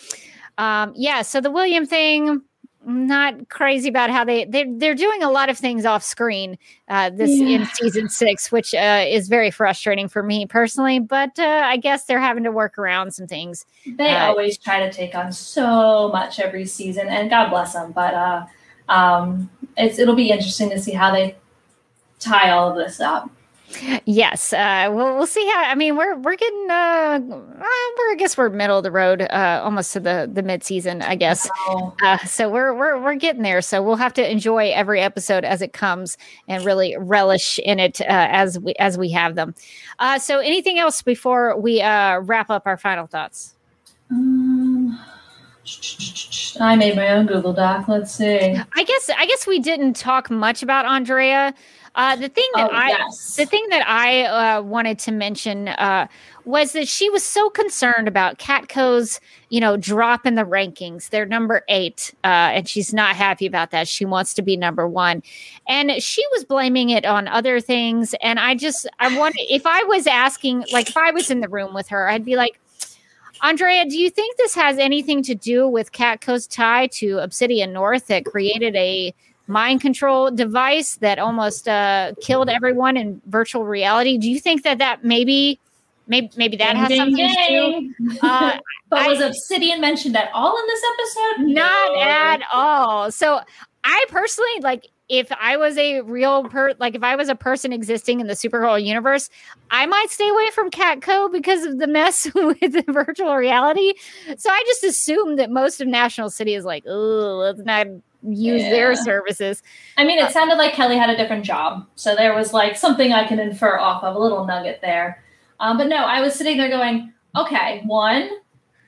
Um, 0.57 0.93
yeah. 0.95 1.21
So 1.21 1.41
the 1.41 1.49
William 1.51 1.85
thing, 1.85 2.41
not 2.85 3.47
crazy 3.49 3.87
about 3.87 4.09
how 4.09 4.23
they 4.25 4.43
they 4.45 4.65
they're 4.77 4.95
doing 4.95 5.23
a 5.23 5.29
lot 5.31 5.49
of 5.49 5.57
things 5.57 5.85
off 5.85 6.03
screen. 6.03 6.57
Uh, 6.89 7.09
this 7.09 7.31
in 7.31 7.65
season 7.67 8.09
six, 8.09 8.51
which 8.51 8.73
uh, 8.75 9.05
is 9.07 9.29
very 9.29 9.49
frustrating 9.51 10.07
for 10.09 10.21
me 10.21 10.45
personally. 10.45 10.99
But 10.99 11.39
uh, 11.39 11.63
I 11.65 11.77
guess 11.77 12.03
they're 12.05 12.19
having 12.19 12.43
to 12.43 12.51
work 12.51 12.77
around 12.77 13.13
some 13.13 13.27
things. 13.27 13.65
They 13.85 14.13
Uh, 14.13 14.27
always 14.27 14.57
try 14.57 14.79
to 14.85 14.91
take 14.91 15.15
on 15.15 15.31
so 15.31 16.09
much 16.11 16.39
every 16.39 16.65
season, 16.65 17.07
and 17.07 17.29
God 17.29 17.49
bless 17.49 17.73
them. 17.73 17.93
But 17.93 18.13
uh, 18.13 18.45
um, 18.89 19.49
it's 19.77 19.99
it'll 19.99 20.15
be 20.15 20.29
interesting 20.29 20.69
to 20.69 20.79
see 20.79 20.93
how 20.93 21.11
they 21.11 21.35
tie 22.19 22.51
all 22.51 22.69
of 22.69 22.75
this 22.75 22.99
up. 22.99 23.29
Yes, 24.05 24.53
uh, 24.53 24.89
we'll 24.91 25.15
we'll 25.15 25.25
see 25.27 25.45
how. 25.47 25.63
I 25.63 25.75
mean, 25.75 25.97
we're 25.97 26.15
we're 26.15 26.35
getting. 26.35 26.69
Uh, 26.69 27.19
we're 27.23 28.11
I 28.11 28.15
guess 28.17 28.37
we're 28.37 28.49
middle 28.49 28.77
of 28.77 28.83
the 28.83 28.91
road, 28.91 29.21
uh, 29.23 29.61
almost 29.63 29.93
to 29.93 29.99
the 29.99 30.29
the 30.31 30.43
mid 30.43 30.63
season, 30.63 31.01
I 31.01 31.15
guess. 31.15 31.49
So, 31.67 31.95
Uh, 32.03 32.17
so 32.19 32.49
we're 32.49 32.73
we're 32.73 33.01
we're 33.01 33.15
getting 33.15 33.41
there. 33.41 33.61
So 33.61 33.81
we'll 33.81 33.95
have 33.95 34.13
to 34.13 34.31
enjoy 34.31 34.71
every 34.71 35.01
episode 35.01 35.43
as 35.43 35.61
it 35.61 35.73
comes 35.73 36.17
and 36.47 36.63
really 36.63 36.95
relish 36.97 37.59
in 37.59 37.79
it 37.79 37.99
uh, 38.01 38.05
as 38.09 38.59
we 38.59 38.73
as 38.73 38.97
we 38.97 39.09
have 39.09 39.35
them. 39.35 39.55
Uh, 39.97 40.19
so 40.19 40.39
anything 40.39 40.77
else 40.77 41.01
before 41.01 41.59
we 41.59 41.81
uh, 41.81 42.19
wrap 42.19 42.51
up 42.51 42.63
our 42.67 42.77
final 42.77 43.07
thoughts? 43.07 43.55
um, 44.11 44.52
I 46.59 46.75
made 46.75 46.95
my 46.95 47.09
own 47.09 47.25
Google 47.25 47.53
Doc. 47.53 47.87
Let's 47.87 48.11
see. 48.13 48.55
I 48.75 48.83
guess 48.83 49.09
I 49.17 49.25
guess 49.25 49.47
we 49.47 49.59
didn't 49.59 49.93
talk 49.95 50.29
much 50.29 50.61
about 50.61 50.85
Andrea. 50.85 51.53
Uh, 51.95 52.15
the 52.15 52.27
thing 52.27 52.47
that 52.55 52.69
Oh, 52.71 52.75
I 52.75 52.87
yes. 52.89 53.35
the 53.35 53.45
thing 53.45 53.65
that 53.69 53.87
I 53.87 54.23
uh, 54.23 54.61
wanted 54.63 54.97
to 54.99 55.11
mention 55.11 55.67
uh, 55.67 56.07
was 56.43 56.71
that 56.71 56.87
she 56.87 57.09
was 57.11 57.23
so 57.23 57.49
concerned 57.51 58.07
about 58.07 58.39
Catco's, 58.39 59.19
you 59.49 59.59
know, 59.61 59.77
drop 59.77 60.25
in 60.25 60.33
the 60.33 60.43
rankings. 60.43 61.09
They're 61.11 61.27
number 61.27 61.63
eight, 61.69 62.11
uh, 62.23 62.27
and 62.27 62.67
she's 62.67 62.93
not 62.93 63.15
happy 63.15 63.45
about 63.45 63.69
that. 63.71 63.87
She 63.87 64.05
wants 64.05 64.33
to 64.33 64.41
be 64.41 64.57
number 64.57 64.87
one, 64.87 65.21
and 65.67 65.91
she 66.01 66.23
was 66.33 66.43
blaming 66.43 66.89
it 66.89 67.05
on 67.05 67.27
other 67.27 67.59
things. 67.59 68.15
And 68.21 68.39
I 68.39 68.55
just, 68.55 68.87
I 68.99 69.15
wonder 69.15 69.37
if 69.49 69.67
I 69.67 69.83
was 69.83 70.07
asking, 70.07 70.65
like, 70.73 70.89
if 70.89 70.97
I 70.97 71.11
was 71.11 71.29
in 71.29 71.41
the 71.41 71.49
room 71.49 71.73
with 71.73 71.87
her, 71.89 72.09
I'd 72.09 72.25
be 72.25 72.35
like. 72.35 72.59
Andrea, 73.43 73.85
do 73.85 73.97
you 73.99 74.09
think 74.09 74.37
this 74.37 74.55
has 74.55 74.77
anything 74.77 75.21
to 75.23 75.35
do 75.35 75.67
with 75.67 75.91
Catco's 75.91 76.47
tie 76.47 76.87
to 76.93 77.19
Obsidian 77.19 77.73
North 77.73 78.07
that 78.07 78.23
created 78.25 78.73
a 78.75 79.13
mind 79.47 79.81
control 79.81 80.31
device 80.31 80.95
that 80.95 81.19
almost 81.19 81.67
uh, 81.67 82.13
killed 82.21 82.47
everyone 82.49 82.95
in 82.95 83.21
virtual 83.27 83.65
reality? 83.65 84.17
Do 84.17 84.31
you 84.31 84.39
think 84.39 84.63
that 84.63 84.77
that 84.77 85.03
maybe, 85.03 85.59
maybe, 86.07 86.29
maybe 86.37 86.55
that 86.55 86.77
has 86.77 86.87
Ding, 86.87 86.97
something 86.99 87.17
ding, 87.17 87.93
to 87.99 88.05
do? 88.11 88.17
Uh, 88.23 88.57
but 88.89 88.99
I- 88.99 89.07
was 89.09 89.19
Obsidian 89.19 89.81
mentioned 89.81 90.15
at 90.15 90.29
all 90.33 90.57
in 90.57 90.65
this 90.67 90.81
episode? 90.93 91.47
Not 91.53 91.91
No. 91.95 92.01
at 92.01 92.41
all. 92.53 93.11
So 93.11 93.41
I 93.83 94.05
personally 94.07 94.61
like 94.61 94.87
if 95.13 95.31
I 95.39 95.57
was 95.57 95.77
a 95.77 96.01
real 96.01 96.45
per 96.45 96.73
like 96.79 96.95
if 96.95 97.03
I 97.03 97.15
was 97.15 97.29
a 97.29 97.35
person 97.35 97.71
existing 97.71 98.19
in 98.19 98.25
the 98.25 98.33
Supergirl 98.33 98.83
universe, 98.83 99.29
I 99.69 99.85
might 99.85 100.09
stay 100.09 100.27
away 100.27 100.49
from 100.49 100.71
Catco 100.71 101.31
because 101.31 101.65
of 101.65 101.77
the 101.77 101.85
mess 101.85 102.27
with 102.35 102.59
the 102.59 102.83
virtual 102.87 103.35
reality. 103.35 103.93
So 104.37 104.49
I 104.49 104.63
just 104.65 104.83
assume 104.83 105.35
that 105.35 105.51
most 105.51 105.81
of 105.81 105.87
National 105.87 106.31
City 106.31 106.55
is 106.55 106.65
like, 106.65 106.83
oh, 106.87 107.43
let's 107.45 107.61
not 107.61 107.85
use 108.23 108.63
their 108.63 108.95
services. 108.95 109.61
I 109.97 110.03
mean, 110.03 110.17
it 110.17 110.31
sounded 110.31 110.55
like 110.55 110.73
Kelly 110.73 110.97
had 110.97 111.11
a 111.11 111.17
different 111.17 111.45
job. 111.45 111.85
So 111.95 112.15
there 112.15 112.33
was 112.33 112.51
like 112.51 112.75
something 112.75 113.13
I 113.13 113.27
can 113.27 113.39
infer 113.39 113.77
off 113.77 114.03
of 114.03 114.15
a 114.15 114.19
little 114.19 114.45
nugget 114.45 114.79
there. 114.81 115.23
Um, 115.59 115.77
but 115.77 115.89
no, 115.89 115.97
I 115.97 116.21
was 116.21 116.33
sitting 116.33 116.57
there 116.57 116.69
going, 116.69 117.13
okay, 117.35 117.83
one, 117.85 118.31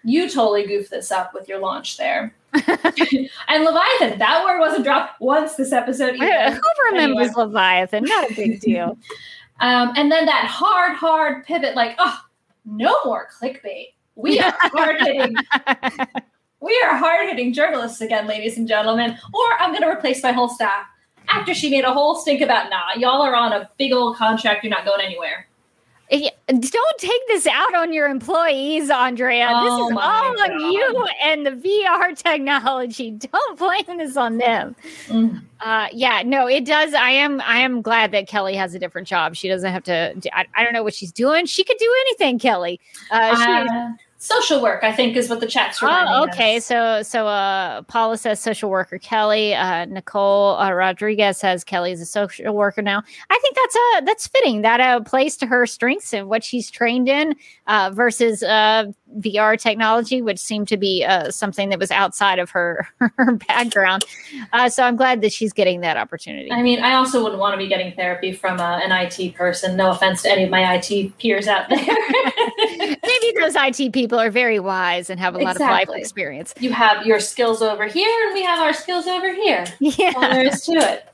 you 0.04 0.28
totally 0.28 0.66
goofed 0.66 0.90
this 0.90 1.12
up 1.12 1.36
with 1.36 1.48
your 1.48 1.60
launch 1.60 1.98
there. 1.98 2.34
And 3.48 3.64
Leviathan, 3.64 4.20
that 4.20 4.44
word 4.46 4.60
wasn't 4.60 4.84
dropped 4.84 5.20
once 5.22 5.56
this 5.56 5.72
episode 5.72 6.16
either. 6.16 6.56
Who 6.56 6.92
remembers 6.92 7.28
Anyway. 7.28 7.44
Leviathan? 7.44 8.04
Not 8.06 8.32
a 8.32 8.34
big 8.36 8.60
deal. 8.60 8.98
Um, 9.62 9.94
and 9.96 10.12
then 10.12 10.26
that 10.26 10.48
hard, 10.48 10.98
hard 10.98 11.46
pivot, 11.46 11.76
like, 11.76 11.96
oh, 11.98 12.20
no 12.66 12.94
more 13.06 13.30
clickbait. 13.40 13.94
We 14.16 14.40
are 14.40 14.54
hard 14.58 14.98
hitting. 15.00 15.34
we 16.60 16.82
are 16.86 16.98
hard 16.98 17.30
hitting 17.30 17.54
journalists 17.54 18.02
again, 18.02 18.28
ladies 18.28 18.58
and 18.58 18.68
gentlemen. 18.68 19.18
Or 19.34 19.62
I'm 19.62 19.72
going 19.72 19.84
to 19.84 19.88
replace 19.90 20.22
my 20.24 20.34
whole 20.34 20.50
staff. 20.50 20.86
After 21.30 21.54
she 21.54 21.70
made 21.70 21.86
a 21.86 21.94
whole 21.94 22.16
stink 22.16 22.42
about, 22.42 22.70
nah, 22.70 22.96
y'all 22.98 23.22
are 23.22 23.34
on 23.34 23.54
a 23.54 23.70
big 23.78 23.94
old 23.94 24.18
contract. 24.18 24.64
You're 24.64 24.72
not 24.72 24.84
going 24.84 25.00
anywhere. 25.00 25.48
Don't 26.10 26.98
take 27.00 27.28
this 27.28 27.48
out 27.48 27.74
on 27.76 27.92
your 27.92 28.08
employees, 28.08 28.90
Andrea. 28.90 29.50
Oh 29.52 29.64
this 29.64 29.88
is 29.88 29.94
my 29.94 30.04
all 30.04 30.42
on 30.44 30.72
you 30.72 31.08
and 31.24 31.46
the 31.46 31.52
VR 31.52 32.16
technology. 32.16 33.12
Don't 33.32 33.58
blame 33.58 33.98
this 33.98 34.16
on 34.16 34.38
them. 34.38 34.76
Mm. 35.08 35.42
Uh, 35.62 35.88
yeah, 35.92 36.22
no, 36.24 36.48
it 36.48 36.66
does. 36.66 36.94
I 36.94 37.10
am. 37.10 37.42
I 37.42 37.58
am 37.58 37.82
glad 37.82 38.12
that 38.12 38.28
Kelly 38.28 38.56
has 38.56 38.76
a 38.76 38.80
different 38.80 39.08
job. 39.08 39.36
She 39.36 39.48
doesn't 39.48 39.72
have 39.72 39.84
to. 39.86 40.14
I, 40.32 40.46
I 40.54 40.64
don't 40.64 40.74
know 40.74 40.84
what 40.84 40.94
she's 40.94 41.12
doing. 41.12 41.46
She 41.48 41.64
could 41.64 41.78
do 41.78 41.92
anything, 42.02 42.38
Kelly. 42.38 42.80
Uh, 43.10 43.36
she, 43.36 43.52
Uh, 43.52 43.90
social 44.26 44.62
work, 44.62 44.84
I 44.84 44.92
think, 44.92 45.16
is 45.16 45.30
what 45.30 45.40
the 45.40 45.48
chat's 45.48 45.80
Oh, 45.82 46.28
okay. 46.30 46.58
us. 46.58 46.66
So, 46.66 47.04
so 47.04 47.28
uh, 47.28 47.84
Paula 47.84 48.18
says 48.18 48.40
social 48.40 48.70
worker 48.70 48.98
Kelly. 48.98 49.54
Uh, 49.54 49.86
Nicole 49.86 50.58
uh, 50.58 50.72
Rodriguez 50.72 51.38
says 51.38 51.64
Kelly 51.64 51.92
is 51.92 52.02
a 52.02 52.06
social 52.06 52.54
worker 52.54 52.82
now. 52.82 53.04
I 53.30 53.40
think 53.42 53.56
that's 53.56 53.76
uh 53.76 54.02
that's 54.02 54.28
fitting. 54.28 54.62
That 54.62 54.80
uh, 54.80 55.02
plays 55.02 55.38
to 55.38 55.46
her 55.46 55.66
strengths 55.66 56.14
and 56.14 56.28
what 56.28 56.44
she's 56.44 56.72
trained 56.72 57.08
in 57.08 57.36
uh, 57.68 57.92
versus 57.94 58.42
uh, 58.44 58.92
VR 59.18 59.60
technology, 59.60 60.22
which 60.22 60.40
seemed 60.40 60.68
to 60.68 60.78
be 60.78 61.04
uh, 61.04 61.32
something 61.32 61.70
that 61.70 61.80
was 61.80 61.92
outside 61.92 62.40
of 62.40 62.50
her 62.52 62.88
her 63.00 63.34
background. 63.48 64.04
Uh, 64.54 64.70
so 64.70 64.84
I'm 64.84 64.96
glad 64.96 65.22
that 65.22 65.32
she's 65.32 65.54
getting 65.54 65.82
that 65.82 65.98
opportunity. 65.98 66.52
I 66.52 66.62
mean, 66.62 66.82
I 66.84 66.94
also 66.94 67.24
wouldn't 67.24 67.40
want 67.40 67.54
to 67.54 67.58
be 67.58 67.68
getting 67.68 67.94
therapy 67.94 68.34
from 68.34 68.60
uh, 68.60 68.80
an 68.80 68.92
IT 68.92 69.36
person. 69.36 69.76
No 69.76 69.92
offense 69.92 70.24
to 70.24 70.32
any 70.32 70.44
of 70.44 70.50
my 70.50 70.76
IT 70.76 71.18
peers 71.18 71.48
out 71.48 71.70
there. 71.70 71.80
Maybe 73.06 73.34
those 73.40 73.56
IT 73.56 73.94
people 73.94 74.20
are 74.20 74.30
very 74.30 74.60
wise 74.60 75.10
and 75.10 75.20
have 75.20 75.36
a 75.36 75.40
lot 75.40 75.56
of 75.56 75.62
life 75.62 75.90
experience. 75.94 76.54
you 76.60 76.72
have 76.74 77.06
your 77.06 77.20
skills 77.20 77.62
over 77.62 77.86
here, 77.88 78.26
and 78.26 78.34
we 78.34 78.44
have 78.44 78.60
our 78.60 78.74
skills 78.74 79.08
over 79.08 79.34
here. 79.34 79.66
Yeah. 79.80 80.14
All 80.16 80.22
there 80.22 80.46
is 80.46 80.62
to 80.66 80.74
it. 80.74 81.08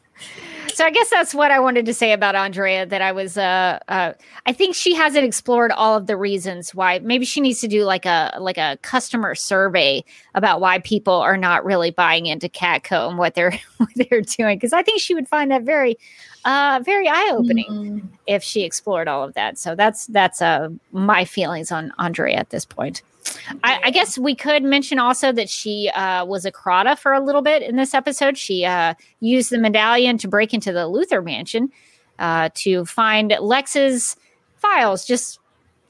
So 0.73 0.85
I 0.85 0.91
guess 0.91 1.09
that's 1.09 1.33
what 1.33 1.51
I 1.51 1.59
wanted 1.59 1.85
to 1.85 1.93
say 1.93 2.13
about 2.13 2.35
Andrea. 2.35 2.85
That 2.85 3.01
I 3.01 3.11
was, 3.11 3.37
uh, 3.37 3.79
uh, 3.87 4.13
I 4.45 4.53
think 4.53 4.75
she 4.75 4.95
hasn't 4.95 5.25
explored 5.25 5.71
all 5.71 5.97
of 5.97 6.07
the 6.07 6.17
reasons 6.17 6.73
why. 6.73 6.99
Maybe 6.99 7.25
she 7.25 7.41
needs 7.41 7.61
to 7.61 7.67
do 7.67 7.83
like 7.83 8.05
a 8.05 8.37
like 8.39 8.57
a 8.57 8.77
customer 8.81 9.35
survey 9.35 10.03
about 10.33 10.61
why 10.61 10.79
people 10.79 11.13
are 11.13 11.37
not 11.37 11.65
really 11.65 11.91
buying 11.91 12.25
into 12.25 12.47
Catco 12.49 13.09
and 13.09 13.17
what 13.17 13.35
they're 13.35 13.51
what 13.77 13.89
they're 13.95 14.21
doing. 14.21 14.57
Because 14.57 14.73
I 14.73 14.81
think 14.81 15.01
she 15.01 15.13
would 15.13 15.27
find 15.27 15.51
that 15.51 15.63
very, 15.63 15.97
uh, 16.45 16.79
very 16.83 17.07
eye 17.07 17.31
opening 17.33 17.67
Mm. 17.69 18.07
if 18.27 18.43
she 18.43 18.63
explored 18.63 19.07
all 19.07 19.23
of 19.23 19.33
that. 19.35 19.57
So 19.57 19.75
that's 19.75 20.07
that's 20.07 20.41
uh, 20.41 20.69
my 20.91 21.25
feelings 21.25 21.71
on 21.71 21.93
Andrea 21.99 22.35
at 22.37 22.49
this 22.49 22.65
point. 22.65 23.01
I, 23.63 23.79
I 23.83 23.91
guess 23.91 24.17
we 24.17 24.33
could 24.33 24.63
mention 24.63 24.97
also 24.97 25.31
that 25.31 25.47
she 25.49 25.89
uh, 25.89 26.25
was 26.25 26.43
Acrata 26.45 26.97
for 26.97 27.13
a 27.13 27.19
little 27.23 27.43
bit 27.43 27.61
in 27.61 27.75
this 27.75 27.93
episode. 27.93 28.37
She 28.37 28.65
uh, 28.65 28.95
used 29.19 29.51
the 29.51 29.59
medallion 29.59 30.17
to 30.19 30.27
break 30.27 30.53
into 30.53 30.73
the 30.73 30.89
Luthor 30.89 31.23
mansion 31.23 31.69
uh, 32.17 32.49
to 32.55 32.83
find 32.85 33.31
Lex's 33.39 34.15
files 34.57 35.05
just 35.05 35.39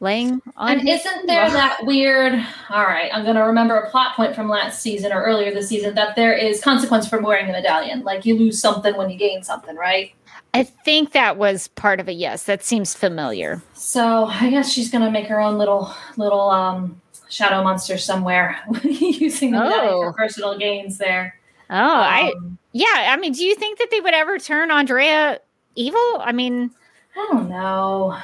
laying 0.02 0.42
on 0.58 0.80
And 0.80 0.90
isn't 0.90 1.28
there 1.28 1.50
that 1.52 1.86
weird? 1.86 2.34
All 2.70 2.84
right, 2.84 3.10
I'm 3.14 3.24
going 3.24 3.36
to 3.38 3.44
remember 3.44 3.76
a 3.78 3.90
plot 3.90 4.16
point 4.16 4.36
from 4.36 4.50
last 4.50 4.82
season 4.82 5.14
or 5.14 5.24
earlier 5.24 5.54
this 5.54 5.70
season 5.70 5.96
that 5.96 6.16
there 6.16 6.34
is 6.34 6.60
consequence 6.62 7.08
for 7.08 7.22
wearing 7.22 7.48
the 7.48 7.54
medallion. 7.54 8.02
Like 8.02 8.26
you 8.26 8.38
lose 8.38 8.60
something 8.60 8.98
when 8.98 9.10
you 9.10 9.18
gain 9.18 9.44
something, 9.44 9.76
right? 9.76 10.12
I 10.54 10.64
think 10.64 11.14
that 11.14 11.38
was 11.38 11.68
part 11.70 12.00
of 12.00 12.08
a 12.08 12.14
yes. 12.14 12.44
That 12.44 12.64
seems 12.64 12.94
familiar. 12.94 13.62
So 13.74 14.26
I 14.26 14.50
guess 14.50 14.72
she's 14.72 14.92
going 14.92 15.04
to 15.04 15.12
make 15.12 15.28
her 15.28 15.40
own 15.40 15.58
little 15.58 15.94
little 16.18 16.50
um, 16.50 17.00
shadow 17.30 17.64
monster 17.64 17.98
somewhere 17.98 18.58
using 18.84 19.52
the 19.52 19.62
Oh. 19.64 20.02
for 20.02 20.14
personal 20.14 20.58
gains. 20.58 20.98
There. 20.98 21.36
Oh, 21.70 21.76
I 21.76 22.34
Um, 22.36 22.58
yeah. 22.74 22.86
I 23.10 23.18
mean, 23.18 23.32
do 23.34 23.44
you 23.46 23.56
think 23.56 23.80
that 23.80 23.90
they 23.92 24.02
would 24.02 24.14
ever 24.14 24.38
turn 24.40 24.72
Andrea 24.72 25.40
evil? 25.76 26.18
I 26.20 26.32
mean, 26.34 26.72
I 27.16 27.28
don't 27.32 27.50
know. 27.50 28.18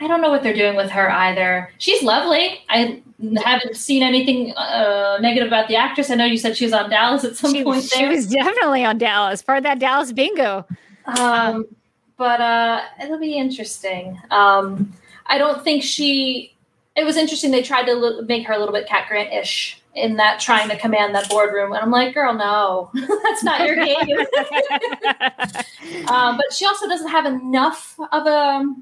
I 0.00 0.06
don't 0.08 0.20
know 0.20 0.30
what 0.30 0.42
they're 0.42 0.54
doing 0.54 0.76
with 0.76 0.90
her 0.90 1.10
either. 1.10 1.70
She's 1.78 2.02
lovely. 2.02 2.60
I 2.68 3.00
haven't 3.44 3.76
seen 3.76 4.02
anything 4.02 4.52
uh, 4.56 5.18
negative 5.20 5.46
about 5.48 5.68
the 5.68 5.76
actress. 5.76 6.10
I 6.10 6.14
know 6.16 6.24
you 6.24 6.36
said 6.36 6.56
she 6.56 6.64
was 6.64 6.72
on 6.74 6.90
Dallas 6.90 7.24
at 7.24 7.36
some 7.36 7.52
she, 7.52 7.62
point 7.64 7.84
she 7.84 8.00
there. 8.00 8.10
was 8.10 8.26
definitely 8.26 8.84
on 8.84 8.98
Dallas, 8.98 9.40
part 9.42 9.58
of 9.58 9.64
that 9.64 9.78
Dallas 9.78 10.12
bingo. 10.12 10.66
Um, 11.06 11.66
but 12.16 12.40
uh, 12.40 12.82
it'll 13.02 13.18
be 13.18 13.36
interesting. 13.36 14.20
Um, 14.30 14.92
I 15.26 15.38
don't 15.38 15.62
think 15.62 15.82
she. 15.82 16.54
It 16.96 17.04
was 17.04 17.16
interesting. 17.16 17.50
They 17.50 17.62
tried 17.62 17.86
to 17.86 17.94
li- 17.94 18.24
make 18.26 18.46
her 18.46 18.54
a 18.54 18.58
little 18.58 18.72
bit 18.72 18.86
Cat 18.86 19.08
Grant 19.08 19.32
ish 19.32 19.80
in 19.94 20.16
that 20.16 20.40
trying 20.40 20.68
to 20.68 20.76
command 20.76 21.14
that 21.14 21.28
boardroom, 21.28 21.72
and 21.72 21.82
I'm 21.82 21.90
like, 21.90 22.14
girl, 22.14 22.34
no, 22.34 22.90
that's 23.24 23.44
not 23.44 23.66
your 23.66 23.76
game. 23.76 24.18
um, 26.08 26.36
but 26.36 26.52
she 26.52 26.66
also 26.66 26.88
doesn't 26.88 27.08
have 27.08 27.26
enough 27.26 27.98
of 28.12 28.26
a. 28.26 28.74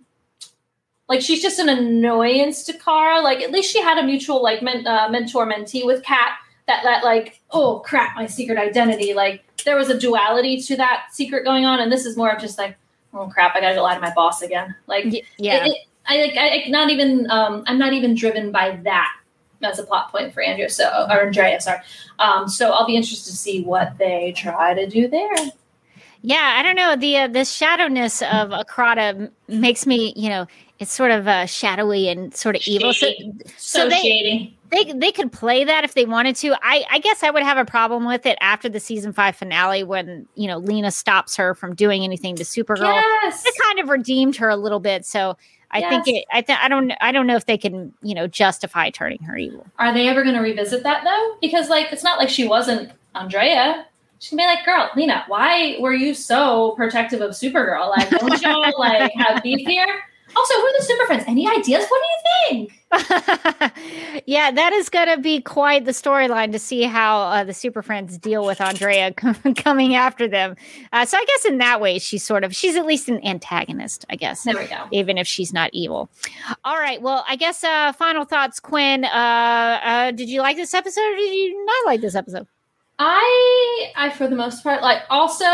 Like 1.09 1.21
she's 1.21 1.43
just 1.43 1.59
an 1.59 1.69
annoyance 1.69 2.65
to 2.65 2.73
Kara. 2.73 3.21
Like 3.21 3.41
at 3.41 3.51
least 3.51 3.73
she 3.73 3.83
had 3.83 3.99
a 3.99 4.03
mutual 4.03 4.43
like 4.43 4.63
men, 4.63 4.87
uh, 4.87 5.09
mentor 5.11 5.47
mentee 5.47 5.85
with 5.85 6.03
Cat 6.03 6.39
that 6.67 6.83
that 6.85 7.05
like 7.05 7.41
oh 7.51 7.81
crap 7.85 8.15
my 8.15 8.27
secret 8.27 8.59
identity 8.59 9.15
like 9.15 9.45
there 9.65 9.77
was 9.77 9.89
a 9.89 9.99
duality 9.99 10.61
to 10.61 10.77
that 10.77 11.07
secret 11.13 11.45
going 11.45 11.65
on 11.65 11.81
and 11.81 11.91
this 11.91 12.05
is 12.05 12.17
more 12.17 12.31
of 12.31 12.41
just 12.41 12.59
like 12.59 12.77
oh 13.15 13.27
crap 13.29 13.55
i 13.55 13.61
gotta 13.61 13.75
go 13.75 13.83
lie 13.83 13.95
to 13.95 14.01
my 14.01 14.13
boss 14.15 14.43
again 14.43 14.75
like 14.87 15.05
yeah. 15.39 15.65
it, 15.65 15.69
it, 15.69 15.79
i 16.07 16.21
like 16.21 16.37
i 16.37 16.69
not 16.69 16.91
even 16.91 17.31
um 17.31 17.63
i'm 17.67 17.79
not 17.79 17.93
even 17.93 18.15
driven 18.15 18.51
by 18.51 18.79
that 18.85 19.15
as 19.63 19.79
a 19.79 19.85
plot 19.85 20.11
point 20.11 20.33
for 20.33 20.43
andrea 20.43 20.69
so 20.69 20.85
or 21.11 21.27
andrea 21.27 21.61
sorry 21.61 21.79
um 22.19 22.49
so 22.49 22.71
i'll 22.73 22.87
be 22.87 22.97
interested 22.97 23.31
to 23.31 23.37
see 23.37 23.63
what 23.63 23.97
they 23.99 24.33
try 24.37 24.75
to 24.75 24.87
do 24.87 25.09
there 25.09 25.35
Yeah, 26.25 26.55
I 26.57 26.63
don't 26.63 26.77
know. 26.77 26.95
The 26.95 27.17
uh, 27.17 27.27
the 27.27 27.41
shadowness 27.41 28.23
of 28.23 28.51
Acrata 28.51 29.29
makes 29.49 29.89
me, 29.89 30.13
you 30.15 30.29
know, 30.29 30.47
it's 30.79 30.93
sort 30.93 31.11
of 31.11 31.27
uh, 31.27 31.47
shadowy 31.47 32.09
and 32.09 32.33
sort 32.33 32.55
of 32.55 32.63
evil. 32.65 32.93
So, 32.93 33.11
so 33.11 33.33
so 33.57 33.89
they 33.89 33.97
shady 33.97 34.57
they 34.73 34.93
they 34.93 35.13
could 35.13 35.31
play 35.31 35.65
that 35.65 35.85
if 35.85 35.95
they 35.95 36.05
wanted 36.05 36.37
to. 36.37 36.55
I 36.63 36.85
I 36.91 36.99
guess 36.99 37.23
I 37.23 37.31
would 37.31 37.43
have 37.43 37.59
a 37.59 37.65
problem 37.65 38.07
with 38.07 38.27
it 38.27 38.39
after 38.41 38.69
the 38.69 38.81
season 38.81 39.13
five 39.13 39.37
finale 39.37 39.85
when 39.85 40.27
you 40.35 40.49
know 40.49 40.59
Lena 40.59 40.91
stops 40.91 41.37
her 41.37 41.55
from 41.55 41.75
doing 41.75 42.03
anything 42.05 42.37
to 42.37 42.43
Supergirl. 42.43 43.01
yes 43.23 43.45
It 43.47 43.55
kind 43.63 43.79
of 43.79 43.89
redeemed 43.89 44.37
her 44.37 44.49
a 44.49 44.57
little 44.57 44.81
bit. 44.81 45.05
So 45.07 45.37
I 45.71 45.89
think 45.89 46.09
it. 46.09 46.25
I 46.33 46.43
th- 46.43 46.59
I 46.61 46.69
don't. 46.69 46.93
I 47.01 47.13
don't 47.13 47.27
know 47.27 47.37
if 47.37 47.47
they 47.47 47.57
can 47.57 47.93
you 48.03 48.15
know 48.15 48.27
justify 48.27 48.91
turning 48.91 49.23
her 49.23 49.37
evil. 49.37 49.67
are 49.79 49.93
they 49.93 50.09
ever 50.09 50.23
going 50.23 50.35
to 50.35 50.43
revisit 50.43 50.83
that 50.83 51.05
though 51.05 51.37
because 51.41 51.69
like 51.69 51.93
it's 51.93 52.05
not 52.05 52.19
like 52.19 52.29
she 52.29 52.47
wasn't 52.47 52.91
andrea 53.15 53.87
she's 54.23 54.31
gonna 54.31 54.43
be 54.43 54.47
like, 54.47 54.65
"Girl, 54.65 54.89
Lena, 54.97 55.25
why 55.27 55.77
were 55.81 55.93
you 55.93 56.15
so 56.15 56.73
protective 56.77 57.21
of 57.21 57.33
Supergirl? 57.33 57.91
Like, 57.91 58.09
don't 58.11 58.41
y'all 58.41 58.73
like 58.79 59.13
have 59.17 59.43
beef 59.43 59.67
here?" 59.67 60.05
Also, 60.35 60.55
who 60.55 60.61
are 60.61 60.79
the 60.79 60.85
Super 60.85 61.07
Friends? 61.07 61.25
Any 61.27 61.49
ideas? 61.49 61.87
What 61.89 62.03
do 62.03 62.55
you 62.55 62.69
think? 62.69 62.73
yeah, 64.27 64.51
that 64.51 64.73
is 64.73 64.89
going 64.89 65.09
to 65.09 65.19
be 65.19 65.41
quite 65.41 65.85
the 65.85 65.93
storyline 65.93 66.53
to 66.53 66.59
see 66.59 66.83
how 66.83 67.21
uh, 67.23 67.45
the 67.45 67.55
Super 67.55 67.83
Friends 67.83 68.19
deal 68.19 68.45
with 68.45 68.61
Andrea 68.61 69.13
coming 69.57 69.95
after 69.95 70.29
them. 70.29 70.57
Uh, 70.93 71.05
so 71.05 71.17
I 71.17 71.25
guess 71.25 71.45
in 71.47 71.59
that 71.59 71.81
way, 71.81 71.99
she's 71.99 72.23
sort 72.23 72.45
of 72.45 72.55
she's 72.55 72.77
at 72.77 72.87
least 72.87 73.09
an 73.09 73.25
antagonist, 73.27 74.05
I 74.11 74.17
guess. 74.17 74.45
There 74.45 74.57
we 74.57 74.67
go. 74.67 74.87
Even 74.91 75.19
if 75.19 75.27
she's 75.27 75.53
not 75.53 75.71
evil. 75.73 76.11
All 76.65 76.77
right. 76.77 77.01
Well, 77.01 77.25
I 77.29 77.37
guess 77.37 77.65
uh, 77.65 77.93
final 77.93 78.25
thoughts, 78.25 78.61
Quinn. 78.61 79.05
Uh, 79.05 79.09
uh, 79.09 80.11
did 80.13 80.29
you 80.29 80.41
like 80.41 80.57
this 80.57 80.75
episode, 80.75 81.01
or 81.01 81.17
did 81.17 81.35
you 81.35 81.65
not 81.65 81.87
like 81.87 82.01
this 82.01 82.15
episode? 82.15 82.47
I, 83.05 83.93
I 83.97 84.11
for 84.11 84.29
the 84.29 84.37
most 84.37 84.63
part, 84.63 84.81
like 84.81 85.03
also, 85.11 85.45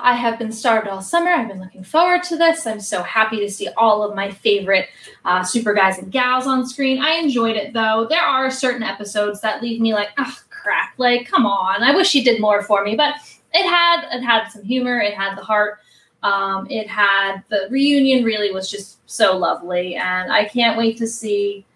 I 0.00 0.14
have 0.14 0.38
been 0.38 0.50
starved 0.50 0.88
all 0.88 1.02
summer. 1.02 1.30
I've 1.30 1.48
been 1.48 1.60
looking 1.60 1.84
forward 1.84 2.22
to 2.24 2.38
this. 2.38 2.66
I'm 2.66 2.80
so 2.80 3.02
happy 3.02 3.38
to 3.40 3.50
see 3.50 3.68
all 3.76 4.02
of 4.02 4.16
my 4.16 4.30
favorite 4.30 4.88
uh, 5.26 5.44
super 5.44 5.74
guys 5.74 5.98
and 5.98 6.10
gals 6.10 6.46
on 6.46 6.66
screen. 6.66 7.02
I 7.02 7.16
enjoyed 7.16 7.56
it 7.56 7.74
though. 7.74 8.06
There 8.08 8.22
are 8.22 8.50
certain 8.50 8.82
episodes 8.82 9.42
that 9.42 9.62
leave 9.62 9.78
me 9.78 9.92
like, 9.92 10.08
oh 10.16 10.38
crap! 10.48 10.94
Like, 10.96 11.28
come 11.28 11.44
on. 11.44 11.82
I 11.82 11.94
wish 11.94 12.14
you 12.14 12.24
did 12.24 12.40
more 12.40 12.62
for 12.62 12.82
me, 12.82 12.96
but 12.96 13.16
it 13.52 13.68
had 13.68 14.08
it 14.16 14.22
had 14.22 14.48
some 14.48 14.64
humor. 14.64 14.98
It 14.98 15.12
had 15.12 15.36
the 15.36 15.44
heart. 15.44 15.80
Um, 16.22 16.66
it 16.70 16.88
had 16.88 17.42
the 17.50 17.68
reunion. 17.68 18.24
Really 18.24 18.52
was 18.52 18.70
just 18.70 18.98
so 19.04 19.36
lovely, 19.36 19.96
and 19.96 20.32
I 20.32 20.46
can't 20.46 20.78
wait 20.78 20.96
to 20.96 21.06
see. 21.06 21.66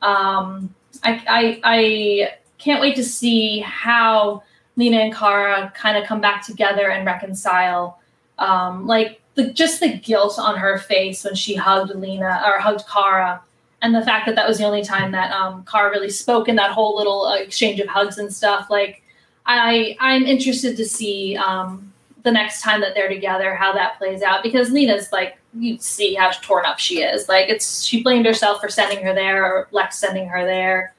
Um, 0.00 0.74
I, 1.02 1.22
I 1.28 1.60
I 1.64 2.34
can't 2.56 2.80
wait 2.80 2.96
to 2.96 3.04
see 3.04 3.58
how 3.58 4.42
Lena 4.80 4.96
and 4.96 5.14
Kara 5.14 5.70
kind 5.76 5.98
of 5.98 6.04
come 6.06 6.22
back 6.22 6.44
together 6.44 6.88
and 6.88 7.04
reconcile. 7.04 8.00
Um, 8.38 8.86
like 8.86 9.20
the 9.34 9.52
just 9.52 9.78
the 9.78 9.92
guilt 9.92 10.38
on 10.38 10.56
her 10.56 10.78
face 10.78 11.22
when 11.22 11.34
she 11.34 11.54
hugged 11.54 11.94
Lena 11.94 12.42
or 12.46 12.58
hugged 12.58 12.88
Kara, 12.88 13.42
and 13.82 13.94
the 13.94 14.02
fact 14.02 14.26
that 14.26 14.36
that 14.36 14.48
was 14.48 14.56
the 14.56 14.64
only 14.64 14.82
time 14.82 15.12
that 15.12 15.30
um, 15.32 15.64
Kara 15.70 15.90
really 15.90 16.08
spoke 16.08 16.48
in 16.48 16.56
that 16.56 16.70
whole 16.70 16.96
little 16.96 17.26
uh, 17.26 17.36
exchange 17.36 17.78
of 17.78 17.88
hugs 17.88 18.16
and 18.16 18.32
stuff. 18.32 18.70
Like 18.70 19.02
I 19.44 19.96
I'm 20.00 20.24
interested 20.24 20.78
to 20.78 20.86
see 20.86 21.36
um, 21.36 21.92
the 22.22 22.32
next 22.32 22.62
time 22.62 22.80
that 22.80 22.94
they're 22.94 23.10
together 23.10 23.54
how 23.54 23.74
that 23.74 23.98
plays 23.98 24.22
out 24.22 24.42
because 24.42 24.70
Lena's 24.70 25.12
like 25.12 25.36
you 25.52 25.76
see 25.78 26.14
how 26.14 26.30
torn 26.30 26.64
up 26.64 26.78
she 26.78 27.02
is. 27.02 27.28
Like 27.28 27.50
it's 27.50 27.82
she 27.82 28.02
blamed 28.02 28.24
herself 28.24 28.62
for 28.62 28.70
sending 28.70 29.04
her 29.04 29.12
there 29.12 29.44
or 29.44 29.68
Lex 29.72 29.98
sending 29.98 30.26
her 30.28 30.46
there. 30.46 30.94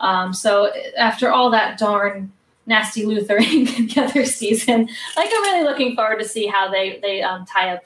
Um, 0.00 0.32
so 0.32 0.72
after 0.96 1.30
all 1.30 1.50
that 1.50 1.76
darn 1.76 2.32
nasty 2.68 3.04
Luthering 3.04 3.66
the 3.94 4.02
other 4.02 4.24
season. 4.24 4.88
Like 5.16 5.30
I'm 5.32 5.42
really 5.42 5.64
looking 5.64 5.96
forward 5.96 6.18
to 6.20 6.28
see 6.28 6.46
how 6.46 6.70
they 6.70 7.00
they 7.02 7.22
um, 7.22 7.44
tie 7.46 7.74
up 7.74 7.82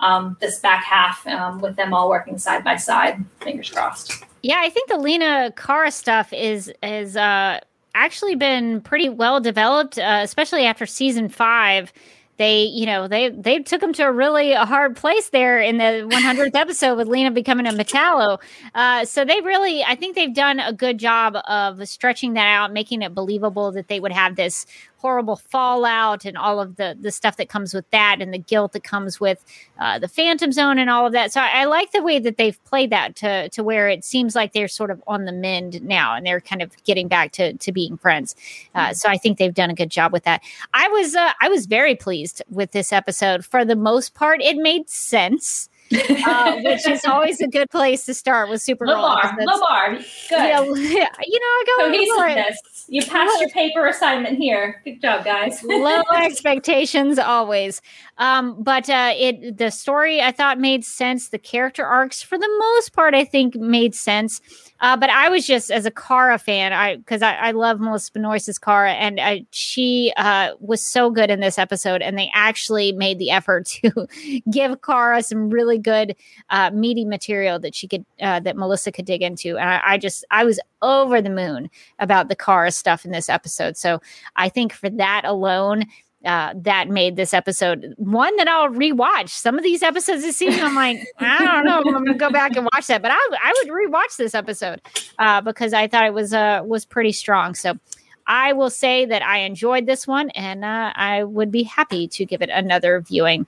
um, 0.00 0.36
this 0.40 0.58
back 0.58 0.84
half 0.84 1.26
um, 1.26 1.60
with 1.60 1.76
them 1.76 1.94
all 1.94 2.10
working 2.10 2.36
side 2.38 2.64
by 2.64 2.76
side. 2.76 3.24
Fingers 3.40 3.70
crossed. 3.70 4.24
Yeah, 4.42 4.60
I 4.60 4.68
think 4.68 4.90
the 4.90 4.98
Lena 4.98 5.52
Kara 5.56 5.90
stuff 5.90 6.32
is 6.32 6.70
is 6.82 7.16
uh, 7.16 7.60
actually 7.94 8.34
been 8.34 8.80
pretty 8.80 9.08
well 9.08 9.40
developed, 9.40 9.98
uh, 9.98 10.20
especially 10.22 10.66
after 10.66 10.84
season 10.84 11.28
five 11.28 11.92
they 12.36 12.64
you 12.64 12.86
know 12.86 13.08
they 13.08 13.30
they 13.30 13.60
took 13.60 13.82
him 13.82 13.92
to 13.92 14.02
a 14.02 14.12
really 14.12 14.52
hard 14.52 14.96
place 14.96 15.30
there 15.30 15.60
in 15.60 15.78
the 15.78 16.08
100th 16.10 16.54
episode 16.54 16.96
with 16.96 17.08
lena 17.08 17.30
becoming 17.30 17.66
a 17.66 17.70
metallo. 17.70 18.40
Uh, 18.74 19.04
so 19.04 19.24
they 19.24 19.40
really 19.40 19.84
i 19.84 19.94
think 19.94 20.14
they've 20.14 20.34
done 20.34 20.60
a 20.60 20.72
good 20.72 20.98
job 20.98 21.36
of 21.48 21.86
stretching 21.88 22.34
that 22.34 22.46
out 22.46 22.72
making 22.72 23.02
it 23.02 23.14
believable 23.14 23.72
that 23.72 23.88
they 23.88 24.00
would 24.00 24.12
have 24.12 24.36
this 24.36 24.66
horrible 25.04 25.36
fallout 25.36 26.24
and 26.24 26.34
all 26.38 26.58
of 26.58 26.76
the 26.76 26.96
the 26.98 27.10
stuff 27.10 27.36
that 27.36 27.50
comes 27.50 27.74
with 27.74 27.88
that 27.90 28.22
and 28.22 28.32
the 28.32 28.38
guilt 28.38 28.72
that 28.72 28.82
comes 28.82 29.20
with 29.20 29.44
uh, 29.78 29.98
the 29.98 30.08
phantom 30.08 30.50
zone 30.50 30.78
and 30.78 30.88
all 30.88 31.04
of 31.06 31.12
that. 31.12 31.30
So 31.30 31.42
I, 31.42 31.60
I, 31.60 31.64
like 31.64 31.92
the 31.92 32.02
way 32.02 32.18
that 32.18 32.38
they've 32.38 32.64
played 32.64 32.88
that 32.88 33.14
to 33.16 33.50
to 33.50 33.62
where 33.62 33.90
it 33.90 34.02
seems 34.02 34.34
like 34.34 34.54
they're 34.54 34.66
sort 34.66 34.90
of 34.90 35.02
on 35.06 35.26
the 35.26 35.32
mend 35.32 35.82
now 35.82 36.14
and 36.14 36.24
they're 36.24 36.40
kind 36.40 36.62
of 36.62 36.72
getting 36.84 37.06
back 37.06 37.32
to 37.32 37.52
to 37.52 37.70
being 37.70 37.98
friends. 37.98 38.34
Uh, 38.74 38.86
mm-hmm. 38.86 38.94
so 38.94 39.10
i 39.10 39.18
think 39.18 39.36
they've 39.36 39.52
done 39.52 39.68
a 39.68 39.74
good 39.74 39.90
job 39.90 40.10
with 40.10 40.24
that. 40.24 40.40
I 40.72 40.88
was 40.88 41.14
uh, 41.14 41.32
i 41.38 41.50
was 41.50 41.66
very 41.66 41.94
pleased 41.94 42.42
with 42.48 42.72
this 42.72 42.90
episode 42.90 43.44
for 43.44 43.62
the 43.62 43.76
most 43.76 44.14
part. 44.14 44.40
It 44.40 44.56
made 44.56 44.88
sense 44.88 45.68
uh, 45.92 46.56
which 46.62 46.86
is 46.86 47.04
always 47.04 47.40
a 47.40 47.48
good 47.48 47.70
place 47.70 48.06
to 48.06 48.14
start 48.14 48.48
with 48.48 48.60
Supergirl. 48.60 48.88
Low 48.88 49.02
bar, 49.02 49.36
low 49.40 49.60
bar, 49.60 49.94
good. 49.94 50.04
You 50.30 50.38
know, 50.38 50.64
you 50.74 50.98
know 50.98 51.46
I 51.46 51.64
go 51.66 51.86
cohesiveness. 51.86 52.58
You 52.88 53.04
passed 53.04 53.40
your 53.40 53.48
paper 53.50 53.86
assignment 53.86 54.38
here. 54.38 54.80
Good 54.84 55.00
job, 55.00 55.24
guys. 55.24 55.62
Low 55.62 56.02
expectations 56.16 57.18
always. 57.18 57.80
Um, 58.18 58.62
but 58.62 58.88
uh, 58.88 59.12
it 59.16 59.58
the 59.58 59.70
story 59.70 60.20
I 60.20 60.30
thought 60.30 60.58
made 60.58 60.84
sense. 60.84 61.28
The 61.28 61.38
character 61.38 61.84
arcs, 61.84 62.22
for 62.22 62.38
the 62.38 62.48
most 62.58 62.92
part, 62.92 63.14
I 63.14 63.24
think 63.24 63.56
made 63.56 63.94
sense. 63.94 64.40
Uh, 64.80 64.96
but 64.96 65.08
I 65.10 65.28
was 65.28 65.46
just 65.46 65.70
as 65.70 65.86
a 65.86 65.90
Kara 65.90 66.38
fan, 66.38 66.72
I 66.72 66.96
because 66.96 67.22
I, 67.22 67.34
I, 67.34 67.50
love 67.52 67.80
Melissa 67.80 68.12
Benoist's 68.12 68.58
Kara, 68.58 68.92
and 68.92 69.18
I, 69.20 69.46
she 69.50 70.12
uh, 70.16 70.50
was 70.60 70.82
so 70.82 71.10
good 71.10 71.30
in 71.30 71.40
this 71.40 71.58
episode, 71.58 72.02
and 72.02 72.18
they 72.18 72.30
actually 72.34 72.92
made 72.92 73.18
the 73.18 73.30
effort 73.30 73.66
to 73.82 74.06
give 74.50 74.82
Kara 74.82 75.22
some 75.22 75.48
really 75.48 75.78
good 75.78 76.14
uh, 76.50 76.70
meaty 76.72 77.04
material 77.04 77.58
that 77.60 77.74
she 77.74 77.88
could 77.88 78.04
uh, 78.20 78.40
that 78.40 78.56
Melissa 78.56 78.92
could 78.92 79.06
dig 79.06 79.22
into, 79.22 79.56
and 79.56 79.70
I, 79.70 79.80
I 79.84 79.98
just 79.98 80.24
I 80.30 80.44
was 80.44 80.60
over 80.82 81.22
the 81.22 81.30
moon 81.30 81.70
about 81.98 82.28
the 82.28 82.36
Kara 82.36 82.70
stuff 82.70 83.04
in 83.04 83.10
this 83.10 83.28
episode. 83.28 83.76
So 83.76 84.00
I 84.36 84.48
think 84.48 84.72
for 84.72 84.90
that 84.90 85.22
alone, 85.24 85.86
uh, 86.24 86.54
that 86.56 86.88
made 86.88 87.16
this 87.16 87.34
episode 87.34 87.94
one 87.96 88.34
that 88.36 88.48
I'll 88.48 88.68
rewatch. 88.68 89.30
Some 89.30 89.56
of 89.58 89.64
these 89.64 89.82
episodes 89.82 90.22
this 90.22 90.36
season, 90.36 90.64
I'm 90.64 90.74
like, 90.74 91.06
I 91.18 91.44
don't 91.44 91.64
know, 91.64 91.78
I'm 91.78 92.04
gonna 92.04 92.14
go 92.14 92.30
back 92.30 92.56
and 92.56 92.68
watch 92.74 92.86
that, 92.86 93.02
but 93.02 93.10
I, 93.10 93.16
I 93.16 93.62
would 93.62 93.72
rewatch 93.72 94.16
this 94.16 94.34
episode 94.34 94.80
uh, 95.18 95.40
because 95.40 95.72
I 95.72 95.86
thought 95.88 96.04
it 96.04 96.14
was 96.14 96.32
uh, 96.32 96.62
was 96.64 96.84
pretty 96.84 97.12
strong. 97.12 97.54
So 97.54 97.78
I 98.26 98.52
will 98.52 98.70
say 98.70 99.04
that 99.04 99.22
I 99.22 99.38
enjoyed 99.38 99.86
this 99.86 100.06
one 100.06 100.30
and 100.30 100.64
uh, 100.64 100.92
I 100.94 101.24
would 101.24 101.50
be 101.50 101.62
happy 101.62 102.08
to 102.08 102.24
give 102.24 102.42
it 102.42 102.50
another 102.50 103.00
viewing. 103.00 103.46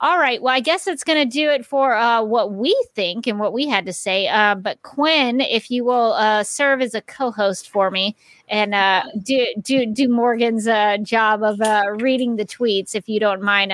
All 0.00 0.18
right. 0.18 0.42
Well, 0.42 0.54
I 0.54 0.60
guess 0.60 0.84
that's 0.84 1.04
going 1.04 1.22
to 1.22 1.32
do 1.32 1.50
it 1.50 1.64
for 1.64 1.94
uh, 1.94 2.22
what 2.22 2.52
we 2.52 2.76
think 2.94 3.26
and 3.26 3.38
what 3.38 3.52
we 3.52 3.68
had 3.68 3.86
to 3.86 3.92
say. 3.92 4.28
Uh, 4.28 4.54
but 4.54 4.82
Quinn, 4.82 5.40
if 5.40 5.70
you 5.70 5.84
will 5.84 6.12
uh, 6.14 6.42
serve 6.42 6.82
as 6.82 6.94
a 6.94 7.00
co 7.00 7.30
host 7.30 7.70
for 7.70 7.90
me 7.90 8.16
and 8.48 8.74
uh, 8.74 9.04
do, 9.22 9.46
do, 9.62 9.86
do 9.86 10.08
Morgan's 10.08 10.66
uh, 10.66 10.98
job 10.98 11.42
of 11.42 11.60
reading 12.02 12.36
the 12.36 12.44
tweets, 12.44 12.94
if 12.94 13.08
you 13.08 13.20
don't 13.20 13.42
mind 13.42 13.72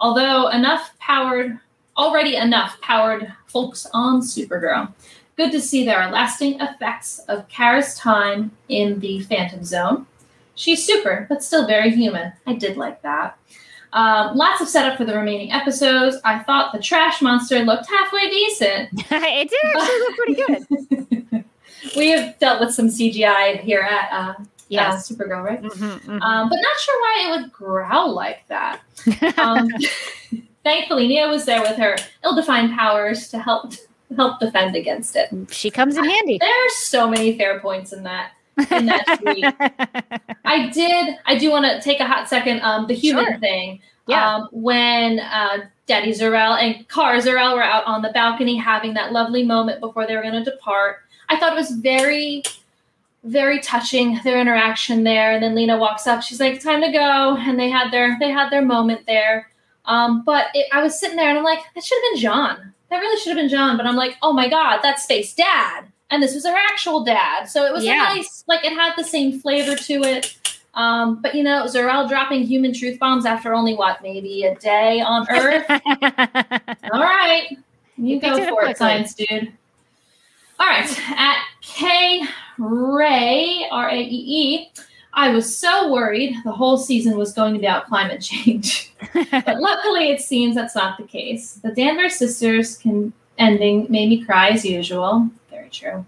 Although 0.00 0.48
enough 0.48 0.98
powered, 0.98 1.60
already 1.94 2.34
enough 2.34 2.80
powered 2.80 3.30
folks 3.46 3.86
on 3.92 4.22
Supergirl. 4.22 4.94
Good 5.36 5.52
to 5.52 5.60
see 5.60 5.84
there 5.84 6.00
are 6.00 6.10
lasting 6.10 6.58
effects 6.58 7.18
of 7.28 7.46
Kara's 7.48 7.96
time 7.96 8.52
in 8.70 8.98
the 9.00 9.20
Phantom 9.20 9.62
Zone. 9.62 10.06
She's 10.54 10.82
super, 10.82 11.26
but 11.28 11.44
still 11.44 11.66
very 11.66 11.90
human. 11.90 12.32
I 12.46 12.54
did 12.54 12.78
like 12.78 13.02
that. 13.02 13.36
Um, 13.92 14.36
lots 14.36 14.62
of 14.62 14.68
setup 14.68 14.96
for 14.96 15.04
the 15.04 15.18
remaining 15.18 15.52
episodes. 15.52 16.16
I 16.24 16.38
thought 16.38 16.72
the 16.72 16.80
trash 16.80 17.20
monster 17.20 17.58
looked 17.58 17.90
halfway 17.90 18.30
decent. 18.30 18.88
it 19.10 19.50
did 19.50 19.60
actually 19.76 19.98
look 19.98 20.16
pretty 20.16 21.14
good. 21.28 21.44
we 21.96 22.10
have 22.10 22.38
dealt 22.38 22.60
with 22.60 22.74
some 22.74 22.88
CGI 22.88 23.60
here 23.60 23.80
at 23.80 24.12
uh, 24.12 24.34
yes. 24.68 25.10
Uh, 25.10 25.14
Supergirl, 25.14 25.44
right? 25.44 25.62
Mm-hmm, 25.62 25.84
mm-hmm. 25.84 26.22
Um, 26.22 26.48
but 26.48 26.56
not 26.56 26.80
sure 26.80 27.00
why 27.00 27.24
it 27.26 27.40
would 27.40 27.52
growl 27.52 28.14
like 28.14 28.46
that. 28.48 28.80
Um, 29.38 29.68
thankfully, 30.64 31.08
Nia 31.08 31.28
was 31.28 31.44
there 31.44 31.60
with 31.60 31.76
her 31.76 31.96
ill-defined 32.24 32.76
powers 32.76 33.28
to 33.28 33.38
help 33.38 33.74
help 34.16 34.38
defend 34.38 34.76
against 34.76 35.16
it. 35.16 35.28
She 35.50 35.70
comes 35.70 35.96
in 35.96 36.04
handy. 36.04 36.38
There 36.38 36.48
are 36.48 36.70
so 36.70 37.08
many 37.08 37.36
fair 37.36 37.60
points 37.60 37.92
in 37.92 38.04
that. 38.04 38.32
In 38.70 38.86
that 38.86 39.18
tweet. 39.20 39.44
I 40.44 40.68
did. 40.70 41.16
I 41.26 41.36
do 41.36 41.50
want 41.50 41.64
to 41.64 41.80
take 41.80 42.00
a 42.00 42.06
hot 42.06 42.28
second. 42.28 42.60
Um, 42.60 42.86
the 42.86 42.94
human 42.94 43.24
sure. 43.24 43.38
thing. 43.38 43.80
Yeah. 44.06 44.36
Um, 44.36 44.48
when 44.52 45.18
uh, 45.18 45.64
Daddy 45.86 46.12
Zor-El 46.12 46.54
and 46.54 46.88
Kara 46.88 47.20
Zor-El 47.20 47.56
were 47.56 47.62
out 47.62 47.84
on 47.84 48.02
the 48.02 48.10
balcony 48.10 48.56
having 48.56 48.94
that 48.94 49.12
lovely 49.12 49.44
moment 49.44 49.80
before 49.80 50.06
they 50.06 50.14
were 50.14 50.22
going 50.22 50.44
to 50.44 50.44
depart. 50.44 50.98
I 51.28 51.38
thought 51.38 51.52
it 51.52 51.56
was 51.56 51.70
very, 51.70 52.42
very 53.24 53.60
touching 53.60 54.20
their 54.24 54.40
interaction 54.40 55.04
there. 55.04 55.32
And 55.32 55.42
then 55.42 55.54
Lena 55.54 55.76
walks 55.78 56.06
up. 56.06 56.22
She's 56.22 56.40
like, 56.40 56.60
"Time 56.60 56.80
to 56.82 56.90
go," 56.92 57.36
and 57.38 57.58
they 57.58 57.70
had 57.70 57.90
their 57.90 58.16
they 58.20 58.30
had 58.30 58.50
their 58.50 58.62
moment 58.62 59.06
there. 59.06 59.50
Um, 59.86 60.22
but 60.24 60.46
it, 60.54 60.66
I 60.72 60.82
was 60.82 60.98
sitting 60.98 61.16
there 61.16 61.28
and 61.28 61.36
I'm 61.38 61.44
like, 61.44 61.58
that 61.74 61.84
should 61.84 61.98
have 62.02 62.12
been 62.14 62.20
John. 62.22 62.72
That 62.90 62.98
really 63.00 63.20
should 63.20 63.28
have 63.30 63.36
been 63.36 63.50
John. 63.50 63.76
But 63.76 63.86
I'm 63.86 63.96
like, 63.96 64.16
oh 64.22 64.32
my 64.32 64.48
god, 64.48 64.80
that's 64.82 65.02
Space 65.04 65.34
Dad, 65.34 65.84
and 66.10 66.22
this 66.22 66.34
was 66.34 66.44
her 66.46 66.54
actual 66.70 67.04
dad. 67.04 67.44
So 67.44 67.64
it 67.66 67.72
was 67.72 67.84
Yeah. 67.84 68.12
a 68.12 68.16
nice, 68.16 68.44
like 68.46 68.64
it 68.64 68.72
had 68.72 68.94
the 68.96 69.04
same 69.04 69.40
flavor 69.40 69.76
to 69.76 69.94
it. 70.02 70.36
Um, 70.74 71.20
but 71.22 71.34
you 71.34 71.42
know, 71.44 71.66
Zor-El 71.66 72.08
dropping 72.08 72.42
human 72.44 72.72
truth 72.72 72.98
bombs 72.98 73.26
after 73.26 73.54
only 73.54 73.74
what, 73.76 74.02
maybe 74.02 74.42
a 74.44 74.54
day 74.56 75.00
on 75.00 75.26
Earth. 75.30 75.64
All 75.70 77.00
right. 77.00 77.56
You 77.96 78.18
picked 78.20 78.36
go 78.36 78.44
for 78.44 78.62
it, 78.62 78.64
quickly. 78.64 78.74
science 78.74 79.14
dude. 79.14 79.52
All 80.58 80.66
right. 80.66 81.10
At 81.10 81.42
K 81.60 82.22
Ray, 82.58 83.66
R 83.70 83.88
A 83.90 84.00
E 84.00 84.24
E, 84.26 84.72
I 85.12 85.30
was 85.30 85.56
so 85.56 85.92
worried 85.92 86.34
the 86.44 86.52
whole 86.52 86.76
season 86.76 87.16
was 87.16 87.32
going 87.32 87.54
to 87.54 87.60
be 87.60 87.66
about 87.66 87.86
climate 87.86 88.20
change. 88.20 88.92
but 89.30 89.60
luckily, 89.60 90.10
it 90.10 90.20
seems 90.20 90.54
that's 90.54 90.74
not 90.74 90.98
the 90.98 91.04
case. 91.04 91.54
The 91.54 91.70
Danvers 91.70 92.16
sisters 92.16 92.76
can 92.76 93.12
ending 93.38 93.86
made 93.88 94.08
me 94.08 94.24
cry 94.24 94.50
as 94.50 94.64
usual. 94.64 95.28
Very 95.50 95.70
true. 95.70 96.04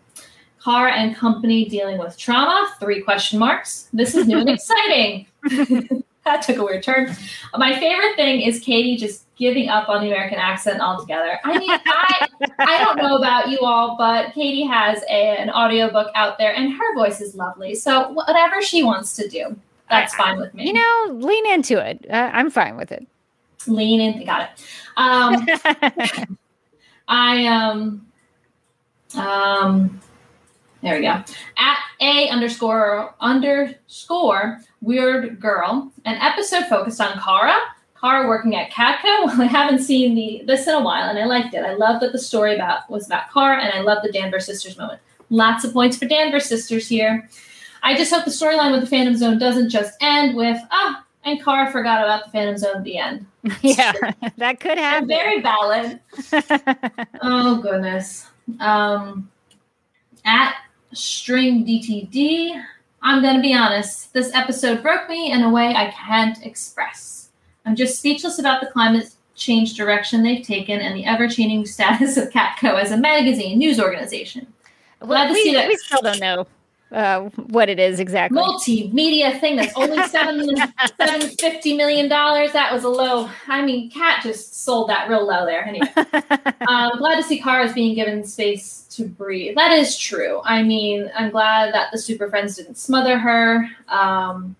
Car 0.61 0.89
and 0.89 1.15
company 1.15 1.69
dealing 1.69 1.99
with 1.99 2.19
trauma. 2.19 2.69
Three 2.81 3.01
question 3.03 3.39
marks. 3.39 3.89
This 3.93 4.15
is 4.15 4.27
new 4.27 4.39
and 4.39 4.51
exciting. 4.51 5.27
that 6.25 6.43
took 6.43 6.57
a 6.57 6.65
weird 6.65 6.83
turn. 6.83 7.15
My 7.57 7.79
favorite 7.79 8.17
thing 8.17 8.41
is 8.41 8.61
Katie 8.61 8.97
just 8.97 9.26
giving 9.37 9.69
up 9.69 9.89
on 9.89 10.01
the 10.03 10.09
American 10.09 10.39
accent 10.39 10.81
altogether. 10.81 11.39
I 11.45 11.59
mean, 11.59 11.71
I 11.71 12.29
I 12.59 12.79
don't 12.85 12.97
know 12.97 13.17
about 13.17 13.51
you 13.51 13.59
all, 13.61 13.97
but 13.97 14.33
Katie 14.33 14.65
has 14.65 15.03
a, 15.11 15.37
an 15.39 15.51
audiobook 15.51 16.11
out 16.15 16.39
there, 16.39 16.55
and 16.55 16.73
her 16.73 16.95
voice 16.95 17.21
is 17.21 17.35
lovely. 17.35 17.75
So 17.75 18.09
whatever 18.11 18.63
she 18.63 18.83
wants 18.83 19.15
to 19.17 19.29
do, 19.29 19.57
that's 19.91 20.15
fine 20.15 20.39
with 20.39 20.55
me. 20.55 20.67
you 20.67 20.73
know, 20.73 21.07
lean 21.15 21.47
into 21.53 21.79
it. 21.79 22.07
Uh, 22.11 22.31
I'm 22.33 22.51
fine 22.51 22.77
with 22.77 22.91
it. 22.93 23.07
lean 23.67 24.01
in. 24.01 24.25
Got 24.25 24.51
it. 24.51 24.65
Um, 24.97 25.47
I 27.09 27.47
um 27.47 28.07
um 29.17 30.01
there 30.83 30.97
we 30.97 31.03
go. 31.03 31.23
At 31.57 31.79
a 32.01 32.29
underscore 32.29 33.15
underscore 33.21 34.61
weird 34.81 35.41
girl. 35.41 35.91
An 36.05 36.17
episode 36.17 36.67
focused 36.67 37.01
on 37.01 37.19
Kara. 37.21 37.59
Kara 38.07 38.29
working 38.29 38.55
at 38.55 38.71
Catco. 38.71 39.03
Well, 39.27 39.43
I 39.43 39.47
haven't 39.47 39.81
seen 39.81 40.15
the 40.15 40.43
this 40.47 40.67
in 40.67 40.75
a 40.75 40.81
while, 40.81 41.09
and 41.09 41.19
I 41.19 41.25
liked 41.25 41.55
it. 41.55 41.65
I 41.65 41.75
love 41.75 42.01
that 42.01 42.13
the 42.13 42.19
story 42.19 42.55
about 42.55 42.89
was 42.89 43.07
about 43.07 43.31
Car, 43.31 43.59
and 43.59 43.73
I 43.73 43.81
love 43.81 44.03
the 44.03 44.13
Danvers 44.13 44.47
sisters 44.47 44.79
moment. 44.79 45.01
Lots 45.31 45.65
of 45.65 45.73
points 45.73 45.97
for 45.97 46.07
Danvers 46.07 46.47
sisters 46.47 46.89
here. 46.89 47.29
I 47.83 47.97
just 47.97 48.13
hope 48.13 48.25
the 48.25 48.31
storyline 48.31 48.73
with 48.73 48.81
the 48.81 48.87
Phantom 48.87 49.17
Zone 49.17 49.39
doesn't 49.39 49.71
just 49.71 49.95
end 50.01 50.37
with 50.37 50.59
ah, 50.71 51.05
and 51.25 51.43
Car 51.43 51.71
forgot 51.73 52.03
about 52.03 52.25
the 52.25 52.31
Phantom 52.31 52.57
Zone 52.57 52.77
at 52.77 52.85
the 52.85 52.99
end. 52.99 53.27
yeah, 53.63 53.93
that 54.37 54.61
could 54.61 54.79
happen. 54.79 55.09
Very 55.09 55.41
valid. 55.41 56.01
Oh 57.23 57.61
goodness. 57.61 58.29
Um, 58.61 59.29
at 60.25 60.55
string 60.93 61.67
DTD, 61.67 62.63
I'm 63.03 63.23
gonna 63.23 63.43
be 63.43 63.55
honest. 63.55 64.13
This 64.13 64.33
episode 64.35 64.83
broke 64.83 65.09
me 65.09 65.33
in 65.33 65.43
a 65.43 65.51
way 65.51 65.75
I 65.75 65.91
can't 65.91 66.45
express. 66.45 67.26
I'm 67.67 67.77
just 67.77 67.99
speechless 67.99 68.39
about 68.39 68.61
the 68.61 68.69
climate 68.69 69.11
change 69.35 69.75
direction 69.75 70.23
they've 70.23 70.45
taken 70.45 70.81
and 70.81 70.97
the 70.97 71.05
ever-changing 71.05 71.67
status 71.67 72.17
of 72.17 72.31
Catco 72.31 72.81
as 72.81 72.93
a 72.93 72.97
magazine 72.97 73.59
news 73.59 73.79
organization. 73.79 74.47
Glad 75.01 75.29
to 75.29 75.35
we, 75.35 75.43
see 75.43 75.53
that. 75.55 75.69
we 75.69 75.77
still 75.77 76.01
don't 76.01 76.21
know 76.21 76.47
uh, 76.93 77.23
what 77.49 77.69
it 77.69 77.79
is 77.79 78.01
exactly. 78.01 78.41
Multimedia 78.41 79.39
thing 79.41 79.57
that's 79.57 79.77
only 79.77 80.03
seven 80.07 80.57
seven 80.97 81.29
fifty 81.37 81.77
million 81.77 82.09
dollars. 82.09 82.53
That 82.53 82.73
was 82.73 82.85
a 82.85 82.89
low. 82.89 83.29
I 83.49 83.63
mean, 83.63 83.91
Cat 83.91 84.23
just 84.23 84.65
sold 84.65 84.89
that 84.89 85.09
real 85.09 85.27
low 85.27 85.45
there. 85.45 85.65
Anyway. 85.65 85.89
I'm 86.67 86.99
glad 86.99 87.17
to 87.17 87.23
see 87.23 87.41
Kara 87.41 87.67
is 87.67 87.73
being 87.73 87.95
given 87.95 88.25
space 88.25 88.87
to 88.93 89.05
breathe. 89.05 89.57
That 89.57 89.73
is 89.73 89.99
true. 89.99 90.41
I 90.45 90.63
mean, 90.63 91.11
I'm 91.15 91.31
glad 91.31 91.75
that 91.75 91.91
the 91.93 91.99
Super 91.99 92.31
Friends 92.31 92.57
didn't 92.57 92.77
smother 92.77 93.19
her. 93.19 93.69
Um, 93.89 94.57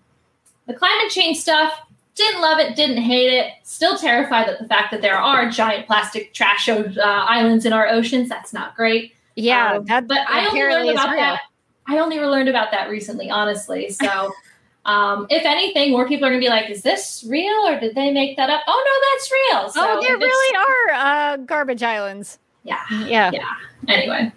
the 0.67 0.73
climate 0.73 1.09
change 1.09 1.37
stuff, 1.37 1.79
didn't 2.17 2.41
love 2.41 2.59
it, 2.59 2.75
didn't 2.75 2.97
hate 2.97 3.31
it. 3.31 3.53
Still 3.63 3.97
terrified 3.97 4.47
that 4.47 4.59
the 4.59 4.67
fact 4.67 4.91
that 4.91 5.01
there 5.01 5.17
are 5.17 5.49
giant 5.49 5.85
plastic 5.87 6.33
trash 6.33 6.67
uh, 6.67 6.91
islands 6.97 7.65
in 7.65 7.73
our 7.73 7.87
oceans, 7.87 8.27
that's 8.27 8.51
not 8.53 8.75
great. 8.75 9.13
yeah, 9.35 9.75
Um, 9.75 9.85
that, 9.85 10.07
but 10.07 10.19
I 10.27 10.47
only 10.47 10.61
learned 10.61 10.89
about 10.89 11.09
real. 11.11 11.19
that. 11.19 11.41
I 11.87 11.99
only 11.99 12.19
learned 12.19 12.49
about 12.49 12.71
that 12.71 12.89
recently, 12.89 13.29
honestly. 13.29 13.89
So, 13.91 14.33
um, 14.85 15.27
if 15.29 15.45
anything, 15.45 15.91
more 15.91 16.07
people 16.07 16.25
are 16.25 16.29
going 16.31 16.41
to 16.41 16.45
be 16.45 16.49
like, 16.49 16.69
"Is 16.69 16.81
this 16.81 17.23
real, 17.29 17.53
or 17.67 17.79
did 17.79 17.95
they 17.95 18.11
make 18.11 18.35
that 18.37 18.49
up?" 18.49 18.61
Oh 18.67 18.83
no, 18.85 18.95
that's 19.09 19.31
real. 19.31 19.69
So 19.71 19.97
oh, 19.97 20.01
there 20.01 20.17
really 20.17 20.57
are 20.57 21.33
uh, 21.33 21.37
garbage 21.37 21.83
islands. 21.83 22.39
Yeah. 22.63 22.81
Yeah. 23.05 23.31
Yeah. 23.31 23.53
Anyway. 23.87 24.31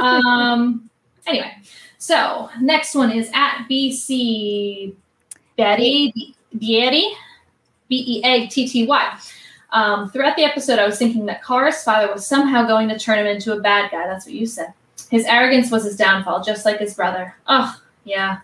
um. 0.00 0.88
Anyway. 1.26 1.52
So 1.98 2.48
next 2.60 2.94
one 2.94 3.10
is 3.10 3.28
at 3.34 3.66
BC 3.68 4.94
Betty 5.56 6.35
Beatty 6.58 7.14
B 7.88 8.04
E 8.06 8.22
A 8.24 8.46
T 8.48 8.68
T 8.68 8.86
Y. 8.86 9.18
Um, 9.72 10.10
throughout 10.10 10.36
the 10.36 10.44
episode, 10.44 10.78
I 10.78 10.86
was 10.86 10.98
thinking 10.98 11.26
that 11.26 11.44
Kara's 11.44 11.82
father 11.82 12.12
was 12.12 12.26
somehow 12.26 12.66
going 12.66 12.88
to 12.88 12.98
turn 12.98 13.18
him 13.18 13.26
into 13.26 13.52
a 13.52 13.60
bad 13.60 13.90
guy. 13.90 14.06
That's 14.06 14.24
what 14.24 14.34
you 14.34 14.46
said. 14.46 14.72
His 15.10 15.24
arrogance 15.26 15.70
was 15.70 15.84
his 15.84 15.96
downfall, 15.96 16.42
just 16.42 16.64
like 16.64 16.78
his 16.78 16.94
brother. 16.94 17.34
Oh, 17.46 17.76
yeah. 18.04 18.38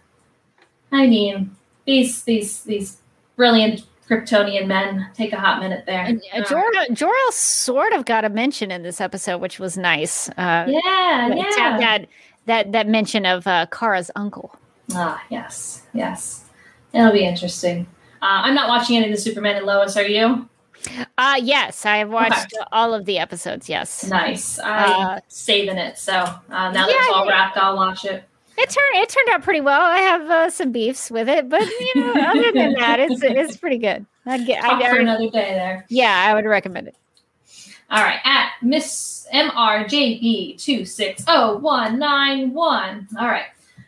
I 0.90 1.06
mean, 1.06 1.56
these 1.86 2.22
these 2.24 2.62
these 2.64 2.98
brilliant 3.36 3.84
Kryptonian 4.08 4.66
men 4.66 5.08
take 5.14 5.32
a 5.32 5.40
hot 5.40 5.60
minute 5.60 5.84
there. 5.86 6.06
Uh, 6.34 6.42
Jor- 6.44 6.70
Jor-El 6.92 7.32
sort 7.32 7.92
of 7.94 8.04
got 8.04 8.24
a 8.24 8.28
mention 8.28 8.70
in 8.70 8.82
this 8.82 9.00
episode, 9.00 9.38
which 9.38 9.58
was 9.58 9.78
nice. 9.78 10.28
Uh, 10.30 10.66
yeah, 10.68 11.28
that- 11.30 11.36
yeah. 11.36 11.78
That, 11.78 12.08
that 12.46 12.72
that 12.72 12.88
mention 12.88 13.24
of 13.24 13.46
uh, 13.46 13.66
Kara's 13.70 14.10
uncle. 14.16 14.54
Ah, 14.92 15.22
yes, 15.30 15.82
yes. 15.94 16.44
It'll 16.92 17.12
be 17.12 17.24
interesting. 17.24 17.86
Uh, 18.22 18.46
I'm 18.46 18.54
not 18.54 18.68
watching 18.68 18.96
any 18.96 19.06
of 19.06 19.10
the 19.12 19.20
Superman 19.20 19.56
and 19.56 19.66
Lois. 19.66 19.96
Are 19.96 20.06
you? 20.06 20.48
Uh 21.18 21.40
yes, 21.40 21.84
I 21.86 21.98
have 21.98 22.10
watched 22.10 22.54
all 22.72 22.92
of 22.94 23.04
the 23.04 23.18
episodes. 23.18 23.68
Yes, 23.68 24.04
Nice. 24.04 24.58
I'm 24.58 25.06
Uh, 25.18 25.20
saving 25.28 25.76
it. 25.76 25.96
So 25.98 26.12
uh, 26.14 26.40
now 26.50 26.72
that 26.72 26.88
it's 26.88 27.14
all 27.14 27.28
wrapped, 27.28 27.56
I'll 27.56 27.76
watch 27.76 28.04
it. 28.04 28.24
it 28.58 28.68
turned 28.70 28.94
it 29.02 29.08
turned 29.08 29.28
out 29.28 29.42
pretty 29.42 29.60
well. 29.60 29.80
I 29.80 29.98
have 29.98 30.22
uh, 30.30 30.50
some 30.50 30.72
beefs 30.72 31.08
with 31.10 31.28
it, 31.28 31.48
but 31.48 31.62
you 31.62 31.90
know, 31.96 32.12
other 32.20 32.50
than 32.52 32.72
that, 32.78 32.98
it's 32.98 33.22
it's 33.22 33.56
pretty 33.56 33.78
good. 33.78 34.06
I'd 34.26 34.44
get, 34.46 34.62
Talk 34.62 34.82
I'd, 34.82 34.90
for 34.90 34.98
another 35.00 35.24
day 35.30 35.52
there. 35.54 35.84
yeah, 35.88 36.24
I 36.28 36.34
would 36.34 36.46
recommend 36.46 36.88
it. 36.88 36.96
All 37.90 38.02
right, 38.02 38.20
at 38.24 38.50
Miss 38.62 39.26
MRJB 39.32 40.58
two 40.60 40.84
six 40.84 41.24
zero 41.24 41.58
one 41.58 41.98
nine 42.00 42.54
one. 42.54 43.06
All 43.20 43.26
right. 43.28 43.46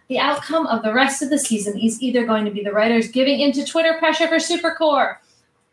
The 0.08 0.18
outcome 0.18 0.66
of 0.66 0.82
the 0.82 0.92
rest 0.92 1.22
of 1.22 1.30
the 1.30 1.38
season 1.38 1.78
is 1.78 2.00
either 2.02 2.26
going 2.26 2.44
to 2.44 2.50
be 2.50 2.62
the 2.62 2.72
writers 2.72 3.08
giving 3.08 3.40
into 3.40 3.64
Twitter 3.64 3.94
pressure 3.98 4.28
for 4.28 4.36
Supercorp, 4.36 5.16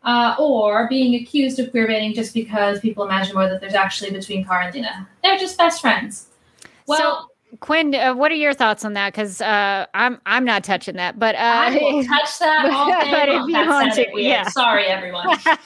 uh, 0.04 0.34
or 0.38 0.88
being 0.88 1.14
accused 1.14 1.58
of 1.58 1.70
queer 1.70 1.86
baiting 1.86 2.14
just 2.14 2.32
because 2.34 2.80
people 2.80 3.04
imagine 3.04 3.34
more 3.34 3.48
that 3.48 3.60
there's 3.60 3.74
actually 3.74 4.10
between 4.10 4.44
Kara 4.44 4.64
and 4.64 4.72
Dina. 4.72 5.08
They're 5.22 5.38
just 5.38 5.56
best 5.58 5.80
friends. 5.80 6.28
Well, 6.86 7.28
so, 7.52 7.56
Quinn, 7.60 7.94
uh, 7.94 8.14
what 8.14 8.32
are 8.32 8.36
your 8.36 8.54
thoughts 8.54 8.84
on 8.84 8.94
that? 8.94 9.12
Because 9.12 9.40
uh, 9.42 9.84
I'm 9.92 10.18
I'm 10.24 10.44
not 10.46 10.64
touching 10.64 10.96
that, 10.96 11.18
but 11.18 11.34
uh, 11.34 11.38
I 11.38 11.70
will 11.76 12.02
touch 12.04 12.38
that 12.38 12.64
all 12.72 12.86
day 12.88 13.10
But 13.10 13.28
if 13.28 13.34
long. 13.40 13.48
you 13.48 13.54
That 13.54 13.68
want 13.68 13.92
to, 13.94 14.06
yeah. 14.16 14.48
Sorry, 14.48 14.86
everyone. 14.86 15.26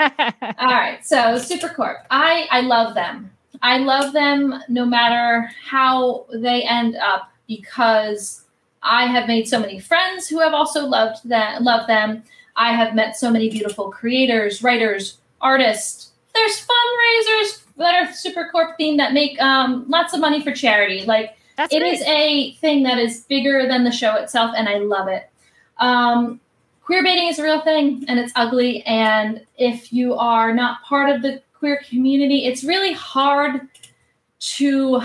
All 0.58 0.72
right, 0.74 0.98
so 1.06 1.16
Supercorp. 1.36 1.98
I 2.10 2.46
I 2.50 2.62
love 2.62 2.94
them. 2.94 3.30
I 3.62 3.78
love 3.78 4.12
them 4.12 4.60
no 4.68 4.84
matter 4.84 5.48
how 5.64 6.26
they 6.34 6.62
end 6.64 6.96
up 6.96 7.30
because 7.46 8.42
I 8.82 9.06
have 9.06 9.26
made 9.26 9.48
so 9.48 9.58
many 9.58 9.78
friends 9.78 10.28
who 10.28 10.40
have 10.40 10.54
also 10.54 10.86
loved 10.86 11.28
that 11.28 11.62
love 11.62 11.86
them. 11.86 12.22
I 12.56 12.72
have 12.72 12.94
met 12.94 13.16
so 13.16 13.30
many 13.30 13.50
beautiful 13.50 13.90
creators, 13.90 14.62
writers, 14.62 15.18
artists. 15.40 16.12
There's 16.34 16.66
fundraisers 16.66 17.64
that 17.76 17.94
are 17.94 18.06
Supercorp 18.12 18.74
themed 18.78 18.98
that 18.98 19.12
make 19.12 19.40
um, 19.40 19.84
lots 19.88 20.14
of 20.14 20.20
money 20.20 20.42
for 20.42 20.52
charity. 20.52 21.04
Like 21.04 21.36
That's 21.56 21.74
it 21.74 21.82
is 21.82 22.02
a 22.02 22.52
thing 22.54 22.82
that 22.84 22.98
is 22.98 23.24
bigger 23.28 23.66
than 23.66 23.84
the 23.84 23.92
show 23.92 24.16
itself, 24.16 24.54
and 24.56 24.68
I 24.68 24.78
love 24.78 25.08
it. 25.08 25.28
Um, 25.78 26.40
queer 26.82 27.02
baiting 27.02 27.28
is 27.28 27.38
a 27.38 27.42
real 27.42 27.60
thing, 27.60 28.04
and 28.08 28.18
it's 28.18 28.32
ugly. 28.36 28.82
And 28.84 29.44
if 29.58 29.92
you 29.92 30.14
are 30.14 30.54
not 30.54 30.82
part 30.84 31.10
of 31.10 31.22
the 31.22 31.42
queer 31.58 31.82
community, 31.88 32.46
it's 32.46 32.64
really 32.64 32.92
hard 32.92 33.68
to. 34.38 35.02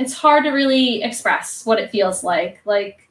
It's 0.00 0.14
hard 0.14 0.44
to 0.44 0.50
really 0.50 1.02
express 1.02 1.64
what 1.66 1.78
it 1.78 1.90
feels 1.90 2.24
like. 2.24 2.60
Like 2.64 3.08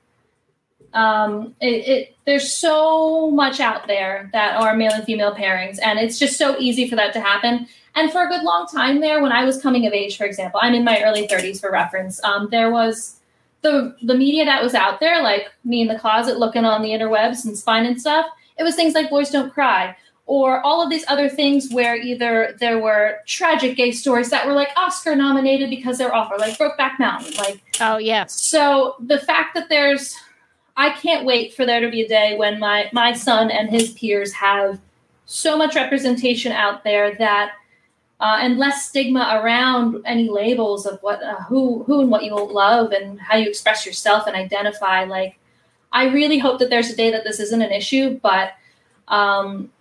Um, 0.93 1.53
it, 1.61 1.87
it 1.87 2.15
there's 2.25 2.51
so 2.51 3.29
much 3.31 3.59
out 3.59 3.85
there 3.87 4.29
that 4.33 4.59
are 4.59 4.75
male 4.75 4.91
and 4.93 5.03
female 5.03 5.33
pairings, 5.35 5.77
and 5.81 5.99
it's 5.99 6.17
just 6.17 6.35
so 6.37 6.57
easy 6.57 6.87
for 6.89 6.95
that 6.95 7.13
to 7.13 7.21
happen. 7.21 7.67
And 7.95 8.11
for 8.11 8.23
a 8.25 8.27
good 8.27 8.43
long 8.43 8.65
time 8.67 8.99
there, 9.01 9.21
when 9.21 9.31
I 9.31 9.45
was 9.45 9.61
coming 9.61 9.85
of 9.85 9.93
age, 9.93 10.17
for 10.17 10.25
example, 10.25 10.59
I'm 10.63 10.73
in 10.73 10.83
my 10.83 11.01
early 11.03 11.27
30s 11.27 11.59
for 11.59 11.71
reference. 11.71 12.23
Um, 12.23 12.47
there 12.49 12.71
was 12.71 13.19
the 13.61 13.95
the 14.01 14.15
media 14.15 14.45
that 14.45 14.63
was 14.63 14.73
out 14.73 14.99
there, 14.99 15.21
like 15.21 15.51
me 15.63 15.81
in 15.81 15.87
the 15.87 15.99
closet 15.99 16.39
looking 16.39 16.65
on 16.65 16.81
the 16.81 16.89
interwebs 16.89 17.45
and 17.45 17.57
spine 17.57 17.85
and 17.85 17.99
stuff. 17.99 18.25
It 18.57 18.63
was 18.63 18.75
things 18.75 18.93
like 18.93 19.09
Boys 19.09 19.29
Don't 19.29 19.53
Cry, 19.53 19.95
or 20.29 20.61
all 20.63 20.79
of 20.79 20.91
these 20.91 21.03
other 21.07 21.27
things 21.27 21.71
where 21.71 21.95
either 21.95 22.55
there 22.59 22.77
were 22.77 23.17
tragic 23.25 23.75
gay 23.75 23.91
stories 23.91 24.29
that 24.29 24.45
were 24.45 24.53
like 24.53 24.69
Oscar 24.77 25.15
nominated 25.15 25.71
because 25.71 25.97
they're 25.97 26.13
awful, 26.13 26.37
like 26.37 26.55
Brokeback 26.55 26.99
Mountain, 26.99 27.33
like 27.33 27.59
Oh 27.81 27.97
yeah. 27.97 28.27
so 28.27 28.95
the 28.99 29.17
fact 29.17 29.55
that 29.55 29.69
there's, 29.69 30.15
I 30.77 30.91
can't 30.91 31.25
wait 31.25 31.55
for 31.55 31.65
there 31.65 31.79
to 31.79 31.89
be 31.89 32.03
a 32.03 32.07
day 32.07 32.37
when 32.37 32.59
my 32.59 32.91
my 32.93 33.11
son 33.13 33.49
and 33.49 33.71
his 33.71 33.89
peers 33.93 34.31
have 34.33 34.79
so 35.25 35.57
much 35.57 35.73
representation 35.75 36.51
out 36.51 36.83
there 36.83 37.15
that, 37.15 37.53
uh, 38.19 38.37
and 38.39 38.59
less 38.59 38.87
stigma 38.87 39.41
around 39.41 39.99
any 40.05 40.29
labels 40.29 40.85
of 40.85 40.99
what 41.01 41.23
uh, 41.23 41.41
who 41.47 41.81
who 41.85 42.01
and 42.01 42.11
what 42.11 42.23
you 42.23 42.35
love 42.35 42.91
and 42.91 43.19
how 43.19 43.35
you 43.35 43.49
express 43.49 43.83
yourself 43.83 44.27
and 44.27 44.35
identify. 44.35 45.05
Like, 45.05 45.39
I 45.91 46.09
really 46.09 46.37
hope 46.37 46.59
that 46.59 46.69
there's 46.69 46.91
a 46.91 46.95
day 46.95 47.09
that 47.09 47.23
this 47.23 47.39
isn't 47.39 47.63
an 47.63 47.71
issue, 47.71 48.19
but. 48.21 48.51
Um, 49.07 49.71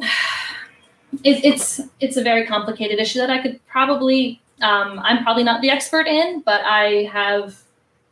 it, 0.00 1.44
it's 1.44 1.80
it's 2.00 2.16
a 2.16 2.22
very 2.22 2.46
complicated 2.46 2.98
issue 2.98 3.18
that 3.18 3.30
I 3.30 3.40
could 3.42 3.64
probably 3.66 4.40
um, 4.62 4.98
I'm 5.00 5.22
probably 5.22 5.44
not 5.44 5.60
the 5.60 5.70
expert 5.70 6.06
in, 6.06 6.40
but 6.40 6.60
I 6.64 7.08
have 7.12 7.62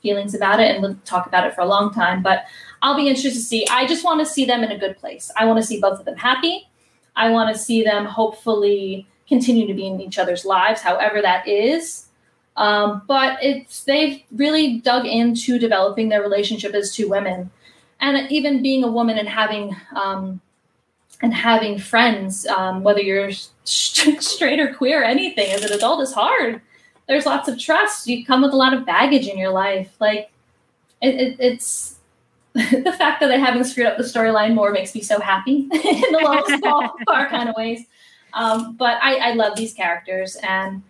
feelings 0.02 0.34
about 0.34 0.60
it 0.60 0.72
and 0.72 0.82
would 0.82 1.04
talk 1.04 1.26
about 1.26 1.46
it 1.46 1.54
for 1.54 1.60
a 1.60 1.66
long 1.66 1.92
time. 1.94 2.22
But 2.22 2.44
I'll 2.82 2.96
be 2.96 3.08
interested 3.08 3.32
to 3.34 3.40
see. 3.40 3.66
I 3.70 3.86
just 3.86 4.04
want 4.04 4.20
to 4.20 4.26
see 4.26 4.44
them 4.44 4.64
in 4.64 4.72
a 4.72 4.78
good 4.78 4.98
place. 4.98 5.30
I 5.36 5.44
want 5.44 5.60
to 5.60 5.66
see 5.66 5.80
both 5.80 5.98
of 6.00 6.04
them 6.04 6.16
happy. 6.16 6.68
I 7.14 7.30
want 7.30 7.54
to 7.54 7.60
see 7.60 7.82
them 7.82 8.04
hopefully 8.04 9.06
continue 9.28 9.66
to 9.66 9.74
be 9.74 9.86
in 9.86 10.00
each 10.00 10.18
other's 10.18 10.44
lives, 10.44 10.80
however 10.82 11.22
that 11.22 11.46
is. 11.46 12.06
Um, 12.56 13.02
but 13.06 13.38
it's 13.42 13.84
they've 13.84 14.22
really 14.32 14.78
dug 14.80 15.06
into 15.06 15.58
developing 15.58 16.08
their 16.08 16.20
relationship 16.20 16.74
as 16.74 16.94
two 16.94 17.08
women, 17.08 17.50
and 18.00 18.30
even 18.30 18.62
being 18.62 18.84
a 18.84 18.90
woman 18.90 19.16
and 19.16 19.28
having 19.28 19.74
um, 19.94 20.40
and 21.22 21.32
having 21.32 21.78
friends, 21.78 22.46
um, 22.46 22.82
whether 22.82 23.00
you're 23.00 23.30
st- 23.64 24.22
straight 24.22 24.60
or 24.60 24.74
queer, 24.74 25.02
or 25.02 25.04
anything 25.04 25.50
as 25.52 25.64
an 25.64 25.72
adult 25.72 26.00
is 26.02 26.12
hard. 26.12 26.60
There's 27.06 27.26
lots 27.26 27.48
of 27.48 27.58
trust. 27.58 28.06
You 28.06 28.24
come 28.24 28.42
with 28.42 28.52
a 28.52 28.56
lot 28.56 28.74
of 28.74 28.84
baggage 28.84 29.28
in 29.28 29.38
your 29.38 29.50
life. 29.50 29.94
Like 30.00 30.30
it, 31.00 31.14
it, 31.14 31.36
it's 31.38 31.96
the 32.54 32.94
fact 32.98 33.20
that 33.20 33.28
they 33.28 33.38
haven't 33.38 33.64
screwed 33.64 33.86
up 33.86 33.96
the 33.96 34.02
storyline 34.02 34.54
more 34.54 34.72
makes 34.72 34.94
me 34.94 35.00
so 35.00 35.20
happy 35.20 35.56
in 35.72 36.12
the 36.12 36.20
lowest 36.22 36.58
small 36.58 36.94
far 37.06 37.28
kind 37.28 37.48
of 37.48 37.54
ways. 37.56 37.86
Um, 38.34 38.76
but 38.76 38.98
I, 39.02 39.30
I 39.30 39.32
love 39.34 39.56
these 39.56 39.74
characters, 39.74 40.36
and 40.42 40.82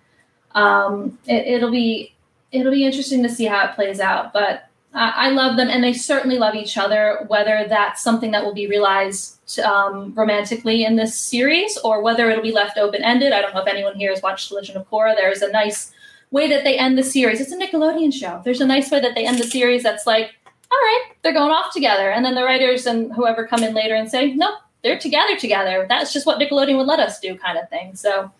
um, 0.54 1.18
it, 1.26 1.46
it'll 1.46 1.70
be 1.70 2.14
it'll 2.52 2.72
be 2.72 2.84
interesting 2.84 3.22
to 3.22 3.28
see 3.28 3.44
how 3.44 3.64
it 3.66 3.74
plays 3.74 4.00
out. 4.00 4.32
But 4.32 4.68
I 4.94 5.30
love 5.30 5.56
them, 5.56 5.68
and 5.68 5.82
they 5.82 5.94
certainly 5.94 6.36
love 6.36 6.54
each 6.54 6.76
other. 6.76 7.24
Whether 7.28 7.66
that's 7.66 8.02
something 8.02 8.30
that 8.32 8.44
will 8.44 8.52
be 8.52 8.66
realized 8.66 9.58
um, 9.60 10.12
romantically 10.14 10.84
in 10.84 10.96
this 10.96 11.18
series, 11.18 11.78
or 11.78 12.02
whether 12.02 12.28
it'll 12.28 12.42
be 12.42 12.52
left 12.52 12.76
open 12.76 13.02
ended, 13.02 13.32
I 13.32 13.40
don't 13.40 13.54
know 13.54 13.62
if 13.62 13.66
anyone 13.66 13.94
here 13.94 14.10
has 14.10 14.22
watched 14.22 14.50
The 14.50 14.56
Legend 14.56 14.76
of 14.76 14.90
Korra. 14.90 15.16
There 15.16 15.30
is 15.30 15.40
a 15.40 15.50
nice 15.50 15.92
way 16.30 16.46
that 16.48 16.64
they 16.64 16.76
end 16.76 16.98
the 16.98 17.02
series. 17.02 17.40
It's 17.40 17.52
a 17.52 17.56
Nickelodeon 17.56 18.12
show. 18.12 18.42
There's 18.44 18.60
a 18.60 18.66
nice 18.66 18.90
way 18.90 19.00
that 19.00 19.14
they 19.14 19.26
end 19.26 19.38
the 19.38 19.46
series 19.46 19.82
that's 19.82 20.06
like, 20.06 20.34
all 20.70 20.78
right, 20.78 21.12
they're 21.22 21.32
going 21.32 21.52
off 21.52 21.72
together, 21.72 22.10
and 22.10 22.22
then 22.24 22.34
the 22.34 22.44
writers 22.44 22.86
and 22.86 23.12
whoever 23.14 23.46
come 23.46 23.62
in 23.62 23.72
later 23.72 23.94
and 23.94 24.10
say, 24.10 24.34
nope, 24.34 24.56
they're 24.82 24.98
together 24.98 25.36
together. 25.36 25.86
That's 25.88 26.12
just 26.12 26.26
what 26.26 26.38
Nickelodeon 26.38 26.76
would 26.76 26.86
let 26.86 27.00
us 27.00 27.18
do, 27.18 27.36
kind 27.38 27.56
of 27.56 27.68
thing. 27.70 27.94
So. 27.94 28.30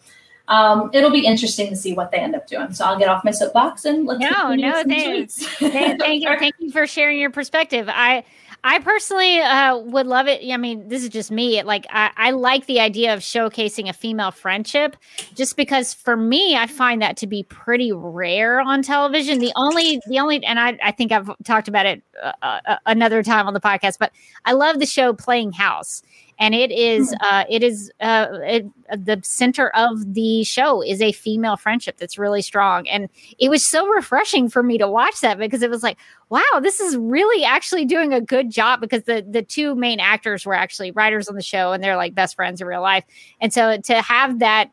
Um, 0.53 0.91
it'll 0.93 1.11
be 1.11 1.25
interesting 1.25 1.71
to 1.71 1.77
see 1.77 1.95
what 1.95 2.11
they 2.11 2.19
end 2.19 2.35
up 2.35 2.47
doing. 2.47 2.75
So 2.75 2.85
I'll 2.85 2.99
get 2.99 3.09
off 3.09 3.25
my 3.25 3.31
soapbox 3.31 3.87
and 3.87 4.05
let's 4.05 4.21
No, 4.21 4.55
no, 4.55 4.83
thanks. 4.85 5.47
Thank, 5.59 5.99
thank 5.99 6.23
you, 6.23 6.29
thank 6.39 6.55
you 6.59 6.71
for 6.71 6.87
sharing 6.87 7.19
your 7.19 7.31
perspective. 7.31 7.89
I, 7.89 8.23
I 8.63 8.79
personally 8.81 9.41
uh, 9.41 9.79
would 9.79 10.07
love 10.07 10.29
it. 10.29 10.43
I 10.53 10.59
mean, 10.59 10.89
this 10.89 11.05
is 11.05 11.09
just 11.09 11.31
me. 11.31 11.63
Like, 11.63 11.87
I, 11.89 12.11
I 12.19 12.31
like 12.33 12.67
the 12.67 12.81
idea 12.81 13.15
of 13.15 13.21
showcasing 13.21 13.89
a 13.89 13.95
female 13.95 14.31
friendship, 14.31 14.95
just 15.35 15.57
because 15.57 15.95
for 15.95 16.19
me, 16.19 16.55
I 16.55 16.67
find 16.67 17.01
that 17.01 17.17
to 17.19 17.27
be 17.27 17.45
pretty 17.45 17.91
rare 17.91 18.61
on 18.61 18.83
television. 18.83 19.39
The 19.39 19.53
only, 19.57 20.01
the 20.07 20.19
only, 20.19 20.45
and 20.45 20.61
I, 20.61 20.79
I 20.83 20.93
think 20.93 21.13
I've 21.13 21.31
talked 21.45 21.67
about 21.67 21.87
it 21.87 22.03
uh, 22.23 22.33
uh, 22.43 22.77
another 22.85 23.23
time 23.23 23.47
on 23.47 23.55
the 23.55 23.61
podcast, 23.61 23.97
but 23.99 24.13
I 24.45 24.53
love 24.53 24.81
the 24.81 24.87
show 24.87 25.15
Playing 25.15 25.53
House 25.53 26.03
and 26.39 26.55
it 26.55 26.71
is 26.71 27.15
uh, 27.21 27.45
it 27.49 27.63
is 27.63 27.91
uh, 28.01 28.27
it, 28.43 28.67
the 28.91 29.21
center 29.23 29.69
of 29.71 30.15
the 30.15 30.45
show 30.45 30.83
is 30.83 31.01
a 31.01 31.13
female 31.13 31.57
friendship 31.57 31.97
that's 31.99 32.19
really 32.19 32.43
strong. 32.43 32.89
And 32.89 33.09
it 33.39 33.49
was 33.49 33.65
so 33.65 33.87
refreshing 33.89 34.49
for 34.49 34.63
me 34.63 34.79
to 34.79 34.89
watch 34.89 35.21
that 35.21 35.39
because 35.39 35.63
it 35.63 35.71
was 35.71 35.83
like 35.83 35.99
wow 36.29 36.61
this 36.63 36.81
is 36.81 36.97
really 36.97 37.45
actually 37.45 37.85
doing 37.85 38.13
a 38.13 38.21
good 38.21 38.51
job 38.51 38.81
because 38.81 39.03
the 39.05 39.25
the 39.29 39.43
two 39.43 39.75
main 39.75 40.01
actors 40.01 40.47
were 40.47 40.55
actually 40.55 40.91
writers 40.91 41.29
on 41.29 41.35
the 41.35 41.43
show 41.43 41.73
and 41.73 41.83
they're 41.83 41.97
like 41.97 42.15
best 42.15 42.37
friends 42.37 42.61
in 42.61 42.67
real 42.67 42.83
life. 42.83 43.05
And 43.41 43.53
so 43.53 43.79
to 43.79 44.03
have 44.03 44.39
that 44.41 44.71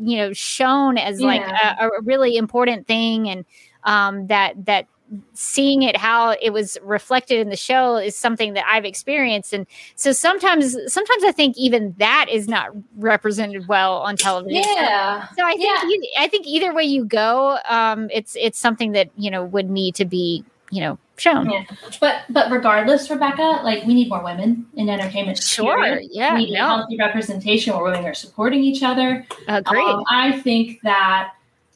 you 0.00 0.16
know 0.16 0.32
shown 0.32 0.98
as 0.98 1.20
like 1.20 1.42
a, 1.42 1.86
a 1.86 2.02
really 2.02 2.36
important 2.36 2.86
thing 2.86 3.28
and 3.28 3.44
um, 3.84 4.28
that 4.28 4.64
that 4.64 4.86
seeing 5.34 5.82
it 5.82 5.96
how 5.96 6.34
it 6.40 6.52
was 6.52 6.78
reflected 6.82 7.38
in 7.38 7.50
the 7.50 7.56
show 7.56 7.96
is 7.96 8.16
something 8.16 8.54
that 8.54 8.64
I've 8.66 8.84
experienced 8.84 9.52
and 9.52 9.66
so 9.96 10.12
sometimes 10.12 10.76
sometimes 10.92 11.24
I 11.24 11.30
think 11.32 11.56
even 11.58 11.94
that 11.98 12.26
is 12.30 12.48
not 12.48 12.70
represented 12.96 13.68
well 13.68 13.98
on 13.98 14.16
television. 14.16 14.62
Yeah. 14.76 15.28
So 15.36 15.44
I 15.44 15.52
think 15.56 15.62
Yeah. 15.82 15.88
e- 15.88 16.10
I 16.18 16.28
think 16.28 16.46
either 16.46 16.72
way 16.72 16.84
you 16.84 17.04
go 17.04 17.58
um 17.68 18.08
it's 18.12 18.36
it's 18.40 18.58
something 18.58 18.92
that 18.92 19.10
you 19.16 19.30
know 19.30 19.44
would 19.44 19.68
need 19.70 19.94
to 19.96 20.04
be 20.04 20.42
you 20.70 20.80
know 20.80 20.98
shown. 21.16 21.48
Yeah. 21.50 21.64
But 22.00 22.22
but 22.30 22.50
regardless, 22.50 23.08
Rebecca, 23.08 23.60
like 23.62 23.84
we 23.84 23.94
need 23.94 24.08
more 24.08 24.24
women 24.24 24.66
in 24.74 24.88
entertainment. 24.88 25.40
Sure. 25.42 25.76
period. 25.84 26.08
Yeah. 26.12 26.34
we 26.34 26.46
need 26.46 26.54
No. 26.54 26.66
healthy 26.66 26.96
representation 26.98 27.74
where 27.74 27.84
women 27.84 28.04
are 28.06 28.14
supporting 28.14 28.64
each 28.64 28.82
other. 28.82 29.24
Agreed. 29.46 29.84
Um, 29.86 30.02
I 30.10 30.40
think 30.40 30.80
that 30.82 31.32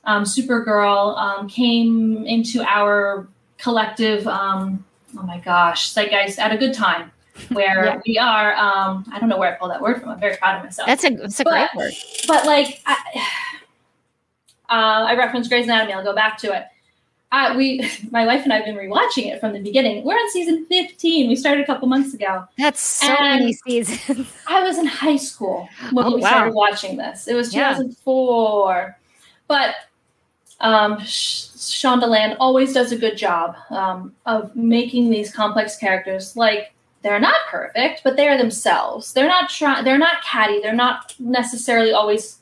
um, 0.08 0.24
Supergirl 0.24 1.16
um, 1.18 1.48
came 1.48 2.24
into 2.26 2.62
our 2.62 3.28
collective. 3.58 4.26
Um, 4.26 4.84
oh 5.18 5.22
my 5.22 5.38
gosh, 5.38 5.92
zeitgeist 5.92 6.38
at 6.38 6.50
a 6.52 6.56
good 6.56 6.72
time 6.74 7.12
where 7.50 7.84
Yeah. 7.84 8.00
we 8.06 8.18
are. 8.18 8.54
Um, 8.56 9.04
I 9.12 9.20
don't 9.20 9.28
know 9.28 9.36
where 9.38 9.54
I 9.54 9.56
pulled 9.58 9.70
that 9.70 9.80
word 9.82 10.00
from. 10.00 10.08
I'm 10.10 10.18
very 10.20 10.36
proud 10.36 10.56
of 10.58 10.64
myself. 10.64 10.86
that's 10.86 11.04
a 11.04 11.10
that's 11.10 11.38
a 11.40 11.44
great 11.44 11.68
word. 11.76 11.92
but 12.26 12.46
like 12.46 12.80
I, 12.86 12.96
uh, 14.70 15.04
I 15.08 15.14
referenced 15.16 15.50
Grey's 15.50 15.64
Anatomy. 15.64 15.92
I'll 15.92 16.04
go 16.04 16.14
back 16.14 16.38
to 16.38 16.52
it. 16.56 16.64
Uh, 17.30 17.52
we, 17.58 17.86
my 18.10 18.24
wife 18.24 18.42
and 18.44 18.52
I 18.52 18.56
have 18.56 18.64
been 18.64 18.76
rewatching 18.76 19.26
it 19.26 19.38
from 19.40 19.52
the 19.52 19.60
beginning. 19.60 20.02
We're 20.04 20.14
on 20.14 20.30
season 20.30 20.64
15. 20.66 21.28
We 21.28 21.36
started 21.36 21.62
a 21.62 21.66
couple 21.66 21.86
months 21.86 22.14
ago. 22.14 22.46
That's 22.56 22.80
so 22.80 23.06
and- 23.08 23.40
many 23.40 23.52
seasons. 23.52 24.26
I 24.48 24.62
was 24.62 24.78
in 24.78 24.86
high 24.86 25.16
school 25.16 25.68
when 25.92 26.06
Oh, 26.06 26.14
we 26.14 26.22
wow. 26.22 26.28
started 26.30 26.54
watching 26.54 26.96
this. 26.96 27.28
It 27.28 27.34
was 27.34 27.54
Yeah. 27.54 27.74
2004. 27.74 28.96
But 29.46 29.74
um, 30.60 30.98
Sh- 31.04 31.46
Shondaland 31.56 32.36
always 32.40 32.72
does 32.72 32.92
a 32.92 32.96
good 32.98 33.16
job 33.16 33.56
um, 33.70 34.14
of 34.26 34.54
making 34.56 35.10
these 35.10 35.32
complex 35.32 35.76
characters 35.76 36.36
like 36.36 36.72
they're 37.02 37.20
not 37.20 37.36
perfect, 37.48 38.02
but 38.02 38.16
they 38.16 38.26
are 38.28 38.36
themselves. 38.36 39.12
They're 39.12 39.28
not 39.28 39.48
trying. 39.50 39.84
They're 39.84 39.98
not 39.98 40.22
catty. 40.24 40.60
They're 40.60 40.74
not 40.74 41.14
necessarily 41.20 41.92
always 41.92 42.38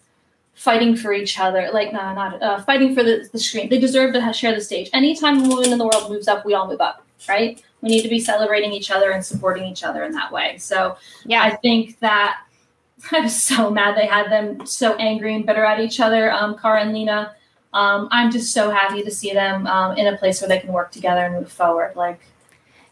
fighting 0.54 0.96
for 0.96 1.12
each 1.12 1.38
other. 1.38 1.68
Like 1.72 1.92
no, 1.92 1.98
not 2.14 2.42
uh, 2.42 2.62
fighting 2.62 2.94
for 2.94 3.02
the, 3.02 3.28
the 3.30 3.38
screen. 3.38 3.68
They 3.68 3.78
deserve 3.78 4.14
to 4.14 4.20
ha- 4.22 4.32
share 4.32 4.54
the 4.54 4.62
stage. 4.62 4.88
Anytime 4.94 5.44
a 5.44 5.48
woman 5.48 5.72
in 5.72 5.78
the 5.78 5.84
world 5.84 6.10
moves 6.10 6.26
up, 6.26 6.46
we 6.46 6.54
all 6.54 6.66
move 6.66 6.80
up, 6.80 7.04
right? 7.28 7.62
We 7.82 7.90
need 7.90 8.02
to 8.02 8.08
be 8.08 8.18
celebrating 8.18 8.72
each 8.72 8.90
other 8.90 9.10
and 9.10 9.22
supporting 9.24 9.64
each 9.66 9.84
other 9.84 10.02
in 10.04 10.12
that 10.12 10.32
way. 10.32 10.56
So 10.56 10.96
Yeah. 11.26 11.42
I 11.42 11.56
think 11.56 11.98
that 12.00 12.38
I 13.12 13.20
was 13.20 13.40
so 13.40 13.70
mad 13.70 13.94
they 13.96 14.06
had 14.06 14.30
them 14.32 14.64
so 14.66 14.94
angry 14.94 15.34
and 15.34 15.44
bitter 15.44 15.64
at 15.64 15.80
each 15.80 16.00
other, 16.00 16.32
um, 16.32 16.56
Kara 16.58 16.80
and 16.80 16.94
Lena. 16.94 17.34
Um, 17.76 18.08
I'm 18.10 18.30
just 18.30 18.52
so 18.54 18.70
happy 18.70 19.02
to 19.02 19.10
see 19.10 19.32
them 19.32 19.66
um, 19.66 19.96
in 19.98 20.06
a 20.12 20.16
place 20.16 20.40
where 20.40 20.48
they 20.48 20.58
can 20.58 20.72
work 20.72 20.90
together 20.92 21.20
and 21.26 21.34
move 21.34 21.52
forward. 21.52 21.94
Like, 21.94 22.18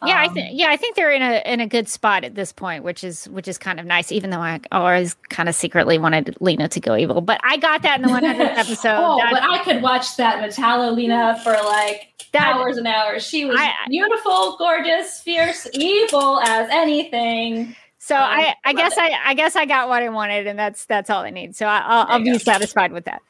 yeah, 0.04 0.18
I 0.20 0.26
um, 0.26 0.34
think 0.34 0.50
yeah, 0.52 0.68
I 0.68 0.76
think 0.76 0.96
they're 0.96 1.12
in 1.12 1.22
a 1.22 1.42
in 1.50 1.60
a 1.60 1.66
good 1.66 1.88
spot 1.88 2.24
at 2.24 2.34
this 2.34 2.52
point, 2.52 2.84
which 2.84 3.02
is 3.02 3.26
which 3.30 3.48
is 3.48 3.56
kind 3.56 3.80
of 3.80 3.86
nice. 3.86 4.12
Even 4.12 4.28
though 4.30 4.40
I 4.40 4.60
always 4.70 5.14
kind 5.30 5.48
of 5.48 5.54
secretly 5.54 5.96
wanted 5.98 6.36
Lena 6.40 6.68
to 6.68 6.80
go 6.80 6.94
evil, 6.96 7.22
but 7.22 7.40
I 7.42 7.56
got 7.56 7.80
that 7.82 8.00
in 8.00 8.06
the 8.06 8.12
100th 8.12 8.38
episode. 8.58 8.94
oh, 8.98 9.16
That- 9.16 9.32
but 9.32 9.42
I 9.42 9.64
could 9.64 9.80
watch 9.82 10.16
that 10.18 10.42
Metallo 10.44 10.94
Lena 10.94 11.40
for 11.42 11.52
like 11.52 12.08
That- 12.32 12.54
hours 12.56 12.76
and 12.76 12.86
hours. 12.86 13.26
She 13.26 13.46
was 13.46 13.56
I- 13.58 13.72
beautiful, 13.88 14.56
gorgeous, 14.58 15.20
fierce, 15.22 15.66
evil 15.72 16.38
as 16.40 16.68
anything. 16.70 17.74
so 17.98 18.14
um, 18.16 18.22
I 18.24 18.54
I 18.64 18.74
guess 18.74 18.92
it. 18.92 18.98
I 18.98 19.30
I 19.30 19.34
guess 19.34 19.56
I 19.56 19.64
got 19.64 19.88
what 19.88 20.02
I 20.02 20.10
wanted, 20.10 20.46
and 20.46 20.58
that's 20.58 20.84
that's 20.84 21.08
all 21.08 21.22
I 21.22 21.30
need. 21.30 21.56
So 21.56 21.64
I, 21.66 21.78
I'll, 21.78 22.06
I'll 22.08 22.18
be 22.22 22.32
go. 22.32 22.36
satisfied 22.38 22.92
with 22.92 23.06
that. 23.06 23.22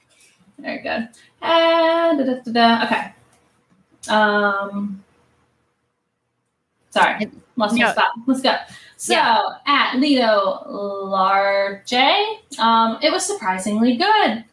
Very 0.59 0.78
good. 0.82 1.09
And 1.43 2.18
da, 2.18 2.24
da, 2.24 2.35
da, 2.44 2.52
da. 2.52 2.85
okay. 2.85 3.14
Um, 4.09 5.02
Sorry, 6.90 7.28
lost 7.56 7.74
my 7.74 7.81
No. 7.86 7.93
spot. 7.93 8.12
Let's 8.26 8.40
go. 8.40 8.56
So 8.97 9.14
at 9.66 9.97
Lido 9.97 10.62
Large, 10.68 11.93
um, 12.59 12.98
it 13.02 13.10
was 13.10 13.26
surprisingly 13.26 13.97
good. 13.97 14.44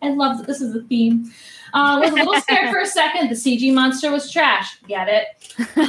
I 0.00 0.08
love 0.10 0.38
that 0.38 0.46
this 0.46 0.60
is 0.60 0.74
a 0.74 0.82
theme. 0.82 1.32
Uh, 1.74 1.98
was 2.02 2.10
a 2.10 2.14
little 2.14 2.34
scared 2.40 2.70
for 2.70 2.80
a 2.80 2.86
second. 2.86 3.28
The 3.30 3.34
CG 3.34 3.72
monster 3.72 4.10
was 4.10 4.30
trash. 4.30 4.78
Get 4.86 5.08
it? 5.08 5.26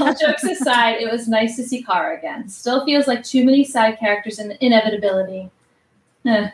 All 0.02 0.14
jokes 0.20 0.44
aside, 0.44 1.02
it 1.02 1.12
was 1.12 1.28
nice 1.28 1.56
to 1.58 1.64
see 1.64 1.84
Kara 1.84 2.18
again. 2.18 2.48
Still 2.48 2.86
feels 2.86 3.06
like 3.08 3.24
too 3.24 3.46
many 3.46 3.64
side 3.64 4.00
characters 4.00 4.40
and 4.40 4.58
inevitability. 4.62 5.50
Eh. 6.26 6.50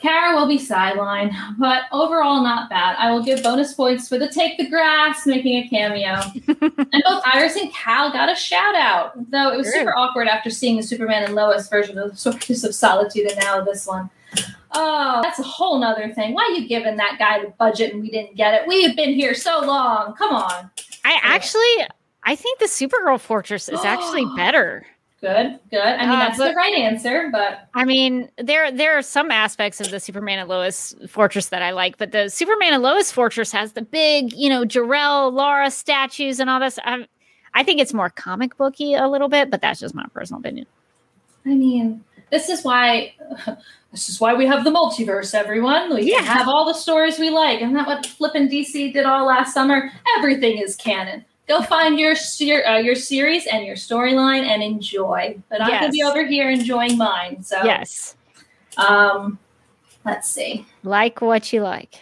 Kara 0.00 0.34
will 0.34 0.48
be 0.48 0.58
sidelined, 0.58 1.34
but 1.58 1.82
overall 1.92 2.42
not 2.42 2.70
bad. 2.70 2.96
I 2.98 3.10
will 3.10 3.22
give 3.22 3.42
bonus 3.42 3.74
points 3.74 4.08
for 4.08 4.18
the 4.18 4.28
take 4.28 4.56
the 4.56 4.68
grass 4.68 5.26
making 5.26 5.56
a 5.56 5.68
cameo. 5.68 6.20
and 6.46 7.04
both 7.04 7.22
Iris 7.26 7.56
and 7.56 7.72
Cal 7.72 8.10
got 8.10 8.32
a 8.32 8.34
shout 8.34 8.74
out, 8.74 9.12
though 9.30 9.52
it 9.52 9.58
was 9.58 9.72
super 9.72 9.94
awkward 9.96 10.26
after 10.26 10.48
seeing 10.48 10.76
the 10.76 10.82
Superman 10.82 11.24
and 11.24 11.34
Lois 11.34 11.68
version 11.68 11.98
of 11.98 12.10
the 12.10 12.16
Fortress 12.16 12.64
of 12.64 12.74
Solitude 12.74 13.30
and 13.30 13.38
now 13.40 13.60
this 13.60 13.86
one. 13.86 14.08
Oh, 14.72 15.20
that's 15.22 15.38
a 15.38 15.42
whole 15.42 15.78
nother 15.78 16.12
thing. 16.14 16.32
Why 16.32 16.54
you 16.56 16.66
giving 16.66 16.96
that 16.96 17.16
guy 17.18 17.42
the 17.42 17.50
budget 17.58 17.92
and 17.92 18.00
we 18.00 18.10
didn't 18.10 18.36
get 18.36 18.54
it? 18.54 18.66
We 18.66 18.84
have 18.84 18.96
been 18.96 19.14
here 19.14 19.34
so 19.34 19.60
long. 19.60 20.14
Come 20.14 20.32
on. 20.32 20.70
I 21.04 21.18
actually, 21.22 21.86
I 22.22 22.36
think 22.36 22.58
the 22.58 22.66
Supergirl 22.66 23.20
Fortress 23.20 23.68
is 23.68 23.80
actually 23.84 24.24
better. 24.36 24.86
Good, 25.20 25.58
good. 25.70 25.80
I 25.80 26.06
mean, 26.06 26.08
Uh, 26.16 26.18
that's 26.20 26.38
but- 26.38 26.48
the 26.48 26.54
right 26.54 26.72
answer, 26.74 27.28
but 27.30 27.68
I 27.74 27.84
mean, 27.84 28.30
there 28.38 28.70
there 28.70 28.96
are 28.96 29.02
some 29.02 29.30
aspects 29.30 29.78
of 29.80 29.90
the 29.90 30.00
Superman 30.00 30.38
and 30.38 30.48
Lois 30.48 30.94
Fortress 31.08 31.48
that 31.50 31.60
I 31.60 31.72
like, 31.72 31.98
but 31.98 32.12
the 32.12 32.30
Superman 32.30 32.72
and 32.72 32.82
Lois 32.82 33.12
Fortress 33.12 33.52
has 33.52 33.72
the 33.74 33.82
big, 33.82 34.32
you 34.32 34.48
know, 34.48 34.64
Jor-El, 34.64 35.30
Lara 35.32 35.70
statues 35.70 36.40
and 36.40 36.48
all 36.48 36.58
this. 36.58 36.78
I, 36.84 37.06
I 37.52 37.64
think 37.64 37.80
it's 37.82 37.92
more 37.92 38.08
comic 38.08 38.56
booky 38.56 38.94
a 38.94 39.08
little 39.08 39.28
bit, 39.28 39.50
but 39.50 39.60
that's 39.60 39.80
just 39.80 39.94
my 39.94 40.06
personal 40.14 40.40
opinion. 40.40 40.66
I 41.44 41.50
mean, 41.50 42.02
this 42.30 42.48
is 42.48 42.64
why 42.64 43.12
this 43.92 44.08
is 44.08 44.22
why 44.22 44.32
we 44.32 44.46
have 44.46 44.64
the 44.64 44.70
multiverse, 44.70 45.34
everyone. 45.34 45.94
We 45.94 46.12
can 46.12 46.24
have 46.24 46.48
all 46.48 46.64
the 46.64 46.72
stories 46.74 47.18
we 47.18 47.28
like. 47.28 47.60
Isn't 47.60 47.74
that 47.74 47.86
what 47.86 48.06
flipping 48.06 48.48
DC 48.48 48.94
did 48.94 49.04
all 49.04 49.26
last 49.26 49.52
summer? 49.52 49.90
Everything 50.16 50.56
is 50.58 50.76
canon. 50.76 51.26
Go 51.50 51.62
find 51.62 51.98
your 51.98 52.14
ser- 52.14 52.64
uh, 52.64 52.78
your 52.78 52.94
series 52.94 53.44
and 53.48 53.66
your 53.66 53.74
storyline 53.74 54.44
and 54.46 54.62
enjoy. 54.62 55.36
But 55.48 55.60
I'm 55.60 55.68
gonna 55.68 55.90
be 55.90 56.04
over 56.04 56.24
here 56.24 56.48
enjoying 56.48 56.96
mine. 56.96 57.42
So 57.42 57.60
Yes, 57.64 58.14
um, 58.76 59.36
let's 60.04 60.28
see. 60.28 60.64
like 60.84 61.20
what 61.20 61.52
you 61.52 61.62
like. 61.62 61.96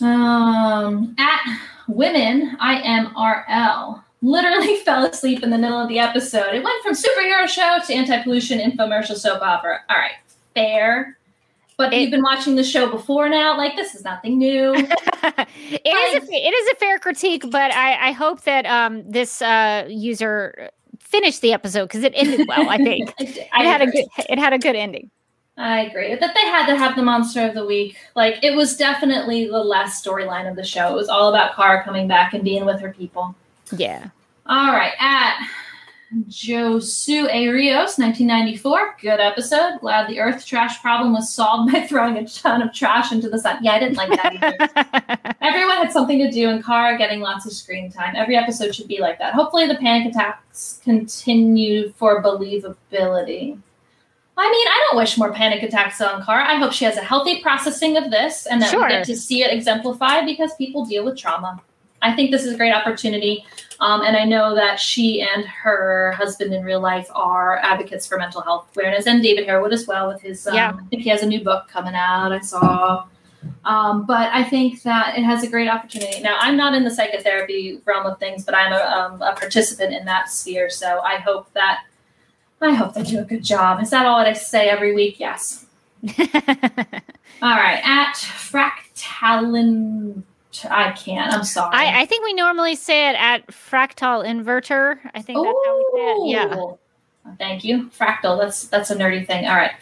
Um, 0.00 1.14
at 1.16 1.58
women, 1.86 2.56
I 2.58 2.80
am 2.80 3.14
RL. 3.16 4.02
Literally 4.20 4.76
fell 4.84 5.06
asleep 5.06 5.44
in 5.44 5.50
the 5.50 5.58
middle 5.58 5.80
of 5.80 5.88
the 5.88 6.00
episode. 6.00 6.56
It 6.56 6.64
went 6.64 6.82
from 6.82 6.94
superhero 6.94 7.46
show 7.46 7.78
to 7.86 7.94
anti-pollution 7.94 8.58
infomercial 8.58 9.14
soap 9.14 9.42
opera. 9.42 9.82
All 9.88 9.96
right, 9.96 10.16
fair. 10.56 11.15
But 11.76 11.92
It- 11.92 12.00
you've 12.00 12.10
been 12.10 12.22
watching 12.22 12.56
the 12.56 12.64
show 12.64 12.90
before 12.90 13.28
now. 13.28 13.56
Like 13.56 13.76
this 13.76 13.94
is 13.94 14.04
nothing 14.04 14.38
new. 14.38 14.72
it 14.76 14.88
is 15.86 16.28
a, 16.28 16.32
it 16.32 16.54
is 16.54 16.72
a 16.72 16.76
fair 16.76 16.98
critique, 16.98 17.44
but 17.50 17.70
I, 17.72 18.08
I 18.08 18.12
hope 18.12 18.42
that 18.42 18.64
um, 18.66 19.08
this 19.10 19.42
uh, 19.42 19.86
user 19.88 20.70
finished 21.00 21.42
the 21.42 21.52
episode 21.52 21.86
because 21.86 22.02
it 22.02 22.12
ended 22.16 22.46
well. 22.48 22.68
I 22.68 22.76
think 22.88 23.10
I, 23.20 23.24
it 23.24 23.48
I 23.52 23.64
had 23.64 23.82
a 23.82 23.86
good 23.86 24.04
it 24.28 24.38
had 24.38 24.52
a 24.52 24.58
good 24.58 24.76
ending. 24.76 25.10
I 25.58 25.80
agree 25.86 26.14
that 26.14 26.34
they 26.34 26.46
had 26.46 26.66
to 26.66 26.76
have 26.76 26.96
the 26.96 27.02
monster 27.02 27.40
of 27.46 27.54
the 27.54 27.64
week. 27.64 27.96
Like 28.14 28.42
it 28.42 28.54
was 28.54 28.76
definitely 28.76 29.46
the 29.46 29.58
last 29.62 30.04
storyline 30.04 30.48
of 30.48 30.56
the 30.56 30.64
show. 30.64 30.90
It 30.92 30.94
was 30.94 31.08
all 31.08 31.28
about 31.30 31.56
Kara 31.56 31.82
coming 31.82 32.06
back 32.08 32.34
and 32.34 32.44
being 32.44 32.64
with 32.66 32.80
her 32.80 32.92
people. 32.92 33.34
Yeah, 33.74 34.10
All 34.46 34.72
right, 34.72 34.92
at 35.00 35.38
Josu 36.28 37.28
A. 37.32 37.48
Rios, 37.48 37.98
1994. 37.98 38.96
Good 39.00 39.20
episode. 39.20 39.80
Glad 39.80 40.08
the 40.08 40.20
Earth 40.20 40.46
trash 40.46 40.80
problem 40.80 41.12
was 41.12 41.30
solved 41.32 41.72
by 41.72 41.80
throwing 41.88 42.16
a 42.16 42.26
ton 42.28 42.62
of 42.62 42.72
trash 42.72 43.10
into 43.12 43.28
the 43.28 43.38
sun. 43.38 43.58
Yeah, 43.62 43.72
I 43.72 43.78
didn't 43.80 43.96
like 43.96 44.10
that 44.10 44.34
either. 44.34 45.36
Everyone 45.40 45.76
had 45.78 45.92
something 45.92 46.18
to 46.18 46.30
do, 46.30 46.48
and 46.48 46.64
Kara 46.64 46.96
getting 46.96 47.20
lots 47.20 47.44
of 47.44 47.52
screen 47.52 47.90
time. 47.90 48.14
Every 48.14 48.36
episode 48.36 48.74
should 48.74 48.88
be 48.88 49.00
like 49.00 49.18
that. 49.18 49.34
Hopefully, 49.34 49.66
the 49.66 49.74
panic 49.76 50.12
attacks 50.14 50.80
continue 50.84 51.90
for 51.92 52.22
believability. 52.22 53.58
I 54.38 54.50
mean, 54.50 54.68
I 54.68 54.84
don't 54.88 54.98
wish 54.98 55.16
more 55.16 55.32
panic 55.32 55.62
attacks 55.62 56.00
on 56.00 56.24
Kara. 56.24 56.46
I 56.46 56.56
hope 56.56 56.72
she 56.72 56.84
has 56.84 56.96
a 56.96 57.02
healthy 57.02 57.40
processing 57.40 57.96
of 57.96 58.10
this 58.10 58.46
and 58.46 58.60
that 58.62 58.70
Sure. 58.70 58.82
we 58.84 58.88
get 58.90 59.06
to 59.06 59.16
see 59.16 59.42
it 59.42 59.50
exemplified 59.50 60.26
because 60.26 60.54
people 60.56 60.84
deal 60.84 61.04
with 61.04 61.16
trauma. 61.16 61.60
I 62.02 62.14
think 62.14 62.30
this 62.30 62.44
is 62.44 62.52
a 62.52 62.56
great 62.56 62.72
opportunity. 62.74 63.44
Um, 63.80 64.02
and 64.02 64.16
I 64.16 64.24
know 64.24 64.54
that 64.54 64.80
she 64.80 65.20
and 65.20 65.44
her 65.44 66.12
husband 66.12 66.54
in 66.54 66.64
real 66.64 66.80
life 66.80 67.08
are 67.14 67.58
advocates 67.58 68.06
for 68.06 68.16
mental 68.16 68.40
health 68.40 68.68
awareness, 68.74 69.06
and 69.06 69.22
David 69.22 69.46
Harewood 69.46 69.72
as 69.72 69.86
well 69.86 70.08
with 70.08 70.22
his. 70.22 70.46
Um, 70.46 70.54
Yeah. 70.54 70.72
I 70.78 70.82
think 70.88 71.02
he 71.02 71.10
has 71.10 71.22
a 71.22 71.26
new 71.26 71.44
book 71.44 71.68
coming 71.68 71.94
out. 71.94 72.32
I 72.32 72.40
saw. 72.40 73.04
Um, 73.64 74.06
but 74.06 74.30
I 74.32 74.42
think 74.44 74.82
that 74.82 75.16
it 75.18 75.22
has 75.22 75.44
a 75.44 75.48
great 75.48 75.68
opportunity. 75.68 76.20
Now, 76.20 76.36
I'm 76.40 76.56
not 76.56 76.74
in 76.74 76.84
the 76.84 76.90
psychotherapy 76.90 77.80
realm 77.84 78.06
of 78.06 78.18
things, 78.18 78.44
but 78.44 78.54
I'm 78.54 78.72
a, 78.72 78.76
um, 78.76 79.22
a 79.22 79.34
participant 79.36 79.94
in 79.94 80.04
that 80.06 80.30
sphere. 80.30 80.70
So 80.70 81.00
I 81.00 81.16
hope 81.16 81.52
that 81.52 81.84
I 82.60 82.72
hope 82.72 82.94
they 82.94 83.02
do 83.02 83.20
a 83.20 83.24
good 83.24 83.44
job. 83.44 83.82
Is 83.82 83.90
that 83.90 84.06
all 84.06 84.18
that 84.18 84.26
I 84.26 84.32
say 84.32 84.68
every 84.68 84.94
week? 84.94 85.20
Yes. 85.20 85.66
All 86.08 86.14
right. 87.42 87.80
At 87.84 88.14
Fractalin, 88.14 90.22
I 90.64 90.92
can't. 90.92 91.32
I'm 91.32 91.44
sorry. 91.44 91.74
I, 91.74 92.02
I 92.02 92.06
think 92.06 92.24
we 92.24 92.32
normally 92.32 92.76
say 92.76 93.08
it 93.08 93.16
at 93.16 93.46
fractal 93.48 94.24
inverter. 94.24 94.98
I 95.14 95.22
think 95.22 95.44
that's 95.44 95.58
how 95.66 95.76
we 95.76 95.84
say 95.94 96.12
it. 96.12 96.28
Yeah. 96.28 96.72
Thank 97.38 97.64
you. 97.64 97.90
Fractal. 97.90 98.38
That's 98.38 98.68
that's 98.68 98.90
a 98.90 98.96
nerdy 98.96 99.26
thing. 99.26 99.46
All 99.46 99.56
right. 99.56 99.72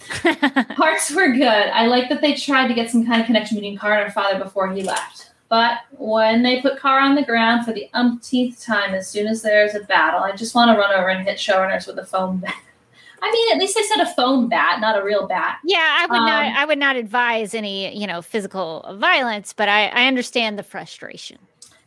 Parts 0.76 1.10
were 1.10 1.32
good. 1.32 1.46
I 1.46 1.86
like 1.86 2.08
that 2.08 2.20
they 2.20 2.34
tried 2.34 2.68
to 2.68 2.74
get 2.74 2.90
some 2.90 3.06
kind 3.06 3.20
of 3.20 3.26
connection 3.26 3.56
between 3.56 3.76
Car 3.76 3.94
and 3.94 4.04
her 4.04 4.10
father 4.10 4.42
before 4.42 4.72
he 4.72 4.82
left. 4.82 5.30
But 5.48 5.80
when 5.92 6.42
they 6.42 6.62
put 6.62 6.78
Car 6.78 6.98
on 7.00 7.14
the 7.14 7.24
ground 7.24 7.64
for 7.64 7.72
the 7.72 7.88
umpteenth 7.92 8.64
time, 8.64 8.94
as 8.94 9.08
soon 9.08 9.26
as 9.26 9.42
there's 9.42 9.74
a 9.74 9.80
battle, 9.80 10.20
I 10.20 10.32
just 10.32 10.54
want 10.54 10.74
to 10.74 10.80
run 10.80 10.92
over 10.92 11.08
and 11.08 11.26
hit 11.26 11.38
showrunners 11.38 11.86
with 11.86 11.98
a 11.98 12.06
foam 12.06 12.38
bat. 12.38 12.56
I 13.24 13.30
mean, 13.32 13.52
at 13.52 13.58
least 13.58 13.74
they 13.74 13.82
said 13.82 14.00
a 14.00 14.14
foam 14.14 14.48
bat, 14.48 14.80
not 14.80 15.00
a 15.00 15.04
real 15.04 15.26
bat. 15.26 15.58
Yeah, 15.64 15.78
I 15.80 16.06
would 16.06 16.18
not. 16.18 16.46
Um, 16.46 16.52
I 16.56 16.64
would 16.66 16.78
not 16.78 16.96
advise 16.96 17.54
any, 17.54 17.96
you 17.98 18.06
know, 18.06 18.20
physical 18.20 18.84
violence, 18.98 19.52
but 19.52 19.68
I, 19.68 19.86
I 19.86 20.06
understand 20.06 20.58
the 20.58 20.62
frustration. 20.62 21.38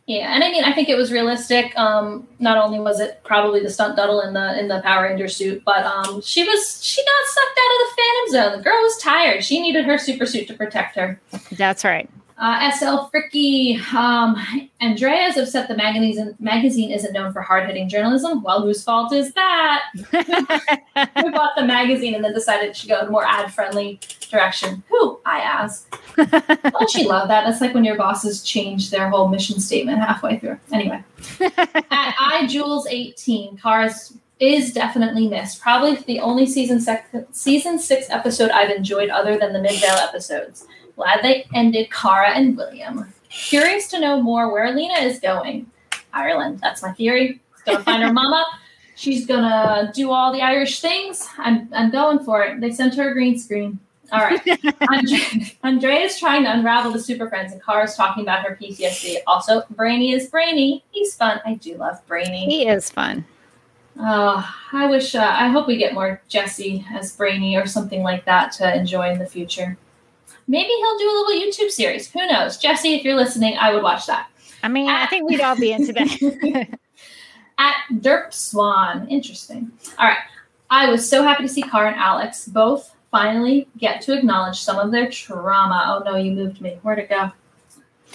Yeah, 0.06 0.34
and 0.34 0.42
I 0.42 0.50
mean, 0.50 0.64
I 0.64 0.72
think 0.72 0.88
it 0.88 0.96
was 0.96 1.12
realistic. 1.12 1.78
Um, 1.78 2.26
not 2.38 2.56
only 2.56 2.80
was 2.80 2.98
it 2.98 3.20
probably 3.24 3.60
the 3.60 3.68
stunt 3.68 3.94
double 3.94 4.22
in 4.22 4.32
the 4.32 4.58
in 4.58 4.66
the 4.66 4.80
Power 4.80 5.02
Ranger 5.02 5.28
suit, 5.28 5.62
but 5.66 5.84
um, 5.84 6.22
she 6.22 6.42
was 6.44 6.82
she 6.82 7.02
got 7.04 7.26
sucked 7.26 7.58
out 7.60 7.72
of 7.74 7.78
the 7.78 7.96
Phantom 7.96 8.32
Zone. 8.32 8.58
The 8.58 8.64
girl 8.64 8.82
was 8.82 8.96
tired. 9.02 9.44
She 9.44 9.60
needed 9.60 9.84
her 9.84 9.98
super 9.98 10.24
suit 10.24 10.48
to 10.48 10.54
protect 10.54 10.96
her. 10.96 11.20
That's 11.52 11.84
right. 11.84 12.08
Uh, 12.38 12.70
SL 12.70 13.10
Fricky, 13.12 13.80
um, 13.92 14.36
Andrea 14.80 15.26
is 15.26 15.36
upset 15.36 15.66
the 15.66 15.76
magazine 15.76 16.36
magazine 16.38 16.92
isn't 16.92 17.12
known 17.12 17.32
for 17.32 17.42
hard 17.42 17.66
hitting 17.66 17.88
journalism. 17.88 18.44
Well, 18.44 18.62
whose 18.62 18.84
fault 18.84 19.12
is 19.12 19.32
that? 19.32 19.82
Who 19.96 21.32
bought 21.32 21.56
the 21.56 21.64
magazine 21.64 22.14
and 22.14 22.24
then 22.24 22.32
decided 22.32 22.70
it 22.70 22.76
should 22.76 22.90
go 22.90 23.00
in 23.00 23.08
a 23.08 23.10
more 23.10 23.24
ad 23.26 23.52
friendly 23.52 23.98
direction? 24.30 24.84
Who? 24.88 25.18
I 25.26 25.40
ask. 25.40 25.90
Don't 26.16 26.94
you 26.94 27.08
love 27.08 27.26
that? 27.26 27.44
That's 27.44 27.60
like 27.60 27.74
when 27.74 27.84
your 27.84 27.96
bosses 27.96 28.44
change 28.44 28.90
their 28.90 29.10
whole 29.10 29.26
mission 29.28 29.58
statement 29.58 29.98
halfway 29.98 30.38
through. 30.38 30.60
Anyway, 30.72 31.02
at 31.40 31.84
I 31.90 32.46
Jules 32.48 32.86
18, 32.86 33.56
Cars 33.56 34.16
is 34.38 34.72
definitely 34.72 35.26
missed. 35.26 35.60
Probably 35.60 35.96
the 35.96 36.20
only 36.20 36.46
season 36.46 36.80
sec- 36.80 37.10
season 37.32 37.80
six 37.80 38.06
episode 38.10 38.50
I've 38.50 38.70
enjoyed 38.70 39.10
other 39.10 39.36
than 39.36 39.52
the 39.52 39.60
Midvale 39.60 39.96
episodes. 39.96 40.66
Glad 40.98 41.22
they 41.22 41.46
ended 41.54 41.92
Kara 41.92 42.30
and 42.30 42.56
William. 42.56 43.14
Curious 43.30 43.86
to 43.90 44.00
know 44.00 44.20
more 44.20 44.52
where 44.52 44.74
Lena 44.74 44.94
is 44.94 45.20
going. 45.20 45.70
Ireland. 46.12 46.58
That's 46.58 46.82
my 46.82 46.90
theory. 46.90 47.40
She's 47.54 47.62
gonna 47.66 47.84
find 47.84 48.02
her 48.02 48.12
mama. 48.12 48.44
She's 48.96 49.24
gonna 49.24 49.92
do 49.94 50.10
all 50.10 50.32
the 50.32 50.42
Irish 50.42 50.80
things. 50.80 51.28
I'm 51.38 51.68
I'm 51.72 51.92
going 51.92 52.18
for 52.18 52.42
it. 52.42 52.60
They 52.60 52.72
sent 52.72 52.96
her 52.96 53.10
a 53.10 53.12
green 53.12 53.38
screen. 53.38 53.78
All 54.10 54.22
right. 54.22 54.40
Andre, 54.90 55.18
Andrea 55.62 56.00
is 56.00 56.18
trying 56.18 56.42
to 56.42 56.52
unravel 56.52 56.90
the 56.90 56.98
Super 57.00 57.28
Friends, 57.28 57.52
and 57.52 57.62
Kara's 57.62 57.94
talking 57.94 58.24
about 58.24 58.44
her 58.44 58.58
PTSD. 58.60 59.18
Also, 59.28 59.62
Brainy 59.70 60.10
is 60.10 60.28
Brainy. 60.28 60.82
He's 60.90 61.14
fun. 61.14 61.40
I 61.46 61.54
do 61.54 61.76
love 61.76 62.04
Brainy. 62.08 62.46
He 62.46 62.66
is 62.66 62.90
fun. 62.90 63.24
Oh, 64.00 64.52
I 64.72 64.88
wish. 64.88 65.14
Uh, 65.14 65.30
I 65.32 65.46
hope 65.46 65.68
we 65.68 65.76
get 65.76 65.94
more 65.94 66.20
Jesse 66.26 66.84
as 66.90 67.14
Brainy 67.14 67.56
or 67.56 67.66
something 67.66 68.02
like 68.02 68.24
that 68.24 68.50
to 68.52 68.76
enjoy 68.76 69.12
in 69.12 69.20
the 69.20 69.26
future. 69.26 69.78
Maybe 70.48 70.70
he'll 70.70 70.98
do 70.98 71.04
a 71.04 71.16
little 71.16 71.46
YouTube 71.46 71.70
series. 71.70 72.10
Who 72.10 72.26
knows? 72.26 72.56
Jesse, 72.56 72.94
if 72.94 73.04
you're 73.04 73.14
listening, 73.14 73.56
I 73.58 73.72
would 73.72 73.82
watch 73.82 74.06
that. 74.06 74.30
I 74.62 74.68
mean, 74.68 74.88
I 74.88 75.06
think 75.06 75.28
we'd 75.28 75.42
all 75.42 75.56
be 75.56 75.72
into 75.72 75.92
that. 75.92 76.78
At 77.58 77.74
Derp 77.92 78.32
Swan. 78.32 79.06
Interesting. 79.08 79.70
All 79.98 80.06
right. 80.06 80.18
I 80.70 80.90
was 80.90 81.08
so 81.08 81.22
happy 81.22 81.42
to 81.42 81.48
see 81.48 81.62
Car 81.62 81.86
and 81.86 81.96
Alex 81.96 82.46
both 82.48 82.94
finally 83.10 83.68
get 83.78 84.00
to 84.02 84.16
acknowledge 84.16 84.60
some 84.60 84.78
of 84.78 84.90
their 84.90 85.10
trauma. 85.10 85.84
Oh 85.86 86.02
no, 86.10 86.16
you 86.16 86.32
moved 86.32 86.60
me. 86.60 86.78
Where'd 86.82 86.98
it 86.98 87.08
go? 87.08 87.30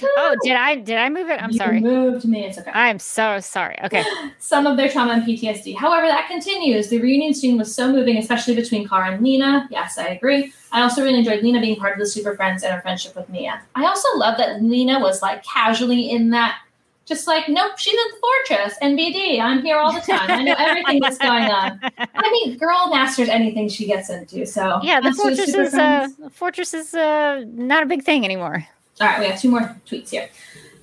Oh, 0.02 0.36
did 0.44 0.56
I 0.56 0.76
did 0.76 0.98
I 0.98 1.10
move 1.10 1.30
it? 1.30 1.42
I'm 1.42 1.52
You 1.52 1.58
sorry. 1.58 1.80
moved 1.80 2.26
me. 2.26 2.46
It's 2.46 2.58
okay. 2.58 2.72
I'm 2.74 3.00
so 3.00 3.40
sorry. 3.40 3.78
Okay. 3.84 4.04
some 4.40 4.66
of 4.66 4.78
their 4.78 4.90
trauma 4.90 5.14
and 5.14 5.24
PTSD. 5.24 5.76
However, 5.78 6.08
that 6.08 6.28
continues. 6.28 6.90
The 6.90 7.00
reunion 7.00 7.34
scene 7.34 7.58
was 7.58 7.74
so 7.74 7.92
moving, 7.92 8.18
especially 8.18 8.56
between 8.56 8.88
Kara 8.88 9.12
and 9.12 9.24
Lena. 9.24 9.68
Yes, 9.72 9.98
I 9.98 10.08
agree. 10.08 10.54
I 10.72 10.82
also 10.82 11.04
really 11.04 11.20
enjoyed 11.20 11.44
Lena 11.44 11.62
being 11.62 11.76
part 11.76 11.94
of 11.94 12.00
the 12.00 12.08
Super 12.08 12.36
Friends 12.36 12.64
and 12.64 12.74
her 12.74 12.82
friendship 12.82 13.16
with 13.16 13.30
Nia. 13.30 13.62
I 13.76 13.86
also 13.86 14.08
love 14.18 14.38
that 14.38 14.62
Lena 14.64 15.00
was 15.00 15.22
like 15.22 15.44
casually 15.44 16.10
in 16.10 16.32
that, 16.32 16.58
just 17.06 17.28
like, 17.28 17.48
nope, 17.48 17.78
she's 17.78 17.94
at 17.94 18.12
the 18.12 18.20
fortress, 18.22 18.78
NBD. 18.82 19.40
I'm 19.40 19.62
here 19.62 19.78
all 19.78 19.94
the 19.94 20.00
time. 20.02 20.32
I 20.32 20.42
know 20.42 20.56
everything 20.58 21.00
that's 21.02 21.18
going 21.20 21.44
on. 21.44 21.80
I 21.98 22.32
mean, 22.32 22.58
girl 22.58 22.90
masters 22.90 23.30
anything 23.30 23.70
she 23.70 23.86
gets 23.86 24.10
into. 24.10 24.46
So 24.48 24.80
Yeah, 24.82 25.00
the 25.02 25.14
fortress 25.14 25.54
is 25.54 25.74
uh, 25.76 26.08
fortress 26.32 26.74
is 26.74 26.94
uh, 26.96 27.44
not 27.48 27.84
a 27.84 27.86
big 27.86 28.04
thing 28.04 28.26
anymore. 28.26 28.66
All 29.02 29.08
right, 29.08 29.20
we 29.20 29.26
have 29.26 29.40
two 29.40 29.50
more 29.50 29.76
tweets 29.88 30.10
here. 30.10 30.30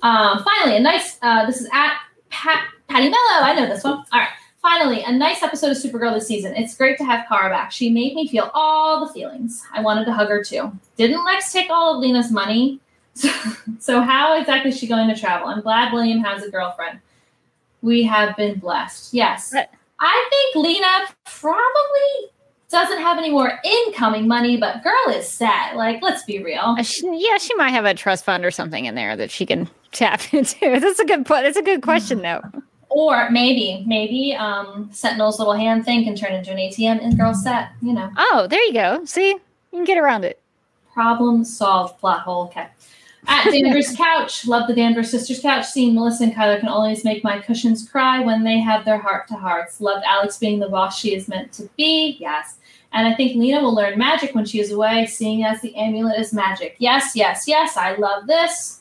Um, 0.02 0.44
finally, 0.44 0.76
a 0.76 0.80
nice. 0.80 1.18
Uh, 1.22 1.46
this 1.46 1.60
is 1.60 1.68
at 1.72 1.98
Pat 2.30 2.68
Patty 2.88 3.08
Mello. 3.08 3.42
I 3.42 3.54
know 3.54 3.66
this 3.66 3.84
one. 3.84 4.04
All 4.12 4.20
right. 4.20 4.28
Finally, 4.62 5.02
a 5.04 5.12
nice 5.12 5.42
episode 5.42 5.70
of 5.70 5.78
Supergirl 5.78 6.12
this 6.12 6.26
season. 6.26 6.54
It's 6.54 6.76
great 6.76 6.98
to 6.98 7.04
have 7.04 7.26
Kara 7.26 7.48
back. 7.48 7.72
She 7.72 7.88
made 7.88 8.14
me 8.14 8.28
feel 8.28 8.50
all 8.52 9.06
the 9.06 9.12
feelings. 9.12 9.64
I 9.72 9.80
wanted 9.80 10.04
to 10.04 10.12
hug 10.12 10.28
her 10.28 10.44
too. 10.44 10.70
Didn't 10.96 11.24
Lex 11.24 11.50
take 11.50 11.70
all 11.70 11.94
of 11.94 12.00
Lena's 12.02 12.30
money? 12.30 12.80
So, 13.12 13.28
so 13.80 14.00
how 14.00 14.38
exactly 14.40 14.70
is 14.70 14.78
she 14.78 14.86
going 14.86 15.12
to 15.12 15.20
travel? 15.20 15.48
I'm 15.48 15.60
glad 15.62 15.92
William 15.92 16.22
has 16.22 16.44
a 16.44 16.50
girlfriend. 16.50 17.00
We 17.82 18.04
have 18.04 18.36
been 18.36 18.60
blessed. 18.60 19.12
Yes. 19.12 19.52
I 19.98 20.28
think 20.30 20.64
Lena 20.64 20.86
probably 21.24 22.30
doesn't 22.70 22.98
have 23.01 23.18
any 23.18 23.30
more 23.30 23.52
incoming 23.64 24.26
money, 24.28 24.56
but 24.56 24.82
girl 24.82 25.14
is 25.14 25.28
set. 25.28 25.76
Like, 25.76 26.01
let's 26.02 26.22
be 26.24 26.42
real. 26.42 26.76
Uh, 26.78 26.82
she, 26.82 27.02
yeah, 27.28 27.36
she 27.38 27.55
might 27.56 27.70
have 27.70 27.84
a 27.84 27.94
trust 27.94 28.24
fund 28.24 28.44
or 28.44 28.51
something 28.51 28.84
in 28.84 28.94
there 28.94 29.16
that 29.16 29.30
she 29.30 29.44
can 29.44 29.68
tap 29.92 30.32
into. 30.32 30.56
That's 30.80 31.01
a 31.01 31.05
good 31.05 31.26
point. 31.26 31.44
That's 31.44 31.56
a 31.56 31.62
good 31.62 31.82
question, 31.82 32.22
though. 32.22 32.42
Or 32.88 33.30
maybe, 33.30 33.84
maybe 33.86 34.34
um, 34.34 34.88
Sentinel's 34.92 35.38
little 35.38 35.55
hand 35.55 35.84
thing 35.84 36.02
can 36.05 36.16
turn 36.16 36.32
into 36.32 36.51
an 36.51 36.56
ATM 36.59 37.05
and 37.05 37.16
girl 37.16 37.34
set. 37.34 37.70
You 37.82 37.92
know, 37.92 38.10
Oh, 38.16 38.47
there 38.51 38.62
you 38.64 38.72
go. 38.72 39.05
See, 39.05 39.28
you 39.30 39.40
can 39.72 39.84
get 39.84 39.98
around 39.98 40.24
it. 40.24 40.40
problem 40.92 41.44
solved. 41.44 41.98
Plot 42.01 42.20
hole. 42.22 42.44
Okay. 42.47 42.66
At 43.31 43.44
Danvers 43.52 43.94
couch, 43.97 44.47
love 44.47 44.66
the 44.66 44.74
Danvers 44.74 45.11
sisters 45.11 45.40
couch. 45.40 45.65
Seeing 45.65 45.94
Melissa 45.94 46.24
and 46.24 46.35
Chyler 46.35 46.59
can 46.59 46.69
always 46.69 47.05
make 47.05 47.23
my 47.23 47.39
cushions 47.39 47.89
cry 47.89 48.19
when 48.20 48.43
they 48.43 48.59
have 48.59 48.85
their 48.85 48.98
heart 48.98 49.28
to 49.28 49.35
hearts. 49.35 49.81
Loved 49.81 50.05
Alex 50.05 50.36
being 50.36 50.59
the 50.59 50.69
boss 50.69 50.98
she 50.98 51.15
is 51.15 51.28
meant 51.28 51.52
to 51.52 51.70
be. 51.77 52.16
Yes. 52.19 52.59
And 52.93 53.07
I 53.07 53.15
think 53.15 53.36
Lena 53.36 53.62
will 53.62 53.74
learn 53.74 53.97
magic 53.97 54.35
when 54.35 54.44
she 54.44 54.59
is 54.59 54.73
away, 54.73 55.07
seeing 55.07 55.44
as 55.44 55.61
the 55.61 55.74
amulet 55.77 56.19
is 56.19 56.32
magic. 56.32 56.74
Yes, 56.78 57.12
yes, 57.15 57.44
yes. 57.47 57.77
I 57.77 57.94
love 57.94 58.27
this. 58.27 58.81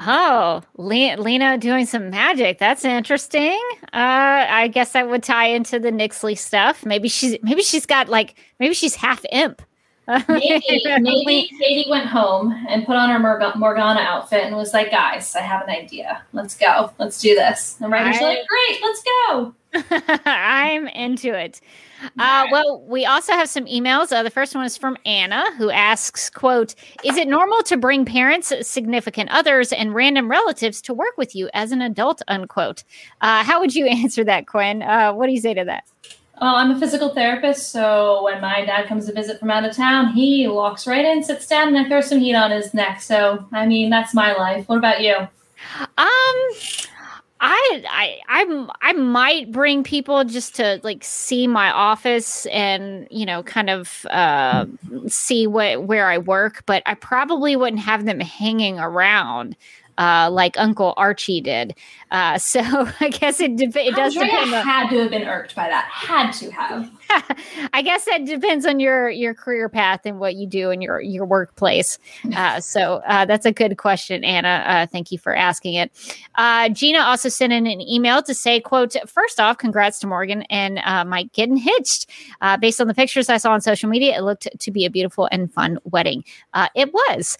Oh, 0.00 0.62
Le- 0.76 1.16
Lena 1.16 1.58
doing 1.58 1.84
some 1.86 2.10
magic. 2.10 2.58
That's 2.58 2.84
interesting. 2.84 3.60
Uh, 3.92 4.46
I 4.48 4.68
guess 4.68 4.92
that 4.92 5.08
would 5.08 5.24
tie 5.24 5.46
into 5.46 5.80
the 5.80 5.90
Nyxly 5.90 6.38
stuff. 6.38 6.86
Maybe 6.86 7.08
she's 7.08 7.36
maybe 7.42 7.62
she's 7.62 7.86
got 7.86 8.08
like 8.08 8.36
maybe 8.60 8.74
she's 8.74 8.94
half 8.94 9.24
imp. 9.32 9.62
Maybe, 10.06 10.82
maybe 11.00 11.48
Katie 11.58 11.86
went 11.88 12.06
home 12.06 12.52
and 12.68 12.84
put 12.84 12.96
on 12.96 13.08
her 13.08 13.18
Morgana 13.56 14.00
outfit 14.00 14.44
and 14.44 14.56
was 14.56 14.72
like, 14.72 14.90
guys, 14.90 15.34
I 15.34 15.40
have 15.40 15.62
an 15.62 15.70
idea. 15.70 16.22
Let's 16.32 16.56
go. 16.56 16.92
Let's 16.98 17.20
do 17.20 17.34
this. 17.34 17.76
And 17.80 17.90
Ryder's 17.90 18.18
I- 18.20 18.24
like, 18.24 18.38
great, 18.46 18.82
let's 18.82 19.02
go. 19.02 19.54
I'm 20.24 20.86
into 20.88 21.36
it. 21.36 21.60
Uh, 22.18 22.46
well, 22.52 22.84
we 22.86 23.06
also 23.06 23.32
have 23.32 23.48
some 23.48 23.64
emails. 23.64 24.12
Uh, 24.12 24.22
the 24.22 24.30
first 24.30 24.54
one 24.54 24.64
is 24.64 24.76
from 24.76 24.96
Anna, 25.04 25.44
who 25.56 25.70
asks, 25.70 26.30
"quote 26.30 26.74
Is 27.02 27.16
it 27.16 27.26
normal 27.26 27.62
to 27.64 27.76
bring 27.76 28.04
parents, 28.04 28.52
significant 28.60 29.30
others, 29.30 29.72
and 29.72 29.94
random 29.94 30.30
relatives 30.30 30.80
to 30.82 30.94
work 30.94 31.16
with 31.16 31.34
you 31.34 31.48
as 31.54 31.72
an 31.72 31.80
adult?" 31.80 32.22
Unquote. 32.28 32.84
Uh, 33.20 33.42
how 33.42 33.58
would 33.58 33.74
you 33.74 33.86
answer 34.02 34.22
that, 34.24 34.46
Quinn? 34.46 34.82
Uh, 34.82 35.12
what 35.12 35.26
do 35.26 35.32
you 35.32 35.40
say 35.40 35.54
to 35.54 35.64
that? 35.64 35.84
Well, 36.40 36.56
I'm 36.56 36.72
a 36.72 36.80
physical 36.80 37.14
therapist, 37.14 37.70
so 37.70 38.24
when 38.24 38.40
my 38.40 38.64
dad 38.64 38.88
comes 38.88 39.06
to 39.06 39.12
visit 39.12 39.38
from 39.38 39.50
out 39.50 39.64
of 39.64 39.76
town, 39.76 40.12
he 40.12 40.48
walks 40.48 40.86
right 40.86 41.04
in, 41.04 41.22
sits 41.22 41.46
down, 41.46 41.68
and 41.68 41.78
I 41.78 41.88
throw 41.88 42.00
some 42.00 42.18
heat 42.18 42.34
on 42.34 42.50
his 42.50 42.74
neck. 42.74 43.00
So, 43.02 43.46
I 43.52 43.66
mean, 43.66 43.88
that's 43.88 44.14
my 44.14 44.34
life. 44.34 44.68
What 44.68 44.78
about 44.78 45.00
you? 45.00 45.14
Um, 45.96 46.36
I 47.40 47.84
I 47.88 48.18
I'm 48.28 48.70
I 48.80 48.94
might 48.94 49.52
bring 49.52 49.84
people 49.84 50.24
just 50.24 50.54
to 50.56 50.80
like 50.82 51.04
see 51.04 51.46
my 51.46 51.70
office 51.70 52.46
and 52.46 53.06
you 53.10 53.26
know 53.26 53.42
kind 53.42 53.68
of 53.68 54.06
uh 54.10 54.64
see 55.08 55.46
what 55.46 55.84
where 55.84 56.08
I 56.08 56.18
work, 56.18 56.62
but 56.64 56.82
I 56.86 56.94
probably 56.94 57.54
wouldn't 57.54 57.82
have 57.82 58.06
them 58.06 58.18
hanging 58.20 58.78
around 58.78 59.56
uh 59.98 60.28
like 60.30 60.58
Uncle 60.58 60.94
Archie 60.96 61.40
did. 61.40 61.74
Uh 62.10 62.38
so 62.38 62.60
I 63.00 63.08
guess 63.10 63.40
it 63.40 63.56
dep- 63.56 63.76
it 63.76 63.94
does 63.94 64.16
Andrea 64.16 64.32
depend 64.32 64.54
on 64.54 64.66
had 64.66 64.90
to 64.90 65.00
have 65.00 65.10
been 65.10 65.26
irked 65.28 65.54
by 65.54 65.68
that. 65.68 65.84
Had 65.90 66.32
to 66.32 66.50
have. 66.50 66.90
I 67.72 67.82
guess 67.82 68.04
that 68.04 68.24
depends 68.24 68.66
on 68.66 68.80
your 68.80 69.10
your 69.10 69.34
career 69.34 69.68
path 69.68 70.00
and 70.04 70.18
what 70.18 70.34
you 70.34 70.46
do 70.46 70.70
in 70.70 70.80
your 70.80 71.00
your 71.00 71.24
workplace. 71.24 71.98
Uh, 72.34 72.60
so 72.74 73.02
uh, 73.06 73.24
that's 73.24 73.46
a 73.46 73.52
good 73.52 73.76
question, 73.78 74.24
Anna. 74.24 74.64
Uh, 74.66 74.86
thank 74.86 75.12
you 75.12 75.18
for 75.18 75.34
asking 75.34 75.74
it. 75.74 75.90
Uh, 76.34 76.68
Gina 76.68 76.98
also 77.00 77.28
sent 77.28 77.52
in 77.52 77.66
an 77.66 77.80
email 77.80 78.22
to 78.22 78.34
say, 78.34 78.60
"quote 78.60 78.94
First 79.06 79.40
off, 79.40 79.58
congrats 79.58 79.98
to 80.00 80.06
Morgan 80.06 80.42
and 80.42 80.78
uh, 80.84 81.04
Mike 81.04 81.32
getting 81.32 81.56
hitched. 81.56 82.10
Uh, 82.40 82.56
based 82.56 82.80
on 82.80 82.86
the 82.86 82.94
pictures 82.94 83.28
I 83.28 83.36
saw 83.36 83.52
on 83.52 83.60
social 83.60 83.88
media, 83.88 84.16
it 84.16 84.22
looked 84.22 84.48
to 84.58 84.70
be 84.70 84.84
a 84.84 84.90
beautiful 84.90 85.28
and 85.30 85.52
fun 85.52 85.78
wedding. 85.84 86.24
Uh, 86.52 86.68
it 86.74 86.92
was." 86.92 87.38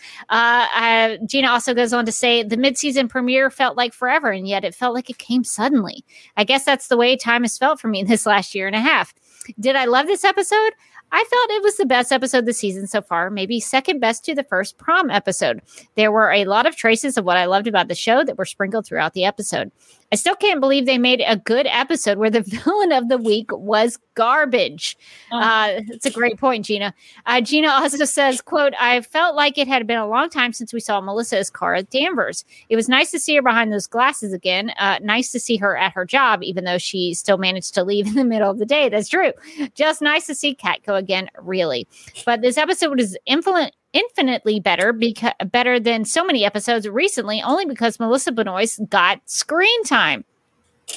Gina 1.26 1.48
also 1.48 1.74
goes 1.74 1.92
on 1.92 2.06
to 2.06 2.12
say, 2.12 2.42
"The 2.42 2.56
mid-season 2.56 3.08
premiere 3.08 3.50
felt 3.50 3.76
like 3.76 3.92
forever, 3.92 4.30
and 4.30 4.46
yet 4.46 4.64
it 4.64 4.74
felt 4.74 4.94
like 4.94 5.10
it 5.10 5.18
came 5.18 5.44
suddenly. 5.44 6.04
I 6.36 6.44
guess 6.44 6.64
that's 6.64 6.88
the 6.88 6.96
way 6.96 7.16
time 7.16 7.42
has 7.42 7.58
felt 7.58 7.80
for 7.80 7.88
me 7.88 8.02
this 8.04 8.26
last 8.26 8.54
year 8.54 8.66
and 8.66 8.76
a 8.76 8.80
half." 8.80 9.14
Did 9.58 9.76
I 9.76 9.84
love 9.84 10.06
this 10.06 10.24
episode? 10.24 10.72
I 11.12 11.24
felt 11.30 11.50
it 11.50 11.62
was 11.62 11.76
the 11.76 11.86
best 11.86 12.10
episode 12.10 12.44
this 12.46 12.58
season 12.58 12.86
so 12.86 13.00
far, 13.00 13.30
maybe 13.30 13.60
second 13.60 14.00
best 14.00 14.24
to 14.24 14.34
the 14.34 14.42
first 14.42 14.78
prom 14.78 15.10
episode. 15.10 15.62
There 15.94 16.10
were 16.10 16.32
a 16.32 16.44
lot 16.44 16.66
of 16.66 16.76
traces 16.76 17.16
of 17.16 17.24
what 17.24 17.36
I 17.36 17.44
loved 17.44 17.68
about 17.68 17.88
the 17.88 17.94
show 17.94 18.24
that 18.24 18.36
were 18.36 18.44
sprinkled 18.44 18.86
throughout 18.86 19.12
the 19.12 19.24
episode. 19.24 19.70
I 20.14 20.16
still 20.16 20.36
can't 20.36 20.60
believe 20.60 20.86
they 20.86 20.96
made 20.96 21.24
a 21.26 21.36
good 21.36 21.66
episode 21.66 22.18
where 22.18 22.30
the 22.30 22.42
villain 22.64 22.92
of 22.92 23.08
the 23.08 23.18
week 23.18 23.50
was 23.50 23.98
garbage. 24.14 24.96
Oh. 25.32 25.40
Uh, 25.40 25.80
it's 25.88 26.06
a 26.06 26.10
great 26.12 26.38
point, 26.38 26.66
Gina. 26.66 26.94
Uh, 27.26 27.40
Gina 27.40 27.66
also 27.66 28.04
says, 28.04 28.40
quote, 28.40 28.74
I 28.78 29.00
felt 29.00 29.34
like 29.34 29.58
it 29.58 29.66
had 29.66 29.88
been 29.88 29.98
a 29.98 30.06
long 30.06 30.30
time 30.30 30.52
since 30.52 30.72
we 30.72 30.78
saw 30.78 31.00
Melissa 31.00 31.38
as 31.38 31.50
Kara 31.50 31.82
Danvers. 31.82 32.44
It 32.68 32.76
was 32.76 32.88
nice 32.88 33.10
to 33.10 33.18
see 33.18 33.34
her 33.34 33.42
behind 33.42 33.72
those 33.72 33.88
glasses 33.88 34.32
again. 34.32 34.70
Uh, 34.78 35.00
nice 35.02 35.32
to 35.32 35.40
see 35.40 35.56
her 35.56 35.76
at 35.76 35.94
her 35.94 36.04
job, 36.04 36.44
even 36.44 36.62
though 36.62 36.78
she 36.78 37.12
still 37.12 37.36
managed 37.36 37.74
to 37.74 37.82
leave 37.82 38.06
in 38.06 38.14
the 38.14 38.22
middle 38.22 38.48
of 38.48 38.60
the 38.60 38.66
day. 38.66 38.88
That's 38.88 39.08
true. 39.08 39.32
Just 39.74 40.00
nice 40.00 40.28
to 40.28 40.34
see 40.36 40.54
Catco 40.54 40.96
again, 40.96 41.28
really. 41.42 41.88
But 42.24 42.40
this 42.40 42.56
episode 42.56 43.00
is 43.00 43.18
infinite, 43.26 43.74
infinitely 43.94 44.60
better 44.60 44.92
because 44.92 45.32
better 45.50 45.80
than 45.80 46.04
so 46.04 46.22
many 46.22 46.44
episodes 46.44 46.86
recently, 46.86 47.40
only 47.42 47.64
because 47.64 47.98
Melissa 47.98 48.32
Benoist 48.32 48.80
got 48.90 49.20
screen 49.24 49.84
time. 49.84 50.24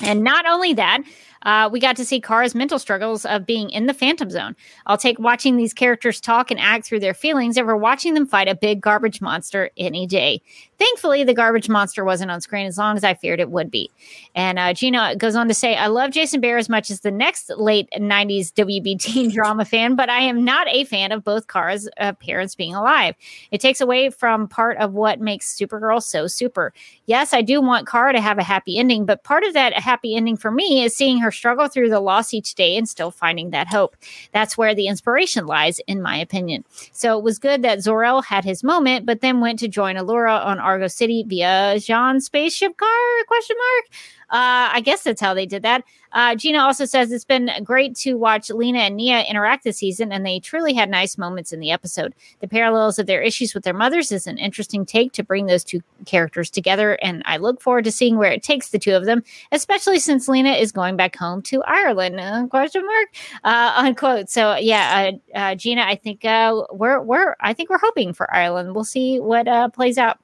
And 0.02 0.24
not 0.24 0.46
only 0.46 0.74
that, 0.74 1.02
uh, 1.44 1.70
we 1.72 1.80
got 1.80 1.96
to 1.98 2.06
see 2.06 2.20
Kara's 2.20 2.56
mental 2.56 2.80
struggles 2.80 3.26
of 3.26 3.46
being 3.46 3.70
in 3.70 3.86
the 3.86 3.94
Phantom 3.94 4.30
Zone. 4.30 4.56
I'll 4.86 4.98
take 4.98 5.20
watching 5.20 5.58
these 5.58 5.74
characters 5.74 6.20
talk 6.20 6.52
and 6.52 6.60
act 6.60 6.86
through 6.86 7.00
their 7.00 7.14
feelings 7.14 7.58
over 7.58 7.76
watching 7.76 8.14
them 8.14 8.26
fight 8.26 8.48
a 8.48 8.56
big 8.56 8.82
garbage 8.82 9.22
monster 9.22 9.72
any 9.78 10.08
day. 10.08 10.42
Thankfully, 10.80 11.24
the 11.24 11.34
garbage 11.34 11.70
monster 11.70 12.06
wasn't 12.06 12.30
on 12.30 12.40
screen 12.40 12.68
as 12.68 12.78
long 12.78 12.98
as 12.98 13.04
I 13.04 13.16
feared 13.16 13.40
it 13.40 13.50
would 13.50 13.72
be. 13.72 13.90
And 14.36 14.60
uh, 14.60 14.74
Gina 14.74 15.16
goes 15.16 15.36
on 15.36 15.48
to 15.48 15.54
say, 15.54 15.76
I 15.76 15.88
love 15.88 16.12
Jason 16.12 16.40
Behr 16.40 16.60
as 16.60 16.70
much 16.70 16.92
as 16.92 17.00
the 17.00 17.10
next 17.10 17.50
late 17.50 17.90
90s 17.98 18.54
WB 18.54 19.00
teen 19.00 19.32
drama 19.32 19.66
fan, 19.66 19.96
but 19.96 20.10
I 20.10 20.20
am 20.20 20.46
not 20.46 20.68
a 20.68 20.84
fan 20.86 21.12
of 21.12 21.24
both 21.24 21.48
Kara's 21.48 21.90
uh, 22.00 22.14
parents 22.14 22.54
being 22.54 22.76
alive. 22.76 23.16
It 23.52 23.60
takes 23.60 23.82
away 23.82 24.12
from 24.12 24.48
part 24.48 24.78
of 24.78 24.94
what 24.94 25.20
makes 25.20 25.56
Supergirl 25.56 26.02
so 26.02 26.28
super. 26.28 26.74
Yes, 27.06 27.34
I 27.34 27.42
do 27.42 27.60
want 27.60 27.88
Kara 27.88 28.14
to 28.14 28.22
have 28.22 28.38
a 28.38 28.44
happy 28.44 28.78
ending, 28.78 29.06
but 29.06 29.24
part 29.24 29.44
of 29.44 29.54
that 29.54 29.74
happy 29.74 30.16
ending 30.16 30.38
for 30.38 30.52
me 30.52 30.84
is 30.84 30.96
seeing 30.96 31.20
her 31.20 31.32
struggle 31.38 31.68
through 31.68 31.90
the 31.90 32.00
loss 32.00 32.34
each 32.34 32.56
day 32.56 32.76
and 32.78 32.90
still 32.90 33.12
finding 33.12 33.52
that 33.52 33.68
hope. 33.68 33.96
That's 34.32 34.58
where 34.58 34.76
the 34.76 34.88
inspiration 34.88 35.46
lies, 35.46 35.80
in 35.88 36.02
my 36.02 36.18
opinion. 36.18 36.66
So 36.92 37.18
it 37.18 37.24
was 37.24 37.40
good 37.40 37.62
that 37.62 37.82
Zor-El 37.82 38.24
had 38.24 38.44
his 38.44 38.64
moment, 38.64 39.06
but 39.06 39.22
then 39.22 39.40
went 39.40 39.60
to 39.60 39.68
join 39.68 39.96
Alura 39.96 40.46
on 40.46 40.60
Argo 40.60 40.88
City 40.88 41.24
via 41.26 41.80
Jean's 41.80 42.26
spaceship 42.26 42.76
car? 42.78 43.24
Question 43.28 43.56
mark. 43.58 43.86
Uh, 44.30 44.72
I 44.74 44.82
guess 44.82 45.04
that's 45.04 45.22
how 45.22 45.34
they 45.34 45.46
did 45.46 45.64
that. 45.64 45.84
Uh, 46.14 46.36
Gina 46.36 46.60
also 46.60 46.86
says 46.86 47.12
it's 47.12 47.26
been 47.26 47.52
great 47.64 47.96
to 47.98 48.16
watch 48.16 48.50
Lena 48.50 48.80
and 48.80 48.96
Nia 48.96 49.24
interact 49.24 49.64
this 49.64 49.78
season, 49.78 50.12
and 50.12 50.26
they 50.26 50.40
truly 50.40 50.74
had 50.74 50.90
nice 50.90 51.18
moments 51.18 51.52
in 51.52 51.60
the 51.60 51.72
episode. 51.72 52.16
The 52.40 52.48
parallels 52.48 52.98
of 52.98 53.08
their 53.08 53.22
issues 53.22 53.54
with 53.54 53.64
their 53.64 53.74
mothers 53.74 54.12
is 54.12 54.26
an 54.26 54.38
interesting 54.38 54.86
take 54.86 55.12
to 55.14 55.24
bring 55.24 55.46
those 55.46 55.64
two 55.64 55.82
characters 56.06 56.50
together, 56.50 56.94
and 57.02 57.24
I 57.26 57.38
look 57.38 57.62
forward 57.62 57.84
to 57.86 57.92
seeing 57.92 58.18
where 58.18 58.32
it 58.32 58.44
takes 58.44 58.70
the 58.70 58.80
two 58.80 58.96
of 58.96 59.06
them, 59.06 59.24
especially 59.52 60.00
since 60.00 60.28
Lena 60.28 60.54
is 60.54 60.72
going 60.72 60.96
back 60.96 61.16
home 61.16 61.42
to 61.44 61.62
Ireland. 61.64 62.20
Uh, 62.20 62.48
question 62.48 62.86
mark 62.86 63.08
uh, 63.44 63.74
unquote. 63.76 64.30
So 64.30 64.56
yeah, 64.56 65.12
uh, 65.34 65.38
uh, 65.38 65.56
Gina, 65.56 65.82
I 65.82 65.96
think 65.96 66.26
uh, 66.26 66.64
we're 66.72 67.02
we're 67.02 67.36
I 67.40 67.54
think 67.54 67.70
we're 67.70 67.80
hoping 67.80 68.14
for 68.14 68.34
Ireland. 68.34 68.76
We'll 68.76 68.84
see 68.84 69.20
what 69.20 69.48
uh, 69.48 69.70
plays 69.70 69.98
out. 69.98 70.20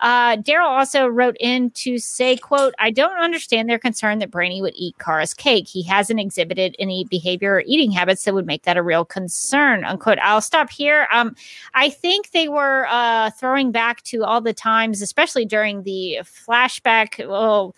Uh, 0.00 0.36
Daryl 0.36 0.66
also 0.66 1.06
wrote 1.06 1.36
in 1.40 1.70
to 1.70 1.98
say, 1.98 2.36
"quote 2.36 2.74
I 2.78 2.90
don't 2.90 3.18
understand 3.18 3.68
their 3.68 3.78
concern 3.78 4.18
that 4.18 4.30
Brainy 4.30 4.62
would 4.62 4.74
eat 4.76 4.98
Kara's 4.98 5.34
cake. 5.34 5.68
He 5.68 5.82
hasn't 5.82 6.20
exhibited 6.20 6.76
any 6.78 7.04
behavior 7.04 7.54
or 7.54 7.64
eating 7.66 7.90
habits 7.90 8.24
that 8.24 8.34
would 8.34 8.46
make 8.46 8.62
that 8.62 8.76
a 8.76 8.82
real 8.82 9.04
concern." 9.04 9.84
Unquote. 9.84 10.18
I'll 10.20 10.40
stop 10.40 10.70
here. 10.70 11.08
Um, 11.12 11.34
I 11.74 11.90
think 11.90 12.30
they 12.30 12.48
were 12.48 12.86
uh, 12.88 13.30
throwing 13.30 13.72
back 13.72 14.02
to 14.04 14.24
all 14.24 14.40
the 14.40 14.54
times, 14.54 15.02
especially 15.02 15.44
during 15.44 15.82
the 15.82 16.18
flashback. 16.22 17.26
Well 17.28 17.74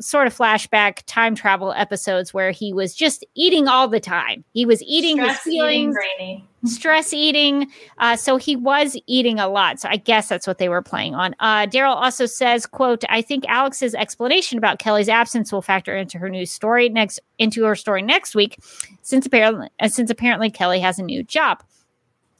sort 0.00 0.26
of 0.26 0.36
flashback 0.36 1.02
time 1.06 1.34
travel 1.34 1.72
episodes 1.72 2.32
where 2.32 2.50
he 2.50 2.72
was 2.72 2.94
just 2.94 3.24
eating 3.34 3.68
all 3.68 3.88
the 3.88 4.00
time. 4.00 4.44
He 4.52 4.66
was 4.66 4.82
eating 4.82 5.16
Stress 5.16 5.44
his 5.44 5.52
feelings, 5.52 5.96
eating, 6.18 6.48
stress 6.64 7.12
eating. 7.12 7.70
Uh, 7.98 8.16
so 8.16 8.36
he 8.36 8.56
was 8.56 8.96
eating 9.06 9.38
a 9.38 9.48
lot. 9.48 9.80
So 9.80 9.88
I 9.88 9.96
guess 9.96 10.28
that's 10.28 10.46
what 10.46 10.58
they 10.58 10.68
were 10.68 10.82
playing 10.82 11.14
on. 11.14 11.34
Uh, 11.40 11.66
Daryl 11.66 11.94
also 11.94 12.26
says, 12.26 12.66
"quote 12.66 13.04
I 13.08 13.22
think 13.22 13.44
Alex's 13.48 13.94
explanation 13.94 14.58
about 14.58 14.78
Kelly's 14.78 15.08
absence 15.08 15.52
will 15.52 15.62
factor 15.62 15.96
into 15.96 16.18
her 16.18 16.28
new 16.28 16.46
story 16.46 16.88
next 16.88 17.20
into 17.38 17.64
her 17.64 17.76
story 17.76 18.02
next 18.02 18.34
week, 18.34 18.58
since 19.02 19.26
apparently 19.26 19.68
uh, 19.80 19.88
since 19.88 20.10
apparently 20.10 20.50
Kelly 20.50 20.80
has 20.80 20.98
a 20.98 21.02
new 21.02 21.22
job." 21.22 21.62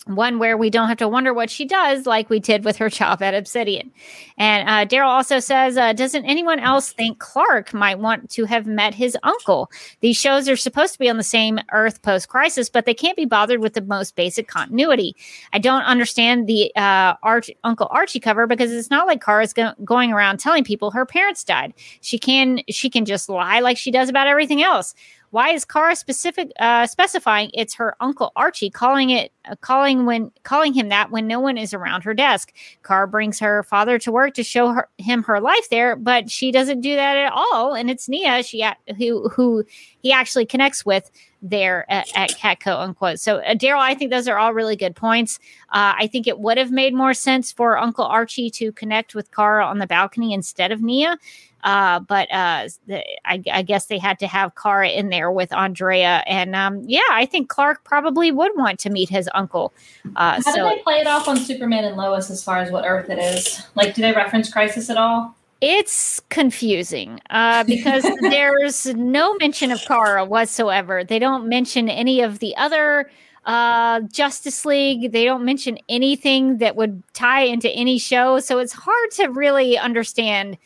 One 0.07 0.39
where 0.39 0.57
we 0.57 0.71
don't 0.71 0.89
have 0.89 0.99
to 0.99 1.09
wonder 1.09 1.33
what 1.33 1.51
she 1.51 1.65
does, 1.65 2.07
like 2.07 2.29
we 2.29 2.39
did 2.39 2.65
with 2.65 2.77
her 2.77 2.89
job 2.89 3.23
at 3.23 3.35
Obsidian. 3.35 3.91
And 4.37 4.69
uh, 4.69 4.85
Daryl 4.87 5.09
also 5.09 5.41
says, 5.41 5.77
uh, 5.77 5.93
doesn't 5.93 6.25
anyone 6.25 6.59
else 6.59 6.93
think 6.93 7.19
Clark 7.19 7.73
might 7.73 7.99
want 7.99 8.31
to 8.31 8.45
have 8.45 8.67
met 8.67 8.95
his 8.95 9.17
uncle? 9.23 9.71
These 10.01 10.17
shows 10.17 10.49
are 10.49 10.57
supposed 10.57 10.93
to 10.93 10.99
be 10.99 11.09
on 11.09 11.17
the 11.17 11.23
same 11.23 11.59
Earth 11.73 12.03
post 12.03 12.29
crisis, 12.29 12.69
but 12.69 12.85
they 12.85 12.95
can't 12.95 13.17
be 13.17 13.25
bothered 13.25 13.61
with 13.61 13.75
the 13.75 13.81
most 13.83 14.17
basic 14.17 14.49
continuity. 14.49 15.17
I 15.53 15.59
don't 15.59 15.85
understand 15.85 16.47
the 16.47 16.71
uh, 16.77 17.15
Arch- 17.23 17.51
Uncle 17.65 17.89
Archie 17.91 18.21
cover 18.21 18.47
because 18.47 18.73
it's 18.73 18.91
not 18.91 19.07
like 19.07 19.23
Kara's 19.23 19.53
go- 19.53 19.75
going 19.85 20.13
around 20.13 20.39
telling 20.39 20.65
people 20.65 20.91
her 20.91 21.07
parents 21.07 21.45
died. 21.45 21.73
She 22.01 22.19
can 22.19 22.61
she 22.69 22.91
can 22.91 23.05
just 23.05 23.29
lie 23.29 23.61
like 23.61 23.77
she 23.79 23.91
does 23.91 24.09
about 24.09 24.27
everything 24.27 24.63
else. 24.63 24.95
Why 25.35 25.51
is 25.51 25.65
Kara 25.65 25.97
specific 25.97 26.53
uh, 26.61 26.87
specifying 26.87 27.51
it's 27.55 27.75
her 27.75 27.97
uncle 27.99 28.31
Archie 28.37 28.71
calling 28.71 29.11
it 29.11 29.33
uh, 29.45 29.57
calling 29.57 30.07
when 30.07 30.31
calling 30.45 30.73
him 30.73 30.91
that 30.91 31.11
when 31.11 31.27
no 31.27 31.41
one 31.41 31.59
is 31.59 31.75
around 31.75 32.05
her 32.05 32.15
desk? 32.15 32.53
Kara 32.85 33.09
brings 33.09 33.41
her 33.41 33.65
father 33.65 33.99
to 33.99 34.13
work 34.13 34.35
to 34.35 34.45
show 34.45 34.69
her, 34.69 34.89
him 34.99 35.25
her 35.25 35.41
life 35.41 35.69
there, 35.71 35.97
but 35.97 36.31
she 36.31 36.53
doesn't 36.53 36.83
do 36.83 36.95
that 36.95 37.17
at 37.17 37.33
all. 37.33 37.75
And 37.75 37.91
it's 37.91 38.09
Nia 38.09 38.45
she 38.45 38.65
who 38.97 39.29
who 39.29 39.65
he 40.05 40.13
actually 40.13 40.45
connects 40.45 40.85
with 40.85 41.11
there 41.41 41.91
at, 41.91 42.07
at 42.15 42.31
Catco 42.33 42.79
unquote. 42.79 43.19
So 43.19 43.39
uh, 43.39 43.55
Daryl, 43.55 43.81
I 43.81 43.95
think 43.95 44.11
those 44.11 44.29
are 44.29 44.37
all 44.37 44.53
really 44.53 44.77
good 44.77 44.95
points. 44.95 45.39
Uh, 45.71 45.95
I 45.97 46.09
think 46.09 46.27
it 46.27 46.39
would 46.39 46.59
have 46.59 46.71
made 46.71 46.95
more 46.95 47.15
sense 47.15 47.51
for 47.51 47.79
Uncle 47.79 48.05
Archie 48.05 48.51
to 48.51 48.71
connect 48.73 49.15
with 49.15 49.35
Kara 49.35 49.65
on 49.65 49.79
the 49.79 49.87
balcony 49.87 50.35
instead 50.35 50.73
of 50.73 50.83
Nia. 50.83 51.19
Uh, 51.63 52.01
but 52.01 52.31
uh, 52.31 52.69
the, 52.87 53.03
I, 53.25 53.43
I, 53.51 53.63
guess 53.63 53.87
they 53.87 53.97
had 53.97 54.19
to 54.19 54.27
have 54.27 54.55
Kara 54.55 54.91
in 54.91 55.09
there 55.09 55.33
with 55.33 55.51
Andrea, 55.51 56.23
and 56.27 56.55
um, 56.55 56.83
yeah, 56.85 57.01
I 57.11 57.25
think 57.25 57.49
Clark 57.49 57.85
probably 57.85 58.31
would 58.31 58.53
want 58.55 58.79
to 58.81 58.91
meet 58.91 59.09
his 59.09 59.31
uncle. 59.33 59.73
Uh, 60.15 60.33
How 60.33 60.41
so 60.41 60.53
did 60.53 60.79
they 60.79 60.83
play 60.83 60.99
it 60.99 61.07
off 61.07 61.27
on 61.27 61.39
Superman 61.39 61.85
and 61.85 61.97
Lois 61.97 62.29
as 62.29 62.45
far 62.45 62.59
as 62.59 62.71
what 62.71 62.85
Earth 62.85 63.09
it 63.09 63.19
is? 63.19 63.67
Like, 63.77 63.95
do 63.95 64.03
they 64.03 64.13
reference 64.13 64.53
Crisis 64.53 64.91
at 64.91 64.99
all? 64.99 65.35
It's 65.61 66.21
confusing 66.29 67.21
uh, 67.31 67.65
because 67.65 68.05
there's 68.21 68.87
no 68.87 69.35
mention 69.37 69.71
of 69.71 69.81
Kara 69.83 70.25
whatsoever. 70.25 71.05
They 71.05 71.19
don't 71.19 71.49
mention 71.49 71.89
any 71.89 72.21
of 72.21 72.39
the 72.39 72.57
other 72.57 73.11
uh, 73.47 74.01
Justice 74.01 74.65
League. 74.65 75.13
They 75.13 75.25
don't 75.25 75.45
mention 75.45 75.79
anything 75.89 76.59
that 76.59 76.77
would 76.77 77.03
tie 77.13 77.43
into 77.43 77.71
any 77.71 77.99
show. 77.99 78.41
So 78.41 78.59
it's 78.59 78.73
hard 78.73 79.11
to 79.13 79.29
really 79.29 79.79
understand 79.79 80.59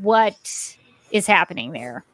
what 0.00 0.76
is 1.10 1.26
happening 1.26 1.72
there. 1.72 2.04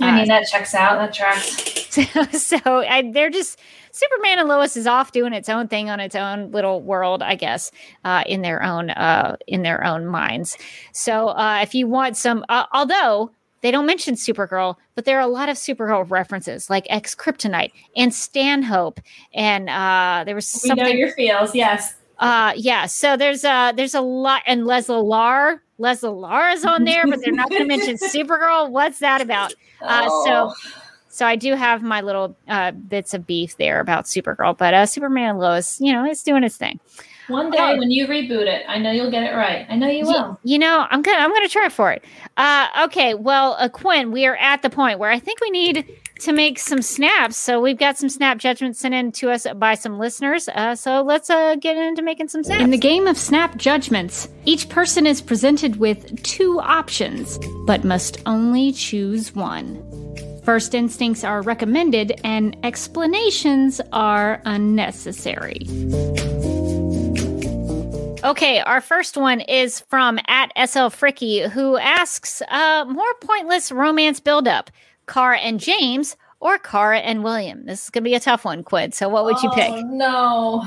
I 0.00 0.12
mean, 0.12 0.30
uh, 0.30 0.34
that 0.36 0.48
checks 0.48 0.74
out. 0.74 0.98
That 0.98 1.14
tracks. 1.14 1.74
So, 1.88 2.02
so 2.32 2.58
I, 2.64 3.10
they're 3.12 3.30
just 3.30 3.58
Superman 3.98 4.38
and 4.38 4.48
Lois 4.48 4.76
is 4.76 4.86
off 4.86 5.12
doing 5.12 5.32
its 5.32 5.48
own 5.48 5.68
thing 5.68 5.90
on 5.90 6.00
its 6.00 6.14
own 6.14 6.50
little 6.52 6.80
world, 6.80 7.22
I 7.22 7.34
guess, 7.34 7.70
uh, 8.04 8.22
in 8.26 8.42
their 8.42 8.62
own 8.62 8.90
uh, 8.90 9.36
in 9.46 9.62
their 9.62 9.84
own 9.84 10.06
minds. 10.06 10.56
So 10.92 11.28
uh, 11.28 11.60
if 11.62 11.74
you 11.74 11.86
want 11.86 12.16
some, 12.16 12.44
uh, 12.48 12.66
although 12.72 13.30
they 13.60 13.70
don't 13.72 13.86
mention 13.86 14.14
Supergirl, 14.14 14.76
but 14.94 15.04
there 15.04 15.18
are 15.18 15.22
a 15.22 15.26
lot 15.26 15.48
of 15.48 15.56
Supergirl 15.56 16.08
references, 16.10 16.70
like 16.70 16.86
X 16.88 17.14
Kryptonite 17.14 17.72
and 17.96 18.14
Stanhope, 18.14 19.00
and 19.34 19.68
uh, 19.68 20.22
there 20.24 20.34
was 20.36 20.48
we 20.62 20.68
something. 20.68 20.84
know 20.86 20.90
your 20.92 21.10
feels, 21.12 21.54
yes. 21.54 21.94
Uh, 22.20 22.52
yeah. 22.56 22.86
So 22.86 23.16
there's 23.16 23.44
a 23.44 23.72
there's 23.76 23.94
a 23.94 24.00
lot, 24.00 24.42
and 24.46 24.64
Leslie 24.66 24.96
Larr, 25.02 25.62
Leslie 25.78 26.10
Larr 26.10 26.50
is 26.50 26.64
on 26.64 26.84
there, 26.84 27.04
but 27.06 27.20
they're 27.22 27.32
not 27.32 27.48
going 27.50 27.62
to 27.62 27.68
mention 27.68 27.96
Supergirl. 28.12 28.70
What's 28.70 28.98
that 29.00 29.20
about? 29.20 29.52
Uh, 29.80 30.06
Oh. 30.10 30.24
so 30.24 30.70
so 31.08 31.26
I 31.26 31.36
do 31.36 31.54
have 31.54 31.82
my 31.82 32.00
little 32.00 32.36
uh, 32.48 32.72
bits 32.72 33.14
of 33.14 33.26
beef 33.26 33.56
there 33.56 33.80
about 33.80 34.04
Supergirl, 34.04 34.56
but 34.56 34.74
uh, 34.74 34.86
Superman 34.86 35.30
and 35.30 35.38
Lois, 35.38 35.80
you 35.80 35.92
know, 35.92 36.04
it's 36.04 36.22
doing 36.22 36.44
its 36.44 36.56
thing. 36.56 36.80
One 37.28 37.50
day 37.50 37.76
when 37.78 37.90
you 37.90 38.06
reboot 38.06 38.46
it, 38.46 38.64
I 38.66 38.78
know 38.78 38.90
you'll 38.90 39.10
get 39.10 39.22
it 39.22 39.36
right. 39.36 39.66
I 39.68 39.76
know 39.76 39.86
you 39.86 39.98
Ye- 39.98 40.04
will. 40.04 40.38
You 40.44 40.58
know, 40.58 40.86
I'm 40.90 41.02
gonna 41.02 41.18
I'm 41.18 41.32
gonna 41.32 41.48
try 41.48 41.68
for 41.68 41.92
it. 41.92 42.02
Uh, 42.38 42.68
okay, 42.84 43.12
well, 43.14 43.54
uh, 43.58 43.68
Quinn, 43.68 44.12
we 44.12 44.24
are 44.24 44.36
at 44.36 44.62
the 44.62 44.70
point 44.70 44.98
where 44.98 45.10
I 45.10 45.18
think 45.18 45.40
we 45.42 45.50
need 45.50 45.84
to 46.20 46.32
make 46.32 46.58
some 46.58 46.80
snaps. 46.80 47.36
So 47.36 47.60
we've 47.60 47.78
got 47.78 47.98
some 47.98 48.08
snap 48.08 48.38
judgments 48.38 48.80
sent 48.80 48.94
in 48.94 49.12
to 49.12 49.30
us 49.30 49.46
by 49.56 49.74
some 49.74 49.98
listeners. 49.98 50.48
Uh, 50.48 50.74
so 50.74 51.02
let's 51.02 51.28
uh, 51.28 51.56
get 51.56 51.76
into 51.76 52.02
making 52.02 52.28
some 52.28 52.42
snaps. 52.42 52.62
In 52.62 52.70
the 52.70 52.78
game 52.78 53.06
of 53.06 53.18
snap 53.18 53.56
judgments, 53.56 54.28
each 54.46 54.68
person 54.70 55.06
is 55.06 55.20
presented 55.20 55.76
with 55.76 56.22
two 56.22 56.60
options, 56.60 57.38
but 57.66 57.84
must 57.84 58.22
only 58.24 58.72
choose 58.72 59.34
one. 59.34 59.84
First 60.48 60.74
instincts 60.74 61.24
are 61.24 61.42
recommended, 61.42 62.18
and 62.24 62.56
explanations 62.62 63.82
are 63.92 64.40
unnecessary. 64.46 65.66
Okay, 68.24 68.60
our 68.60 68.80
first 68.80 69.18
one 69.18 69.42
is 69.42 69.80
from 69.80 70.18
at 70.26 70.50
SL 70.56 70.88
Fricky, 70.88 71.50
who 71.50 71.76
asks 71.76 72.40
uh, 72.48 72.86
more 72.88 73.12
pointless 73.20 73.70
romance 73.70 74.20
buildup 74.20 74.70
Kara 75.06 75.36
and 75.36 75.60
James 75.60 76.16
or 76.40 76.56
Kara 76.56 77.00
and 77.00 77.22
William? 77.22 77.66
This 77.66 77.84
is 77.84 77.90
going 77.90 78.04
to 78.04 78.08
be 78.08 78.14
a 78.14 78.20
tough 78.20 78.46
one, 78.46 78.64
Quinn. 78.64 78.92
So, 78.92 79.06
what 79.10 79.26
would 79.26 79.42
you 79.42 79.50
Oh, 79.52 79.54
pick? 79.54 79.84
No. 79.84 80.62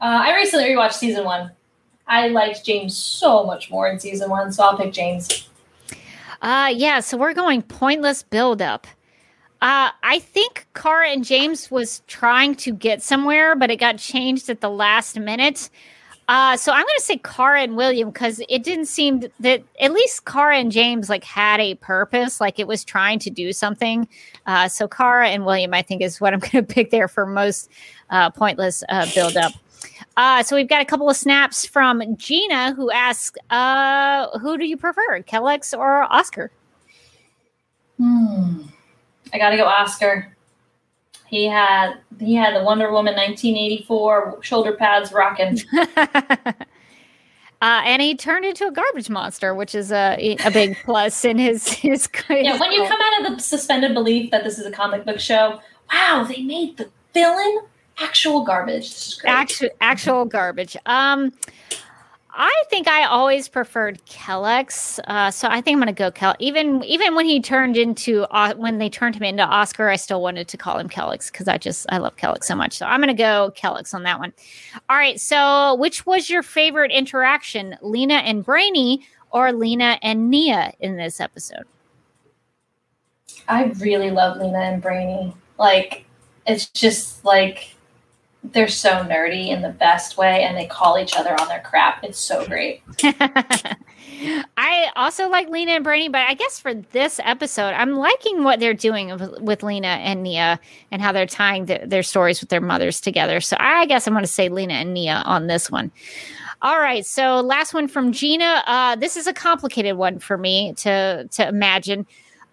Uh, 0.00 0.22
I 0.22 0.36
recently 0.36 0.66
rewatched 0.66 0.92
season 0.92 1.24
one. 1.24 1.50
I 2.06 2.28
liked 2.28 2.64
James 2.64 2.96
so 2.96 3.44
much 3.44 3.72
more 3.72 3.88
in 3.88 3.98
season 3.98 4.30
one, 4.30 4.52
so 4.52 4.62
I'll 4.62 4.76
pick 4.76 4.92
James. 4.92 5.47
Uh, 6.40 6.72
yeah, 6.74 7.00
so 7.00 7.16
we're 7.16 7.34
going 7.34 7.62
pointless 7.62 8.22
buildup. 8.22 8.86
Uh, 9.60 9.90
I 10.04 10.20
think 10.20 10.66
Kara 10.74 11.08
and 11.08 11.24
James 11.24 11.70
was 11.70 12.02
trying 12.06 12.54
to 12.56 12.72
get 12.72 13.02
somewhere, 13.02 13.56
but 13.56 13.70
it 13.70 13.76
got 13.76 13.98
changed 13.98 14.48
at 14.48 14.60
the 14.60 14.70
last 14.70 15.18
minute. 15.18 15.68
Uh, 16.28 16.56
so 16.58 16.72
I'm 16.72 16.82
going 16.82 16.94
to 16.98 17.02
say 17.02 17.16
Kara 17.16 17.62
and 17.62 17.74
William 17.74 18.10
because 18.10 18.40
it 18.50 18.62
didn't 18.62 18.84
seem 18.84 19.24
that 19.40 19.62
at 19.80 19.92
least 19.92 20.26
Kara 20.26 20.58
and 20.58 20.70
James 20.70 21.08
like 21.08 21.24
had 21.24 21.58
a 21.58 21.74
purpose, 21.76 22.38
like 22.40 22.58
it 22.58 22.68
was 22.68 22.84
trying 22.84 23.18
to 23.20 23.30
do 23.30 23.52
something. 23.52 24.06
Uh, 24.46 24.68
so 24.68 24.86
Kara 24.86 25.30
and 25.30 25.46
William, 25.46 25.72
I 25.72 25.80
think, 25.80 26.02
is 26.02 26.20
what 26.20 26.34
I'm 26.34 26.40
going 26.40 26.50
to 26.66 26.74
pick 26.74 26.90
there 26.90 27.08
for 27.08 27.24
most 27.24 27.70
uh, 28.10 28.30
pointless 28.30 28.84
uh, 28.90 29.06
buildup. 29.14 29.52
Uh, 30.16 30.42
so 30.42 30.56
we've 30.56 30.68
got 30.68 30.82
a 30.82 30.84
couple 30.84 31.08
of 31.08 31.16
snaps 31.16 31.66
from 31.66 32.16
Gina 32.16 32.74
who 32.74 32.90
asks, 32.90 33.38
uh, 33.50 34.38
"Who 34.38 34.58
do 34.58 34.66
you 34.66 34.76
prefer, 34.76 35.22
Kelex 35.22 35.76
or 35.76 36.02
Oscar?" 36.12 36.50
Hmm. 37.98 38.62
I 39.32 39.38
gotta 39.38 39.56
go 39.56 39.66
Oscar. 39.66 40.34
He 41.26 41.44
had 41.44 41.94
he 42.18 42.34
had 42.34 42.56
the 42.56 42.64
Wonder 42.64 42.90
Woman 42.90 43.14
1984 43.14 44.42
shoulder 44.42 44.72
pads 44.72 45.12
rocking. 45.12 45.60
uh, 45.96 46.54
and 47.60 48.00
he 48.00 48.16
turned 48.16 48.46
into 48.46 48.66
a 48.66 48.72
garbage 48.72 49.10
monster, 49.10 49.54
which 49.54 49.74
is 49.74 49.92
a 49.92 50.36
a 50.44 50.50
big 50.50 50.76
plus 50.84 51.24
in 51.24 51.38
his 51.38 51.68
his. 51.68 52.08
Yeah, 52.30 52.58
when 52.58 52.72
you 52.72 52.86
come 52.86 53.00
out 53.00 53.26
of 53.26 53.36
the 53.36 53.42
suspended 53.42 53.92
belief 53.92 54.30
that 54.30 54.44
this 54.44 54.58
is 54.58 54.64
a 54.64 54.70
comic 54.70 55.04
book 55.04 55.20
show, 55.20 55.60
wow, 55.92 56.24
they 56.26 56.42
made 56.42 56.78
the 56.78 56.88
villain 57.12 57.60
actual 58.00 58.42
garbage. 58.44 59.16
Actual 59.24 59.70
actual 59.80 60.24
garbage. 60.24 60.76
Um, 60.86 61.32
I 62.40 62.62
think 62.70 62.86
I 62.86 63.04
always 63.04 63.48
preferred 63.48 64.00
Kelex, 64.06 65.00
uh, 65.08 65.32
so 65.32 65.48
I 65.48 65.60
think 65.60 65.74
I'm 65.74 65.80
going 65.80 65.92
to 65.92 65.98
go 65.98 66.12
Kel. 66.12 66.36
Even 66.38 66.84
even 66.84 67.16
when 67.16 67.26
he 67.26 67.40
turned 67.40 67.76
into 67.76 68.22
uh, 68.30 68.54
when 68.54 68.78
they 68.78 68.88
turned 68.88 69.16
him 69.16 69.24
into 69.24 69.42
Oscar, 69.42 69.88
I 69.88 69.96
still 69.96 70.22
wanted 70.22 70.46
to 70.48 70.56
call 70.56 70.78
him 70.78 70.88
Kelex 70.88 71.32
because 71.32 71.48
I 71.48 71.58
just 71.58 71.86
I 71.88 71.98
love 71.98 72.16
Kelex 72.16 72.44
so 72.44 72.54
much. 72.54 72.78
So 72.78 72.86
I'm 72.86 73.00
going 73.00 73.08
to 73.08 73.20
go 73.20 73.52
Kelex 73.56 73.92
on 73.92 74.04
that 74.04 74.20
one. 74.20 74.32
All 74.88 74.96
right. 74.96 75.20
So 75.20 75.74
which 75.76 76.06
was 76.06 76.30
your 76.30 76.44
favorite 76.44 76.92
interaction, 76.92 77.76
Lena 77.82 78.14
and 78.14 78.44
Brainy, 78.44 79.04
or 79.32 79.52
Lena 79.52 79.98
and 80.00 80.30
Nia 80.30 80.74
in 80.78 80.96
this 80.96 81.20
episode? 81.20 81.64
I 83.48 83.64
really 83.80 84.10
love 84.10 84.36
Lena 84.36 84.58
and 84.58 84.82
Brainy. 84.82 85.34
Like, 85.58 86.04
it's 86.46 86.68
just 86.68 87.24
like 87.24 87.74
they're 88.52 88.68
so 88.68 88.90
nerdy 89.04 89.48
in 89.48 89.62
the 89.62 89.70
best 89.70 90.16
way, 90.16 90.42
and 90.42 90.56
they 90.56 90.66
call 90.66 90.98
each 90.98 91.16
other 91.16 91.38
on 91.40 91.48
their 91.48 91.60
crap. 91.60 92.04
It's 92.04 92.18
so 92.18 92.46
great. 92.46 92.82
I 94.56 94.90
also 94.96 95.28
like 95.28 95.48
Lena 95.48 95.72
and 95.72 95.84
Brainy, 95.84 96.08
but 96.08 96.22
I 96.28 96.34
guess 96.34 96.58
for 96.58 96.74
this 96.74 97.20
episode, 97.22 97.74
I'm 97.74 97.94
liking 97.94 98.42
what 98.42 98.58
they're 98.58 98.74
doing 98.74 99.10
with, 99.10 99.40
with 99.40 99.62
Lena 99.62 99.88
and 99.88 100.22
Nia 100.22 100.58
and 100.90 101.00
how 101.00 101.12
they're 101.12 101.26
tying 101.26 101.66
the, 101.66 101.80
their 101.84 102.02
stories 102.02 102.40
with 102.40 102.48
their 102.48 102.60
mothers 102.60 103.00
together. 103.00 103.40
So 103.40 103.56
I 103.60 103.86
guess 103.86 104.06
I'm 104.06 104.14
going 104.14 104.24
to 104.24 104.28
say 104.28 104.48
Lena 104.48 104.74
and 104.74 104.92
Nia 104.92 105.22
on 105.24 105.46
this 105.46 105.70
one. 105.70 105.92
All 106.60 106.80
right, 106.80 107.06
so 107.06 107.40
last 107.40 107.72
one 107.72 107.86
from 107.86 108.12
Gina. 108.12 108.64
Uh, 108.66 108.96
this 108.96 109.16
is 109.16 109.28
a 109.28 109.32
complicated 109.32 109.96
one 109.96 110.18
for 110.18 110.36
me 110.36 110.72
to 110.78 111.28
to 111.30 111.48
imagine. 111.48 112.04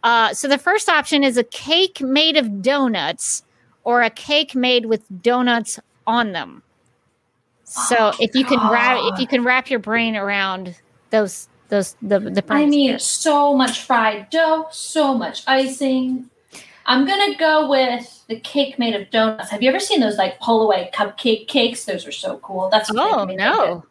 Uh, 0.03 0.31
so 0.35 0.47
the 0.47 0.59
first 0.59 0.87
option 0.87 1.23
is 1.23 1.37
a 1.37 1.43
cake 1.43 1.99
made 2.01 2.37
of 2.37 2.61
donuts 2.61 3.41
or 3.85 4.01
a 4.01 4.09
cake 4.09 4.53
made 4.53 4.87
with 4.87 5.03
donuts 5.21 5.79
on 6.05 6.33
them. 6.33 6.61
So 7.63 7.95
Oh, 7.97 8.13
if 8.19 8.35
you 8.35 8.43
can 8.43 8.59
wrap 8.69 8.99
if 9.13 9.19
you 9.19 9.27
can 9.27 9.43
wrap 9.43 9.69
your 9.69 9.79
brain 9.79 10.15
around 10.15 10.75
those 11.09 11.47
those 11.69 11.95
the 12.01 12.19
the 12.19 12.43
I 12.49 12.65
mean, 12.65 12.99
so 12.99 13.55
much 13.55 13.81
fried 13.81 14.29
dough, 14.29 14.67
so 14.71 15.13
much 15.15 15.43
icing. 15.47 16.29
I'm 16.85 17.07
gonna 17.07 17.35
go 17.37 17.67
with 17.67 18.23
the 18.27 18.39
cake 18.39 18.77
made 18.77 18.95
of 18.95 19.09
donuts. 19.09 19.49
Have 19.49 19.63
you 19.63 19.69
ever 19.69 19.79
seen 19.79 19.99
those 19.99 20.17
like 20.17 20.39
pull 20.39 20.61
away 20.61 20.91
cupcake 20.93 21.47
cakes? 21.47 21.85
Those 21.85 22.05
are 22.05 22.11
so 22.11 22.37
cool. 22.37 22.69
That's 22.69 22.91
what 22.91 23.13
oh 23.13 23.19
they 23.21 23.25
made 23.25 23.33
it. 23.33 23.37
no 23.37 23.85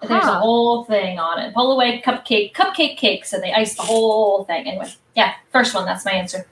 There's 0.00 0.24
a 0.24 0.38
whole 0.38 0.84
thing 0.84 1.18
on 1.18 1.40
it. 1.40 1.52
Pull 1.54 1.72
away 1.72 2.00
cupcake 2.00 2.54
cupcake 2.54 2.96
cakes, 2.96 3.34
and 3.34 3.42
they 3.42 3.52
ice 3.52 3.76
the 3.76 3.82
whole 3.82 4.44
thing. 4.44 4.66
Anyway, 4.66 4.90
yeah, 5.14 5.34
first 5.52 5.74
one. 5.74 5.84
That's 5.84 6.06
my 6.06 6.12
answer. 6.12 6.46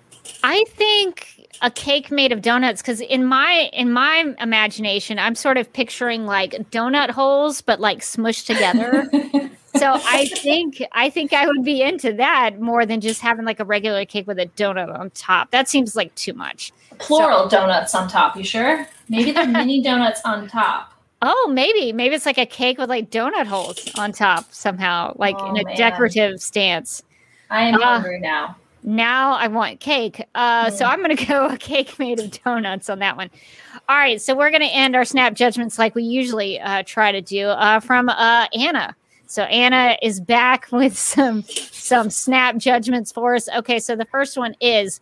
I 0.45 0.65
think 0.69 1.42
a 1.61 1.71
cake 1.71 2.11
made 2.11 2.33
of 2.33 2.43
donuts 2.43 2.83
because 2.83 3.01
in 3.01 3.25
my 3.25 3.71
in 3.73 3.93
my 3.93 4.35
imagination 4.41 5.19
I'm 5.19 5.35
sort 5.35 5.57
of 5.59 5.73
picturing 5.73 6.27
like 6.27 6.53
donut 6.71 7.11
holes 7.11 7.61
but 7.61 7.79
like 7.81 7.99
smushed 8.01 8.47
together. 8.47 9.09
so 9.77 9.93
I 10.05 10.27
think 10.27 10.83
I 10.93 11.11
think 11.11 11.33
I 11.33 11.47
would 11.47 11.63
be 11.65 11.83
into 11.83 12.13
that 12.15 12.61
more 12.61 12.85
than 12.87 13.01
just 13.01 13.21
having 13.21 13.45
like 13.45 13.61
a 13.61 13.65
regular 13.65 14.05
cake 14.05 14.27
with 14.27 14.39
a 14.39 14.47
donut 14.47 14.97
on 14.99 15.11
top. 15.11 15.51
That 15.51 15.69
seems 15.69 15.95
like 15.95 16.15
too 16.15 16.33
much. 16.33 16.73
Plural 16.99 17.49
donuts 17.49 17.95
on 17.95 18.09
top. 18.09 18.37
You 18.37 18.45
sure? 18.45 18.87
Maybe 19.09 19.31
they're 19.33 19.47
mini 19.49 19.83
donuts 19.83 20.21
on 20.25 20.49
top. 20.49 20.89
Oh, 21.25 21.51
maybe 21.53 21.93
maybe 21.93 22.15
it's 22.17 22.27
like 22.27 22.39
a 22.39 22.47
cake 22.47 22.79
with 22.79 22.89
like 22.89 23.11
donut 23.11 23.47
holes 23.47 23.89
on 23.97 24.11
top 24.11 24.53
somehow, 24.53 25.15
like 25.17 25.37
Oh, 25.39 25.51
in 25.51 25.59
a 25.61 25.65
man. 25.65 25.77
decorative 25.77 26.41
stance. 26.43 27.03
I 27.51 27.65
am 27.69 27.81
Ah. 27.81 27.93
hungry 28.01 28.19
now. 28.19 28.57
Now 28.83 29.35
I 29.35 29.49
want 29.49 29.81
cake. 29.81 30.25
Uh, 30.35 30.71
So 30.71 30.85
I'm 30.85 31.03
going 31.03 31.17
to 31.17 31.27
go 31.27 31.47
a 31.47 31.57
cake 31.57 31.99
made 31.99 32.19
of 32.19 32.43
donuts 32.43 32.91
on 32.91 32.99
that 33.01 33.17
one. 33.17 33.31
All 33.89 33.97
right. 33.97 34.21
So 34.21 34.35
we're 34.35 34.51
going 34.51 34.63
to 34.63 34.67
end 34.73 34.97
our 34.97 35.05
snap 35.05 35.35
judgments 35.35 35.79
like 35.79 35.95
we 35.95 36.03
usually 36.03 36.61
uh, 36.61 36.83
try 36.85 37.13
to 37.13 37.21
do 37.21 37.47
uh, 37.49 37.81
from 37.81 38.09
uh, 38.09 38.47
Anna. 38.53 38.97
So 39.27 39.45
Anna 39.45 39.97
is 40.03 40.21
back 40.21 40.69
with 40.73 40.97
some 40.99 41.43
some 41.43 42.11
snap 42.11 42.57
judgments 42.57 43.13
for 43.13 43.35
us. 43.35 43.49
Okay. 43.49 43.79
So 43.79 43.97
the 43.97 44.05
first 44.07 44.37
one 44.37 44.55
is 44.61 45.01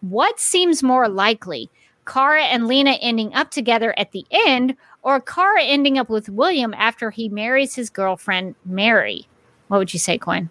what 0.00 0.38
seems 0.40 0.82
more 0.82 1.08
likely? 1.08 1.70
Kara 2.06 2.44
and 2.44 2.68
Lena 2.68 2.92
ending 3.00 3.34
up 3.34 3.50
together 3.50 3.92
at 3.98 4.12
the 4.12 4.24
end, 4.30 4.76
or 5.02 5.20
Kara 5.20 5.62
ending 5.64 5.98
up 5.98 6.08
with 6.08 6.28
William 6.28 6.72
after 6.74 7.10
he 7.10 7.28
marries 7.28 7.74
his 7.74 7.90
girlfriend 7.90 8.54
Mary? 8.64 9.26
What 9.66 9.78
would 9.78 9.92
you 9.92 9.98
say, 9.98 10.16
Quinn? 10.16 10.48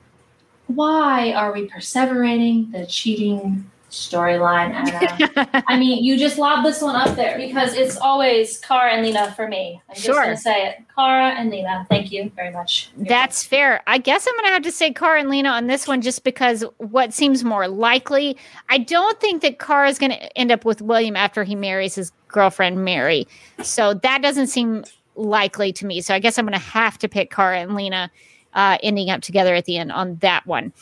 Why 0.68 1.32
are 1.34 1.52
we 1.54 1.68
perseverating 1.68 2.72
the 2.72 2.86
cheating 2.86 3.70
storyline, 3.92 4.72
Anna? 4.74 5.64
I 5.68 5.78
mean, 5.78 6.04
you 6.04 6.18
just 6.18 6.38
lob 6.38 6.66
this 6.66 6.82
one 6.82 6.96
up 6.96 7.16
there 7.16 7.38
because 7.38 7.74
it's 7.76 7.98
always 7.98 8.58
Kara 8.60 8.92
and 8.92 9.06
Lena 9.06 9.32
for 9.34 9.48
me. 9.48 9.82
I'm 9.88 9.96
just 9.96 10.06
Sure. 10.06 10.24
going 10.24 10.36
to 10.36 10.42
say 10.42 10.68
it. 10.70 10.78
Kara 10.94 11.30
and 11.30 11.50
Lena. 11.50 11.86
Thank 11.90 12.12
you 12.12 12.32
very 12.36 12.52
much. 12.52 12.90
That's 12.98 13.44
fair. 13.44 13.82
I 13.88 13.98
guess 14.00 14.28
I'm 14.28 14.34
going 14.36 14.46
to 14.48 14.54
have 14.54 14.64
to 14.64 14.72
say 14.72 14.92
Kara 14.92 15.20
and 15.20 15.30
Lena 15.30 15.50
on 15.50 15.68
this 15.68 15.88
one 15.88 16.02
just 16.02 16.24
because 16.24 16.64
what 16.78 17.14
seems 17.14 17.44
more 17.44 17.68
likely. 17.68 18.36
I 18.70 18.80
don't 18.80 19.20
think 19.22 19.42
that 19.44 19.60
Kara 19.60 19.88
is 19.88 19.98
going 20.00 20.12
to 20.12 20.38
end 20.38 20.52
up 20.52 20.66
with 20.66 20.82
William 20.82 21.16
after 21.16 21.44
he 21.44 21.56
marries 21.56 21.96
his 21.96 22.12
girlfriend 22.28 22.84
Mary. 22.84 23.28
So 23.62 23.94
that 23.94 24.22
doesn't 24.22 24.48
seem 24.48 24.84
likely 25.16 25.72
to 25.72 25.86
me. 25.86 26.02
So 26.02 26.14
I 26.14 26.20
guess 26.20 26.38
I'm 26.38 26.46
going 26.46 26.60
to 26.60 26.66
have 26.66 26.98
to 26.98 27.08
pick 27.08 27.32
Kara 27.32 27.60
and 27.60 27.76
Lena 27.76 28.12
uh, 28.56 28.78
ending 28.82 29.10
up 29.10 29.22
together 29.22 29.54
at 29.54 29.66
the 29.66 29.78
end 29.78 29.92
on 29.92 30.16
that 30.18 30.48
one. 30.48 30.74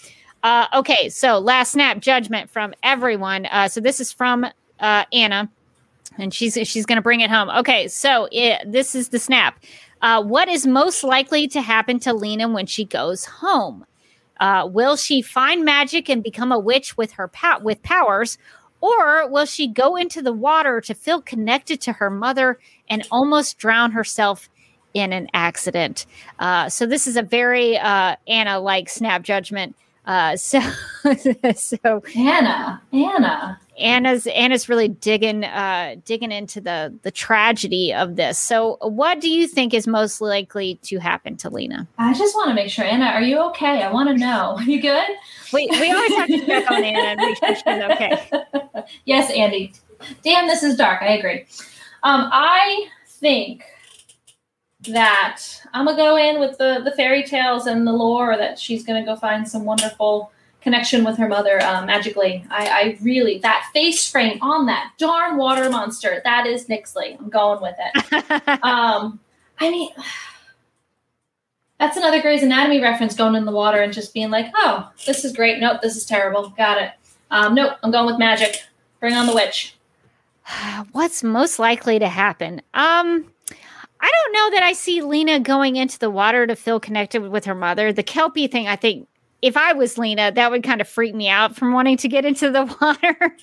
Uh, 0.43 0.67
okay, 0.73 1.09
so 1.09 1.39
last 1.39 1.71
snap 1.71 1.99
judgment 1.99 2.49
from 2.49 2.73
everyone. 2.83 3.45
Uh, 3.47 3.67
so 3.67 3.81
this 3.81 3.99
is 3.99 4.11
from 4.11 4.45
uh, 4.79 5.05
Anna, 5.11 5.49
and 6.17 6.33
she's 6.33 6.53
she's 6.67 6.85
going 6.85 6.97
to 6.97 7.01
bring 7.01 7.21
it 7.21 7.29
home. 7.29 7.49
Okay, 7.49 7.87
so 7.87 8.27
it, 8.31 8.61
this 8.69 8.93
is 8.93 9.09
the 9.09 9.19
snap. 9.19 9.61
Uh, 10.01 10.21
what 10.21 10.49
is 10.49 10.67
most 10.67 11.03
likely 11.03 11.47
to 11.47 11.61
happen 11.61 11.97
to 11.99 12.13
Lena 12.13 12.49
when 12.49 12.65
she 12.65 12.83
goes 12.83 13.23
home? 13.25 13.85
Uh, 14.39 14.67
will 14.69 14.97
she 14.97 15.21
find 15.21 15.63
magic 15.63 16.09
and 16.09 16.21
become 16.21 16.51
a 16.51 16.59
witch 16.59 16.97
with 16.97 17.13
her 17.13 17.29
pow- 17.29 17.59
with 17.59 17.81
powers, 17.81 18.37
or 18.81 19.29
will 19.29 19.45
she 19.45 19.65
go 19.65 19.95
into 19.95 20.21
the 20.21 20.33
water 20.33 20.81
to 20.81 20.93
feel 20.93 21.21
connected 21.21 21.79
to 21.79 21.93
her 21.93 22.09
mother 22.09 22.59
and 22.89 23.07
almost 23.09 23.57
drown 23.57 23.91
herself 23.91 24.49
in 24.93 25.13
an 25.13 25.27
accident? 25.33 26.05
Uh, 26.39 26.69
so 26.69 26.85
this 26.85 27.07
is 27.07 27.17
a 27.17 27.23
very 27.23 27.77
uh, 27.77 28.15
Anna 28.27 28.59
like 28.59 28.89
snap 28.89 29.23
judgment. 29.23 29.75
Uh, 30.05 30.35
so 30.37 30.59
so 31.55 32.03
Anna. 32.15 32.81
Anna. 32.91 33.59
Anna's 33.79 34.27
Anna's 34.27 34.69
really 34.69 34.87
digging 34.87 35.43
uh 35.43 35.95
digging 36.05 36.31
into 36.31 36.61
the 36.61 36.93
the 37.01 37.11
tragedy 37.11 37.93
of 37.93 38.15
this. 38.15 38.37
So 38.37 38.77
what 38.81 39.19
do 39.19 39.29
you 39.29 39.47
think 39.47 39.73
is 39.73 39.87
most 39.87 40.21
likely 40.21 40.75
to 40.83 40.99
happen 40.99 41.37
to 41.37 41.49
Lena? 41.49 41.87
I 41.97 42.13
just 42.13 42.35
want 42.35 42.49
to 42.49 42.53
make 42.53 42.69
sure, 42.69 42.85
Anna, 42.85 43.05
are 43.05 43.21
you 43.21 43.39
okay? 43.49 43.81
I 43.81 43.91
want 43.91 44.09
to 44.09 44.15
know. 44.15 44.55
Are 44.57 44.63
you 44.69 44.81
good? 44.81 45.07
We 45.51 45.67
we 45.71 45.91
always 45.91 46.15
have 46.15 46.27
to 46.27 46.45
check 46.45 46.69
on 46.69 46.83
Anna 46.83 46.99
and 46.99 47.19
make 47.19 47.37
sure 47.37 47.55
she's 47.55 47.65
okay. 47.65 48.43
yes, 49.05 49.31
Andy. 49.31 49.73
Damn, 50.21 50.47
this 50.47 50.63
is 50.63 50.75
dark. 50.75 51.01
I 51.01 51.17
agree. 51.17 51.45
Um, 52.03 52.29
I 52.31 52.87
think 53.07 53.63
that 54.87 55.41
I'm 55.73 55.85
gonna 55.85 55.97
go 55.97 56.17
in 56.17 56.39
with 56.39 56.57
the 56.57 56.81
the 56.83 56.91
fairy 56.91 57.23
tales 57.23 57.67
and 57.67 57.85
the 57.85 57.91
lore 57.91 58.37
that 58.37 58.59
she's 58.59 58.83
gonna 58.83 59.05
go 59.05 59.15
find 59.15 59.47
some 59.47 59.65
wonderful 59.65 60.31
connection 60.61 61.03
with 61.03 61.17
her 61.17 61.27
mother 61.27 61.61
um, 61.61 61.85
magically. 61.85 62.45
I, 62.49 62.67
I 62.67 62.97
really 63.01 63.39
that 63.39 63.69
face 63.73 64.09
frame 64.09 64.39
on 64.41 64.65
that 64.67 64.93
darn 64.97 65.37
water 65.37 65.69
monster. 65.69 66.21
That 66.23 66.47
is 66.47 66.67
Nyxly. 66.67 67.19
I'm 67.19 67.29
going 67.29 67.61
with 67.61 67.75
it. 67.77 68.59
um, 68.63 69.19
I 69.59 69.69
mean. 69.69 69.89
That's 71.79 71.97
another 71.97 72.21
Grey's 72.21 72.43
Anatomy 72.43 72.81
reference 72.81 73.13
going 73.13 73.35
in 73.35 73.43
the 73.43 73.51
water 73.51 73.81
and 73.81 73.91
just 73.91 74.13
being 74.13 74.29
like, 74.29 74.45
oh, 74.55 74.89
this 75.05 75.25
is 75.25 75.33
great. 75.33 75.59
Nope, 75.59 75.81
this 75.81 75.97
is 75.97 76.05
terrible. 76.05 76.47
Got 76.49 76.81
it. 76.81 76.91
Um, 77.29 77.55
nope, 77.55 77.73
I'm 77.83 77.91
going 77.91 78.05
with 78.05 78.17
magic. 78.17 78.63
Bring 79.01 79.15
on 79.15 79.25
the 79.25 79.33
witch. 79.33 79.75
What's 80.93 81.23
most 81.23 81.59
likely 81.59 81.99
to 81.99 82.07
happen? 82.07 82.61
Um 82.73 83.32
I 84.03 84.11
don't 84.11 84.33
know 84.33 84.57
that 84.57 84.63
I 84.63 84.73
see 84.73 85.01
Lena 85.01 85.39
going 85.39 85.77
into 85.77 85.97
the 85.97 86.09
water 86.09 86.45
to 86.45 86.57
feel 86.57 86.77
connected 86.77 87.21
with 87.21 87.45
her 87.45 87.55
mother. 87.55 87.93
The 87.93 88.03
Kelpie 88.03 88.47
thing, 88.47 88.67
I 88.67 88.75
think 88.75 89.07
if 89.41 89.55
I 89.55 89.71
was 89.71 89.97
Lena, 89.97 90.29
that 90.29 90.51
would 90.51 90.61
kind 90.61 90.81
of 90.81 90.89
freak 90.89 91.15
me 91.15 91.29
out 91.29 91.55
from 91.55 91.71
wanting 91.71 91.95
to 91.97 92.09
get 92.09 92.25
into 92.25 92.51
the 92.51 92.65
water. 92.81 93.37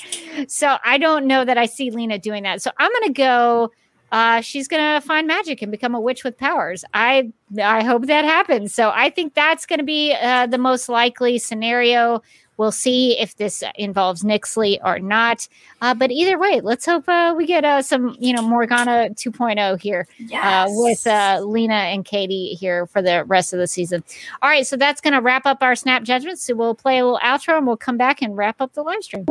so 0.48 0.76
I 0.84 0.98
don't 0.98 1.26
know 1.26 1.46
that 1.46 1.56
I 1.56 1.64
see 1.64 1.90
Lena 1.90 2.18
doing 2.18 2.42
that. 2.42 2.60
So 2.60 2.70
I'm 2.78 2.90
going 2.90 3.06
to 3.06 3.12
go. 3.12 3.72
Uh, 4.12 4.42
she's 4.42 4.68
going 4.68 4.82
to 4.82 5.06
find 5.06 5.26
magic 5.26 5.62
and 5.62 5.70
become 5.70 5.94
a 5.94 6.00
witch 6.00 6.24
with 6.24 6.36
powers. 6.36 6.84
I 6.92 7.32
I 7.62 7.82
hope 7.82 8.06
that 8.06 8.26
happens. 8.26 8.74
So 8.74 8.90
I 8.94 9.08
think 9.08 9.32
that's 9.32 9.64
going 9.64 9.78
to 9.78 9.84
be 9.84 10.14
uh, 10.20 10.46
the 10.46 10.58
most 10.58 10.90
likely 10.90 11.38
scenario. 11.38 12.20
We'll 12.60 12.72
see 12.72 13.18
if 13.18 13.36
this 13.36 13.64
involves 13.76 14.22
Nyxly 14.22 14.80
or 14.84 14.98
not. 14.98 15.48
Uh, 15.80 15.94
but 15.94 16.10
either 16.10 16.38
way, 16.38 16.60
let's 16.60 16.84
hope 16.84 17.08
uh, 17.08 17.32
we 17.34 17.46
get 17.46 17.64
uh, 17.64 17.80
some, 17.80 18.14
you 18.20 18.34
know, 18.34 18.42
Morgana 18.42 19.08
2.0 19.14 19.80
here 19.80 20.06
uh, 20.34 20.66
with 20.68 21.06
uh, 21.06 21.40
Lena 21.42 21.72
and 21.72 22.04
Katie 22.04 22.52
here 22.60 22.86
for 22.86 23.00
the 23.00 23.24
rest 23.24 23.54
of 23.54 23.60
the 23.60 23.66
season. 23.66 24.04
All 24.42 24.50
right, 24.50 24.66
so 24.66 24.76
that's 24.76 25.00
going 25.00 25.14
to 25.14 25.22
wrap 25.22 25.46
up 25.46 25.62
our 25.62 25.74
snap 25.74 26.02
judgments. 26.02 26.42
So 26.42 26.54
we'll 26.54 26.74
play 26.74 26.98
a 26.98 27.04
little 27.06 27.20
outro 27.24 27.56
and 27.56 27.66
we'll 27.66 27.78
come 27.78 27.96
back 27.96 28.20
and 28.20 28.36
wrap 28.36 28.60
up 28.60 28.74
the 28.74 28.82
live 28.82 29.02
stream. 29.04 29.24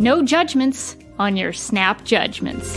No 0.00 0.24
judgments 0.24 0.96
on 1.20 1.36
your 1.36 1.52
snap 1.52 2.02
judgments. 2.02 2.76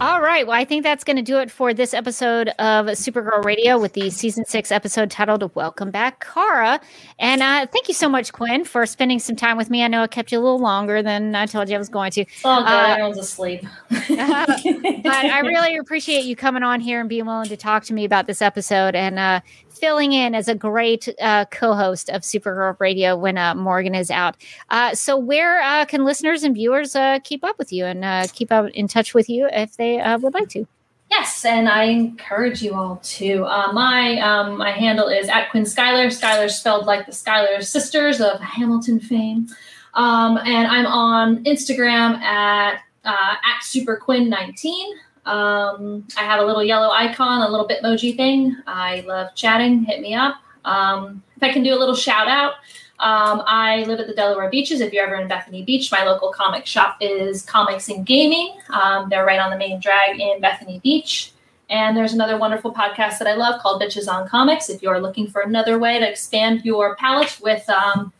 All 0.00 0.20
right. 0.20 0.46
Well, 0.46 0.56
I 0.56 0.64
think 0.64 0.84
that's 0.84 1.02
going 1.02 1.16
to 1.16 1.22
do 1.22 1.38
it 1.38 1.50
for 1.50 1.74
this 1.74 1.92
episode 1.92 2.50
of 2.60 2.86
Supergirl 2.86 3.44
Radio 3.44 3.80
with 3.80 3.94
the 3.94 4.10
season 4.10 4.44
six 4.44 4.70
episode 4.70 5.10
titled 5.10 5.52
Welcome 5.56 5.90
Back, 5.90 6.24
Kara. 6.24 6.80
And 7.18 7.42
uh, 7.42 7.66
thank 7.66 7.88
you 7.88 7.94
so 7.94 8.08
much, 8.08 8.32
Quinn, 8.32 8.64
for 8.64 8.86
spending 8.86 9.18
some 9.18 9.34
time 9.34 9.56
with 9.56 9.70
me. 9.70 9.82
I 9.82 9.88
know 9.88 10.04
I 10.04 10.06
kept 10.06 10.30
you 10.30 10.38
a 10.38 10.40
little 10.40 10.60
longer 10.60 11.02
than 11.02 11.34
I 11.34 11.46
told 11.46 11.68
you 11.68 11.74
I 11.74 11.78
was 11.78 11.88
going 11.88 12.12
to. 12.12 12.24
All 12.44 12.60
good. 12.60 12.68
Uh, 12.68 12.86
Everyone's 12.90 13.18
asleep. 13.18 13.64
but 13.90 14.08
I 14.08 15.40
really 15.40 15.76
appreciate 15.76 16.24
you 16.24 16.36
coming 16.36 16.62
on 16.62 16.78
here 16.78 17.00
and 17.00 17.08
being 17.08 17.26
willing 17.26 17.48
to 17.48 17.56
talk 17.56 17.82
to 17.86 17.92
me 17.92 18.04
about 18.04 18.28
this 18.28 18.40
episode 18.40 18.94
and 18.94 19.18
uh, 19.18 19.40
filling 19.78 20.12
in 20.12 20.34
as 20.34 20.48
a 20.48 20.54
great 20.54 21.08
uh, 21.20 21.44
co-host 21.46 22.10
of 22.10 22.22
Supergirl 22.22 22.78
Radio 22.80 23.16
when 23.16 23.38
uh, 23.38 23.54
Morgan 23.54 23.94
is 23.94 24.10
out. 24.10 24.36
Uh, 24.70 24.94
so, 24.94 25.16
where 25.16 25.60
uh, 25.62 25.84
can 25.84 26.04
listeners 26.04 26.42
and 26.42 26.54
viewers 26.54 26.96
keep 27.24 27.44
up 27.44 27.58
with 27.58 27.72
you 27.72 27.84
and 27.84 28.32
keep 28.32 28.52
up 28.52 28.70
in 28.70 28.88
touch 28.88 29.14
with 29.14 29.28
you 29.28 29.48
if 29.52 29.76
they 29.76 30.02
would 30.20 30.34
like 30.34 30.48
to? 30.50 30.66
Yes, 31.10 31.44
and 31.44 31.68
I 31.68 31.84
encourage 31.84 32.62
you 32.62 32.74
all 32.74 33.00
to. 33.02 33.44
Uh, 33.44 33.72
my 33.72 34.20
um, 34.20 34.58
my 34.58 34.70
handle 34.70 35.08
is 35.08 35.28
at 35.28 35.50
Quinn 35.50 35.64
Schuyler. 35.64 36.10
Schuyler 36.10 36.50
spelled 36.50 36.84
like 36.84 37.06
the 37.06 37.12
Schuyler 37.12 37.62
sisters 37.62 38.20
of 38.20 38.40
Hamilton 38.40 39.00
fame. 39.00 39.48
Um, 39.94 40.36
and 40.38 40.68
I'm 40.68 40.86
on 40.86 41.44
Instagram 41.44 42.18
at 42.20 42.82
uh, 43.04 43.34
at 43.34 43.62
SuperQuinn19. 43.62 44.84
Um, 45.28 46.06
I 46.16 46.22
have 46.22 46.40
a 46.40 46.44
little 46.44 46.64
yellow 46.64 46.90
icon, 46.90 47.42
a 47.42 47.50
little 47.50 47.68
Bitmoji 47.68 48.16
thing. 48.16 48.56
I 48.66 49.00
love 49.06 49.34
chatting. 49.34 49.84
Hit 49.84 50.00
me 50.00 50.14
up. 50.14 50.36
Um, 50.64 51.22
if 51.36 51.42
I 51.42 51.52
can 51.52 51.62
do 51.62 51.74
a 51.74 51.78
little 51.78 51.94
shout 51.94 52.28
out, 52.28 52.54
um, 53.00 53.42
I 53.46 53.84
live 53.84 54.00
at 54.00 54.06
the 54.06 54.14
Delaware 54.14 54.50
Beaches. 54.50 54.80
If 54.80 54.92
you're 54.92 55.06
ever 55.06 55.16
in 55.16 55.28
Bethany 55.28 55.62
Beach, 55.62 55.92
my 55.92 56.02
local 56.02 56.32
comic 56.32 56.66
shop 56.66 56.96
is 57.00 57.42
Comics 57.42 57.88
and 57.88 58.04
Gaming. 58.04 58.56
Um, 58.70 59.08
they're 59.08 59.24
right 59.24 59.38
on 59.38 59.50
the 59.50 59.56
main 59.56 59.80
drag 59.80 60.18
in 60.18 60.40
Bethany 60.40 60.80
Beach. 60.82 61.32
And 61.70 61.96
there's 61.96 62.14
another 62.14 62.38
wonderful 62.38 62.72
podcast 62.72 63.18
that 63.18 63.28
I 63.28 63.34
love 63.34 63.60
called 63.60 63.82
Bitches 63.82 64.08
on 64.08 64.26
Comics. 64.26 64.70
If 64.70 64.82
you're 64.82 65.00
looking 65.00 65.28
for 65.28 65.42
another 65.42 65.78
way 65.78 65.98
to 65.98 66.10
expand 66.10 66.64
your 66.64 66.96
palette 66.96 67.38
with 67.42 67.68
um, 67.68 68.12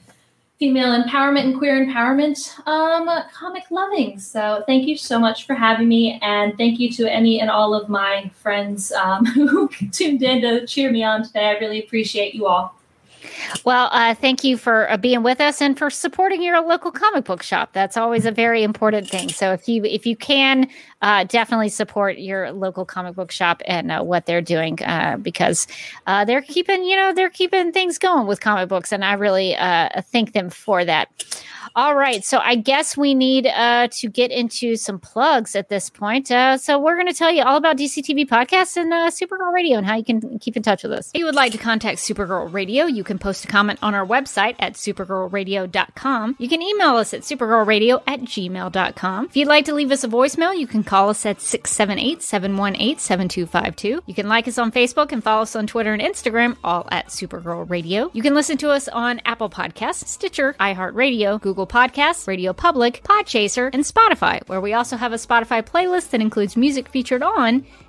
female 0.59 1.01
empowerment 1.01 1.45
and 1.45 1.57
queer 1.57 1.85
empowerment, 1.85 2.59
um, 2.67 3.09
comic 3.33 3.71
loving. 3.71 4.19
So 4.19 4.65
thank 4.67 4.89
you 4.89 4.97
so 4.97 5.19
much 5.19 5.47
for 5.47 5.55
having 5.55 5.89
me. 5.89 6.19
And 6.21 6.57
thank 6.59 6.81
you 6.81 6.91
to 6.95 7.11
any 7.11 7.41
and 7.41 7.49
all 7.49 7.75
of 7.75 7.89
my 7.89 8.31
friends 8.35 8.91
um, 8.93 9.25
who 9.27 9.69
tuned 9.93 10.23
in 10.23 10.43
to 10.43 10.67
cheer 10.67 10.91
me 10.91 11.05
on 11.05 11.23
today. 11.23 11.47
I 11.47 11.59
really 11.59 11.83
appreciate 11.83 12.35
you 12.35 12.47
all. 12.47 12.75
Well, 13.65 13.89
uh, 13.93 14.15
thank 14.15 14.45
you 14.45 14.57
for 14.57 14.91
uh, 14.91 14.97
being 14.97 15.23
with 15.23 15.41
us 15.41 15.61
and 15.61 15.79
for 15.79 15.91
supporting 15.91 16.43
your 16.43 16.61
local 16.61 16.91
comic 16.91 17.25
book 17.25 17.43
shop. 17.43 17.73
That's 17.73 17.97
always 17.97 18.27
a 18.27 18.31
very 18.31 18.63
important 18.63 19.09
thing. 19.09 19.29
So 19.29 19.53
if 19.53 19.69
you 19.69 19.85
if 19.85 20.07
you 20.07 20.17
can, 20.17 20.69
uh, 21.03 21.25
definitely 21.25 21.69
support 21.69 22.19
your 22.19 22.51
local 22.53 22.85
comic 22.85 23.15
book 23.15 23.31
shop 23.31 23.63
and 23.67 23.91
uh, 23.91 24.03
what 24.03 24.27
they're 24.27 24.43
doing 24.43 24.79
uh, 24.85 25.17
because 25.21 25.67
uh, 26.07 26.25
they're 26.25 26.43
keeping 26.43 26.85
you 26.85 26.97
know 26.97 27.13
they're 27.13 27.31
keeping 27.31 27.73
things 27.73 27.99
going 27.99 28.27
with 28.27 28.41
comic 28.41 28.69
books, 28.69 28.93
and 28.93 29.05
I 29.05 29.15
really 29.15 29.57
thank 30.13 30.33
them 30.33 30.51
for 30.51 30.85
that. 30.85 31.09
All 31.77 31.95
right, 31.95 32.25
so 32.25 32.39
I 32.39 32.57
guess 32.57 32.97
we 32.97 33.15
need 33.15 33.45
to 33.45 34.11
get 34.13 34.33
into 34.33 34.75
some 34.75 34.99
plugs 34.99 35.55
at 35.55 35.69
this 35.69 35.91
point. 35.91 36.29
so 36.29 36.79
we're 36.79 36.97
going 36.97 37.07
to 37.07 37.15
tell 37.15 37.31
you 37.31 37.43
all 37.43 37.57
about 37.57 37.77
DCTV 37.77 38.27
podcasts 38.27 38.77
and 38.77 38.93
Supergirl 39.13 39.53
Radio 39.53 39.79
and 39.79 39.87
how 39.87 39.97
you 39.97 40.05
can 40.05 40.39
keep 40.39 40.57
in 40.57 40.63
touch 40.63 40.83
with 40.83 40.93
us. 40.93 41.11
If 41.15 41.19
you 41.21 41.27
would 41.27 41.35
like 41.35 41.53
to 41.53 41.59
contact 41.59 41.99
Supergirl 41.99 42.53
Radio, 42.53 42.87
you 42.87 43.05
can 43.05 43.19
post 43.19 43.45
a 43.45 43.49
comment 43.49 43.79
on 43.83 43.95
our 43.95 44.05
website 44.05 44.57
at 44.59 44.75
supergirlradio.com. 44.75 46.37
You 46.39 46.49
can 46.49 46.63
email 46.63 46.97
us 46.97 47.15
at 47.15 47.21
supergirlradio 47.21 48.03
at 48.07 48.21
gmail.com. 48.21 49.27
If 49.27 49.37
you'd 49.37 49.49
like 49.49 49.65
to 49.67 49.75
leave 49.75 49.93
us 49.93 50.05
a 50.05 50.09
voicemail, 50.09 50.59
you 50.59 50.67
can 50.67 50.83
call 50.89 51.11
us 51.11 51.27
at 51.27 51.41
678 51.41 52.23
718 52.23 52.99
7252. 52.99 54.03
You 54.07 54.15
can 54.15 54.27
like 54.27 54.49
us 54.49 54.57
on 54.57 54.73
Facebook 54.73 55.13
and 55.13 55.23
follow 55.23 55.43
us 55.43 55.55
on 55.55 55.67
Twitter 55.67 55.93
and 55.93 56.03
Instagram, 56.03 56.57
all 56.65 56.89
at 56.91 57.09
Supergirl 57.09 57.69
Radio. 57.69 58.11
You 58.15 58.23
can 58.23 58.35
listen 58.35 58.57
to 58.59 58.71
us 58.71 58.89
on 58.89 59.21
Apple 59.27 59.51
Podcasts, 59.51 60.07
Stitcher, 60.07 60.57
iHeartRadio, 60.59 61.41
Google 61.41 61.67
Podcasts, 61.67 62.27
Radio 62.27 62.55
Public, 62.55 63.03
Podchaser, 63.05 63.69
and 63.73 63.85
Spotify, 63.85 64.41
where 64.49 64.63
we 64.63 64.73
also 64.73 64.97
have 64.97 65.13
a 65.13 65.17
Spotify 65.17 65.63
playlist 65.63 66.11
that 66.11 66.23
includes 66.23 66.57
music 66.57 66.89
featured 66.89 67.23
on 67.23 67.67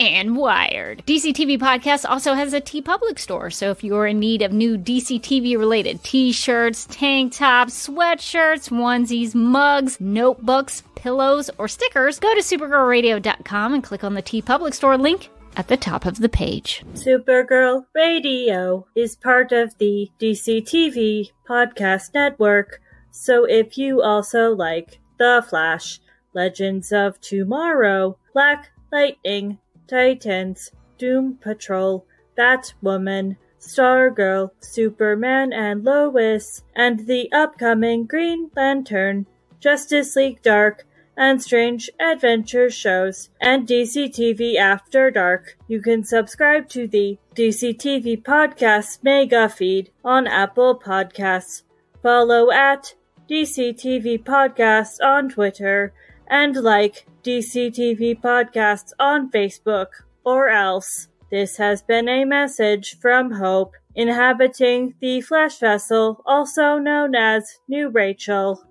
and 0.00 0.34
Wired. 0.34 1.04
DC 1.06 1.34
TV 1.34 1.58
Podcast 1.58 2.08
also 2.08 2.32
has 2.32 2.54
a 2.54 2.60
TeePublic 2.60 3.18
store, 3.18 3.50
so 3.50 3.70
if 3.70 3.84
you're 3.84 4.06
in 4.06 4.18
need 4.18 4.40
of 4.40 4.50
new 4.50 4.78
DC 4.78 5.20
TV 5.20 5.58
related 5.58 6.02
t 6.02 6.32
shirts, 6.32 6.86
tank 6.86 7.34
tops, 7.34 7.86
sweatshirts, 7.86 8.70
onesies, 8.70 9.34
mugs, 9.34 10.00
notebooks, 10.00 10.82
pillows, 10.94 11.50
or 11.58 11.68
stickers, 11.68 12.18
go 12.18 12.34
to 12.34 12.40
supergirlradio.com 12.40 13.74
and 13.74 13.84
click 13.84 14.02
on 14.02 14.14
the 14.14 14.22
TeePublic 14.22 14.72
store 14.72 14.96
link 14.96 15.28
at 15.56 15.68
the 15.68 15.76
top 15.76 16.06
of 16.06 16.18
the 16.18 16.28
page. 16.28 16.82
Supergirl 16.94 17.84
Radio 17.94 18.86
is 18.94 19.16
part 19.16 19.52
of 19.52 19.76
the 19.76 20.10
DC 20.18 20.62
TV 20.62 21.30
Podcast 21.46 22.14
Network, 22.14 22.80
so 23.10 23.44
if 23.44 23.76
you 23.76 24.00
also 24.00 24.54
like 24.54 24.98
The 25.18 25.44
Flash, 25.46 26.00
Legends 26.32 26.90
of 26.90 27.20
Tomorrow, 27.20 28.16
Black 28.32 28.70
Lightning, 28.92 29.58
Titans, 29.90 30.70
Doom 30.98 31.36
Patrol, 31.42 32.06
Batwoman, 32.38 33.36
Stargirl, 33.58 34.52
Superman 34.60 35.52
and 35.52 35.82
Lois, 35.82 36.62
and 36.76 37.08
the 37.08 37.30
upcoming 37.32 38.06
Green 38.06 38.52
Lantern, 38.54 39.26
Justice 39.58 40.14
League 40.14 40.42
Dark, 40.42 40.86
and 41.16 41.42
Strange 41.42 41.90
Adventure 41.98 42.70
shows, 42.70 43.30
and 43.40 43.66
DC 43.66 44.14
TV 44.14 44.54
After 44.54 45.10
Dark. 45.10 45.58
You 45.66 45.82
can 45.82 46.04
subscribe 46.04 46.68
to 46.68 46.86
the 46.86 47.18
DC 47.34 47.76
TV 47.76 48.22
Podcast 48.22 49.02
Mega 49.02 49.48
Feed 49.48 49.90
on 50.04 50.28
Apple 50.28 50.78
Podcasts. 50.78 51.64
Follow 52.00 52.52
at 52.52 52.94
DC 53.28 53.74
TV 53.74 54.22
Podcast 54.22 55.04
on 55.04 55.28
Twitter 55.28 55.92
and 56.30 56.56
like 56.56 57.06
DCTV 57.24 58.20
Podcasts 58.20 58.92
on 58.98 59.30
Facebook 59.30 59.88
or 60.24 60.48
else. 60.48 61.08
This 61.30 61.58
has 61.58 61.82
been 61.82 62.08
a 62.08 62.24
message 62.24 62.98
from 62.98 63.32
Hope, 63.32 63.74
inhabiting 63.94 64.94
the 65.00 65.20
Flash 65.20 65.58
vessel, 65.58 66.22
also 66.24 66.78
known 66.78 67.14
as 67.14 67.58
New 67.68 67.88
Rachel. 67.88 68.64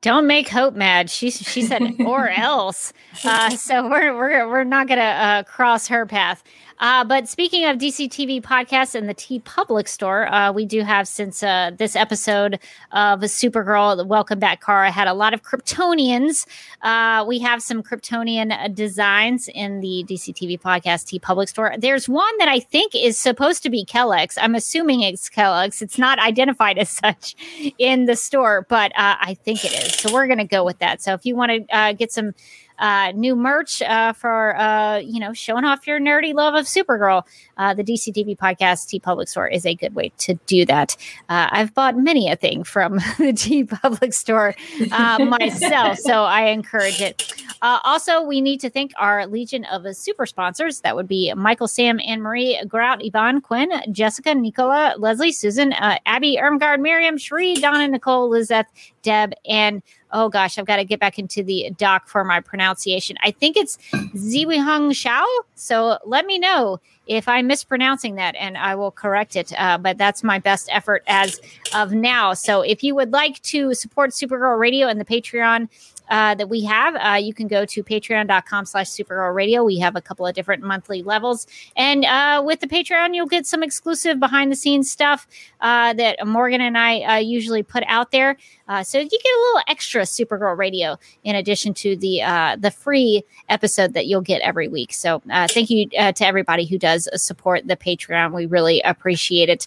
Don't 0.00 0.26
make 0.26 0.48
Hope 0.48 0.74
mad. 0.74 1.08
She 1.08 1.30
she 1.30 1.62
said 1.62 1.82
or 2.04 2.28
else. 2.36 2.92
Uh, 3.24 3.50
so 3.50 3.88
we're 3.88 4.14
we're 4.14 4.48
we're 4.48 4.64
not 4.64 4.86
gonna 4.86 5.00
uh, 5.00 5.42
cross 5.44 5.88
her 5.88 6.04
path. 6.04 6.44
Uh, 6.78 7.04
but 7.04 7.28
speaking 7.28 7.64
of 7.64 7.78
DC 7.78 8.08
TV 8.08 8.42
podcasts 8.42 8.94
and 8.94 9.08
the 9.08 9.14
TeePublic 9.14 9.86
store, 9.86 10.32
uh, 10.32 10.52
we 10.52 10.66
do 10.66 10.82
have 10.82 11.06
since 11.06 11.42
uh, 11.42 11.70
this 11.76 11.94
episode 11.94 12.58
of 12.92 13.22
a 13.22 13.26
Supergirl, 13.26 14.04
Welcome 14.06 14.38
Back, 14.38 14.64
Kara, 14.64 14.90
had 14.90 15.06
a 15.06 15.14
lot 15.14 15.34
of 15.34 15.42
Kryptonians. 15.42 16.46
Uh, 16.82 17.24
we 17.26 17.38
have 17.38 17.62
some 17.62 17.82
Kryptonian 17.82 18.52
uh, 18.52 18.68
designs 18.68 19.48
in 19.54 19.80
the 19.80 20.04
DC 20.08 20.34
TV 20.34 20.60
podcast 20.60 21.06
TeePublic 21.18 21.48
store. 21.48 21.74
There's 21.78 22.08
one 22.08 22.36
that 22.38 22.48
I 22.48 22.60
think 22.60 22.94
is 22.94 23.18
supposed 23.18 23.62
to 23.62 23.70
be 23.70 23.84
Kelex. 23.84 24.36
I'm 24.40 24.54
assuming 24.54 25.02
it's 25.02 25.30
Kelex. 25.30 25.80
It's 25.80 25.98
not 25.98 26.18
identified 26.18 26.78
as 26.84 26.90
such 26.90 27.36
in 27.78 28.06
the 28.06 28.16
store, 28.16 28.66
but 28.68 28.92
uh, 28.92 29.16
I 29.20 29.34
think 29.34 29.64
it 29.64 29.72
is. 29.72 29.94
So 29.94 30.12
we're 30.12 30.26
going 30.26 30.38
to 30.38 30.44
go 30.44 30.64
with 30.64 30.78
that. 30.80 31.02
So 31.02 31.14
if 31.14 31.24
you 31.24 31.36
want 31.36 31.52
to 31.70 31.94
get 31.96 32.12
some 32.12 32.34
uh, 32.78 33.12
new 33.14 33.36
merch 33.36 33.82
uh, 33.82 34.12
for 34.12 34.56
uh, 34.56 34.98
you 34.98 35.20
know 35.20 35.32
showing 35.32 35.64
off 35.64 35.86
your 35.86 36.00
nerdy 36.00 36.34
love 36.34 36.54
of 36.54 36.66
Supergirl. 36.66 37.22
Uh, 37.56 37.74
the 37.74 37.84
DCTV 37.84 38.36
podcast 38.36 38.88
TeePublic 38.88 39.28
Store 39.28 39.48
is 39.48 39.64
a 39.64 39.74
good 39.74 39.94
way 39.94 40.10
to 40.18 40.34
do 40.46 40.64
that. 40.66 40.96
Uh, 41.28 41.48
I've 41.50 41.72
bought 41.74 41.96
many 41.96 42.30
a 42.30 42.36
thing 42.36 42.64
from 42.64 42.94
the 43.18 43.32
TeePublic 43.32 44.12
Store 44.12 44.54
uh, 44.90 45.24
myself, 45.24 45.98
so 45.98 46.24
I 46.24 46.46
encourage 46.46 47.00
it. 47.00 47.32
also, 47.62 48.22
we 48.22 48.40
need 48.40 48.60
to 48.60 48.70
thank 48.70 48.92
our 48.98 49.26
legion 49.26 49.64
of 49.66 49.84
super 49.96 50.26
sponsors. 50.26 50.80
That 50.80 50.96
would 50.96 51.08
be 51.08 51.32
Michael, 51.34 51.68
Sam, 51.68 52.00
Anne 52.04 52.22
Marie, 52.22 52.60
Grout, 52.66 53.04
Yvonne, 53.04 53.40
Quinn, 53.40 53.70
Jessica, 53.92 54.34
Nicola, 54.34 54.94
Leslie, 54.98 55.32
Susan, 55.32 55.72
Abby, 55.72 56.38
Ermgard, 56.40 56.80
Miriam, 56.80 57.16
Sheree, 57.16 57.60
Donna, 57.60 57.88
Nicole, 57.88 58.28
Lizeth, 58.28 58.66
Deb, 59.02 59.32
and 59.46 59.82
oh 60.14 60.28
gosh, 60.28 60.56
I've 60.56 60.64
got 60.64 60.76
to 60.76 60.84
get 60.84 61.00
back 61.00 61.18
into 61.18 61.42
the 61.42 61.70
doc 61.76 62.08
for 62.08 62.24
my 62.24 62.40
pronunciation. 62.40 63.16
I 63.22 63.32
think 63.32 63.56
it's 63.56 63.76
Ziwihung 63.92 64.92
Xiao. 64.92 65.24
So 65.56 65.98
let 66.06 66.24
me 66.24 66.38
know 66.38 66.80
if 67.06 67.28
I'm 67.28 67.46
mispronouncing 67.46 68.16
that 68.16 68.34
and 68.36 68.56
I 68.56 68.74
will 68.74 68.90
correct 68.90 69.36
it. 69.36 69.52
Uh, 69.58 69.78
but 69.78 69.98
that's 69.98 70.22
my 70.22 70.38
best 70.38 70.68
effort 70.72 71.02
as 71.06 71.40
of 71.74 71.92
now. 71.92 72.34
So 72.34 72.62
if 72.62 72.82
you 72.82 72.94
would 72.94 73.12
like 73.12 73.40
to 73.42 73.74
support 73.74 74.10
Supergirl 74.10 74.58
Radio 74.58 74.88
and 74.88 75.00
the 75.00 75.04
Patreon, 75.04 75.68
uh, 76.08 76.34
that 76.34 76.48
we 76.48 76.62
have. 76.64 76.94
Uh, 76.96 77.16
you 77.16 77.32
can 77.32 77.48
go 77.48 77.64
to 77.64 77.82
patreon.com 77.82 78.66
slash 78.66 78.88
supergirl 78.88 79.34
radio. 79.34 79.64
We 79.64 79.78
have 79.78 79.96
a 79.96 80.00
couple 80.00 80.26
of 80.26 80.34
different 80.34 80.62
monthly 80.62 81.02
levels. 81.02 81.46
And 81.76 82.04
uh, 82.04 82.42
with 82.44 82.60
the 82.60 82.66
Patreon, 82.66 83.14
you'll 83.14 83.26
get 83.26 83.46
some 83.46 83.62
exclusive 83.62 84.20
behind 84.20 84.52
the 84.52 84.56
scenes 84.56 84.90
stuff 84.90 85.26
uh, 85.60 85.94
that 85.94 86.26
Morgan 86.26 86.60
and 86.60 86.76
I 86.76 87.00
uh, 87.00 87.16
usually 87.16 87.62
put 87.62 87.84
out 87.86 88.10
there. 88.10 88.36
Uh, 88.68 88.82
so 88.82 88.98
you 88.98 89.08
get 89.08 89.20
a 89.20 89.40
little 89.46 89.62
extra 89.68 90.02
Supergirl 90.02 90.56
radio 90.56 90.98
in 91.22 91.36
addition 91.36 91.74
to 91.74 91.96
the 91.96 92.22
the 92.58 92.70
free 92.70 93.24
episode 93.48 93.92
that 93.94 94.06
you'll 94.06 94.22
get 94.22 94.40
every 94.42 94.68
week. 94.68 94.92
So 94.92 95.22
thank 95.48 95.68
you 95.68 95.88
to 95.88 96.26
everybody 96.26 96.64
who 96.64 96.78
does 96.78 96.93
support 97.14 97.66
the 97.66 97.76
Patreon. 97.76 98.32
We 98.32 98.46
really 98.46 98.80
appreciate 98.82 99.48
it. 99.48 99.66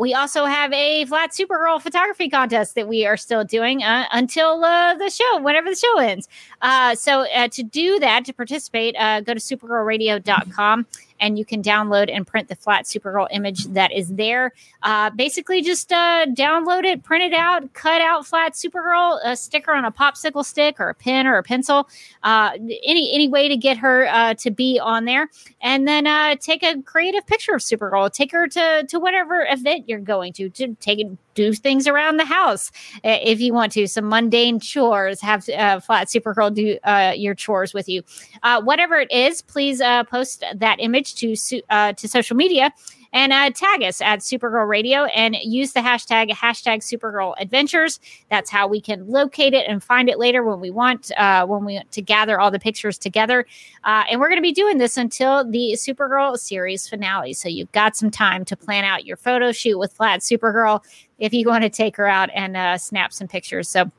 we 0.00 0.14
also 0.14 0.44
have 0.44 0.72
a 0.72 1.04
flat 1.06 1.30
Supergirl 1.32 1.80
photography 1.80 2.28
contest 2.28 2.74
that 2.74 2.88
we 2.88 3.06
are 3.06 3.16
still 3.16 3.44
doing 3.44 3.82
until 3.82 4.60
the 4.60 5.10
show 5.10 5.40
whenever 5.40 5.70
the 5.70 5.76
show 5.76 5.98
ends. 5.98 6.28
Uh, 6.60 6.94
so 6.94 7.26
uh, 7.32 7.48
to 7.48 7.62
do 7.62 7.98
that, 7.98 8.24
to 8.24 8.32
participate, 8.32 8.94
uh, 8.98 9.20
go 9.20 9.34
to 9.34 9.40
supergirlradio.com 9.40 10.86
and 11.22 11.38
you 11.38 11.44
can 11.44 11.62
download 11.62 12.10
and 12.12 12.26
print 12.26 12.48
the 12.48 12.56
flat 12.56 12.84
Supergirl 12.84 13.28
image 13.30 13.66
that 13.68 13.92
is 13.92 14.08
there. 14.08 14.52
Uh, 14.82 15.08
basically, 15.10 15.62
just 15.62 15.92
uh, 15.92 16.26
download 16.26 16.84
it, 16.84 17.04
print 17.04 17.22
it 17.22 17.32
out, 17.32 17.72
cut 17.72 18.02
out 18.02 18.26
flat 18.26 18.54
Supergirl, 18.54 19.20
a 19.24 19.36
sticker 19.36 19.72
on 19.72 19.84
a 19.84 19.92
popsicle 19.92 20.44
stick 20.44 20.80
or 20.80 20.88
a 20.88 20.94
pen 20.94 21.26
or 21.28 21.38
a 21.38 21.42
pencil, 21.42 21.88
uh, 22.24 22.50
any 22.84 23.14
any 23.14 23.28
way 23.28 23.48
to 23.48 23.56
get 23.56 23.78
her 23.78 24.08
uh, 24.08 24.34
to 24.34 24.50
be 24.50 24.80
on 24.80 25.04
there, 25.04 25.30
and 25.60 25.86
then 25.86 26.08
uh, 26.08 26.34
take 26.36 26.64
a 26.64 26.82
creative 26.82 27.24
picture 27.26 27.54
of 27.54 27.60
Supergirl. 27.60 28.12
Take 28.12 28.32
her 28.32 28.48
to 28.48 28.84
to 28.88 28.98
whatever 28.98 29.46
event 29.48 29.88
you're 29.88 30.00
going 30.00 30.32
to 30.34 30.50
to 30.50 30.74
take 30.80 30.98
it 30.98 31.16
do 31.34 31.52
things 31.52 31.86
around 31.86 32.18
the 32.18 32.24
house 32.24 32.70
if 33.02 33.40
you 33.40 33.52
want 33.54 33.72
to 33.72 33.86
some 33.86 34.08
mundane 34.08 34.60
chores 34.60 35.20
have 35.20 35.48
uh, 35.50 35.80
flat 35.80 36.08
supergirl 36.08 36.52
do 36.52 36.78
uh, 36.84 37.12
your 37.16 37.34
chores 37.34 37.72
with 37.72 37.88
you 37.88 38.02
uh, 38.42 38.60
whatever 38.60 38.96
it 38.96 39.10
is 39.10 39.40
please 39.42 39.80
uh, 39.80 40.04
post 40.04 40.44
that 40.54 40.76
image 40.78 41.11
to 41.14 41.62
uh, 41.70 41.92
to 41.92 42.08
social 42.08 42.36
media 42.36 42.72
and 43.12 43.32
uh, 43.32 43.50
tag 43.50 43.82
us 43.82 44.00
at 44.00 44.20
Supergirl 44.20 44.66
Radio 44.66 45.04
and 45.04 45.36
use 45.42 45.72
the 45.72 45.80
hashtag 45.80 46.30
hashtag 46.30 46.78
Supergirl 46.78 47.34
Adventures. 47.38 48.00
That's 48.30 48.50
how 48.50 48.66
we 48.66 48.80
can 48.80 49.06
locate 49.06 49.52
it 49.52 49.66
and 49.68 49.82
find 49.82 50.08
it 50.08 50.18
later 50.18 50.42
when 50.42 50.60
we 50.60 50.70
want 50.70 51.10
uh, 51.18 51.46
when 51.46 51.64
we 51.64 51.74
want 51.74 51.92
to 51.92 52.02
gather 52.02 52.40
all 52.40 52.50
the 52.50 52.58
pictures 52.58 52.98
together. 52.98 53.46
Uh, 53.84 54.04
and 54.10 54.20
we're 54.20 54.28
going 54.28 54.38
to 54.38 54.42
be 54.42 54.52
doing 54.52 54.78
this 54.78 54.96
until 54.96 55.44
the 55.44 55.72
Supergirl 55.74 56.38
series 56.38 56.88
finale. 56.88 57.34
So 57.34 57.48
you've 57.48 57.72
got 57.72 57.96
some 57.96 58.10
time 58.10 58.44
to 58.46 58.56
plan 58.56 58.84
out 58.84 59.04
your 59.04 59.16
photo 59.16 59.52
shoot 59.52 59.78
with 59.78 59.92
Flat 59.92 60.20
Supergirl 60.20 60.82
if 61.18 61.32
you 61.34 61.46
want 61.46 61.64
to 61.64 61.70
take 61.70 61.96
her 61.96 62.06
out 62.06 62.30
and 62.34 62.56
uh, 62.56 62.78
snap 62.78 63.12
some 63.12 63.28
pictures. 63.28 63.68
So 63.68 63.90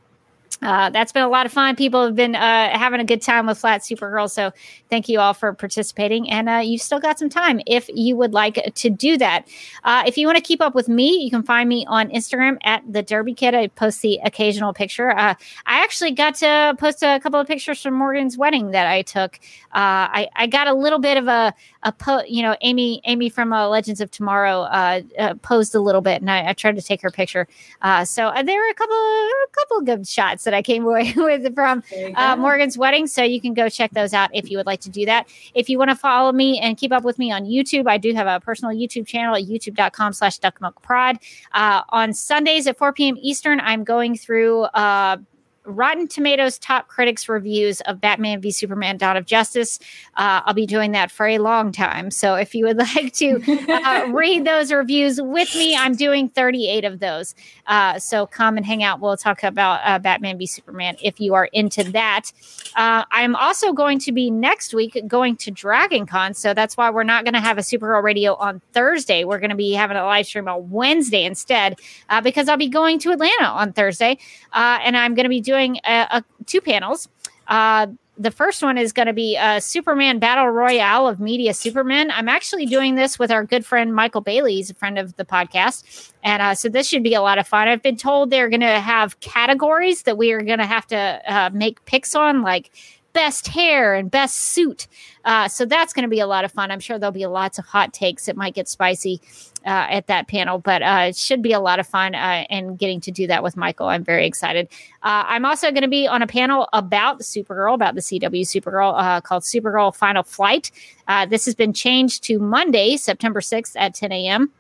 uh, 0.64 0.90
that's 0.90 1.12
been 1.12 1.24
a 1.24 1.30
lot 1.30 1.46
of 1.46 1.52
fun. 1.52 1.76
People 1.76 2.06
have 2.06 2.16
been 2.16 2.36
uh, 2.36 2.78
having 2.78 3.00
a 3.00 3.04
good 3.04 3.22
time 3.22 3.46
with 3.48 3.58
Flat 3.58 3.82
Supergirl. 3.82 4.30
So 4.30 4.52
thank 4.90 5.10
you 5.10 5.20
all 5.20 5.34
for 5.34 5.54
participating. 5.54 6.30
And 6.30 6.50
uh, 6.50 6.62
you've 6.64 6.82
still 6.82 7.00
got 7.00 7.20
some 7.20 7.30
time 7.30 7.60
if 7.68 7.90
you 7.94 8.16
would 8.16 8.34
like 8.34 8.74
to 8.74 8.90
do 8.90 9.18
that. 9.18 9.48
Uh, 9.84 10.04
if 10.08 10.18
you 10.18 10.26
want 10.26 10.38
to 10.38 10.44
keep 10.44 10.62
up 10.62 10.74
with 10.74 10.88
me, 10.88 11.18
you 11.18 11.30
can 11.30 11.44
find 11.44 11.68
me 11.68 11.86
on 11.88 12.10
Instagram 12.10 12.58
at 12.64 12.82
the 12.92 13.02
Derby 13.04 13.34
Kid. 13.34 13.54
I 13.54 13.68
post 13.68 14.02
the 14.02 14.20
occasional 14.24 14.74
picture. 14.74 15.12
Uh, 15.12 15.36
I 15.66 15.84
actually 15.84 16.12
got 16.12 16.36
to 16.36 16.76
post 16.80 17.04
a 17.04 17.20
couple 17.20 17.40
of 17.40 17.48
pictures 17.48 17.82
from 17.82 17.96
Morgan's 17.96 18.38
wedding 18.38 18.72
that 18.72 18.88
I 18.88 19.02
took. 19.02 19.40
Uh, 19.74 20.08
I, 20.14 20.30
I, 20.36 20.48
got 20.48 20.68
a 20.68 20.74
little 20.74 21.00
bit 21.00 21.18
of 21.18 21.28
a, 21.28 21.54
a 21.82 21.92
po- 21.92 22.24
you 22.28 22.44
know, 22.44 22.56
Amy 22.62 23.02
Amy 23.06 23.30
from 23.30 23.50
Legends 23.50 24.02
of 24.02 24.12
Tomorrow 24.12 25.02
posed 25.42 25.74
a 25.76 25.80
little 25.80 26.02
bit, 26.02 26.22
and 26.22 26.30
I, 26.30 26.50
I, 26.50 26.54
tried 26.54 26.76
to 26.76 26.82
take 26.82 27.02
her 27.02 27.10
picture. 27.10 27.48
so 28.06 28.32
there 28.44 28.60
were 28.60 28.70
a 28.70 28.74
couple, 28.76 28.96
a 28.96 29.48
couple 29.52 29.78
of 29.80 29.86
good 29.86 30.08
shots 30.08 30.44
that 30.44 30.53
I 30.54 30.62
came 30.62 30.86
away 30.86 31.14
with 31.18 31.54
from 31.56 31.84
uh, 32.16 32.36
Morgan's 32.36 32.78
wedding. 32.78 33.08
So 33.08 33.24
you 33.24 33.42
can 33.42 33.54
go 33.54 33.70
check 33.70 33.92
those 33.92 34.14
out 34.14 34.30
if 34.34 34.50
you 34.50 34.58
would 34.58 34.66
like 34.66 34.82
to 34.82 34.90
do 34.90 35.06
that. 35.06 35.28
If 35.54 35.70
you 35.70 35.78
want 35.78 35.92
to 35.92 35.96
follow 35.96 36.32
me 36.32 36.60
and 36.60 36.78
keep 36.78 36.92
up 36.92 37.04
with 37.04 37.20
me 37.20 37.32
on 37.32 37.46
YouTube, 37.46 37.88
I 37.88 37.98
do 37.98 38.14
have 38.14 38.28
a 38.28 38.40
personal 38.40 38.76
YouTube 38.76 39.08
channel 39.08 39.36
at 39.36 39.44
youtube.com 39.44 40.14
slash 40.14 40.40
duckmilkprod. 40.40 41.20
Uh, 41.54 41.82
on 41.90 42.14
Sundays 42.14 42.68
at 42.68 42.78
4 42.78 42.94
p.m. 42.94 43.18
Eastern, 43.22 43.60
I'm 43.60 43.84
going 43.84 44.18
through 44.18 44.62
uh, 44.64 45.18
Rotten 45.66 46.08
Tomatoes 46.08 46.60
top 46.60 46.88
critics 46.88 47.30
reviews 47.30 47.82
of 47.82 48.02
Batman 48.02 48.42
v 48.42 48.52
Superman 48.52 48.98
Dawn 48.98 49.16
of 49.16 49.26
Justice. 49.26 49.80
Uh, 50.16 50.42
I'll 50.46 50.54
be 50.54 50.66
doing 50.66 50.92
that 50.92 51.10
for 51.10 51.26
a 51.26 51.38
long 51.38 51.72
time. 51.72 52.12
So 52.12 52.36
if 52.36 52.54
you 52.54 52.66
would 52.66 52.78
like 52.96 53.14
to 53.14 53.42
uh, 53.70 54.08
read 54.12 54.46
those 54.46 54.72
reviews 54.72 55.22
with 55.22 55.54
me, 55.56 55.76
I'm 55.76 55.96
doing 55.96 56.30
38 56.30 56.86
of 56.86 57.00
those. 57.00 57.34
Uh, 57.66 57.98
so 57.98 58.26
come 58.28 58.58
and 58.58 58.66
hang 58.66 58.84
out. 58.84 59.00
We'll 59.00 59.18
talk 59.18 59.44
about 59.44 59.80
uh, 59.86 60.00
Batman 60.00 60.38
v 60.38 60.46
Superman 60.46 60.98
if 61.02 61.20
you 61.20 61.34
are 61.34 61.46
into 61.54 61.84
that. 61.92 62.32
Uh, 62.76 63.06
I'm 63.12 63.36
also 63.36 63.72
going 63.72 64.00
to 64.00 64.12
be 64.12 64.30
next 64.30 64.74
week 64.74 65.02
going 65.08 65.38
to 65.38 65.52
Dragon 65.52 66.06
Con. 66.06 66.34
So 66.34 66.54
that's 66.54 66.76
why 66.76 66.90
we're 66.90 67.04
not 67.04 67.24
going 67.24 67.36
to 67.36 67.40
have 67.40 67.58
a 67.58 67.62
Supergirl 67.62 68.04
radio 68.04 68.36
on 68.36 68.62
Thursday. 68.74 69.24
We're 69.24 69.40
going 69.40 69.50
to 69.50 69.56
be 69.56 69.74
having 69.74 69.96
a 69.96 70.04
live 70.04 70.26
stream 70.26 70.48
on 70.48 70.70
Wednesday 70.70 71.24
instead 71.24 71.80
uh, 72.10 72.20
because 72.22 72.50
I'll 72.50 72.58
be 72.58 72.68
going 72.68 73.00
to 73.00 73.12
Atlanta 73.12 73.46
on 73.46 73.72
Thursday. 73.72 74.18
and 74.54 74.98
I'm 74.98 75.14
going 75.16 75.24
to 75.24 75.30
be 75.30 75.42
doing 75.42 75.53
doing 75.54 75.80
a, 75.84 76.24
two 76.46 76.62
panels. 76.62 77.08
Uh, 77.48 77.88
the 78.18 78.32
first 78.32 78.62
one 78.62 78.78
is 78.78 78.94
going 78.94 79.08
to 79.08 79.14
be 79.14 79.36
a 79.38 79.60
Superman 79.60 80.20
Battle 80.20 80.48
Royale 80.48 81.08
of 81.08 81.20
Media 81.20 81.54
Superman. 81.54 82.12
I'm 82.12 82.30
actually 82.30 82.66
doing 82.66 82.96
this 82.96 83.18
with 83.18 83.32
our 83.32 83.44
good 83.44 83.66
friend 83.66 83.94
Michael 83.94 84.22
Bailey. 84.22 84.56
He's 84.56 84.70
a 84.70 84.76
friend 84.76 85.00
of 85.00 85.16
the 85.16 85.26
podcast. 85.26 86.12
And 86.24 86.42
uh, 86.42 86.56
so 86.56 86.70
this 86.70 86.88
should 86.88 87.04
be 87.04 87.16
a 87.16 87.22
lot 87.22 87.40
of 87.40 87.48
fun. 87.48 87.68
I've 87.68 87.82
been 87.82 87.98
told 87.98 88.30
they're 88.30 88.50
going 88.50 88.62
to 88.62 88.80
have 88.80 89.20
categories 89.20 90.04
that 90.04 90.18
we 90.18 90.32
are 90.32 90.42
going 90.42 90.60
to 90.60 90.66
have 90.66 90.86
to 90.88 91.22
uh, 91.28 91.50
make 91.54 91.84
picks 91.86 92.14
on, 92.14 92.44
like 92.44 92.72
best 93.14 93.48
hair 93.48 93.96
and 93.96 94.12
best 94.12 94.40
suit. 94.40 94.88
Uh, 95.26 95.48
so 95.48 95.66
that's 95.66 95.94
going 95.94 96.04
to 96.04 96.10
be 96.10 96.20
a 96.20 96.28
lot 96.28 96.46
of 96.46 96.52
fun. 96.52 96.72
I'm 96.72 96.80
sure 96.80 97.00
there'll 97.00 97.12
be 97.12 97.26
lots 97.26 97.58
of 97.58 97.66
hot 97.66 97.94
takes. 97.94 98.28
It 98.28 98.36
might 98.36 98.54
get 98.54 98.68
spicy 98.68 99.22
uh, 99.66 99.88
at 99.90 100.08
that 100.08 100.28
panel, 100.28 100.60
but 100.60 100.82
uh, 100.82 101.06
it 101.10 101.16
should 101.16 101.42
be 101.42 101.54
a 101.54 101.60
lot 101.60 101.80
of 101.80 101.88
fun. 101.88 102.16
Uh, 102.16 102.46
and 102.50 102.78
getting 102.78 103.02
to 103.02 103.12
do 103.12 103.28
that 103.28 103.44
with 103.44 103.58
Michael, 103.58 103.88
I'm 103.88 104.04
very 104.04 104.26
excited. 104.26 104.68
Uh, 105.02 105.24
I'm 105.28 105.46
also 105.46 105.72
going 105.72 105.84
to 105.84 105.88
be 105.88 106.08
on 106.08 106.22
a 106.22 106.28
panel 106.28 106.68
about 106.74 107.22
Supergirl, 107.22 107.74
about 107.74 107.96
the 107.96 108.02
CW 108.02 108.42
Supergirl 108.42 108.94
uh, 108.98 109.22
called 109.22 109.44
Supergirl 109.44 109.96
Final 109.96 110.24
Flight. 110.24 110.72
this 111.30 111.46
has 111.46 111.56
been 111.56 111.74
changed 111.74 112.24
to 112.26 112.40
Monday, 112.40 112.98
September 112.98 113.40
6th 113.40 113.74
at 113.76 113.94
10 113.94 114.12
a.m. 114.12 114.52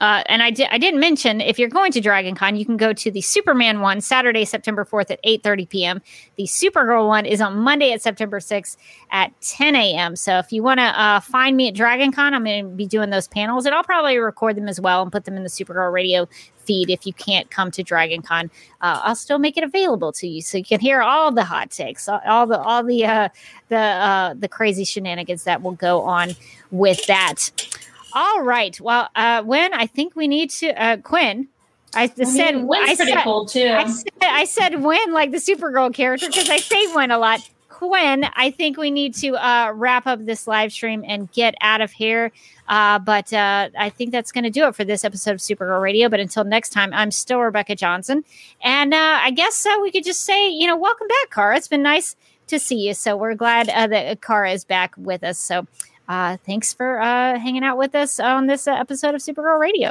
Uh, 0.00 0.22
and 0.26 0.42
I, 0.42 0.50
di- 0.50 0.68
I 0.70 0.78
didn't 0.78 1.00
mention 1.00 1.40
if 1.40 1.58
you're 1.58 1.68
going 1.68 1.92
to 1.92 2.00
Dragon 2.00 2.34
Con, 2.34 2.56
you 2.56 2.64
can 2.64 2.76
go 2.76 2.92
to 2.92 3.10
the 3.10 3.20
Superman 3.20 3.80
one 3.80 4.00
Saturday, 4.00 4.44
September 4.44 4.84
4th 4.84 5.10
at 5.10 5.22
8:30 5.22 5.68
p.m. 5.68 6.02
The 6.36 6.44
Supergirl 6.44 7.06
one 7.06 7.26
is 7.26 7.40
on 7.40 7.58
Monday 7.58 7.92
at 7.92 8.02
September 8.02 8.40
6th 8.40 8.76
at 9.10 9.38
10 9.42 9.76
a.m. 9.76 10.16
So 10.16 10.38
if 10.38 10.52
you 10.52 10.62
want 10.62 10.80
to 10.80 10.84
uh, 10.84 11.20
find 11.20 11.56
me 11.56 11.68
at 11.68 11.74
Dragon 11.74 12.12
Con, 12.12 12.34
I'm 12.34 12.44
going 12.44 12.64
to 12.64 12.70
be 12.70 12.86
doing 12.86 13.10
those 13.10 13.28
panels, 13.28 13.66
and 13.66 13.74
I'll 13.74 13.84
probably 13.84 14.18
record 14.18 14.56
them 14.56 14.68
as 14.68 14.80
well 14.80 15.02
and 15.02 15.12
put 15.12 15.24
them 15.24 15.36
in 15.36 15.42
the 15.42 15.50
Supergirl 15.50 15.92
radio 15.92 16.26
feed 16.62 16.90
if 16.90 17.06
you 17.06 17.12
can't 17.12 17.50
come 17.50 17.70
to 17.72 17.82
Dragon 17.82 18.22
Con. 18.22 18.50
Uh, 18.80 19.00
I'll 19.02 19.16
still 19.16 19.38
make 19.38 19.56
it 19.56 19.64
available 19.64 20.12
to 20.12 20.26
you 20.26 20.42
so 20.42 20.58
you 20.58 20.64
can 20.64 20.80
hear 20.80 21.02
all 21.02 21.32
the 21.32 21.44
hot 21.44 21.70
takes, 21.70 22.08
all 22.08 22.46
the 22.46 22.58
all 22.58 22.82
the 22.82 23.04
uh, 23.04 23.28
the 23.68 23.76
uh, 23.76 24.34
the 24.34 24.48
crazy 24.48 24.84
shenanigans 24.84 25.44
that 25.44 25.62
will 25.62 25.72
go 25.72 26.02
on 26.02 26.30
with 26.70 27.06
that. 27.06 27.50
All 28.14 28.42
right. 28.42 28.78
Well, 28.80 29.08
uh, 29.14 29.42
when 29.42 29.72
I 29.74 29.86
think 29.86 30.16
we 30.16 30.28
need 30.28 30.50
to, 30.50 30.68
uh, 30.70 30.96
Quinn. 30.98 31.48
I, 31.94 32.04
I 32.04 32.24
said 32.24 32.54
mean, 32.54 32.70
I 32.72 32.94
pretty 32.96 33.12
said, 33.12 33.22
cool 33.22 33.44
too. 33.44 33.68
I 33.68 33.86
said, 33.86 34.12
I 34.22 34.44
said 34.44 34.82
when 34.82 35.12
like 35.12 35.30
the 35.30 35.36
Supergirl 35.36 35.92
character 35.92 36.26
because 36.26 36.48
I 36.48 36.56
say 36.56 36.86
when 36.94 37.10
a 37.10 37.18
lot. 37.18 37.40
Quinn, 37.68 38.24
I 38.34 38.52
think 38.52 38.76
we 38.76 38.92
need 38.92 39.12
to 39.16 39.34
uh, 39.34 39.72
wrap 39.74 40.06
up 40.06 40.24
this 40.24 40.46
live 40.46 40.72
stream 40.72 41.04
and 41.04 41.30
get 41.32 41.56
out 41.60 41.80
of 41.80 41.90
here. 41.90 42.30
Uh, 42.68 43.00
but 43.00 43.32
uh, 43.32 43.70
I 43.76 43.90
think 43.90 44.12
that's 44.12 44.30
going 44.30 44.44
to 44.44 44.50
do 44.50 44.66
it 44.68 44.76
for 44.76 44.84
this 44.84 45.04
episode 45.04 45.32
of 45.32 45.38
Supergirl 45.38 45.82
Radio. 45.82 46.08
But 46.08 46.20
until 46.20 46.44
next 46.44 46.68
time, 46.68 46.94
I'm 46.94 47.10
still 47.10 47.40
Rebecca 47.40 47.74
Johnson. 47.74 48.24
And 48.62 48.94
uh, 48.94 49.18
I 49.22 49.32
guess 49.32 49.66
uh, 49.66 49.78
we 49.82 49.90
could 49.90 50.04
just 50.04 50.20
say, 50.20 50.48
you 50.48 50.68
know, 50.68 50.76
welcome 50.76 51.08
back, 51.08 51.30
Kara. 51.30 51.56
It's 51.56 51.66
been 51.66 51.82
nice 51.82 52.14
to 52.46 52.60
see 52.60 52.76
you. 52.76 52.94
So 52.94 53.16
we're 53.16 53.34
glad 53.34 53.68
uh, 53.68 53.88
that 53.88 54.22
Kara 54.22 54.52
is 54.52 54.64
back 54.64 54.94
with 54.96 55.24
us. 55.24 55.38
So 55.38 55.66
thanks 56.08 56.72
for 56.72 57.00
uh, 57.00 57.38
hanging 57.38 57.64
out 57.64 57.78
with 57.78 57.94
us 57.94 58.20
on 58.20 58.46
this 58.46 58.66
uh, 58.66 58.72
episode 58.72 59.14
of 59.14 59.20
Supergirl 59.20 59.58
Radio. 59.58 59.90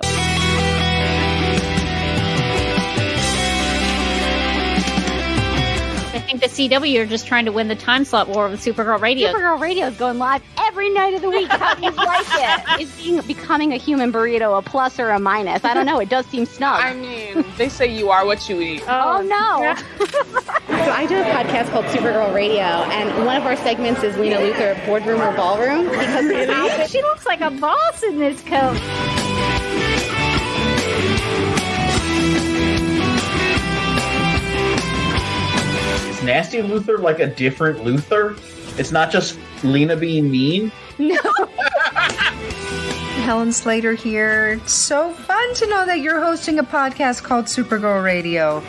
Think 6.22 6.42
the 6.42 6.48
CW 6.48 7.00
are 7.02 7.06
just 7.06 7.28
trying 7.28 7.46
to 7.46 7.52
win 7.52 7.68
the 7.68 7.76
time 7.76 8.06
slot 8.06 8.28
war 8.30 8.48
with 8.50 8.64
Supergirl 8.64 9.00
Radio. 9.02 9.32
Supergirl 9.34 9.60
Radio 9.60 9.88
is 9.88 9.98
going 9.98 10.18
live 10.18 10.42
every 10.58 10.90
night 10.90 11.14
of 11.14 11.22
the 11.22 11.30
week. 11.30 11.48
How 11.50 11.74
do 11.76 11.82
you 11.84 11.92
like 11.96 12.26
it? 12.30 12.82
Is 12.82 12.96
being 12.96 13.20
becoming 13.22 13.74
a 13.74 13.78
human 13.78 14.12
burrito 14.12 14.58
a 14.58 14.62
plus 14.62 15.00
or 15.00 15.10
a 15.10 15.20
minus? 15.20 15.64
I 15.66 15.74
don't 15.74 15.86
know. 15.86 16.00
It 16.00 16.10
does 16.10 16.26
seem 16.28 16.46
snug. 16.46 16.82
I 16.84 16.94
mean, 16.94 17.46
they 17.58 17.70
say 17.70 17.88
you 17.88 18.10
are 18.10 18.26
what 18.26 18.48
you 18.50 18.62
eat. 18.62 18.84
oh, 18.88 19.18
oh 19.18 19.22
no! 19.22 19.76
So 19.76 20.92
I 20.92 21.06
do 21.08 21.20
a 21.20 21.24
podcast 21.24 21.72
called 21.72 21.86
Supergirl 21.86 22.34
Radio, 22.34 22.62
and 22.62 23.26
one 23.26 23.38
of 23.38 23.46
our 23.46 23.56
segments 23.58 24.04
is 24.04 24.16
Lena 24.18 24.38
Luthor 24.38 24.84
boardroom 24.86 25.22
or 25.22 25.36
ballroom 25.36 25.90
because 25.90 26.92
She 26.92 27.02
looks 27.02 27.26
like 27.26 27.42
a 27.42 27.52
boss 27.52 28.04
in 28.04 28.20
this 28.20 28.42
coat. 28.42 28.78
Nasty 36.24 36.60
Luthor 36.60 37.00
like 37.00 37.20
a 37.20 37.28
different 37.28 37.80
Luthor? 37.80 38.38
It's 38.80 38.92
not 38.92 39.12
just 39.12 39.38
Lena 39.64 39.96
being 39.96 40.30
mean. 40.30 40.72
No. 40.98 41.18
Helen 43.22 43.52
Slater 43.52 43.94
here. 43.94 44.50
It's 44.54 44.74
so 44.74 45.12
fun 45.12 45.54
to 45.56 45.68
know 45.68 45.86
that 45.86 46.00
you're 46.00 46.20
hosting 46.20 46.60
a 46.60 46.64
podcast 46.64 47.24
called 47.24 47.46
Supergirl 47.46 48.04
Radio. 48.04 48.62